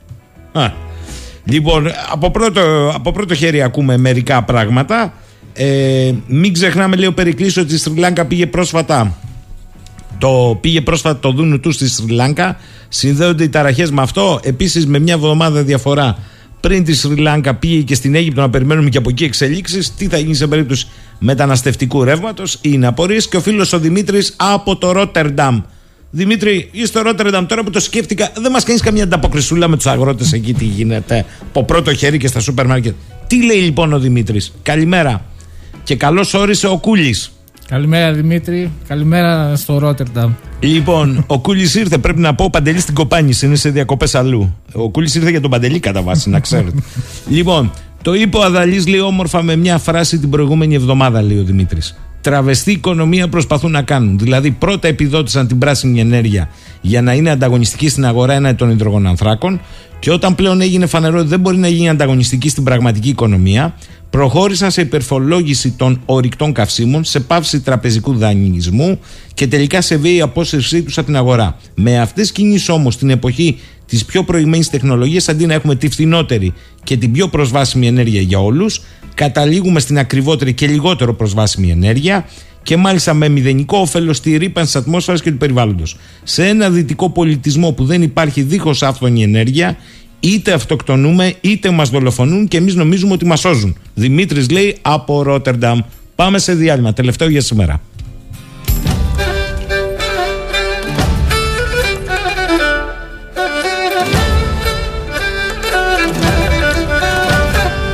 Α. 0.53 0.71
Λοιπόν, 1.45 1.87
από 2.13 2.31
πρώτο, 2.31 2.93
από 2.95 3.13
πρώτο 3.13 3.35
χέρι 3.35 3.63
ακούμε 3.63 3.97
μερικά 3.97 4.43
πράγματα. 4.43 5.13
Ε, 5.53 6.13
μην 6.27 6.53
ξεχνάμε, 6.53 6.97
λέει 6.97 7.09
ο 7.09 7.13
Περικλής, 7.13 7.57
ότι 7.57 7.75
η 7.75 7.77
Σρι 7.77 7.97
Λάγκα 7.97 8.25
πήγε 8.25 8.47
πρόσφατα 8.47 9.17
το 10.19 10.59
πήγε 10.61 10.81
πρόσφατα 10.81 11.19
το 11.19 11.31
δούνου 11.31 11.61
του 11.61 11.73
στη 11.73 11.89
Σρι 11.89 12.09
Λάγκα. 12.09 12.57
Συνδέονται 12.89 13.45
οι 13.45 13.49
ταραχές 13.49 13.91
με 13.91 14.03
αυτό. 14.03 14.41
Επίσης, 14.43 14.87
με 14.87 14.99
μια 14.99 15.15
εβδομάδα 15.15 15.63
διαφορά 15.63 16.19
πριν 16.67 16.85
τη 16.85 16.95
Σρι 16.95 17.17
Λάγκα 17.17 17.55
πήγε 17.55 17.81
και 17.81 17.95
στην 17.95 18.15
Αίγυπτο 18.15 18.41
να 18.41 18.51
περιμένουμε 18.51 18.89
και 18.89 18.99
από 18.99 19.11
εκεί 19.11 19.25
εξελίξεις. 19.25 19.95
Τι 19.95 20.07
θα 20.07 20.19
γίνει 20.19 20.35
σε 20.35 20.47
περίπτωση 20.47 20.87
μεταναστευτικού 21.19 22.05
ρεύματος. 22.05 22.59
Είναι 22.61 22.87
απορίες. 22.87 23.29
Και 23.29 23.37
ο 23.37 23.41
φίλος 23.41 23.73
ο 23.73 23.79
Δημήτρης 23.79 24.35
από 24.37 24.77
το 24.77 24.93
Ρότερνταμ. 24.93 25.61
Δημήτρη, 26.11 26.69
είσαι 26.73 26.87
στο 26.87 27.03
Ρότερνταμ 27.03 27.47
τώρα 27.47 27.65
που 27.65 27.71
το 27.71 27.81
σκέφτηκα. 27.81 28.33
Δεν 28.37 28.51
μας 28.51 28.65
κάνεις 28.65 28.83
καμία 28.83 29.03
ανταποκρισούλα 29.03 29.69
με 29.69 29.77
τους 29.77 29.87
αγρότες 29.87 30.33
εκεί 30.33 30.55
τι 30.55 30.65
γίνεται. 30.65 31.25
Από 31.49 31.65
πρώτο 31.65 31.95
χέρι 31.95 32.19
και 32.19 32.27
στα 32.27 32.41
σούπερ 32.41 32.67
μάρκετ. 32.67 32.95
Τι 33.27 33.45
λέει 33.45 33.61
λοιπόν 33.61 33.93
ο 33.93 33.99
Δημήτρης; 33.99 34.53
Καλημέρα. 34.63 35.25
Και 35.85 35.97
καλώς 35.97 36.35
όρισε 36.35 36.67
ο 36.67 36.79
Κούλης. 36.79 37.33
Καλημέρα 37.69 38.13
Δημήτρη. 38.13 38.71
Καλημέρα 38.89 39.57
στο 39.57 39.79
Ρότερνταμ. 39.79 40.33
Λοιπόν, 40.61 41.25
ο 41.27 41.41
Κούλης 41.41 41.75
ήρθε, 41.75 41.99
πρέπει 41.99 42.21
να 42.21 42.35
πω, 42.35 42.45
ο 42.45 42.51
Παντελής 42.51 42.83
στην 42.83 42.95
Κοπάνης, 42.95 43.43
είναι 43.43 43.55
σε 43.55 43.71
διακοπές 43.71 44.15
αλλού. 44.15 44.55
Ο 44.73 44.91
Κούλης 44.91 45.15
ήρθε 45.15 45.31
για 45.31 45.41
τον 45.41 45.51
Παντελή 45.51 45.81
κατά 45.81 46.03
βάση, 46.03 46.31
να 46.31 46.41
ξέρετε. 46.41 46.83
λοιπόν, 47.29 47.71
το 48.03 48.15
είπε 48.15 48.37
ο 48.37 48.43
Αδαλής, 48.43 48.87
λέει 48.87 49.01
όμορφα 49.01 49.43
με 49.43 49.57
μια 49.57 49.79
φράση 49.79 50.19
την 50.19 50.31
προηγούμενη 50.31 50.75
εβδομάδα, 50.75 51.23
λέει 51.23 51.39
ο 51.39 51.43
Δημήτρης. 51.43 51.99
Τραβεστή 52.21 52.71
οικονομία 52.71 53.29
προσπαθούν 53.29 53.71
να 53.71 53.83
κάνουν. 53.83 54.19
Δηλαδή, 54.19 54.51
πρώτα 54.51 54.89
επιδότησαν 54.89 55.47
την 55.47 55.59
πράσινη 55.59 56.01
ενέργεια 56.01 56.49
για 56.81 57.03
να 57.03 57.13
είναι 57.13 57.31
ανταγωνιστική 57.31 57.89
στην 57.89 58.07
αγορά 58.07 58.33
έναντι 58.33 58.57
των 58.57 58.71
υδρογονανθράκων 58.71 59.61
και 59.99 60.13
όταν 60.13 60.35
πλέον 60.35 60.61
έγινε 60.61 60.87
φανερό 60.87 61.19
ότι 61.19 61.29
δεν 61.29 61.41
μπορεί 61.41 61.57
να 61.57 61.69
γίνει 61.69 61.89
ανταγωνιστική 61.89 62.49
στην 62.49 62.65
πραγματική 62.65 63.09
οικονομία, 63.09 63.75
προχώρησαν 64.11 64.71
σε 64.71 64.81
υπερφορολόγηση 64.81 65.71
των 65.71 66.01
ορυκτών 66.07 66.53
καυσίμων, 66.53 67.05
σε 67.05 67.21
πάυση 67.21 67.61
τραπεζικού 67.61 68.15
δανεισμού 68.15 68.99
και 69.35 69.47
τελικά 69.47 69.81
σε 69.81 69.97
βίαιη 69.97 70.21
απόσυρσή 70.21 70.83
τους 70.83 70.99
από 70.99 71.07
την 71.07 71.17
αγορά. 71.17 71.57
Με 71.75 72.01
αυτές 72.01 72.27
τι 72.27 72.33
κινήσεις 72.33 72.69
όμως 72.69 72.97
την 72.97 73.11
εποχή 73.11 73.59
της 73.87 74.05
πιο 74.05 74.25
προηγμένης 74.25 74.71
τεχνολογίας, 74.71 75.29
αντί 75.29 75.47
να 75.47 75.55
έχουμε 75.55 75.75
τη 75.75 75.89
φθηνότερη 75.89 76.53
και 76.85 76.97
την 76.97 77.13
πιο 77.13 77.29
προσβάσιμη 77.29 77.87
ενέργεια 77.87 78.21
για 78.21 78.39
όλους, 78.39 78.83
καταλήγουμε 79.15 79.81
στην 79.81 79.99
ακριβότερη 79.99 80.53
και 80.53 80.67
λιγότερο 80.67 81.15
προσβάσιμη 81.15 81.71
ενέργεια 81.71 82.27
και 82.63 82.77
μάλιστα 82.77 83.15
με 83.15 83.29
μηδενικό 83.29 83.79
όφελος 83.79 84.17
στη 84.17 84.37
ρήπανση 84.37 84.73
της 84.73 84.83
ατμόσφαιρας 84.83 85.23
και 85.23 85.31
του 85.31 85.37
περιβάλλοντος. 85.37 85.97
Σε 86.23 86.47
ένα 86.47 86.71
δυτικό 86.71 87.11
πολιτισμό 87.11 87.73
που 87.73 87.85
δεν 87.85 88.03
υπάρχει 88.03 88.43
δίχως 88.43 88.83
άφθονη 88.83 89.23
ενέργεια, 89.23 89.77
είτε 90.27 90.53
αυτοκτονούμε 90.53 91.35
είτε 91.41 91.71
μας 91.71 91.91
δολοφονούν 91.91 92.49
και 92.49 92.57
εμείς 92.57 92.75
νομίζουμε 92.75 93.13
ότι 93.13 93.25
μας 93.25 93.41
σώζουν. 93.41 93.77
Δημήτρης 93.95 94.51
λέει 94.51 94.77
από 94.83 95.23
Ρότερνταμ. 95.23 95.81
Πάμε 96.15 96.39
σε 96.39 96.55
διάλειμμα. 96.55 96.93
Τελευταίο 96.93 97.29
για 97.29 97.41
σήμερα. 97.41 97.81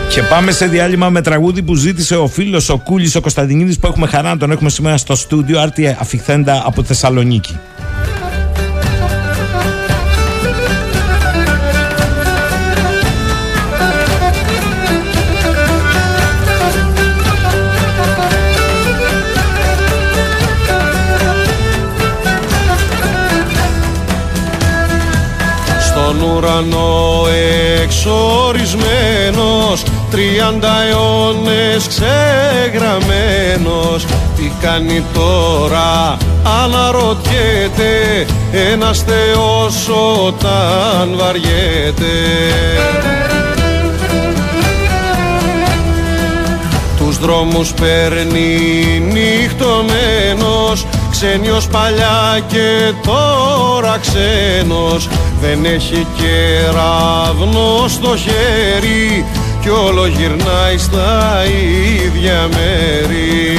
Και 0.09 0.23
πάμε 0.23 0.53
σε 0.53 0.67
διάλειμμα 0.67 1.11
με 1.11 1.23
τραγούδι 1.23 1.63
που 1.63 1.75
ζήτησε 1.75 2.17
ο 2.17 2.27
φίλος 2.27 2.69
ο 2.69 2.79
Κούλης 2.79 3.15
ο 3.15 3.21
Κωνσταντινίδης 3.21 3.79
που 3.79 3.87
έχουμε 3.87 4.07
χαρά 4.07 4.29
να 4.29 4.37
τον 4.37 4.51
έχουμε 4.51 4.71
σήμερα 4.71 4.97
στο 4.97 5.15
στούντιο 5.15 5.61
Άρτη 5.61 5.97
Αφιχθέντα 5.99 6.63
από 6.67 6.83
Θεσσαλονίκη. 6.83 7.59
Στον 26.23 26.37
ουρανό 26.37 27.25
εξορισμένος 27.83 29.83
Τριάντα 30.11 30.83
αιώνες 30.83 31.87
ξεγραμμένος. 31.89 34.05
Τι 34.37 34.53
κάνει 34.61 35.05
τώρα 35.15 36.17
αναρωτιέται 36.65 38.27
ένας 38.73 39.03
θεός 39.03 39.89
όταν 40.27 41.15
βαριέται. 41.17 42.15
Τους 46.99 47.19
δρόμους 47.19 47.73
παίρνει 47.73 48.59
νυχτωμένος 49.13 50.87
Ξένιος 51.11 51.67
παλιά 51.67 52.41
και 52.49 52.93
τώρα 53.03 53.99
ξένος 54.01 55.09
Δεν 55.43 55.65
έχει 55.65 56.07
κεραυνό 56.17 57.89
στο 57.89 58.17
χέρι 58.17 59.27
Κι 59.61 59.69
όλο 59.69 60.07
γυρνάει 60.07 60.79
στα 60.79 61.43
ίδια 62.05 62.49
μέρη. 62.51 63.59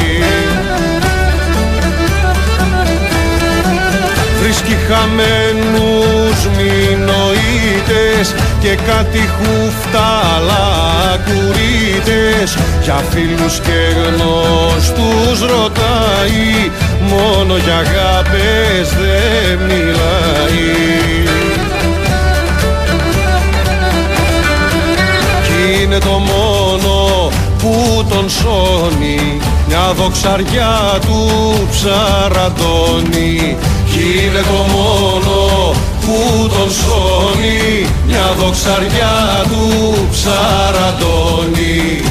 Βρίσκει 4.42 4.76
χαμένους 4.88 6.48
μηνοείτες 6.58 8.36
Και 8.60 8.76
κάτι 8.88 9.20
χούφταλα 9.20 10.68
κουρίτες. 11.26 12.58
Για 12.84 13.04
φίλους 13.10 13.60
και 13.60 13.96
γνωστούς 13.96 15.40
ρωτάει 15.40 16.72
Μόνο 17.10 17.58
για 17.58 17.76
αγάπες 17.76 18.90
δεν 18.90 19.60
μιλάει 19.68 21.14
είναι 25.94 26.02
το 26.02 26.18
μόνο 26.20 27.30
που 27.58 28.06
τον 28.10 28.30
σώνει. 28.30 29.40
Μια 29.68 29.94
δοξαριά 29.98 31.00
του 31.02 31.20
ψαραντώνει. 31.70 33.58
Κι 33.92 34.26
είναι 34.26 34.42
το 34.42 34.62
μόνο 34.76 35.38
που 36.02 36.18
τον 36.48 36.70
σώνει. 36.72 37.88
Μια 38.08 38.36
δοξαριά 38.40 39.46
του 39.50 39.68
ψαραντώνει 40.12 42.03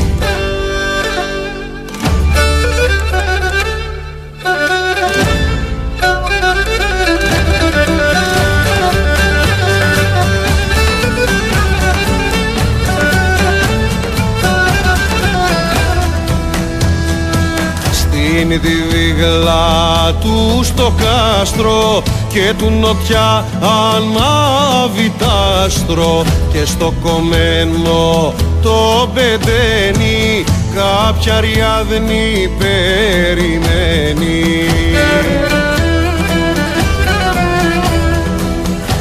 Στην 18.52 18.64
τη 18.64 18.76
βίγλα 18.90 20.12
του 20.20 20.60
στο 20.62 20.92
κάστρο 20.96 22.02
και 22.28 22.52
του 22.58 22.70
νοτιά 22.70 23.44
ανάβει 23.60 25.12
τ' 25.18 25.22
άστρο 25.64 26.24
και 26.52 26.64
στο 26.64 26.94
κομμένο 27.02 28.34
το 28.62 29.08
πεντένι 29.14 30.44
κάποια 30.74 31.40
ριάδνη 31.40 32.50
περιμένει. 32.58 34.44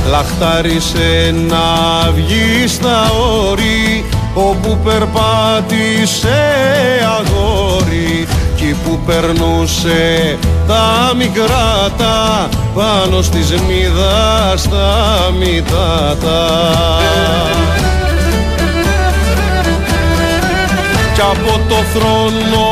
Λαχτάρισε 0.09 1.35
να 1.47 2.11
βγει 2.11 2.67
στα 2.67 3.11
όρη 3.49 4.05
όπου 4.33 4.77
περπάτησε 4.83 6.39
αγόρι 7.19 8.27
εκεί 8.71 8.79
που 8.83 8.99
περνούσε 9.05 10.37
τα 10.67 11.13
μικρά 11.17 11.89
πάνω 12.73 13.21
στη 13.21 13.43
σμίδα 13.43 14.53
στα 14.57 15.17
μητάτα 15.39 16.47
Κι 21.13 21.21
από 21.21 21.59
το 21.69 21.75
θρόνο 21.93 22.67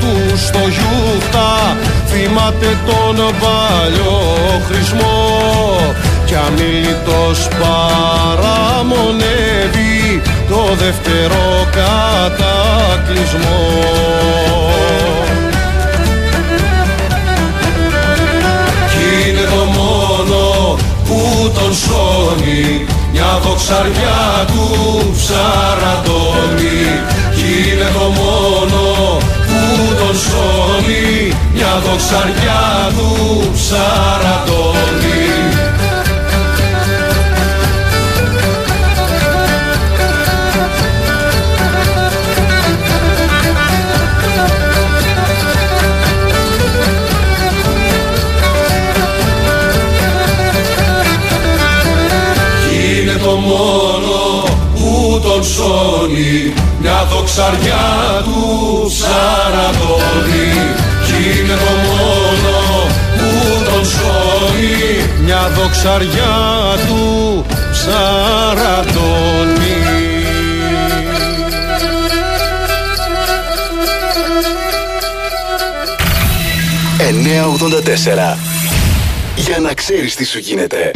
του 0.00 0.36
στο 0.36 0.58
γιούχτα 0.58 1.76
θυμάται 2.06 2.78
τον 2.86 3.16
παλιό 3.16 4.22
χρησμό 4.68 5.40
κι 6.30 6.38
αμήλυτος 6.46 7.38
παραμονεύει 7.60 9.98
το 10.48 10.62
δεύτερο 10.78 11.44
κατακλυσμό. 11.78 13.62
Κι 18.90 19.06
είναι 19.28 19.44
το 19.54 19.62
μόνο 19.78 20.42
που 21.04 21.18
τον 21.54 21.72
σώνει 21.74 22.64
μια 23.12 23.32
δοξαριά 23.44 24.22
του 24.46 24.66
ψαραντώνει 25.16 26.80
Κι 27.34 27.48
είναι 27.72 27.88
το 27.92 28.06
μόνο 28.20 28.82
που 29.46 29.60
τον 29.98 30.14
σώνει 30.26 31.08
μια 31.54 31.72
δοξαριά 31.84 32.62
του 32.96 33.08
ψαραντώνει 33.54 35.59
τον 55.22 55.44
σώνει 55.44 56.52
μια 56.80 57.08
δοξαριά 57.10 58.22
του 58.24 58.40
ψαραδόνι 58.86 60.48
κι 61.04 61.40
είναι 61.40 61.54
το 61.54 61.72
μόνο 61.86 62.56
που 63.16 63.30
τον 63.64 63.84
σώνει 63.84 65.08
μια 65.24 65.50
δοξαριά 65.56 66.36
του 66.86 67.44
ψαραδόνι 67.70 69.00
Εννέα 77.08 77.44
Για 79.36 79.58
να 79.58 79.74
ξέρεις 79.74 80.14
τι 80.14 80.24
σου 80.24 80.38
γίνεται. 80.38 80.90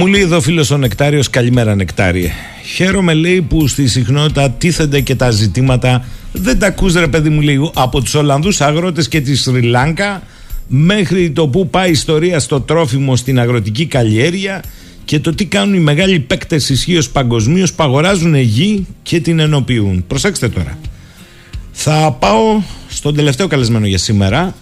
Μου 0.00 0.06
λέει 0.06 0.20
εδώ 0.20 0.40
φίλος 0.40 0.70
ο 0.70 0.76
Νεκτάριος, 0.76 1.30
καλημέρα 1.30 1.74
Νεκτάριε. 1.74 2.30
Χαίρομαι 2.74 3.14
λέει 3.14 3.42
που 3.42 3.68
στη 3.68 3.88
συχνότητα 3.88 4.50
τίθενται 4.50 5.00
και 5.00 5.14
τα 5.14 5.30
ζητήματα. 5.30 6.04
Δεν 6.32 6.58
τα 6.58 6.66
ακούς 6.66 6.94
ρε 6.94 7.08
παιδί 7.08 7.28
μου 7.28 7.40
λίγο 7.40 7.72
από 7.74 8.02
τους 8.02 8.14
Ολλανδούς 8.14 8.60
αγρότες 8.60 9.08
και 9.08 9.20
τη 9.20 9.36
Σρι 9.36 9.62
Λάνκα 9.62 10.22
μέχρι 10.66 11.30
το 11.30 11.48
που 11.48 11.68
πάει 11.68 11.88
η 11.88 11.90
ιστορία 11.90 12.38
στο 12.38 12.60
τρόφιμο 12.60 13.16
στην 13.16 13.38
αγροτική 13.38 13.86
καλλιέργεια 13.86 14.62
και 15.04 15.20
το 15.20 15.34
τι 15.34 15.44
κάνουν 15.44 15.74
οι 15.74 15.80
μεγάλοι 15.80 16.20
παίκτες 16.20 16.68
ισχύως 16.68 17.10
παγκοσμίως 17.10 17.72
που 17.72 17.82
αγοράζουν 17.82 18.34
γη 18.34 18.86
και 19.02 19.20
την 19.20 19.38
ενοποιούν. 19.38 20.04
Προσέξτε 20.06 20.48
τώρα. 20.48 20.78
Θα 21.72 22.16
πάω 22.18 22.62
στον 22.88 23.14
τελευταίο 23.14 23.46
καλεσμένο 23.46 23.86
για 23.86 23.98
σήμερα. 23.98 24.54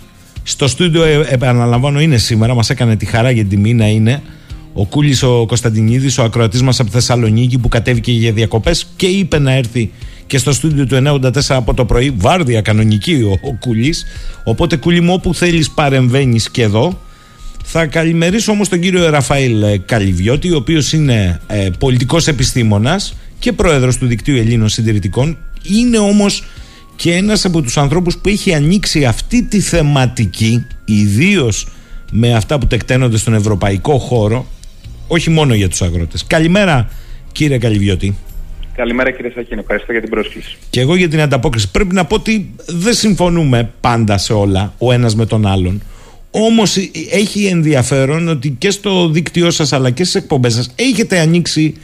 Στο 0.42 0.68
στούντιο, 0.68 1.04
ε, 1.04 1.26
επαναλαμβάνω, 1.28 2.00
είναι 2.00 2.16
σήμερα. 2.16 2.54
Μας 2.54 2.70
έκανε 2.70 2.96
τη 2.96 3.06
χαρά 3.06 3.30
για 3.30 3.42
την 3.42 3.50
τιμή 3.50 3.74
να 3.74 3.88
είναι 3.88 4.22
ο 4.80 4.86
Κούλης 4.86 5.22
ο 5.22 5.44
Κωνσταντινίδης, 5.46 6.18
ο 6.18 6.22
ακροατής 6.22 6.62
μας 6.62 6.80
από 6.80 6.90
Θεσσαλονίκη 6.90 7.58
που 7.58 7.68
κατέβηκε 7.68 8.12
για 8.12 8.32
διακοπές 8.32 8.88
και 8.96 9.06
είπε 9.06 9.38
να 9.38 9.52
έρθει 9.52 9.90
και 10.26 10.38
στο 10.38 10.52
στούντιο 10.52 10.86
του 10.86 11.20
94 11.22 11.30
από 11.48 11.74
το 11.74 11.84
πρωί. 11.84 12.14
Βάρδια 12.16 12.60
κανονική 12.60 13.14
ο, 13.14 13.48
ο 13.48 13.52
Κούλης. 13.52 14.04
Οπότε, 14.44 14.76
Κούλη 14.76 15.00
μου, 15.00 15.12
όπου 15.12 15.34
θέλεις 15.34 15.70
παρεμβαίνεις 15.70 16.50
και 16.50 16.62
εδώ. 16.62 17.00
Θα 17.64 17.86
καλημερίσω 17.86 18.52
όμως 18.52 18.68
τον 18.68 18.80
κύριο 18.80 19.10
Ραφαήλ 19.10 19.62
ε, 19.62 19.78
Καλυβιώτη, 19.78 20.52
ο 20.52 20.56
οποίος 20.56 20.92
είναι 20.92 21.40
ε, 21.46 21.68
πολιτικός 21.78 22.26
επιστήμονας 22.28 23.14
και 23.38 23.52
πρόεδρος 23.52 23.96
του 23.96 24.06
Δικτύου 24.06 24.36
Ελλήνων 24.36 24.68
Συντηρητικών. 24.68 25.36
Είναι 25.62 25.98
όμως 25.98 26.44
και 26.96 27.14
ένας 27.14 27.44
από 27.44 27.62
τους 27.62 27.76
ανθρώπους 27.76 28.18
που 28.18 28.28
έχει 28.28 28.54
ανοίξει 28.54 29.04
αυτή 29.04 29.42
τη 29.42 29.60
θεματική, 29.60 30.66
ιδίως 30.84 31.66
με 32.10 32.34
αυτά 32.34 32.58
που 32.58 32.66
τεκταίνονται 32.66 33.16
στον 33.16 33.34
ευρωπαϊκό 33.34 33.98
χώρο 33.98 34.46
όχι 35.08 35.30
μόνο 35.30 35.54
για 35.54 35.68
τους 35.68 35.82
αγρότες. 35.82 36.24
Καλημέρα 36.26 36.90
κύριε 37.32 37.58
Καλυβιώτη. 37.58 38.16
Καλημέρα 38.74 39.10
κύριε 39.10 39.30
Σαχίνη, 39.34 39.60
ευχαριστώ 39.60 39.92
για 39.92 40.00
την 40.00 40.10
πρόσκληση. 40.10 40.56
Και 40.70 40.80
εγώ 40.80 40.94
για 40.96 41.08
την 41.08 41.20
ανταπόκριση. 41.20 41.70
Πρέπει 41.70 41.94
να 41.94 42.04
πω 42.04 42.14
ότι 42.14 42.54
δεν 42.66 42.94
συμφωνούμε 42.94 43.70
πάντα 43.80 44.18
σε 44.18 44.32
όλα 44.32 44.74
ο 44.78 44.92
ένας 44.92 45.14
με 45.14 45.26
τον 45.26 45.46
άλλον. 45.46 45.82
Όμως 46.30 46.76
έχει 47.10 47.46
ενδιαφέρον 47.46 48.28
ότι 48.28 48.50
και 48.58 48.70
στο 48.70 49.08
δίκτυό 49.08 49.50
σας 49.50 49.72
αλλά 49.72 49.90
και 49.90 50.04
στις 50.04 50.22
εκπομπές 50.22 50.54
σας 50.54 50.70
έχετε 50.74 51.18
ανοίξει 51.18 51.74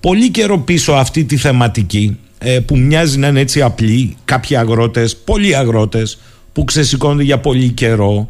πολύ 0.00 0.30
καιρό 0.30 0.58
πίσω 0.58 0.92
αυτή 0.92 1.24
τη 1.24 1.36
θεματική 1.36 2.18
ε, 2.38 2.60
που 2.60 2.78
μοιάζει 2.78 3.18
να 3.18 3.28
είναι 3.28 3.40
έτσι 3.40 3.62
απλή. 3.62 4.16
Κάποιοι 4.24 4.56
αγρότες, 4.56 5.16
πολλοί 5.16 5.56
αγρότες 5.56 6.18
που 6.52 6.64
ξεσηκώνονται 6.64 7.22
για 7.22 7.38
πολύ 7.38 7.68
καιρό. 7.68 8.28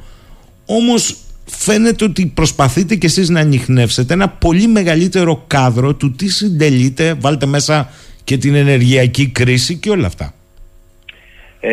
Όμως 0.66 1.16
φαίνεται 1.50 2.04
ότι 2.04 2.26
προσπαθείτε 2.26 2.94
κι 2.94 3.06
εσείς 3.06 3.28
να 3.28 3.40
ανοιχνεύσετε 3.40 4.14
ένα 4.14 4.28
πολύ 4.28 4.66
μεγαλύτερο 4.66 5.44
κάδρο 5.46 5.94
του 5.94 6.12
τι 6.12 6.28
συντελείτε, 6.28 7.14
βάλτε 7.14 7.46
μέσα 7.46 7.90
και 8.24 8.36
την 8.36 8.54
ενεργειακή 8.54 9.28
κρίση 9.28 9.76
και 9.76 9.90
όλα 9.90 10.06
αυτά. 10.06 10.34
Ε, 11.60 11.70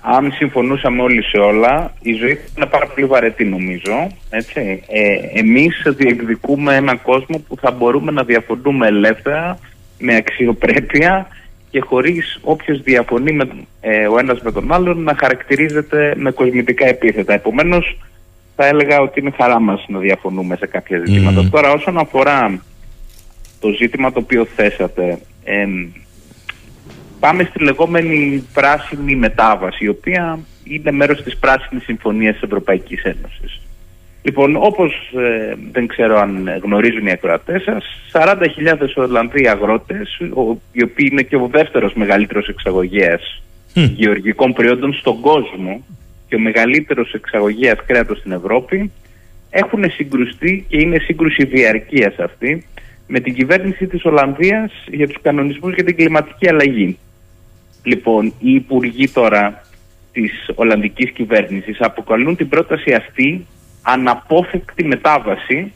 αν 0.00 0.32
συμφωνούσαμε 0.32 1.02
όλοι 1.02 1.22
σε 1.22 1.38
όλα, 1.38 1.92
η 2.02 2.12
ζωή 2.12 2.34
θα 2.34 2.42
είναι 2.56 2.66
πάρα 2.66 2.86
πολύ 2.86 3.06
βαρετή 3.06 3.44
νομίζω. 3.44 4.06
Έτσι. 4.30 4.82
Ε, 4.88 5.38
εμείς 5.38 5.82
διεκδικούμε 5.86 6.74
έναν 6.76 7.02
κόσμο 7.02 7.38
που 7.48 7.56
θα 7.60 7.70
μπορούμε 7.70 8.10
να 8.10 8.24
διαφωνούμε 8.24 8.86
ελεύθερα, 8.86 9.58
με 9.98 10.14
αξιοπρέπεια 10.14 11.28
και 11.70 11.80
χωρίς 11.80 12.38
όποιος 12.42 12.82
διαφωνεί 12.82 13.32
με, 13.32 13.48
ε, 13.80 14.06
ο 14.06 14.18
ένας 14.18 14.40
με 14.40 14.52
τον 14.52 14.72
άλλον 14.72 15.02
να 15.02 15.16
χαρακτηρίζεται 15.18 16.14
με 16.16 16.30
κοσμητικά 16.30 16.86
επίθετα. 16.86 17.32
Επομένως, 17.32 17.96
θα 18.62 18.68
έλεγα 18.68 19.00
ότι 19.00 19.20
είναι 19.20 19.30
χαρά 19.36 19.60
μας 19.60 19.84
να 19.88 19.98
διαφωνούμε 19.98 20.56
σε 20.56 20.66
κάποια 20.66 21.02
ζητήματα. 21.06 21.48
Τώρα, 21.50 21.72
όσον 21.72 21.98
αφορά 21.98 22.62
το 23.60 23.68
ζήτημα 23.68 24.12
το 24.12 24.18
οποίο 24.18 24.44
θέσατε, 24.44 25.18
πάμε 27.20 27.44
στη 27.44 27.62
λεγόμενη 27.62 28.44
πράσινη 28.52 29.16
μετάβαση, 29.16 29.84
η 29.84 29.88
οποία 29.88 30.38
είναι 30.64 30.90
μέρος 30.90 31.22
της 31.22 31.36
πράσινης 31.36 31.84
συμφωνίας 31.84 32.34
της 32.34 32.42
Ευρωπαϊκής 32.42 33.02
Ένωσης. 33.02 33.60
Λοιπόν, 34.22 34.56
όπως 34.56 34.92
ε, 35.16 35.54
δεν 35.72 35.86
ξέρω 35.86 36.18
αν 36.18 36.60
γνωρίζουν 36.62 37.06
οι 37.06 37.10
ακροατές 37.10 37.62
σας, 37.62 37.84
40.000 38.12 38.94
Ολλανδοί 38.94 39.48
αγρότες, 39.48 40.20
οι 40.72 40.82
οποίοι 40.82 41.08
είναι 41.12 41.22
και 41.22 41.36
ο 41.36 41.48
δεύτερος 41.52 41.92
μεγαλύτερος 41.94 42.48
εξαγωγέας 42.48 43.42
γεωργικών 43.74 44.52
προϊόντων 44.52 44.92
στον 44.92 45.20
κόσμο 45.20 45.82
και 46.32 46.38
ο 46.38 46.40
μεγαλύτερος 46.40 47.12
εξαγωγέας 47.12 47.78
κρέατος 47.86 48.18
στην 48.18 48.32
Ευρώπη, 48.32 48.92
έχουν 49.50 49.90
συγκρουστεί 49.90 50.66
και 50.68 50.80
είναι 50.80 50.98
σύγκρουση 50.98 51.44
διαρκείας 51.44 52.18
αυτή 52.18 52.66
με 53.06 53.20
την 53.20 53.34
κυβέρνηση 53.34 53.86
της 53.86 54.04
Ολλανδίας 54.04 54.72
για 54.86 55.06
τους 55.08 55.22
κανονισμούς 55.22 55.74
για 55.74 55.84
την 55.84 55.96
κλιματική 55.96 56.48
αλλαγή. 56.48 56.98
Λοιπόν, 57.82 58.26
οι 58.38 58.54
υπουργοί 58.54 59.08
τώρα 59.08 59.62
της 60.12 60.50
Ολλανδικής 60.54 61.10
κυβέρνησης 61.10 61.80
αποκαλούν 61.80 62.36
την 62.36 62.48
πρόταση 62.48 62.92
αυτή 62.92 63.46
αναπόφευκτη 63.82 64.84
μετάβαση 64.84 65.72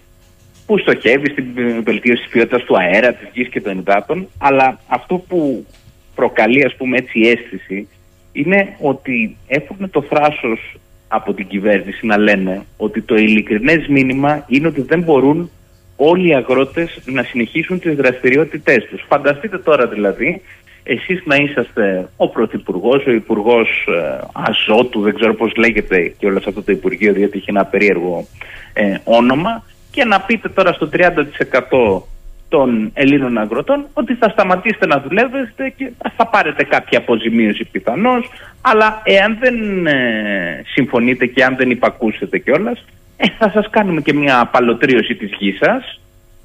που 0.67 0.79
στοχεύει 0.79 1.31
στην 1.31 1.45
βελτίωση 1.85 2.23
της 2.23 2.31
ποιότητας 2.31 2.63
του 2.63 2.79
αέρα, 2.79 3.13
της 3.13 3.29
γης 3.33 3.49
και 3.49 3.61
των 3.61 3.79
υδάτων 3.79 4.29
αλλά 4.39 4.81
αυτό 4.89 5.15
που 5.29 5.67
προκαλεί 6.15 6.65
ας 6.65 6.75
πούμε 6.77 6.97
έτσι 6.97 7.21
αίσθηση 7.21 7.89
είναι 8.37 8.77
ότι 8.81 9.37
έχουν 9.47 9.91
το 9.91 10.03
θράσος 10.03 10.77
από 11.09 11.33
την 11.33 11.47
κυβέρνηση 11.47 12.07
να 12.07 12.19
λένε 12.19 12.63
ότι 12.77 13.03
το 13.03 13.15
ειλικρινές 13.15 13.87
μήνυμα 13.87 14.45
είναι 14.49 14.67
ότι 14.67 14.81
δεν 14.81 15.03
μπορούν 15.03 15.51
όλοι 15.97 16.29
οι 16.29 16.35
αγρότες 16.35 17.01
να 17.05 17.23
συνεχίσουν 17.23 17.81
τις 17.81 17.95
δραστηριότητές 17.95 18.85
τους. 18.85 19.05
Φανταστείτε 19.09 19.59
τώρα 19.59 19.87
δηλαδή 19.87 20.43
εσείς 20.83 21.23
να 21.25 21.37
είσαστε 21.37 22.09
ο 22.17 22.29
Πρωθυπουργός, 22.29 23.07
ο 23.07 23.11
Υπουργός 23.11 23.69
ε, 23.89 24.21
Αζότου, 24.33 25.01
δεν 25.01 25.15
ξέρω 25.15 25.35
πώς 25.35 25.53
λέγεται 25.57 26.15
και 26.19 26.27
όλο 26.27 26.39
αυτό 26.39 26.63
το 26.63 26.73
Υπουργείο, 26.73 27.13
διότι 27.13 27.39
έχει 27.39 27.51
ένα 27.51 27.65
περίεργο 27.65 28.27
ε, 28.73 28.95
όνομα, 29.05 29.65
και 29.91 30.05
να 30.05 30.21
πείτε 30.21 30.49
τώρα 30.49 30.73
στο 30.73 30.89
30% 30.93 32.01
των 32.49 32.91
Ελλήνων 32.95 33.39
αγροτών 33.39 33.87
ότι 33.93 34.15
θα 34.15 34.29
σταματήσετε 34.29 34.87
να 34.87 35.01
δουλεύετε 35.01 35.73
και 35.77 35.91
θα 36.17 36.27
πάρετε 36.27 36.65
κάποια 36.65 36.99
αποζημίωση 36.99 37.65
πιθανώς, 37.65 38.29
αλλά 38.61 39.03
εάν 39.05 39.37
δεν 39.41 39.87
ε, 39.87 40.63
συμφωνείτε 40.67 41.27
και 41.27 41.45
αν 41.45 41.57
δεν 41.57 41.71
υπακούσετε 41.71 42.39
κιόλας, 42.39 42.85
ε, 43.17 43.27
θα 43.39 43.51
σας 43.51 43.71
κάνουμε 43.71 44.01
και 44.01 44.13
μια 44.13 44.41
απαλωτρίωση 44.41 45.15
της 45.15 45.31
γης 45.39 45.57
σας 45.57 46.01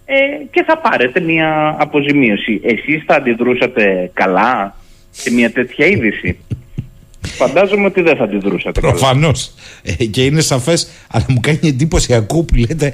ε, 0.06 0.16
και 0.52 0.64
θα 0.64 0.78
πάρετε 0.78 1.20
μια 1.20 1.76
αποζημίωση. 1.80 2.62
Εσείς 2.64 3.04
θα 3.06 3.16
αντιδρούσατε 3.16 4.12
καλά 4.14 4.76
σε 5.12 5.32
μια 5.32 5.52
τέτοια 5.52 5.86
είδηση; 5.86 6.40
Φαντάζομαι 7.38 7.86
ότι 7.86 8.02
δεν 8.02 8.16
θα 8.16 8.24
αντιδρούσατε 8.24 8.80
Προφανώς. 8.80 9.54
Ε, 9.84 10.06
και 10.06 10.26
είναι 10.26 10.42
σαφές, 10.42 10.90
αλλά 11.12 11.26
μου 11.28 11.40
κάνει 11.40 11.60
εντύπωσιακό 11.64 12.44
που 12.44 12.56
λέτε 12.56 12.94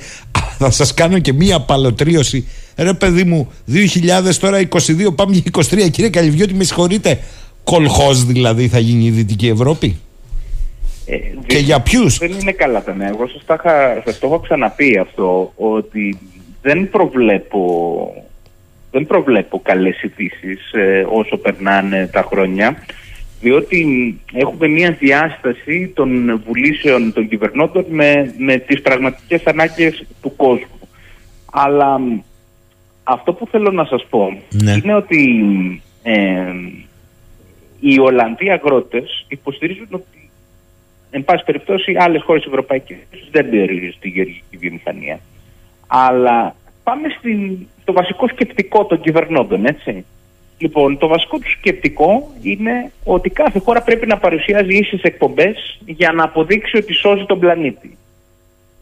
θα 0.57 0.71
σας 0.71 0.93
κάνω 0.93 1.19
και 1.19 1.33
μία 1.33 1.59
παλωτρίωση. 1.59 2.47
Ρε 2.77 2.93
παιδί 2.93 3.23
μου, 3.23 3.51
2000 3.67 4.35
τώρα 4.39 4.59
22, 4.59 5.15
πάμε 5.15 5.35
για 5.35 5.51
23. 5.51 5.89
Κύριε 5.91 6.09
Καλυβιώτη, 6.09 6.53
με 6.53 6.63
συγχωρείτε. 6.63 7.19
Κολχός 7.63 8.25
δηλαδή 8.25 8.67
θα 8.67 8.79
γίνει 8.79 9.05
η 9.05 9.09
Δυτική 9.09 9.47
Ευρώπη; 9.47 9.99
Ε, 11.05 11.17
και 11.45 11.57
για 11.57 11.79
ποιους; 11.79 12.17
Δεν 12.17 12.31
είναι 12.31 12.51
καλά 12.51 12.83
τα 12.83 12.93
νέα. 12.93 13.07
Εγώ 13.07 13.27
σας 14.03 14.19
το 14.19 14.27
έχω 14.27 14.39
ξαναπεί 14.39 14.97
αυτό 14.97 15.53
ότι 15.55 16.19
δεν 16.61 16.89
προβλέπω, 16.89 18.23
δεν 18.91 19.05
προβλέπω 19.05 19.61
καλές 19.63 20.03
ειδήσεις 20.03 20.71
ε, 20.71 21.05
όσο 21.09 21.37
περνάνε 21.37 22.09
τα 22.11 22.27
χρόνια 22.29 22.85
διότι 23.41 24.19
έχουμε 24.33 24.67
μια 24.67 24.91
διάσταση 24.91 25.91
των 25.95 26.41
βουλήσεων 26.45 27.13
των 27.13 27.27
κυβερνώντων 27.27 27.85
με, 27.89 28.33
με 28.37 28.57
τις 28.57 28.81
πραγματικές 28.81 29.43
ανάγκες 29.45 30.05
του 30.21 30.35
κόσμου. 30.35 30.89
Αλλά 31.51 31.99
αυτό 33.03 33.33
που 33.33 33.47
θέλω 33.47 33.71
να 33.71 33.85
σας 33.85 34.05
πω 34.09 34.41
ναι. 34.63 34.71
είναι 34.71 34.95
ότι 34.95 35.41
ε, 36.03 36.53
οι 37.79 37.99
Ολλανδοί 37.99 38.49
αγρότες 38.49 39.25
υποστηρίζουν 39.27 39.87
ότι 39.91 40.29
εν 41.09 41.23
πάση 41.23 41.43
περιπτώσει 41.43 41.95
άλλες 41.99 42.23
χώρες 42.23 42.45
ευρωπαϊκές 42.45 42.97
δεν 43.31 43.49
περιορίζουν 43.49 43.99
τη 43.99 44.09
γεωργική 44.09 44.57
βιομηχανία. 44.57 45.19
Αλλά 45.87 46.55
πάμε 46.83 47.07
στην, 47.17 47.67
στο 47.81 47.93
βασικό 47.93 48.27
σκεπτικό 48.27 48.85
των 48.85 49.01
κυβερνώντων, 49.01 49.65
έτσι. 49.65 50.05
Λοιπόν, 50.57 50.97
το 50.97 51.07
βασικό 51.07 51.37
του 51.39 51.51
σκεπτικό 51.51 52.31
είναι 52.41 52.91
ότι 53.03 53.29
κάθε 53.29 53.59
χώρα 53.59 53.81
πρέπει 53.81 54.07
να 54.07 54.17
παρουσιάζει 54.17 54.77
ίσες 54.77 55.01
εκπομπές 55.01 55.79
για 55.85 56.11
να 56.11 56.23
αποδείξει 56.23 56.77
ότι 56.77 56.93
σώζει 56.93 57.25
τον 57.25 57.39
πλανήτη. 57.39 57.97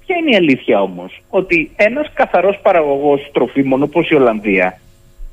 Ποια 0.05 0.15
είναι 0.17 0.31
η 0.31 0.35
αλήθεια 0.35 0.81
όμως, 0.81 1.21
ότι 1.29 1.71
ένας 1.75 2.11
καθαρός 2.13 2.59
παραγωγός 2.61 3.29
τροφίμων 3.33 3.83
όπως 3.83 4.09
η 4.09 4.15
Ολλανδία 4.15 4.79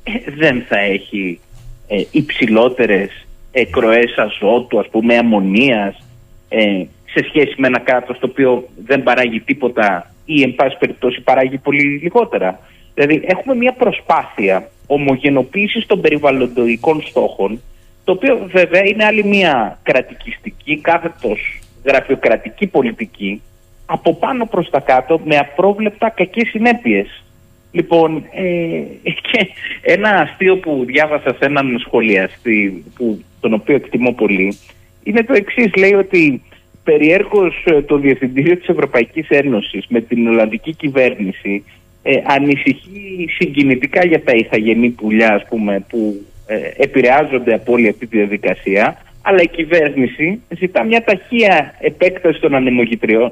ε, 0.03 0.31
δεν 0.35 0.63
θα 0.67 0.79
έχει 0.79 1.39
ε, 1.87 2.03
υψηλότερες 2.11 3.27
εκροές 3.51 4.15
αζότου, 4.17 4.79
ας 4.79 4.89
πούμε, 4.89 5.17
αμμονίας, 5.17 6.03
ε, 6.49 6.83
σε 7.05 7.25
σχέση 7.27 7.53
με 7.57 7.67
ένα 7.67 7.79
κράτος 7.79 8.19
το 8.19 8.27
οποίο 8.29 8.69
δεν 8.85 9.03
παράγει 9.03 9.39
τίποτα 9.39 10.13
ή 10.25 10.41
εν 10.41 10.55
πάση 10.55 10.77
περιπτώσει 10.77 11.21
παράγει 11.21 11.57
πολύ 11.57 11.83
λιγότερα. 11.83 12.59
Δηλαδή 12.93 13.21
έχουμε 13.25 13.55
μια 13.55 13.73
προσπάθεια 13.73 14.69
ομογενοποίησης 14.87 15.85
των 15.85 16.01
περιβαλλοντικών 16.01 17.01
στόχων 17.01 17.61
το 18.03 18.11
οποίο 18.11 18.49
βέβαια 18.51 18.85
είναι 18.85 19.05
άλλη 19.05 19.23
μια 19.23 19.79
κρατικιστική, 19.83 20.77
κάθετος 20.77 21.59
γραφειοκρατική 21.85 22.67
πολιτική 22.67 23.41
από 23.85 24.13
πάνω 24.13 24.45
προς 24.45 24.69
τα 24.69 24.79
κάτω 24.79 25.21
με 25.25 25.37
απρόβλεπτα 25.37 26.09
κακές 26.09 26.47
συνέπειες. 26.47 27.23
Λοιπόν, 27.71 28.25
ε, 28.31 28.83
και 29.03 29.47
ένα 29.81 30.09
αστείο 30.09 30.57
που 30.57 30.83
διάβασα 30.85 31.29
σε 31.29 31.45
έναν 31.45 31.79
σχολιαστή, 31.79 32.83
που, 32.95 33.23
τον 33.39 33.53
οποίο 33.53 33.75
εκτιμώ 33.75 34.11
πολύ, 34.11 34.57
είναι 35.03 35.23
το 35.23 35.33
εξής. 35.33 35.75
Λέει 35.75 35.93
ότι 35.93 36.41
περιέρχως 36.83 37.63
ε, 37.65 37.81
το 37.81 37.97
Διευθυντήριο 37.97 38.57
της 38.57 38.67
Ευρωπαϊκής 38.67 39.29
Ένωσης 39.29 39.85
με 39.87 40.01
την 40.01 40.27
Ολλανδική 40.27 40.75
κυβέρνηση 40.75 41.63
ε, 42.03 42.21
ανησυχεί 42.25 43.27
συγκινητικά 43.37 44.05
για 44.05 44.23
τα 44.23 44.31
ηθαγενή 44.31 44.89
πουλιά 44.89 45.33
ας 45.33 45.45
πούμε, 45.49 45.85
που 45.89 46.25
ε, 46.47 46.55
επηρεάζονται 46.77 47.53
από 47.53 47.71
όλη 47.71 47.87
αυτή 47.87 48.07
τη 48.07 48.17
διαδικασία 48.17 48.97
αλλά 49.25 49.41
η 49.41 49.47
κυβέρνηση 49.47 50.41
ζητά 50.57 50.83
μια 50.83 51.03
ταχεία 51.03 51.73
επέκταση 51.79 52.39
των 52.39 52.55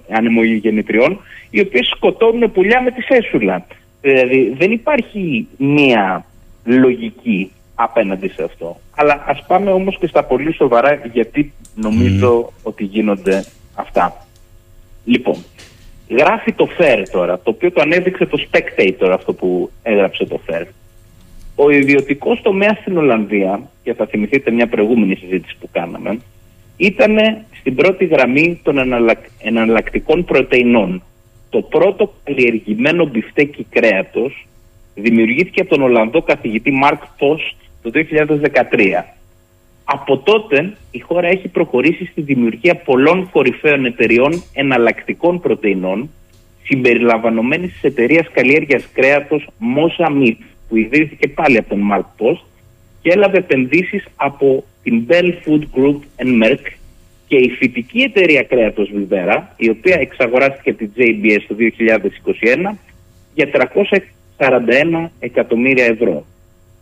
ανεμογεννητριών 0.10 1.20
οι 1.50 1.60
οποίες 1.60 1.88
σκοτώνουν 1.96 2.52
πουλιά 2.52 2.82
με 2.82 2.92
τη 2.92 3.02
σέσουλα. 3.02 3.66
Δηλαδή 4.02 4.54
δεν 4.58 4.72
υπάρχει 4.72 5.48
μία 5.58 6.26
λογική 6.64 7.52
απέναντι 7.76 8.28
σε 8.28 8.44
αυτό. 8.44 8.80
Αλλά 8.96 9.24
ας 9.28 9.44
πάμε 9.48 9.72
όμως 9.72 9.98
και 9.98 10.08
στα 10.08 10.24
πολύ 10.24 10.54
σοβαρά 10.54 11.00
γιατί 11.14 11.54
νομίζω 11.76 12.52
ότι 12.64 12.84
γίνονται 12.84 13.46
αυτά. 13.74 14.26
Λοιπόν, 15.06 15.36
γράφει 16.18 16.52
το 16.52 16.68
FAIR 16.78 17.04
τώρα, 17.12 17.40
το 17.40 17.50
οποίο 17.50 17.72
το 17.72 17.82
ανέδειξε 17.82 18.26
το 18.26 18.48
Spectator 18.52 19.10
αυτό 19.14 19.34
που 19.34 19.72
έγραψε 19.84 20.26
το 20.26 20.40
FAIR. 20.48 20.66
Ο 21.56 21.70
ιδιωτικός 21.70 22.42
τομέας 22.42 22.78
στην 22.78 22.98
Ολλανδία, 22.98 23.70
και 23.84 23.94
θα 23.94 24.06
θυμηθείτε 24.06 24.52
μια 24.52 24.68
προηγούμενη 24.68 25.16
συζήτηση 25.16 25.56
που 25.60 25.70
κάναμε, 25.72 26.20
ήταν 26.78 27.18
στην 27.60 27.76
πρώτη 27.76 28.06
γραμμή 28.06 28.60
των 28.64 28.78
εναλλακτικών 29.42 30.26
πρωτεϊνών. 30.26 31.04
Το 31.50 31.62
πρώτο 31.62 32.14
καλλιεργημένο 32.24 33.06
μπιφτέκι 33.06 33.66
κρέατος 33.70 34.46
Δημιουργήθηκε 34.96 35.62
από 35.62 35.70
τον 35.70 35.82
Ολλανδό 35.82 36.22
καθηγητή 36.22 36.72
Μάρκ 36.72 37.02
Post 37.20 37.56
το 37.82 37.92
2013. 37.94 39.04
Από 39.94 40.18
τότε 40.18 40.74
η 40.92 41.00
χώρα 41.00 41.28
έχει 41.28 41.48
προχωρήσει 41.48 42.06
στη 42.06 42.22
δημιουργία 42.22 42.76
πολλών 42.76 43.30
κορυφαίων 43.32 43.86
εταιριών 43.86 44.44
εναλλακτικών 44.54 45.40
πρωτεϊνών 45.42 46.10
συμπεριλαμβανομένης 46.64 47.72
της 47.72 47.84
εταιρείας 47.84 48.28
καλλιέργειας 48.34 48.88
κρέατος 48.94 49.48
Mosa 49.76 50.08
Meat, 50.08 50.38
που 50.70 50.76
ιδρύθηκε 50.76 51.28
πάλι 51.28 51.58
από 51.58 51.70
τον 51.70 51.82
Mark 51.92 52.06
Post 52.20 52.42
και 53.02 53.12
έλαβε 53.12 53.38
επενδύσεις 53.38 54.06
από 54.16 54.64
την 54.84 55.06
Bell 55.08 55.34
Food 55.46 55.62
Group 55.76 56.00
and 56.18 56.44
Merck 56.44 56.66
και 57.28 57.36
η 57.36 57.50
φυτική 57.50 58.02
εταιρεία 58.02 58.44
κρέατος 58.44 58.90
Βιβέρα, 58.94 59.54
η 59.58 59.70
οποία 59.70 59.98
εξαγοράστηκε 60.00 60.70
από 60.70 60.80
την 60.80 60.92
JBS 60.98 61.42
το 61.48 61.56
2021 62.74 62.78
για 63.34 63.50
341 64.38 65.10
εκατομμύρια 65.20 65.86
ευρώ. 65.86 66.26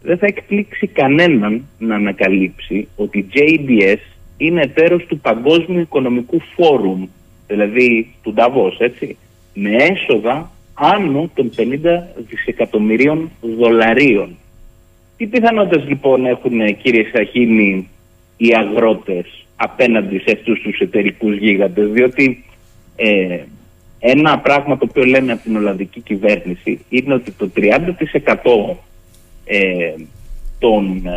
Δεν 0.02 0.18
θα 0.18 0.26
εκπλήξει 0.26 0.88
κανέναν 0.88 1.66
να 1.78 1.96
ανακαλύψει 1.96 2.88
ότι 2.96 3.18
η 3.18 3.28
JBS 3.34 4.00
είναι 4.38 4.62
εταίρος 4.62 5.06
του 5.06 5.20
Παγκόσμιου 5.20 5.80
Οικονομικού 5.80 6.42
Φόρουμ, 6.56 7.08
δηλαδή 7.48 8.14
του 8.24 8.34
Νταβός, 8.34 8.78
έτσι, 8.80 9.18
με 9.54 9.76
έσοδα 9.76 10.52
άνω 10.74 11.30
των 11.34 11.52
50 11.58 11.64
δισεκατομμυρίων 12.30 13.32
δολαρίων. 13.42 14.36
Τι 15.18 15.26
πιθανότητες 15.26 15.88
λοιπόν 15.88 16.26
έχουν 16.26 16.78
κύριε 16.78 17.06
Σαχίνη 17.14 17.90
οι 18.38 18.54
αγρότες 18.56 19.46
απέναντι 19.56 20.18
σε 20.18 20.32
αυτούς 20.32 20.62
τους 20.62 20.80
εταιρικούς 20.80 21.38
γίγαντες; 21.38 21.90
Διότι 21.90 22.44
ε, 22.96 23.40
ένα 24.00 24.40
πράγμα 24.40 24.78
το 24.78 24.86
οποίο 24.90 25.04
λένε 25.04 25.32
από 25.32 25.42
την 25.44 25.56
Ολλανδική 25.56 26.02
κυβέρνηση 26.02 26.86
είναι 26.90 27.14
ότι 27.14 27.32
το 27.32 27.50
30% 27.56 28.76
ε, 29.52 29.94
των, 30.60 31.08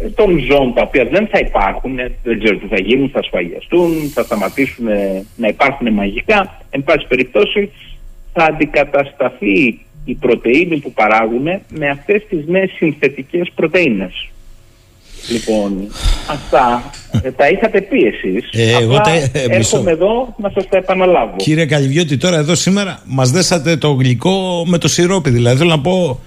ε, 0.00 0.08
των 0.08 0.38
ζώων 0.38 0.74
τα 0.74 0.82
οποία 0.82 1.04
δεν 1.04 1.26
θα 1.26 1.38
υπάρχουν, 1.38 1.98
ε, 1.98 2.12
δεν 2.22 2.38
ξέρω 2.38 2.58
τι 2.58 2.66
θα 2.66 2.80
γίνουν, 2.80 3.10
θα 3.10 3.22
σφαγιαστούν, 3.22 4.10
θα 4.14 4.22
σταματήσουν 4.22 4.84
να 5.36 5.48
υπάρχουν 5.48 5.92
μαγικά, 5.92 6.60
εν 6.70 6.84
πάση 6.84 7.06
περιπτώσει 7.06 7.70
θα 8.32 8.44
αντικατασταθεί 8.44 9.80
η 10.04 10.14
πρωτεΐνη 10.14 10.78
που 10.78 10.92
παράγουν 10.92 11.44
με 11.68 11.88
αυτές 11.88 12.22
τις 12.28 12.46
νέες 12.46 12.70
συνθετικές 12.76 13.50
πρωτεΐνες. 13.54 14.28
Λοιπόν, 15.28 15.88
αυτά 16.30 16.90
ε, 17.22 17.30
τα 17.30 17.48
είχατε 17.48 17.80
πει 17.80 18.02
εσείς. 18.04 18.48
Ε, 18.52 18.82
εγώ 18.82 19.00
τα, 19.00 19.10
ε, 19.10 19.30
έρχομαι 19.32 19.90
εδώ 19.90 20.34
να 20.38 20.50
σας 20.54 20.68
τα 20.68 20.76
επαναλάβω. 20.76 21.36
Κύριε 21.36 21.66
Καλυβιώτη, 21.66 22.16
τώρα 22.16 22.36
εδώ 22.36 22.54
σήμερα 22.54 23.02
μας 23.06 23.30
δέσατε 23.30 23.76
το 23.76 23.90
γλυκό 23.90 24.64
με 24.66 24.78
το 24.78 24.88
σιρόπι. 24.88 25.30
Δηλαδή 25.30 25.56
θέλω 25.56 25.70
να 25.70 25.80
πω 25.80 26.20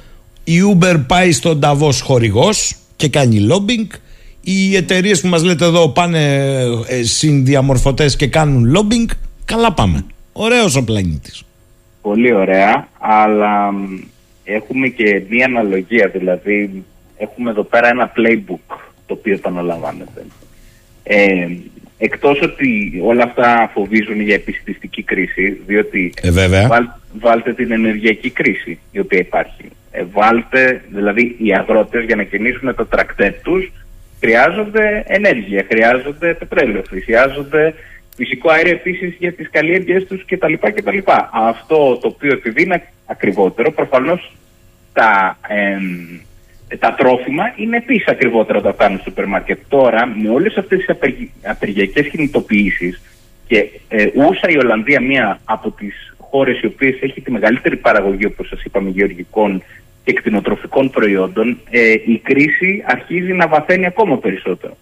η 0.50 0.60
Uber 0.74 1.04
πάει 1.08 1.32
στον 1.32 1.60
Davos 1.64 2.00
χορηγός 2.04 2.76
και 2.96 3.10
κάνει 3.10 3.48
lobbying. 3.52 3.98
Οι 4.42 4.76
εταιρείες 4.76 5.22
που 5.22 5.28
μας 5.28 5.44
λέτε 5.44 5.66
εδώ 5.66 5.90
πάνε 5.90 6.36
ε, 6.88 7.04
συνδιαμορφωτές 7.04 8.16
και 8.16 8.28
κάνουν 8.28 8.76
lobbying. 8.78 9.12
Καλά 9.46 9.74
πάμε. 9.74 10.06
Ωραίος 10.34 10.76
ο 10.76 10.84
πλανήτης. 10.84 11.44
Πολύ 12.02 12.34
ωραία, 12.34 12.88
αλλά 13.00 13.74
έχουμε 14.44 14.88
και 14.88 15.24
μία 15.30 15.46
αναλογία, 15.46 16.08
δηλαδή 16.08 16.84
έχουμε 17.18 17.50
εδώ 17.50 17.64
πέρα 17.64 17.88
ένα 17.88 18.12
playbook 18.18 18.78
το 19.06 19.14
οποίο 19.14 19.34
επαναλαμβάνεται. 19.34 20.26
Ε, 21.04 21.48
εκτός 21.98 22.42
ότι 22.42 23.02
όλα 23.04 23.24
αυτά 23.24 23.72
φοβίζουν 23.74 24.22
για 24.22 24.36
επιστηστική 24.36 25.04
κρίση, 25.04 25.62
διότι 25.66 26.14
ε, 26.22 26.32
βέβαια. 26.32 26.90
βάλτε 27.20 27.54
την 27.54 27.72
ενεργειακή 27.72 28.30
κρίση 28.30 28.80
η 28.92 29.00
οποία 29.00 29.20
υπάρχει. 29.20 29.66
Ε, 29.98 30.06
βάλτε, 30.12 30.82
δηλαδή 30.90 31.36
οι 31.40 31.54
αγρότες 31.54 32.04
για 32.04 32.16
να 32.16 32.24
κινήσουν 32.24 32.76
το 32.76 32.86
τρακτέρ 32.86 33.34
τους 33.42 33.72
χρειάζονται 34.20 35.04
ενέργεια, 35.08 35.66
χρειάζονται 35.70 36.34
πετρέλαιο, 36.34 36.82
χρειάζονται 37.04 37.74
φυσικό 38.16 38.50
αέριο 38.50 38.72
επίσης 38.72 39.16
για 39.20 39.34
τις 39.34 39.50
καλλιέργειές 39.50 40.06
τους 40.06 40.26
κτλ, 40.26 40.54
κτλ. 40.54 40.98
Αυτό 41.32 41.98
το 42.02 42.08
οποίο 42.08 42.32
επειδή 42.32 42.64
είναι 42.64 42.84
ακριβότερο, 43.06 43.72
προφανώς 43.72 44.32
τα, 44.94 45.38
τα 46.80 46.94
τρόφιμα 46.94 47.54
είναι 47.56 47.78
επίσης 47.78 48.08
ακριβότερα 48.08 48.60
όταν 48.60 48.74
φτάνουν 48.74 49.00
στο 49.00 49.10
σούπερ 49.10 49.26
μάρκετ. 49.26 49.60
Τώρα, 49.68 50.06
με 50.06 50.30
όλες 50.30 50.58
αυτές 50.58 50.86
τις 50.86 50.96
απεργιακές 51.42 52.08
κινητοποιήσεις 52.08 53.02
και 53.48 53.70
ε, 53.88 54.08
ούσα 54.14 54.50
η 54.50 54.58
Ολλανδία 54.58 55.02
μία 55.02 55.40
από 55.44 55.72
τις 55.72 56.16
χώρες 56.18 56.62
οι 56.62 56.66
οποίες 56.66 56.98
έχει 57.02 57.22
τη 57.22 57.32
μεγαλύτερη 57.32 57.78
παραγωγή, 57.78 58.26
όπως 58.26 58.48
σας 58.48 58.64
είπαμε, 58.64 58.90
γεωργικών 58.90 59.64
και 60.08 60.14
κτηνοτροφικών 60.14 60.90
προϊόντων, 60.90 61.58
ε, 61.70 61.92
η 61.92 62.18
κρίση 62.24 62.84
αρχίζει 62.86 63.34
να 63.34 63.48
βαθαίνει 63.48 63.86
ακόμα 63.86 64.18
περισσότερο. 64.18 64.78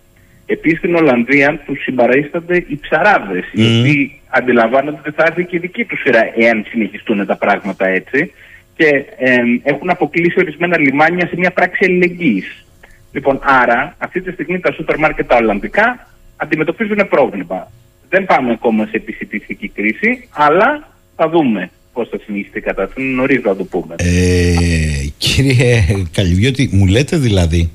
Επίσης 0.46 0.78
στην 0.78 0.96
Ολλανδία 0.96 1.62
του 1.66 1.76
συμπαρίστανται 1.76 2.66
οι 2.68 2.80
ψαράδες, 2.82 3.44
mm. 3.44 3.58
οι 3.60 3.80
οποίοι 3.80 4.20
αντιλαμβάνονται 4.30 5.00
ότι 5.00 5.12
θα 5.12 5.24
έρθει 5.28 5.46
και 5.46 5.56
η 5.56 5.60
δική 5.60 5.86
τους 5.86 6.00
σειρά 6.00 6.32
εάν 6.36 6.66
συνεχιστούν 6.70 7.26
τα 7.26 7.36
πράγματα 7.36 7.88
έτσι 7.88 8.32
και 8.76 9.06
ε, 9.18 9.36
έχουν 9.64 9.90
αποκλείσει 9.90 10.40
ορισμένα 10.40 10.80
λιμάνια 10.80 11.28
σε 11.28 11.36
μια 11.38 11.52
πράξη 11.52 11.86
αλληλεγγύης. 11.86 12.66
Λοιπόν, 13.12 13.40
άρα 13.44 13.96
αυτή 13.98 14.22
τη 14.22 14.32
στιγμή 14.32 14.60
τα 14.60 14.72
σούπερ 14.72 14.98
μάρκετ 14.98 15.28
τα 15.28 15.36
Ολλανδικά 15.36 16.08
αντιμετωπίζουν 16.38 17.08
πρόβλημα. 17.10 17.72
Δεν 18.10 18.26
πάμε 18.26 18.52
ακόμα 18.52 18.86
σε 18.86 18.96
επισητιστική 18.96 19.68
κρίση, 19.68 20.30
αλλά 20.34 20.88
θα 21.16 21.30
δούμε 21.30 21.70
πώς 21.96 22.10
θα 22.10 22.20
συνεχιστεί 22.26 22.58
η 22.58 22.62
κατάσταση. 22.62 23.08
Νωρίς 23.08 23.44
να 23.44 23.56
το 23.56 23.64
πούμε. 23.64 23.96
Ε, 23.98 25.08
κύριε 25.18 25.84
Καλυβιώτη, 26.12 26.70
μου 26.72 26.86
λέτε 26.86 27.18
δηλαδή 27.18 27.70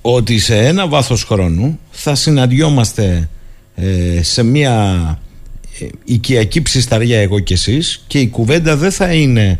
ότι 0.00 0.38
σε 0.38 0.58
ένα 0.58 0.88
βάθος 0.88 1.24
χρόνου 1.24 1.80
θα 1.90 2.14
συναντιόμαστε 2.14 3.28
ε, 3.74 4.22
σε 4.22 4.42
μια 4.42 5.18
ε, 5.80 5.86
οικιακή 6.04 6.62
ψισταριά 6.62 7.20
εγώ 7.20 7.38
και 7.38 7.54
εσείς 7.54 8.04
και 8.06 8.18
η 8.18 8.28
κουβέντα 8.28 8.76
δεν 8.76 8.90
θα 8.90 9.12
είναι 9.12 9.58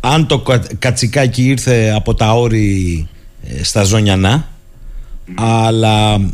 αν 0.00 0.26
το 0.26 0.42
κατσικάκι 0.78 1.48
ήρθε 1.48 1.92
από 1.96 2.14
τα 2.14 2.32
όρη 2.32 3.08
ε, 3.48 3.64
στα 3.64 3.82
Ζωνιανά 3.82 4.48
αλλά 5.34 6.30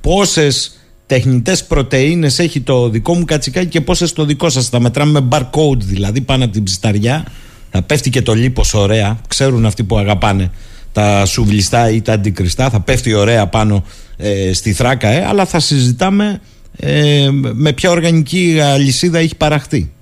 πόσες 0.00 0.79
τεχνητές 1.10 1.64
πρωτεΐνες 1.64 2.38
έχει 2.38 2.60
το 2.60 2.88
δικό 2.88 3.14
μου 3.14 3.24
κατσικάκι 3.24 3.66
και 3.66 3.80
πόσες 3.80 4.12
το 4.12 4.24
δικό 4.24 4.48
σας. 4.48 4.68
Τα 4.70 4.80
μετράμε 4.80 5.20
με 5.20 5.28
barcode 5.30 5.78
δηλαδή 5.78 6.20
πάνω 6.20 6.44
από 6.44 6.52
την 6.52 6.62
ψισταριά 6.62 7.24
θα 7.70 7.82
πέφτει 7.82 8.10
και 8.10 8.22
το 8.22 8.34
λίπος 8.34 8.74
ωραία. 8.74 9.20
Ξέρουν 9.28 9.66
αυτοί 9.66 9.84
που 9.84 9.98
αγαπάνε 9.98 10.50
τα 10.92 11.24
σουβλιστά 11.24 11.90
ή 11.90 12.00
τα 12.00 12.12
αντικριστά. 12.12 12.70
Θα 12.70 12.80
πέφτει 12.80 13.14
ωραία 13.14 13.46
πάνω 13.46 13.84
ε, 14.16 14.52
στη 14.52 14.72
θράκα 14.72 15.08
ε, 15.08 15.24
αλλά 15.24 15.44
θα 15.44 15.60
συζητάμε 15.60 16.40
ε, 16.76 17.28
με 17.52 17.72
ποια 17.72 17.90
οργανική 17.90 18.60
αλυσίδα 18.60 19.18
έχει 19.18 19.36
παραχθεί. 19.36 19.92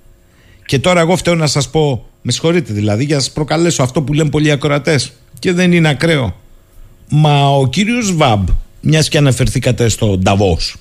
Και 0.66 0.78
τώρα 0.78 1.00
εγώ 1.00 1.16
φταίω 1.16 1.34
να 1.34 1.46
σας 1.46 1.70
πω 1.70 2.06
με 2.22 2.32
συγχωρείτε 2.32 2.72
δηλαδή 2.72 3.04
για 3.04 3.16
να 3.16 3.22
σας 3.22 3.32
προκαλέσω 3.32 3.82
αυτό 3.82 4.02
που 4.02 4.12
λένε 4.12 4.30
πολλοί 4.30 4.50
ακροατές. 4.50 5.12
Και 5.38 5.52
δεν 5.52 5.72
είναι 5.72 5.88
ακραίο. 5.88 6.36
Μα 7.08 7.48
ο 7.48 7.66
κύριος 7.68 8.16
Βαμπ 8.16 8.48
μιας 8.80 9.08
και 9.08 9.18
αναφερθήκατε 9.18 9.88
στο 9.88 10.18
Νταβός 10.18 10.76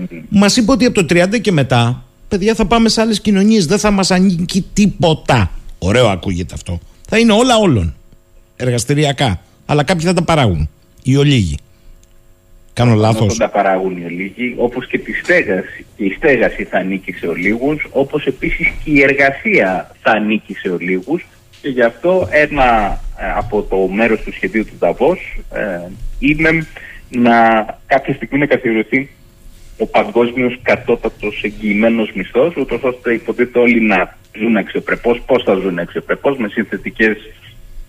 mm-hmm. 0.00 0.20
μας 0.28 0.56
είπε 0.56 0.70
ότι 0.70 0.84
από 0.84 1.04
το 1.04 1.20
30 1.22 1.40
και 1.40 1.52
μετά 1.52 2.04
παιδιά 2.28 2.54
θα 2.54 2.66
πάμε 2.66 2.88
σε 2.88 3.00
άλλες 3.00 3.20
κοινωνίες 3.20 3.66
δεν 3.66 3.78
θα 3.78 3.90
μας 3.90 4.10
ανήκει 4.10 4.66
τίποτα 4.72 5.50
ωραίο 5.78 6.08
ακούγεται 6.08 6.54
αυτό 6.54 6.80
θα 7.08 7.18
είναι 7.18 7.32
όλα 7.32 7.56
όλων 7.56 7.94
εργαστηριακά. 8.56 9.40
Αλλά 9.66 9.84
κάποιοι 9.84 10.06
θα 10.06 10.12
τα 10.12 10.22
παράγουν. 10.22 10.68
Οι 11.02 11.16
ολίγοι. 11.16 11.58
Κάνω 12.72 12.94
λάθος. 12.94 13.36
Θα 13.36 13.44
τα 13.44 13.50
παράγουν 13.50 13.96
οι 13.96 14.04
ολίγοι, 14.04 14.54
όπως 14.58 14.86
και 14.86 14.98
τη 14.98 15.12
στέγαση. 15.12 15.86
Και 15.96 16.04
η 16.04 16.10
στέγαση 16.16 16.64
θα 16.64 16.78
ανήκει 16.78 17.12
σε 17.12 17.26
ολίγους, 17.26 17.86
όπως 17.90 18.26
επίσης 18.26 18.72
και 18.84 18.90
η 18.90 19.02
εργασία 19.02 19.94
θα 20.02 20.10
ανήκει 20.10 20.54
σε 20.54 20.68
ολίγους. 20.68 21.26
Και 21.60 21.68
γι' 21.68 21.82
αυτό 21.82 22.28
ένα 22.30 23.00
ε, 23.18 23.30
από 23.36 23.62
το 23.62 23.76
μέρος 23.76 24.20
του 24.20 24.32
σχεδίου 24.32 24.64
του 24.64 24.74
Νταβό 24.78 25.16
ε, 25.52 25.80
είναι 26.18 26.66
να 27.08 27.66
κάποια 27.86 28.14
στιγμή 28.14 28.38
να 28.38 28.46
καθιερωθεί 28.46 29.10
ο 29.78 29.86
παγκόσμιος 29.86 30.58
κατώτατος 30.62 31.42
εγγυημένος 31.44 32.12
μισθός, 32.14 32.56
ούτως 32.56 32.82
ώστε 32.82 33.12
υποτίθεται 33.12 33.58
όλοι 33.58 33.80
να 33.80 34.16
ζουν 34.38 34.56
αξιοπρεπώς. 34.56 35.20
Πώς 35.26 35.42
θα 35.42 35.54
ζουν 35.54 35.78
αξιοπρεπώς, 35.78 36.36
με 36.36 36.48
συνθετικές 36.48 37.16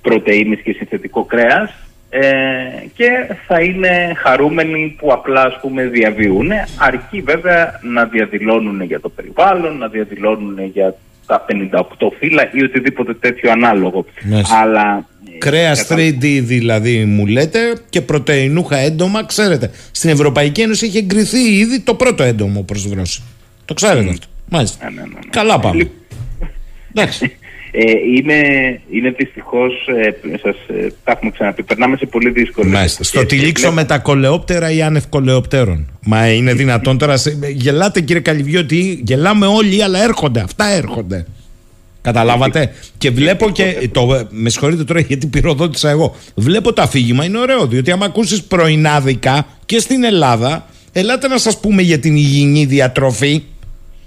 πρωτεΐνες 0.01 0.59
και 0.59 0.71
συνθετικό 0.71 1.23
κρέας 1.23 1.73
ε, 2.09 2.23
και 2.93 3.09
θα 3.47 3.61
είναι 3.61 4.13
χαρούμενοι 4.17 4.95
που 4.99 5.13
απλά 5.13 5.41
ας 5.41 5.59
πούμε 5.61 5.85
διαβιούν 5.85 6.51
αρκεί 6.79 7.21
βέβαια 7.21 7.79
να 7.81 8.05
διαδηλώνουν 8.05 8.81
για 8.81 8.99
το 8.99 9.09
περιβάλλον, 9.09 9.77
να 9.77 9.87
διαδηλώνουν 9.87 10.63
για 10.63 10.95
τα 11.25 11.45
58 11.49 11.85
φύλλα 12.17 12.49
ή 12.51 12.63
οτιδήποτε 12.63 13.13
τέτοιο 13.13 13.51
ανάλογο. 13.51 14.05
Αλλά 14.61 15.05
ε, 15.35 15.37
Κρέα 15.37 15.75
3D 15.89 16.41
δηλαδή 16.43 17.05
μου 17.05 17.25
λέτε 17.25 17.59
και 17.89 18.01
πρωτεϊνούχα 18.01 18.77
έντομα, 18.77 19.25
ξέρετε. 19.25 19.71
Στην 19.91 20.09
Ευρωπαϊκή 20.09 20.61
Ένωση 20.61 20.85
έχει 20.85 20.97
εγκριθεί 20.97 21.39
ήδη 21.39 21.79
το 21.79 21.93
πρώτο 21.93 22.23
έντομο 22.23 22.61
προς 22.63 22.87
βρώση. 22.87 23.21
Το 23.65 23.73
ξέρετε 23.73 24.09
αυτό. 24.09 24.25
Μάλιστα. 24.49 24.89
Ναι, 24.89 24.95
ναι, 25.01 25.07
ναι, 25.07 25.19
Καλά 25.29 25.59
πάμε. 25.59 25.89
Εντάξει. 26.93 27.31
Ε, 27.77 27.91
είναι, 28.17 28.35
είναι 28.91 29.09
δυστυχώς, 29.17 29.73
ε, 29.87 30.37
σας 30.43 30.55
ε, 30.67 30.93
τα 31.03 31.11
έχουμε 31.11 31.31
ξαναπεί, 31.31 31.63
περνάμε 31.63 31.97
σε 31.97 32.05
πολύ 32.05 32.29
δύσκολες. 32.29 32.71
Μάλιστα. 32.71 33.03
Στο 33.03 33.25
τυλίξω 33.25 33.71
με 33.71 33.83
τα 33.85 33.97
κολεόπτερα 33.97 34.71
ή 34.71 34.81
άνευ 34.81 35.03
κολεοπτέρων. 35.09 35.87
Μα 36.05 36.27
είναι 36.33 36.53
δυνατόν 36.63 36.97
τώρα. 36.97 37.17
σε- 37.17 37.37
Γελάτε 37.53 38.01
κύριε 38.01 38.21
Καλυβιώτη, 38.21 38.99
γελάμε 39.03 39.45
όλοι, 39.45 39.83
αλλά 39.83 40.03
έρχονται. 40.03 40.39
Αυτά 40.39 40.65
έρχονται. 40.65 41.25
Καταλάβατε; 42.05 42.71
Και 42.97 43.11
βλέπω 43.11 43.49
και. 43.49 43.89
Το, 43.91 44.27
με 44.29 44.49
συγχωρείτε 44.49 44.83
τώρα 44.83 44.99
γιατί 44.99 45.27
πυροδότησα 45.27 45.89
εγώ. 45.89 46.15
Βλέπω 46.35 46.73
το 46.73 46.81
αφήγημα, 46.81 47.25
είναι 47.25 47.37
ωραίο. 47.37 47.67
Διότι 47.67 47.91
άμα 47.91 48.05
ακούσεις 48.05 48.43
πρωινάδικα 48.43 49.47
και 49.65 49.79
στην 49.79 50.03
Ελλάδα, 50.03 50.65
ελάτε 50.91 51.27
να 51.27 51.37
σας 51.37 51.59
πούμε 51.59 51.81
για 51.81 51.99
την 51.99 52.15
υγιεινή 52.15 52.65
διατροφή. 52.65 53.43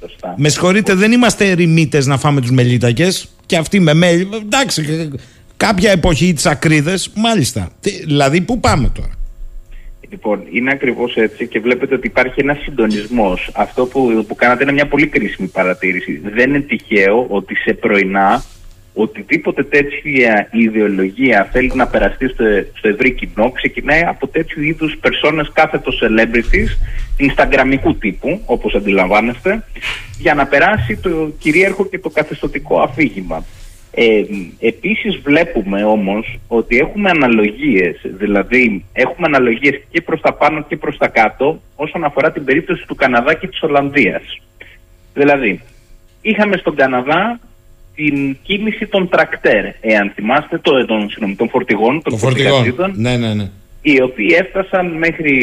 Σωστά. 0.00 0.34
Με 0.36 0.48
συγχωρείτε, 0.48 0.94
δεν 0.94 1.12
είμαστε 1.12 1.50
ερημίτες 1.50 2.06
να 2.06 2.18
φάμε 2.18 2.40
τους 2.40 2.50
μελίτακες. 2.50 3.28
Και 3.46 3.56
αυτοί 3.56 3.80
με 3.80 3.94
μέλι. 3.94 4.28
Εντάξει, 4.44 5.10
κάποια 5.56 5.90
εποχή 5.90 6.32
τι 6.32 6.48
ακρίδε, 6.48 6.98
μάλιστα. 7.14 7.70
Τι- 7.80 8.04
Δηλαδή, 8.04 8.40
πού 8.40 8.60
πάμε 8.60 8.88
τώρα; 8.94 9.10
Λοιπόν, 10.10 10.42
είναι 10.50 10.70
ακριβώς 10.72 11.16
έτσι 11.16 11.46
και 11.46 11.60
βλέπετε 11.60 11.94
ότι 11.94 12.06
υπάρχει 12.06 12.40
ένας 12.40 12.58
συντονισμός. 12.58 13.50
Αυτό 13.54 13.86
που, 13.86 14.24
που 14.28 14.34
κάνατε 14.34 14.62
είναι 14.62 14.72
μια 14.72 14.86
πολύ 14.86 15.06
κρίσιμη 15.06 15.48
παρατήρηση. 15.48 16.20
Δεν 16.24 16.48
είναι 16.48 16.60
τυχαίο 16.60 17.26
ότι 17.28 17.54
σε 17.54 17.72
πρωινά 17.72 18.42
οτιδήποτε 18.94 19.64
τέτοια 19.64 20.48
ιδεολογία 20.52 21.48
θέλει 21.52 21.72
να 21.74 21.86
περαστεί 21.86 22.28
στο, 22.28 22.44
στο 22.74 22.88
ευρύ 22.88 23.12
κοινό 23.12 23.50
ξεκινάει 23.50 24.02
από 24.02 24.26
τέτοιου 24.26 24.62
είδους 24.62 24.96
περσόνες 25.00 25.50
κάθετο 25.52 25.92
celebrities, 26.00 26.70
instagramικού 27.18 27.96
τύπου, 27.98 28.40
όπως 28.44 28.74
αντιλαμβάνεστε, 28.74 29.64
για 30.18 30.34
να 30.34 30.46
περάσει 30.46 30.96
το 30.96 31.32
κυρίαρχο 31.38 31.86
και 31.86 31.98
το 31.98 32.10
καθεστωτικό 32.10 32.80
αφήγημα. 32.80 33.44
Ε, 34.00 34.22
επίσης 34.58 35.16
βλέπουμε 35.16 35.84
όμως 35.84 36.38
ότι 36.48 36.76
έχουμε 36.78 37.10
αναλογίες, 37.10 37.96
δηλαδή 38.04 38.84
έχουμε 38.92 39.26
αναλογίες 39.26 39.80
και 39.90 40.00
προς 40.00 40.20
τα 40.20 40.32
πάνω 40.32 40.64
και 40.68 40.76
προς 40.76 40.96
τα 40.96 41.08
κάτω 41.08 41.60
όσον 41.76 42.04
αφορά 42.04 42.32
την 42.32 42.44
περίπτωση 42.44 42.86
του 42.86 42.94
Καναδά 42.94 43.34
και 43.34 43.46
της 43.46 43.62
Ολλανδίας. 43.62 44.22
Δηλαδή, 45.14 45.60
είχαμε 46.22 46.56
στον 46.56 46.74
Καναδά 46.76 47.40
την 47.94 48.36
κίνηση 48.42 48.86
των 48.86 49.08
τρακτέρ, 49.08 49.64
εάν 49.80 50.12
θυμάστε, 50.14 50.58
το, 50.58 50.86
των, 50.86 51.08
συγγνώμη, 51.08 51.34
των 51.34 51.48
φορτηγών, 51.48 52.02
των 52.02 52.12
Το 52.12 52.18
φορτηγό. 52.18 52.48
φορτηγατζίδων, 52.48 52.92
Ναι, 52.96 53.16
ναι, 53.16 53.34
ναι. 53.34 53.50
οι 53.82 54.02
οποίοι 54.02 54.36
έφτασαν 54.38 54.86
μέχρι 54.86 55.34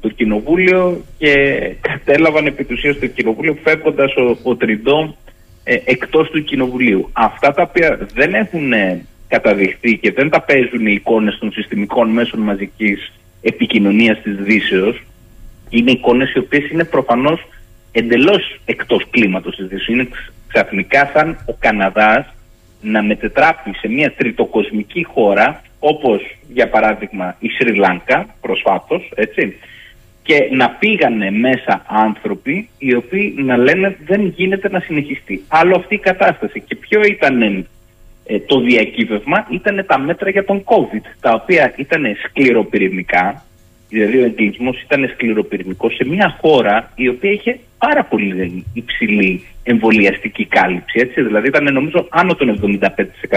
το 0.00 0.08
κοινοβούλιο 0.08 1.04
και 1.18 1.34
κατέλαβαν 1.80 2.46
επί 2.46 2.64
του 2.64 2.74
ουσίας 2.76 2.98
το 2.98 3.06
κοινοβούλιο 3.06 3.56
φεύγοντας 3.62 4.14
ο, 4.16 4.36
ο 4.42 4.56
Τριντό 4.56 5.16
ε, 5.64 5.76
εκτός 5.84 6.30
του 6.30 6.44
κοινοβουλίου. 6.44 7.08
Αυτά 7.12 7.52
τα 7.52 7.62
οποία 7.62 8.08
δεν 8.14 8.34
έχουν 8.34 8.72
ε, 8.72 9.04
καταδειχθεί 9.28 9.96
και 9.98 10.12
δεν 10.12 10.30
τα 10.30 10.40
παίζουν 10.42 10.86
οι 10.86 10.92
εικόνες 10.92 11.38
των 11.38 11.52
συστημικών 11.52 12.08
μέσων 12.10 12.40
μαζικής 12.40 13.12
επικοινωνίας 13.42 14.20
της 14.22 14.36
Δύσεως 14.36 15.02
είναι 15.68 15.90
εικόνες 15.90 16.32
οι 16.32 16.38
οποίες 16.38 16.70
είναι 16.70 16.84
προφανώς 16.84 17.40
εντελώς 17.92 18.60
εκτός 18.64 19.06
κλίματος 19.10 19.56
της 19.56 19.66
Δύσεως. 19.66 19.88
Είναι 19.88 20.04
ξ- 20.04 20.32
ξαφνικά 20.48 21.10
σαν 21.14 21.38
ο 21.46 21.52
Καναδάς 21.58 22.26
να 22.80 23.02
μετετράπει 23.02 23.70
σε 23.80 23.88
μια 23.88 24.12
τριτοκοσμική 24.12 25.04
χώρα 25.04 25.62
όπως 25.78 26.20
για 26.52 26.68
παράδειγμα 26.68 27.36
η 27.38 27.48
Σρι 27.48 27.74
Λάνκα 27.74 28.34
προσφάτως 28.40 29.12
έτσι 29.14 29.56
και 30.22 30.48
να 30.52 30.70
πήγανε 30.70 31.30
μέσα 31.30 31.84
άνθρωποι 31.86 32.68
οι 32.78 32.94
οποίοι 32.94 33.34
να 33.38 33.56
λένε 33.56 33.96
δεν 34.04 34.26
γίνεται 34.36 34.68
να 34.68 34.80
συνεχιστεί. 34.80 35.44
Άλλο 35.48 35.76
αυτή 35.76 35.94
η 35.94 35.98
κατάσταση. 35.98 36.60
Και 36.60 36.76
ποιο 36.76 37.02
ήταν 37.02 37.42
ε, 37.42 38.38
το 38.46 38.60
διακύβευμα; 38.60 39.46
Ήταν 39.50 39.84
τα 39.86 39.98
μέτρα 39.98 40.30
για 40.30 40.44
τον 40.44 40.64
COVID 40.64 41.04
τα 41.20 41.32
οποία 41.32 41.74
ήταν 41.76 42.04
σκληροπυρηνικά 42.24 43.42
δηλαδή 43.92 44.18
ο 44.18 44.24
εγκλισμός 44.24 44.80
ήταν 44.80 45.10
σκληροπυρηνικός 45.14 45.94
σε 45.94 46.04
μια 46.04 46.38
χώρα 46.40 46.90
η 46.94 47.08
οποία 47.08 47.30
είχε 47.30 47.58
πάρα 47.78 48.04
πολύ 48.04 48.64
υψηλή 48.74 49.44
εμβολιαστική 49.62 50.44
κάλυψη 50.44 50.98
έτσι, 51.00 51.22
δηλαδή 51.22 51.48
ήταν 51.48 51.72
νομίζω 51.72 52.06
άνω 52.10 52.34
των 52.34 52.78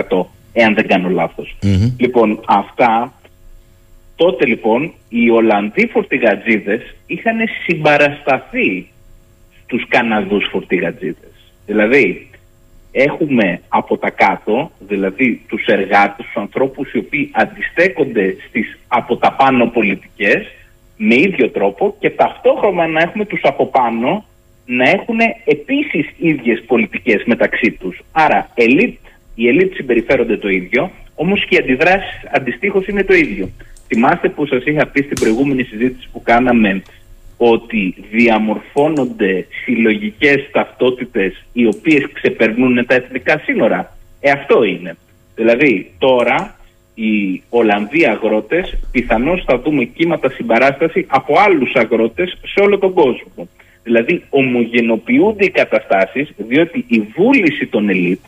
75% 0.09 0.25
εάν 0.53 0.73
δεν 0.73 0.87
κάνω 0.87 1.09
λάθος. 1.09 1.55
Λοιπόν 1.97 2.39
αυτά 2.47 3.13
τότε 4.15 4.45
λοιπόν 4.45 4.93
οι 5.09 5.29
Ολλανδοί 5.29 5.87
φορτηγατζίδες 5.87 6.95
είχαν 7.07 7.37
συμπαρασταθεί 7.65 8.87
στους 9.63 9.87
Καναδούς 9.87 10.47
φορτηγατζίδες. 10.51 11.53
Δηλαδή 11.65 12.29
έχουμε 12.91 13.61
από 13.67 13.97
τα 13.97 14.09
κάτω, 14.09 14.71
δηλαδή 14.79 15.41
τους 15.47 15.65
εργάτες, 15.65 16.25
τους 16.25 16.35
ανθρώπους 16.35 16.93
οι 16.93 16.97
οποίοι 16.97 17.31
αντιστέκονται 17.33 18.35
στις 18.47 18.77
από 18.87 19.17
τα 19.17 19.33
πάνω 19.33 19.67
πολιτικές 19.67 20.47
με 20.97 21.15
ίδιο 21.15 21.49
τρόπο 21.49 21.95
και 21.99 22.09
ταυτόχρονα 22.09 22.87
να 22.87 23.01
έχουμε 23.01 23.25
τους 23.25 23.41
από 23.43 23.65
πάνω 23.65 24.25
να 24.65 24.89
έχουν 24.89 25.19
επίσης 25.45 26.07
ίδιες 26.17 26.63
πολιτικές 26.67 27.23
μεταξύ 27.25 27.71
τους. 27.71 28.01
Άρα 28.11 28.49
ελίτ, 28.53 28.97
οι 29.35 29.47
ελίτ 29.47 29.73
συμπεριφέρονται 29.73 30.37
το 30.37 30.49
ίδιο, 30.49 30.91
όμως 31.15 31.45
και 31.45 31.55
οι 31.55 31.57
αντιδράσεις 31.57 32.29
αντιστοίχως 32.31 32.87
είναι 32.87 33.03
το 33.03 33.13
ίδιο. 33.13 33.49
Θυμάστε 33.87 34.29
που 34.29 34.45
σας 34.45 34.63
είχα 34.65 34.87
πει 34.87 35.01
στην 35.01 35.19
προηγούμενη 35.19 35.63
συζήτηση 35.63 36.09
που 36.11 36.21
κάναμε 36.21 36.81
ότι 37.37 37.95
διαμορφώνονται 38.11 39.47
συλλογικές 39.63 40.49
ταυτότητες 40.51 41.45
οι 41.53 41.65
οποίες 41.65 42.03
ξεπερνούν 42.13 42.85
τα 42.85 42.95
εθνικά 42.95 43.41
σύνορα; 43.43 43.97
Ε, 44.19 44.31
αυτό 44.31 44.63
είναι. 44.63 44.97
Δηλαδή 45.35 45.91
τώρα 45.97 46.55
οι 46.95 47.41
Ολλανδοί 47.49 48.05
αγρότες 48.05 48.77
πιθανώς 48.91 49.43
θα 49.47 49.59
δούμε 49.59 49.83
κύματα 49.83 50.29
συμπαράσταση 50.29 51.05
από 51.07 51.39
άλλους 51.39 51.73
αγρότες 51.75 52.37
σε 52.45 52.59
όλο 52.63 52.77
τον 52.77 52.93
κόσμο. 52.93 53.47
Δηλαδή 53.83 54.23
ομογενοποιούνται 54.29 55.45
οι 55.45 55.49
καταστάσεις 55.49 56.33
διότι 56.37 56.85
η 56.87 56.99
βούληση 57.15 57.65
των 57.67 57.89
ελίτ 57.89 58.19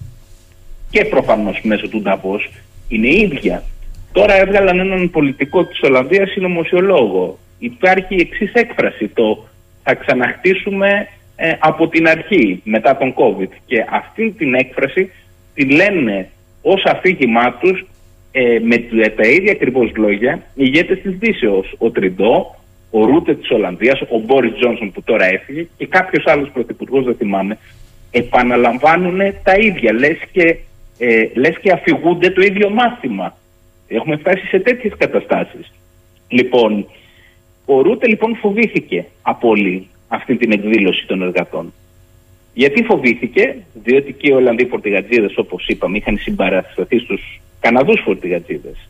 και 0.90 1.06
προφανώς 1.06 1.62
μέσω 1.64 1.88
του 1.88 2.02
Νταβός 2.02 2.50
είναι 2.88 3.08
ίδια. 3.08 3.64
Τώρα 4.12 4.34
έβγαλαν 4.40 4.80
έναν 4.80 5.10
πολιτικό 5.10 5.66
της 5.66 5.82
Ολλανδίας 5.82 6.30
συνωμοσιολόγο. 6.32 7.38
Υπάρχει 7.60 8.16
η 8.16 8.22
εξής 8.22 8.54
έκφραση, 8.54 9.08
το 9.08 9.48
θα 9.84 9.94
ξαναχτίσουμε 9.96 11.08
ε, 11.36 11.54
από 11.60 11.88
την 11.88 12.08
αρχή 12.08 12.62
μετά 12.64 12.98
τον 12.98 13.14
COVID. 13.14 13.50
Και 13.66 13.86
αυτή 13.90 14.32
την 14.32 14.54
έκφραση 14.54 15.12
τη 15.54 15.66
λένε 15.66 16.30
ως 16.62 16.84
αφήγημά 16.86 17.54
τους 17.54 17.86
ε, 18.32 18.60
με 18.62 18.78
τ- 18.78 19.16
τα 19.16 19.28
ίδια 19.28 19.52
ακριβώς 19.52 19.92
λόγια 19.96 20.34
οι 20.34 20.42
ηγέτες 20.66 21.02
της 21.02 21.18
Δύσεως. 21.18 21.76
Ο 21.78 21.90
Τριντό, 21.90 22.56
ο 22.92 23.06
Ρούτε 23.06 23.36
της 23.36 23.50
Ολλανδίας, 23.52 24.02
ο 24.02 24.20
Μπόρις 24.26 24.54
Τζόνσον 24.54 24.92
που 24.92 25.04
τώρα 25.04 25.26
έφυγε 25.26 25.68
και 25.78 25.88
κάποιος 25.88 26.26
άλλος 26.26 26.50
πρωθυπουργός 26.50 27.06
δεν 27.06 27.16
θυμάμαι 27.16 27.58
επαναλαμβάνουν 28.12 29.18
τα 29.44 29.54
ίδια 29.56 29.94
λες 29.94 30.18
και, 30.32 30.58
ε, 30.98 31.28
λες 31.34 31.58
και 31.62 31.72
αφηγούνται 31.72 32.30
το 32.30 32.42
ίδιο 32.42 32.70
μάθημα. 32.70 33.38
Έχουμε 33.88 34.16
φτάσει 34.18 34.46
σε 34.46 34.60
τέτοιες 34.60 34.94
καταστάσεις. 34.98 35.74
Λοιπόν, 36.28 36.86
ο 37.66 37.82
Ρούτε 37.82 38.08
λοιπόν 38.08 38.36
φοβήθηκε 38.36 39.06
από 39.22 39.48
όλη 39.48 39.88
αυτή 40.08 40.36
την 40.36 40.52
εκδήλωση 40.52 41.08
των 41.08 41.22
εργατών. 41.22 41.74
Γιατί 42.54 42.84
φοβήθηκε, 42.84 43.56
διότι 43.74 44.14
και 44.14 44.28
οι 44.28 44.32
Ολλανδοί 44.32 44.66
φορτηγατζίδες 44.66 45.38
όπως 45.38 45.68
είπαμε 45.68 45.98
είχαν 45.98 46.18
συμπαρασταθεί 46.18 47.00
στους 47.00 47.42
Καναδούς 47.60 48.02
φορτηγατζίδες. 48.04 48.90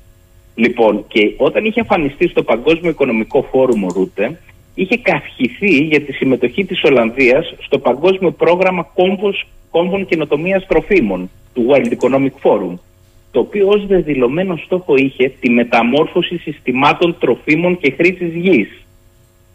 Λοιπόν, 0.56 1.06
και 1.08 1.34
όταν 1.38 1.66
είχε 1.66 1.80
εμφανιστεί 1.80 2.28
στο 2.28 2.44
Παγκόσμιο 2.44 2.90
Οικονομικό 2.90 3.48
Φόρουμ 3.52 3.84
ο 3.84 3.88
Ρούτε, 3.88 4.40
είχε 4.76 4.98
καυχηθεί 4.98 5.70
για 5.70 6.02
τη 6.02 6.12
συμμετοχή 6.12 6.66
της 6.66 6.84
Ολλανδίας 6.84 7.56
στο 7.60 7.80
Παγκόσμιο 7.80 8.32
Πρόγραμμα 8.32 8.84
Κόμβος, 8.94 9.48
Κόμβων 9.72 10.06
Καινοτομίας 10.06 10.66
Τροφίμων 10.66 11.30
του 11.54 11.66
World 11.70 11.94
Economic 12.00 12.32
Forum, 12.44 12.74
το 13.38 13.44
οποίο 13.44 13.68
ως 13.68 13.88
δεδηλωμένο 13.88 14.56
στόχο 14.66 14.96
είχε 14.96 15.32
τη 15.40 15.50
μεταμόρφωση 15.50 16.38
συστημάτων 16.38 17.16
τροφίμων 17.20 17.78
και 17.78 17.94
χρήσης 17.98 18.34
γης. 18.34 18.70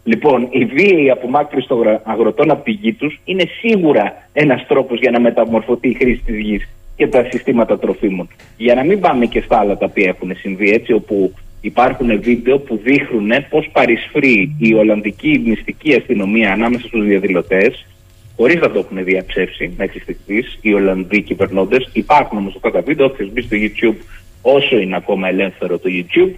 Λοιπόν, 0.03 0.47
η 0.51 0.65
βίαιη 0.65 1.09
απομάκρυση 1.09 1.67
των 1.67 1.77
αγρο- 1.77 2.01
αγροτών 2.03 2.51
από 2.51 2.63
τη 2.63 2.71
γη 2.71 2.93
τους 2.93 3.19
είναι 3.25 3.43
σίγουρα 3.59 4.29
ένας 4.33 4.65
τρόπος 4.67 4.99
για 4.99 5.11
να 5.11 5.19
μεταμορφωθεί 5.19 5.89
η 5.89 5.93
χρήση 5.93 6.21
της 6.25 6.39
γης 6.39 6.69
και 6.95 7.07
τα 7.07 7.27
συστήματα 7.31 7.79
τροφίμων. 7.79 8.27
Για 8.57 8.75
να 8.75 8.83
μην 8.83 8.99
πάμε 8.99 9.25
και 9.25 9.41
στα 9.41 9.59
άλλα 9.59 9.77
τα 9.77 9.85
οποία 9.85 10.07
έχουν 10.07 10.35
συμβεί, 10.35 10.69
έτσι, 10.71 10.93
όπου 10.93 11.33
υπάρχουν 11.61 12.21
βίντεο 12.21 12.59
που 12.59 12.79
δείχνουν 12.83 13.31
πώς 13.49 13.69
παρισφρεί 13.71 14.55
η 14.59 14.73
Ολλανδική 14.73 15.41
μυστική 15.45 15.93
αστυνομία 15.95 16.51
ανάμεσα 16.51 16.87
στους 16.87 17.05
διαδηλωτές, 17.05 17.85
χωρίς 18.35 18.61
να 18.61 18.71
το 18.71 18.79
έχουν 18.79 19.03
διαψεύσει 19.03 19.73
μέχρι 19.77 19.99
στιγμής 19.99 20.57
οι 20.61 20.73
Ολλανδοί 20.73 21.21
κυβερνώντες. 21.21 21.89
Υπάρχουν 21.93 22.37
όμως 22.37 22.55
αυτά 22.55 22.71
τα 22.71 22.81
βίντεο, 22.81 23.05
όποιος 23.05 23.31
μπει 23.31 23.41
στο 23.41 23.57
YouTube, 23.59 23.97
όσο 24.41 24.77
είναι 24.77 24.95
ακόμα 24.95 25.27
ελεύθερο 25.27 25.77
το 25.77 25.89
YouTube, 25.89 26.31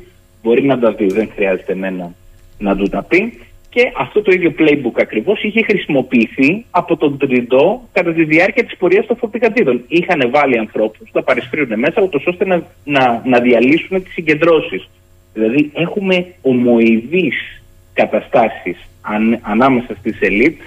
μπορεί 0.44 0.64
να 0.64 0.80
τα 0.80 0.92
δει. 0.92 1.06
Δεν 1.06 1.30
χρειάζεται 1.36 1.72
εμένα 1.72 2.14
να 2.58 2.76
του 2.76 2.88
τα 2.88 3.04
πει. 3.04 3.40
Και 3.70 3.92
αυτό 3.98 4.22
το 4.22 4.32
ίδιο 4.32 4.54
playbook 4.60 5.00
ακριβώς 5.00 5.44
είχε 5.44 5.64
χρησιμοποιηθεί 5.64 6.66
από 6.72 6.98
τον 6.98 7.18
Τριντό 7.18 7.82
κατά 7.92 8.14
τη 8.14 8.24
διάρκεια 8.24 8.64
της 8.64 8.78
πορείας 8.78 9.06
των 9.06 9.18
φορτηγατίδων. 9.18 9.84
Είχαν 9.88 10.30
βάλει 10.30 10.58
ανθρώπους 10.58 11.10
να 11.12 11.24
παρισφρίουν 11.24 11.80
μέσα, 11.80 12.02
ούτως 12.02 12.26
ώστε 12.26 12.46
να, 12.46 12.64
να, 12.84 13.22
να 13.26 13.40
διαλύσουν 13.40 14.04
τις 14.04 14.14
συγκεντρώσεις. 14.14 14.90
Δηλαδή, 15.34 15.72
έχουμε 15.74 16.26
ομοειδείς 16.42 17.62
καταστάσεις 17.94 18.78
αν, 19.02 19.40
ανάμεσα 19.42 19.96
στις 20.00 20.22
ελίτ 20.22 20.62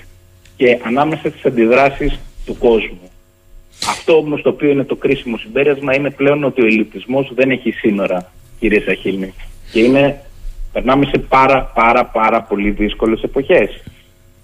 και 0.59 0.79
ανάμεσα 0.85 1.29
στις 1.29 1.45
αντιδράσεις 1.45 2.19
του 2.47 2.57
κόσμου. 2.59 3.11
Αυτό 3.89 4.17
όμως 4.17 4.43
το 4.43 4.49
οποίο 4.49 4.71
είναι 4.71 4.85
το 4.85 4.97
κρίσιμο 4.97 5.37
συμπέρασμα 5.37 5.95
είναι 5.95 6.11
πλέον 6.11 6.45
ότι 6.45 6.63
ο 6.63 6.67
ελιτισμός 6.67 7.31
δεν 7.35 7.51
έχει 7.51 7.71
σύνορα, 7.71 8.33
κύριε 8.59 8.81
Σαχίλνη. 8.81 9.35
Και 9.73 9.81
είναι 9.81 10.23
Περνάμε 10.73 11.07
σε 11.07 11.19
πάρα 11.19 11.63
πάρα 11.75 12.05
πάρα 12.05 12.43
πολύ 12.43 12.71
δύσκολες 12.71 13.23
εποχές. 13.23 13.83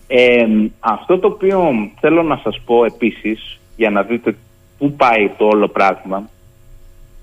Ε, 0.07 0.47
αυτό 0.81 1.19
το 1.19 1.27
οποίο 1.27 1.73
θέλω 2.01 2.23
να 2.23 2.41
σας 2.43 2.61
πω 2.65 2.85
επίσης, 2.85 3.61
για 3.77 3.91
να 3.91 4.03
δείτε 4.03 4.36
πού 4.78 4.93
πάει 4.93 5.31
το 5.36 5.47
όλο 5.47 5.69
πράγμα, 5.69 6.28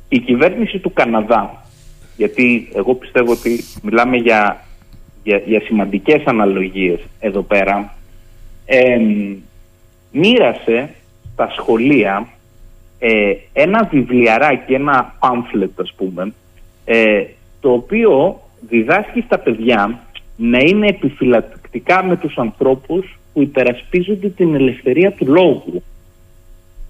η 0.10 0.20
κυβέρνηση 0.20 0.80
του 0.80 0.94
Καναδά, 0.94 1.66
γιατί 2.18 2.70
εγώ 2.74 2.96
πιστεύω 2.96 3.32
ότι 3.32 3.64
μιλάμε 3.82 4.18
για, 4.18 4.66
για, 5.24 5.38
για 5.46 5.62
σημαντικές 5.62 6.24
αναλογίες 6.26 7.00
εδώ 7.20 7.42
πέρα, 7.42 7.94
ε, 8.66 9.00
μοίρασε 10.12 10.90
στα 11.34 11.50
σχολεία 11.58 12.28
ε, 13.00 13.34
ένα 13.54 13.88
βιβλιαράκι, 13.92 14.74
ένα 14.74 15.16
pamphlet 15.20 15.70
ας 15.76 15.94
πούμε, 15.98 16.34
ε, 16.86 17.24
το 17.60 17.72
οποίο 17.72 18.42
διδάσκει 18.70 19.22
στα 19.22 19.40
παιδιά 19.40 20.00
να 20.36 20.58
είναι 20.58 20.88
επιφυλακτικά 20.88 22.04
με 22.04 22.18
τους 22.18 22.38
ανθρώπους 22.38 23.20
που 23.34 23.42
υπερασπίζονται 23.42 24.30
την 24.30 24.56
ελευθερία 24.56 25.12
του 25.12 25.26
λόγου. 25.28 25.84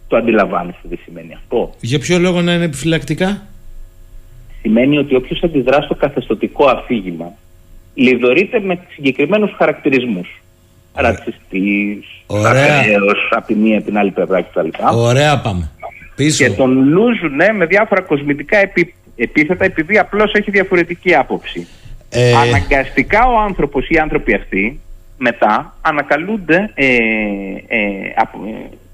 Το 0.07 0.17
αντιλαμβάνεσαι 0.17 0.87
τι 0.89 0.95
σημαίνει 0.95 1.33
αυτό; 1.33 1.73
Για 1.81 1.99
ποιο 1.99 2.19
λόγο 2.19 2.41
να 2.41 2.53
είναι 2.53 2.63
επιφυλακτικά; 2.63 3.47
Σημαίνει 4.61 4.97
ότι 4.97 5.15
όποιος 5.15 5.43
αντιδρά 5.43 5.81
στο 5.81 5.95
καθεστωτικό 5.95 6.65
αφήγημα 6.65 7.33
λιδωρείται 7.93 8.59
με 8.59 8.79
συγκεκριμένους 8.89 9.51
χαρακτηρισμούς. 9.57 10.40
Ρατσιστής, 10.93 12.05
ακραίος, 12.45 13.29
από 13.29 13.47
τη 13.47 13.55
μία 13.55 13.81
την 13.81 13.97
άλλη 13.97 14.11
πλευρά 14.11 14.41
κτλ. 14.41 14.67
Ωραία 14.93 15.39
πάμε. 15.39 15.71
Πίσω. 16.15 16.43
Και 16.43 16.51
τον 16.51 16.87
λούζουν 16.87 17.55
με 17.55 17.65
διάφορα 17.65 18.01
κοσμητικά 18.01 18.57
επίπεδα 18.57 18.95
επίθετα 19.15 19.65
επειδή 19.65 19.97
απλώς 19.97 20.33
έχει 20.33 20.51
διαφορετική 20.51 21.15
άποψη. 21.15 21.67
Ε... 22.09 22.33
Αναγκαστικά 22.35 23.27
ο 23.27 23.39
άνθρωπος 23.39 23.85
ή 23.85 23.93
οι 23.93 23.97
άνθρωποι 23.97 24.33
αυτοί 24.33 24.79
μετά 25.17 25.77
ανακαλούνται, 25.81 26.71
ε, 26.73 26.95
ε, 27.67 27.79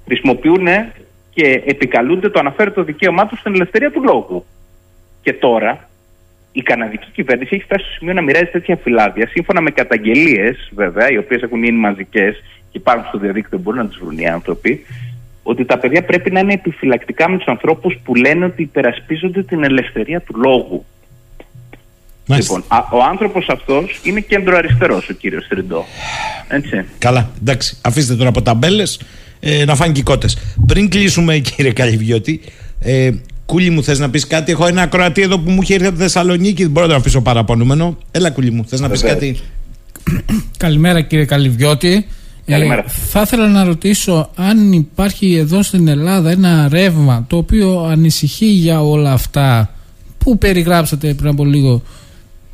χρησιμοποιούν 0.06 0.68
και 1.30 1.64
επικαλούνται 1.66 2.30
το 2.30 2.40
αναφέρετο 2.40 2.84
δικαίωμά 2.84 3.28
τους 3.28 3.40
στην 3.40 3.54
ελευθερία 3.54 3.92
του 3.92 4.04
λόγου. 4.04 4.46
Και 5.22 5.34
τώρα 5.34 5.90
η 6.58 6.62
καναδική 6.62 7.08
κυβέρνηση 7.14 7.50
έχει 7.56 7.64
φτάσει 7.64 7.84
στο 7.84 7.94
σημείο 7.98 8.14
να 8.14 8.22
μοιράζει 8.22 8.46
τέτοια 8.46 8.76
φυλάδια 8.84 9.28
σύμφωνα 9.28 9.62
με 9.62 9.72
καταγγελίες, 9.72 10.72
βέβαια, 10.76 11.12
οι 11.12 11.18
οποίες 11.18 11.42
έχουν 11.42 11.64
γίνει 11.64 11.78
μαζικές 11.78 12.36
και 12.72 12.78
υπάρχουν 12.78 13.06
στο 13.08 13.18
διαδίκτυο, 13.18 13.58
μπορούν 13.58 13.80
να 13.80 13.88
τις 13.88 13.98
βρουν 13.98 14.18
οι 14.18 14.28
άνθρωποι, 14.28 14.86
ότι 15.44 15.66
τα 15.66 15.78
παιδιά 15.78 16.04
πρέπει 16.04 16.32
να 16.32 16.40
είναι 16.40 16.54
επιφυλακτικά 16.54 17.30
με 17.30 17.38
τους 17.38 17.48
ανθρώπους 17.48 17.98
που 18.04 18.16
λένε 18.16 18.46
ότι 18.46 18.62
υπερασπίζονται 18.62 19.44
την 19.44 19.64
ελευθερία 19.64 20.22
του 20.22 20.34
λόγου. 20.38 20.86
Λοιπόν, 22.26 22.64
ο 22.92 23.04
άνθρωπος 23.10 23.50
αυτός 23.50 24.00
είναι 24.04 24.20
κέντρο 24.20 24.58
αριστερός, 24.58 25.10
ο 25.10 25.14
κύριος 25.14 25.48
Τριντό. 25.48 25.86
Έτσι. 26.48 26.86
Καλά, 26.98 27.30
εντάξει. 27.42 27.78
Αφήστε 27.82 28.16
τώρα 28.16 28.30
από 28.30 28.42
ταμπέλες 28.42 29.02
ε, 29.40 29.66
να 29.66 29.76
φάνε 29.76 29.92
και 29.92 30.04
κότες. 30.04 30.56
Πριν 30.68 30.90
κλείσουμε, 30.90 31.38
κύριε 31.56 31.72
Καλυβιώτη, 31.72 32.42
ε, 32.80 33.10
Κούλι 33.48 33.70
μου, 33.70 33.84
θες 33.84 34.00
να 34.00 34.10
πεις 34.10 34.28
κάτι; 34.28 34.52
Έχω 34.52 34.68
ένα 34.68 34.82
ακροατή 34.82 35.22
εδώ 35.22 35.40
που 35.40 35.52
μου 35.52 35.62
είχε 35.62 35.74
έρθει 35.74 35.86
από 35.86 35.96
τη 35.96 36.02
Θεσσαλονίκη. 36.02 36.62
Δεν 36.62 36.72
μπορώ 36.72 36.86
να 36.86 36.92
το 36.92 37.00
αφήσω 37.00 37.22
παραπονούμενο. 37.22 37.98
Έλα, 38.12 38.30
Κούλι 38.30 38.52
μου, 38.52 38.66
θες 38.68 38.80
να 38.80 38.90
πεις 38.90 39.02
κάτι; 39.02 39.38
Καλημέρα, 40.58 41.02
κύριε 41.02 41.26
Καλυβιώτη. 41.26 42.06
Καλημέρα. 42.46 42.82
Ε, 42.82 42.88
θα 42.88 43.22
ήθελα 43.22 43.48
να 43.48 43.64
ρωτήσω 43.64 44.30
αν 44.36 44.72
υπάρχει 44.72 45.36
εδώ 45.36 45.64
στην 45.64 45.88
Ελλάδα 45.88 46.30
ένα 46.30 46.68
ρεύμα 46.72 47.26
το 47.28 47.38
οποίο 47.38 47.84
ανησυχεί 47.84 48.46
για 48.46 48.82
όλα 48.82 49.12
αυτά 49.12 49.74
που 50.18 50.38
περιγράψατε 50.38 51.14
πριν 51.14 51.30
από 51.30 51.46
λίγο. 51.46 51.82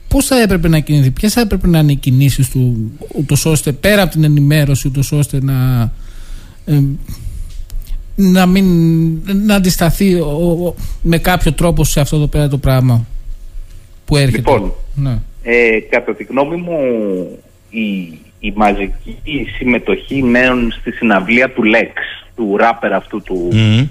Πώς 0.07 0.25
θα 0.25 0.41
έπρεπε 0.41 0.67
να 0.67 0.79
κινηθεί, 0.79 1.11
ποιες 1.11 1.33
θα 1.33 1.41
έπρεπε 1.41 1.67
να 1.67 1.79
είναι 1.79 1.91
οι 1.91 1.95
κινήσεις 1.95 2.49
του, 2.49 2.91
ούτως 3.15 3.45
ώστε 3.45 3.71
πέρα 3.71 4.01
από 4.01 4.11
την 4.11 4.23
ενημέρωση, 4.23 4.87
ούτως 4.87 5.11
ώστε 5.11 5.43
να. 5.43 5.91
Ε, 6.65 6.81
να 8.15 8.45
μην 8.45 8.65
να 9.45 9.55
αντισταθεί 9.55 10.17
με 11.01 11.17
κάποιο 11.17 11.53
τρόπο 11.53 11.83
σε 11.83 11.99
αυτό 11.99 12.19
το 12.19 12.27
πέρα 12.27 12.47
το 12.47 12.57
πράγμα 12.57 13.05
που 14.05 14.17
έρχεται. 14.17 14.37
Λοιπόν, 14.37 14.73
ναι. 14.95 15.17
ε, 15.43 15.79
κατά 15.89 16.15
τη 16.15 16.23
γνώμη 16.23 16.55
μου 16.55 16.77
η 17.69 18.17
η 18.43 18.53
μαζική 18.55 19.47
συμμετοχή 19.57 20.23
νέων 20.23 20.71
στη 20.71 20.91
συναυλία 20.91 21.49
του 21.49 21.63
Lex, 21.63 21.91
του 22.35 22.57
ράπερ 22.57 22.93
αυτού 22.93 23.21
του 23.21 23.49
mm. 23.51 23.87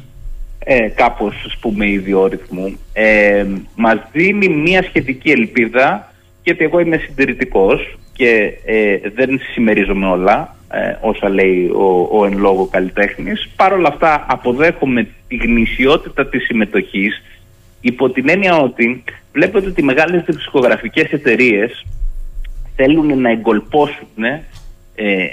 ε, 0.59 0.89
κάπως 0.89 1.35
ας 1.47 1.57
πούμε 1.61 1.89
ιδιόρυθμου, 1.89 2.77
ε, 2.93 3.47
μας 3.77 3.97
δίνει 4.13 4.49
μια 4.49 4.83
σχετική 4.83 5.31
ελπίδα 5.31 6.13
γιατί 6.43 6.65
εγώ 6.65 6.81
είμαι 6.81 6.97
συντηρητικός 6.97 7.99
και 8.13 8.53
ε, 8.65 8.97
δεν 9.15 9.41
συμμερίζομαι 9.53 10.07
όλα 10.07 10.57
ε, 10.73 10.97
όσα 11.01 11.29
λέει 11.29 11.67
ο, 11.67 12.09
ο 12.13 12.25
εν 12.25 12.39
λόγω 12.39 12.67
καλλιτέχνης. 12.67 13.49
Παρ' 13.57 13.73
όλα 13.73 13.89
αυτά 13.89 14.25
αποδέχομαι 14.29 15.09
τη 15.29 15.37
γνησιότητα 15.37 16.27
της 16.27 16.45
συμμετοχής 16.45 17.23
υπό 17.81 18.11
την 18.11 18.29
έννοια 18.29 18.57
ότι 18.57 19.05
βλέπετε 19.33 19.67
ότι 19.67 19.81
οι 19.81 19.85
μεγάλες 19.85 20.25
δισκογραφικές 20.27 21.11
εταιρείες 21.11 21.85
θέλουν 22.77 23.21
να 23.21 23.31
εγκολπώσουν 23.31 24.25
ε, 24.95 25.27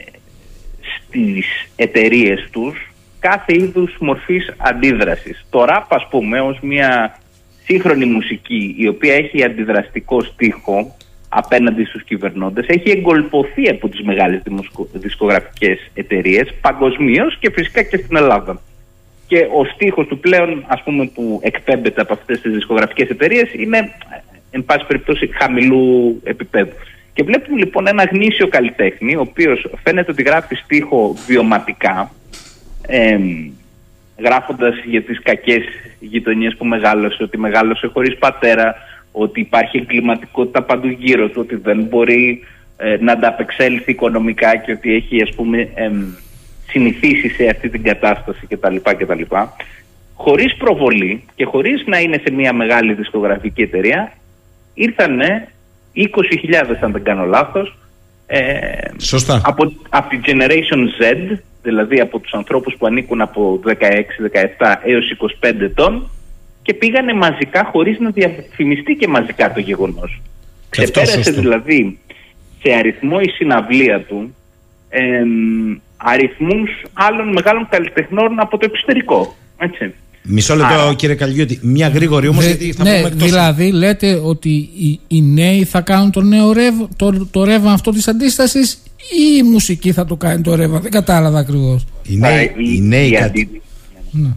στις 0.83 1.45
εταιρείες 1.75 2.49
τους 2.51 2.91
κάθε 3.19 3.53
είδους 3.53 3.95
μορφής 3.99 4.53
αντίδρασης. 4.57 5.45
Το 5.49 5.65
ραπ 5.65 5.93
ας 5.93 6.07
πούμε 6.09 6.41
ως 6.41 6.59
μια 6.61 7.19
σύγχρονη 7.63 8.05
μουσική 8.05 8.75
η 8.77 8.87
οποία 8.87 9.13
έχει 9.13 9.43
αντιδραστικό 9.43 10.21
στίχο 10.21 10.95
απέναντι 11.29 11.83
στους 11.83 12.03
κυβερνώντες 12.03 12.67
έχει 12.67 12.89
εγκολπωθεί 12.89 13.69
από 13.69 13.89
τις 13.89 14.01
μεγάλες 14.01 14.41
δισκογραφικές 14.91 15.89
εταιρείες 15.93 16.53
παγκοσμίως 16.61 17.37
και 17.39 17.51
φυσικά 17.51 17.81
και 17.81 17.97
στην 17.97 18.15
Ελλάδα. 18.15 18.61
Και 19.27 19.37
ο 19.37 19.65
στίχος 19.65 20.07
του 20.07 20.19
πλέον 20.19 20.65
ας 20.67 20.83
πούμε 20.83 21.05
που 21.13 21.39
εκπέμπεται 21.43 22.01
από 22.01 22.13
αυτές 22.13 22.41
τις 22.41 22.53
δισκογραφικές 22.53 23.09
εταιρείες 23.09 23.53
είναι 23.53 23.91
εν 24.51 24.65
πάση 24.65 24.85
περιπτώσει 24.85 25.29
χαμηλού 25.33 26.19
επίπεδου. 26.23 26.71
Και 27.13 27.23
βλέπουμε 27.23 27.57
λοιπόν 27.57 27.87
ένα 27.87 28.03
γνήσιο 28.03 28.47
καλλιτέχνη, 28.47 29.15
ο 29.15 29.19
οποίος 29.19 29.67
φαίνεται 29.83 30.11
ότι 30.11 30.23
γράφει 30.23 30.55
στίχο 30.55 31.15
βιωματικά, 31.27 32.11
ε, 32.87 33.17
γράφοντας 34.17 34.75
για 34.85 35.01
τις 35.01 35.21
κακές 35.21 35.63
γειτονιές 35.99 36.55
που 36.55 36.65
μεγάλωσε, 36.65 37.23
ότι 37.23 37.37
μεγάλωσε 37.37 37.87
χωρίς 37.87 38.17
πατέρα, 38.17 38.75
ότι 39.11 39.39
υπάρχει 39.39 39.77
εγκληματικότητα 39.77 40.61
παντού 40.61 40.87
γύρω 40.87 41.27
του, 41.27 41.41
ότι 41.41 41.55
δεν 41.55 41.83
μπορεί 41.83 42.43
ε, 42.77 42.97
να 42.99 43.11
ανταπεξέλθει 43.11 43.91
οικονομικά 43.91 44.57
και 44.57 44.71
ότι 44.71 44.93
έχει 44.93 45.21
ας 45.21 45.33
πούμε 45.35 45.69
ε, 45.73 45.91
συνηθίσει 46.67 47.29
σε 47.29 47.47
αυτή 47.47 47.69
την 47.69 47.83
κατάσταση 47.83 48.47
κτλ. 48.47 48.75
κτλ. 48.75 49.21
Χωρίς 50.13 50.55
προβολή 50.55 51.23
και 51.35 51.45
χωρίς 51.45 51.83
να 51.85 51.99
είναι 51.99 52.21
σε 52.23 52.31
μια 52.31 52.53
μεγάλη 52.53 52.93
δισκογραφική 52.93 53.61
εταιρεία 53.61 54.11
ήρθανε 54.73 55.47
20.000 55.95 56.75
αν 56.81 56.91
δεν 56.91 57.03
κάνω 57.03 57.25
λάθος 57.25 57.77
ε, 58.27 58.59
Σωστά. 58.97 59.41
Από, 59.45 59.73
από 59.89 60.09
τη 60.09 60.19
Generation 60.25 61.01
Z 61.01 61.37
δηλαδή 61.61 61.99
από 61.99 62.19
τους 62.19 62.33
ανθρώπους 62.33 62.75
που 62.77 62.85
ανήκουν 62.85 63.21
από 63.21 63.59
16, 63.65 63.71
17 63.71 64.75
έως 64.83 65.13
25 65.41 65.53
ετών 65.59 66.09
και 66.69 66.75
πήγανε 66.75 67.13
μαζικά 67.13 67.69
χωρίς 67.71 67.99
να 67.99 68.09
διαφημιστεί 68.09 68.93
και 68.93 69.07
μαζικά 69.07 69.53
το 69.53 69.59
γεγονός. 69.59 70.21
Ξεπέρασε 70.69 71.31
δηλαδή 71.31 71.97
σε 72.61 72.73
αριθμό 72.73 73.17
η 73.21 73.29
συναυλία 73.29 74.01
του 74.01 74.35
ε, 74.89 75.01
αριθμούς 75.97 76.69
άλλων 76.93 77.31
μεγάλων 77.31 77.67
καλλιτεχνών 77.69 78.39
από 78.39 78.57
το 78.57 78.67
εξωτερικό. 78.71 79.35
Έτσι. 79.57 79.93
Μισό 80.23 80.55
λεπτό, 80.55 80.93
κύριε 80.95 81.15
Καλλιώτη. 81.15 81.59
Μια 81.61 81.87
γρήγορη 81.87 82.27
όμως, 82.27 82.45
γιατί 82.45 82.73
θα 82.73 82.83
ναι, 82.83 82.95
πούμε 82.95 83.07
εκτός... 83.07 83.29
Δηλαδή, 83.29 83.71
λέτε 83.71 84.21
ότι 84.23 84.49
οι, 84.77 84.99
οι 85.07 85.21
νέοι 85.21 85.63
θα 85.63 85.81
κάνουν 85.81 86.11
το 86.11 86.21
νέο 86.21 86.51
ρεύ, 86.51 86.87
το, 86.95 87.27
το 87.31 87.43
ρεύμα 87.43 87.71
αυτό 87.71 87.91
της 87.91 88.07
αντίστασης 88.07 88.83
ή 88.95 89.37
η 89.37 89.43
μουσική 89.43 89.91
θα 89.91 90.05
το 90.05 90.15
κάνει 90.15 90.41
το 90.41 90.55
ρεύμα. 90.55 90.79
Δεν 90.79 90.91
κατάλαβα 90.91 91.39
ακριβώς. 91.39 91.85
Οι 92.03 92.17
νέοι, 92.17 92.51
οι, 92.57 92.81
νέοι 92.81 93.11
κάτι. 93.11 93.61
Ναι. 94.11 94.29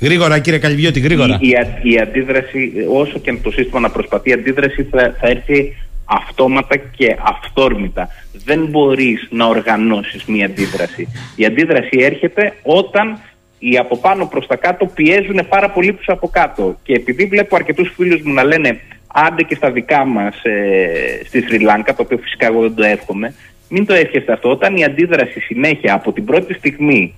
Γρήγορα, 0.00 0.38
κύριε 0.38 0.58
Καλυβιώτη, 0.58 1.00
γρήγορα. 1.00 1.38
Η, 1.40 1.48
η, 1.48 1.92
η, 1.92 1.98
αντίδραση, 1.98 2.72
όσο 2.92 3.18
και 3.18 3.38
το 3.42 3.50
σύστημα 3.50 3.80
να 3.80 3.90
προσπαθεί, 3.90 4.30
η 4.30 4.32
αντίδραση 4.32 4.82
θα, 4.82 5.16
θα 5.20 5.28
έρθει 5.28 5.76
αυτόματα 6.04 6.76
και 6.76 7.16
αυθόρμητα. 7.22 8.08
Δεν 8.44 8.66
μπορείς 8.66 9.28
να 9.30 9.46
οργανώσεις 9.46 10.24
μία 10.24 10.46
αντίδραση. 10.46 11.08
Η 11.36 11.44
αντίδραση 11.44 11.98
έρχεται 12.00 12.52
όταν 12.62 13.18
οι 13.58 13.78
από 13.78 13.96
πάνω 13.96 14.26
προς 14.26 14.46
τα 14.46 14.56
κάτω 14.56 14.86
πιέζουν 14.86 15.46
πάρα 15.48 15.70
πολύ 15.70 15.92
τους 15.92 16.08
από 16.08 16.28
κάτω. 16.28 16.78
Και 16.82 16.92
επειδή 16.92 17.26
βλέπω 17.26 17.56
αρκετούς 17.56 17.92
φίλους 17.96 18.22
μου 18.22 18.32
να 18.32 18.44
λένε 18.44 18.80
άντε 19.06 19.42
και 19.42 19.54
στα 19.54 19.70
δικά 19.70 20.04
μας 20.04 20.34
ε, 20.42 21.24
στη 21.24 21.42
Σρι 21.42 21.58
Λάνκα, 21.58 21.94
το 21.94 22.02
οποίο 22.02 22.18
φυσικά 22.18 22.46
εγώ 22.46 22.60
δεν 22.60 22.74
το 22.74 22.84
εύχομαι, 22.84 23.34
μην 23.68 23.86
το 23.86 23.94
εύχεστε 23.94 24.32
αυτό. 24.32 24.50
Όταν 24.50 24.76
η 24.76 24.84
αντίδραση 24.84 25.40
συνέχεια 25.40 25.94
από 25.94 26.12
την 26.12 26.24
πρώτη 26.24 26.54
στιγμή 26.54 27.14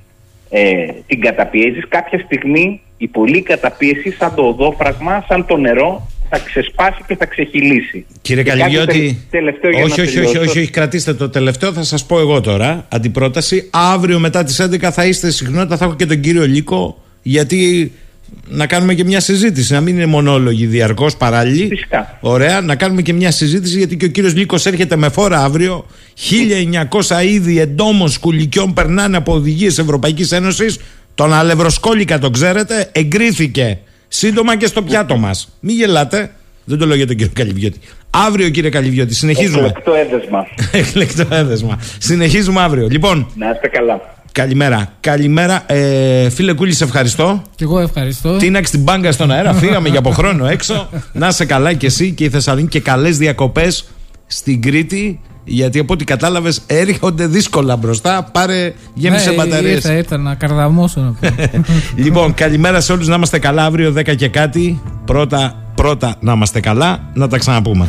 ε, 0.49 0.87
την 1.07 1.21
καταπιέζεις, 1.21 1.89
κάποια 1.89 2.19
στιγμή 2.19 2.81
η 2.97 3.07
πολλή 3.09 3.43
καταπίεση 3.43 4.11
σαν 4.11 4.35
το 4.35 4.43
οδόφραγμα, 4.43 5.25
σαν 5.29 5.47
το 5.47 5.57
νερό, 5.57 6.09
θα 6.29 6.39
ξεσπάσει 6.39 7.01
και 7.07 7.17
θα 7.17 7.27
ξεχυλήσει. 7.27 8.07
Κύριε 8.23 8.43
Και 8.43 8.51
Καλυγιώτη, 8.51 8.87
κάτι 8.87 9.27
τελευταίο 9.31 9.71
για 9.71 9.85
όχι, 9.85 10.01
να 10.01 10.03
όχι, 10.03 10.19
όχι, 10.19 10.27
τελειώσω. 10.27 10.51
όχι, 10.51 10.59
όχι, 10.59 10.71
κρατήστε 10.71 11.15
το 11.15 11.29
τελευταίο, 11.29 11.73
θα 11.73 11.83
σας 11.83 12.07
πω 12.07 12.19
εγώ 12.19 12.41
τώρα, 12.41 12.87
αντιπρόταση. 12.89 13.69
Αύριο 13.73 14.19
μετά 14.19 14.45
τις 14.45 14.61
11 14.61 14.91
θα 14.91 15.07
είστε 15.07 15.31
συχνότητα, 15.31 15.77
θα 15.77 15.85
έχω 15.85 15.95
και 15.95 16.07
τον 16.07 16.21
κύριο 16.21 16.47
Λίκο, 16.47 17.03
γιατί 17.23 17.93
να 18.49 18.67
κάνουμε 18.67 18.95
και 18.95 19.05
μια 19.05 19.21
συζήτηση, 19.21 19.73
να 19.73 19.81
μην 19.81 19.97
είναι 19.97 20.07
μονόλογοι 20.07 20.67
διαρκώς 20.67 21.17
παράλληλοι. 21.17 21.67
Φυσικά. 21.69 22.19
Ωραία, 22.21 22.61
να 22.61 22.77
κάνουμε 22.77 23.03
και 23.03 23.13
μια 23.13 23.31
συζήτηση, 23.31 23.79
γιατί 23.79 23.97
και 23.97 24.05
ο 24.05 24.09
κύριος 24.09 24.35
Λίκος 24.35 24.67
έρχεται 24.67 24.97
με 24.97 25.09
φόρα 25.09 25.39
αύριο. 25.45 25.87
1900 27.09 27.25
είδη 27.25 27.61
εντόμων 27.61 28.09
σκουλικιών 28.09 28.75
περνάνε 28.75 29.17
από 29.17 29.33
οδηγίες 29.33 29.79
Ευρωπαϊκής 29.79 30.33
Ένωσης. 30.33 30.79
Τον 31.15 31.33
αλευροσκόλικα 31.33 32.19
τον 32.19 32.33
ξέρετε, 32.33 32.89
εγκρίθηκε 32.93 33.79
σύντομα 34.09 34.57
και 34.57 34.67
στο 34.67 34.83
πιάτο 34.83 35.17
μας. 35.17 35.49
Μην 35.61 35.77
γελάτε, 35.77 36.31
δεν 36.65 36.79
το 36.79 36.87
λέω 36.87 36.97
για 36.97 37.07
τον 37.07 37.17
κύριο 37.17 37.33
Καλυβιώτη. 37.35 37.79
Αύριο 38.11 38.49
κύριε 38.49 38.71
Καλυβιώτη, 38.71 39.15
συνεχίζουμε. 39.15 39.67
Εκλεκτό 39.67 39.95
έδεσμα. 39.95 40.47
Εκλεκτό 40.81 41.35
έδεσμα. 41.35 41.79
Συνεχίζουμε 41.99 42.61
αύριο. 42.61 42.89
Λοιπόν, 42.91 43.27
Να 43.35 43.51
είστε 43.51 43.69
καλά. 43.69 44.18
Καλημέρα. 44.39 44.93
Καλημέρα. 45.01 45.73
Ε, 45.73 46.31
φίλε 46.31 46.53
Κούλη, 46.53 46.73
σε 46.73 46.85
ευχαριστώ. 46.85 47.43
Και 47.55 47.65
εγώ 47.65 47.79
ευχαριστώ. 47.79 48.37
Τίναξε 48.37 48.73
την 48.73 48.83
μπάγκα 48.83 49.13
στον 49.13 49.31
αέρα, 49.31 49.53
φύγαμε 49.53 49.89
για 49.89 49.99
από 49.99 50.11
χρόνο 50.11 50.47
έξω. 50.47 50.89
Να 51.13 51.31
σε 51.31 51.45
καλά 51.45 51.73
και 51.73 51.87
εσύ 51.87 52.13
και 52.13 52.25
η 52.25 52.29
Θεσσαλονίκη 52.29 52.69
και 52.69 52.81
καλές 52.81 53.19
διακοπές 53.19 53.85
στην 54.27 54.63
Κρήτη. 54.63 55.21
Γιατί 55.45 55.79
από 55.79 55.93
ό,τι 55.93 56.05
κατάλαβες 56.05 56.63
έρχονται 56.67 57.27
δύσκολα 57.27 57.77
μπροστά. 57.77 58.29
Πάρε, 58.33 58.75
γέμισε 58.95 59.31
Ναι, 59.31 59.37
μπαταρίες. 59.37 59.75
Ήρθα, 59.75 59.93
ήρθα 59.93 60.17
να 60.17 60.35
καρδαμώσω 60.35 61.01
να 61.01 61.13
πω. 61.13 61.35
λοιπόν, 62.05 62.35
καλημέρα 62.35 62.81
σε 62.81 62.93
όλους. 62.93 63.09
Να 63.09 63.15
είμαστε 63.15 63.39
καλά 63.39 63.65
αύριο 63.65 63.95
10 63.97 64.17
και 64.17 64.29
κάτι. 64.29 64.81
Πρώτα, 65.05 65.55
πρώτα 65.75 66.17
να 66.21 66.33
είμαστε 66.33 66.61
καλά. 66.61 67.11
Να 67.15 67.29
τα 67.29 67.39
ξαναπούμε. 67.39 67.89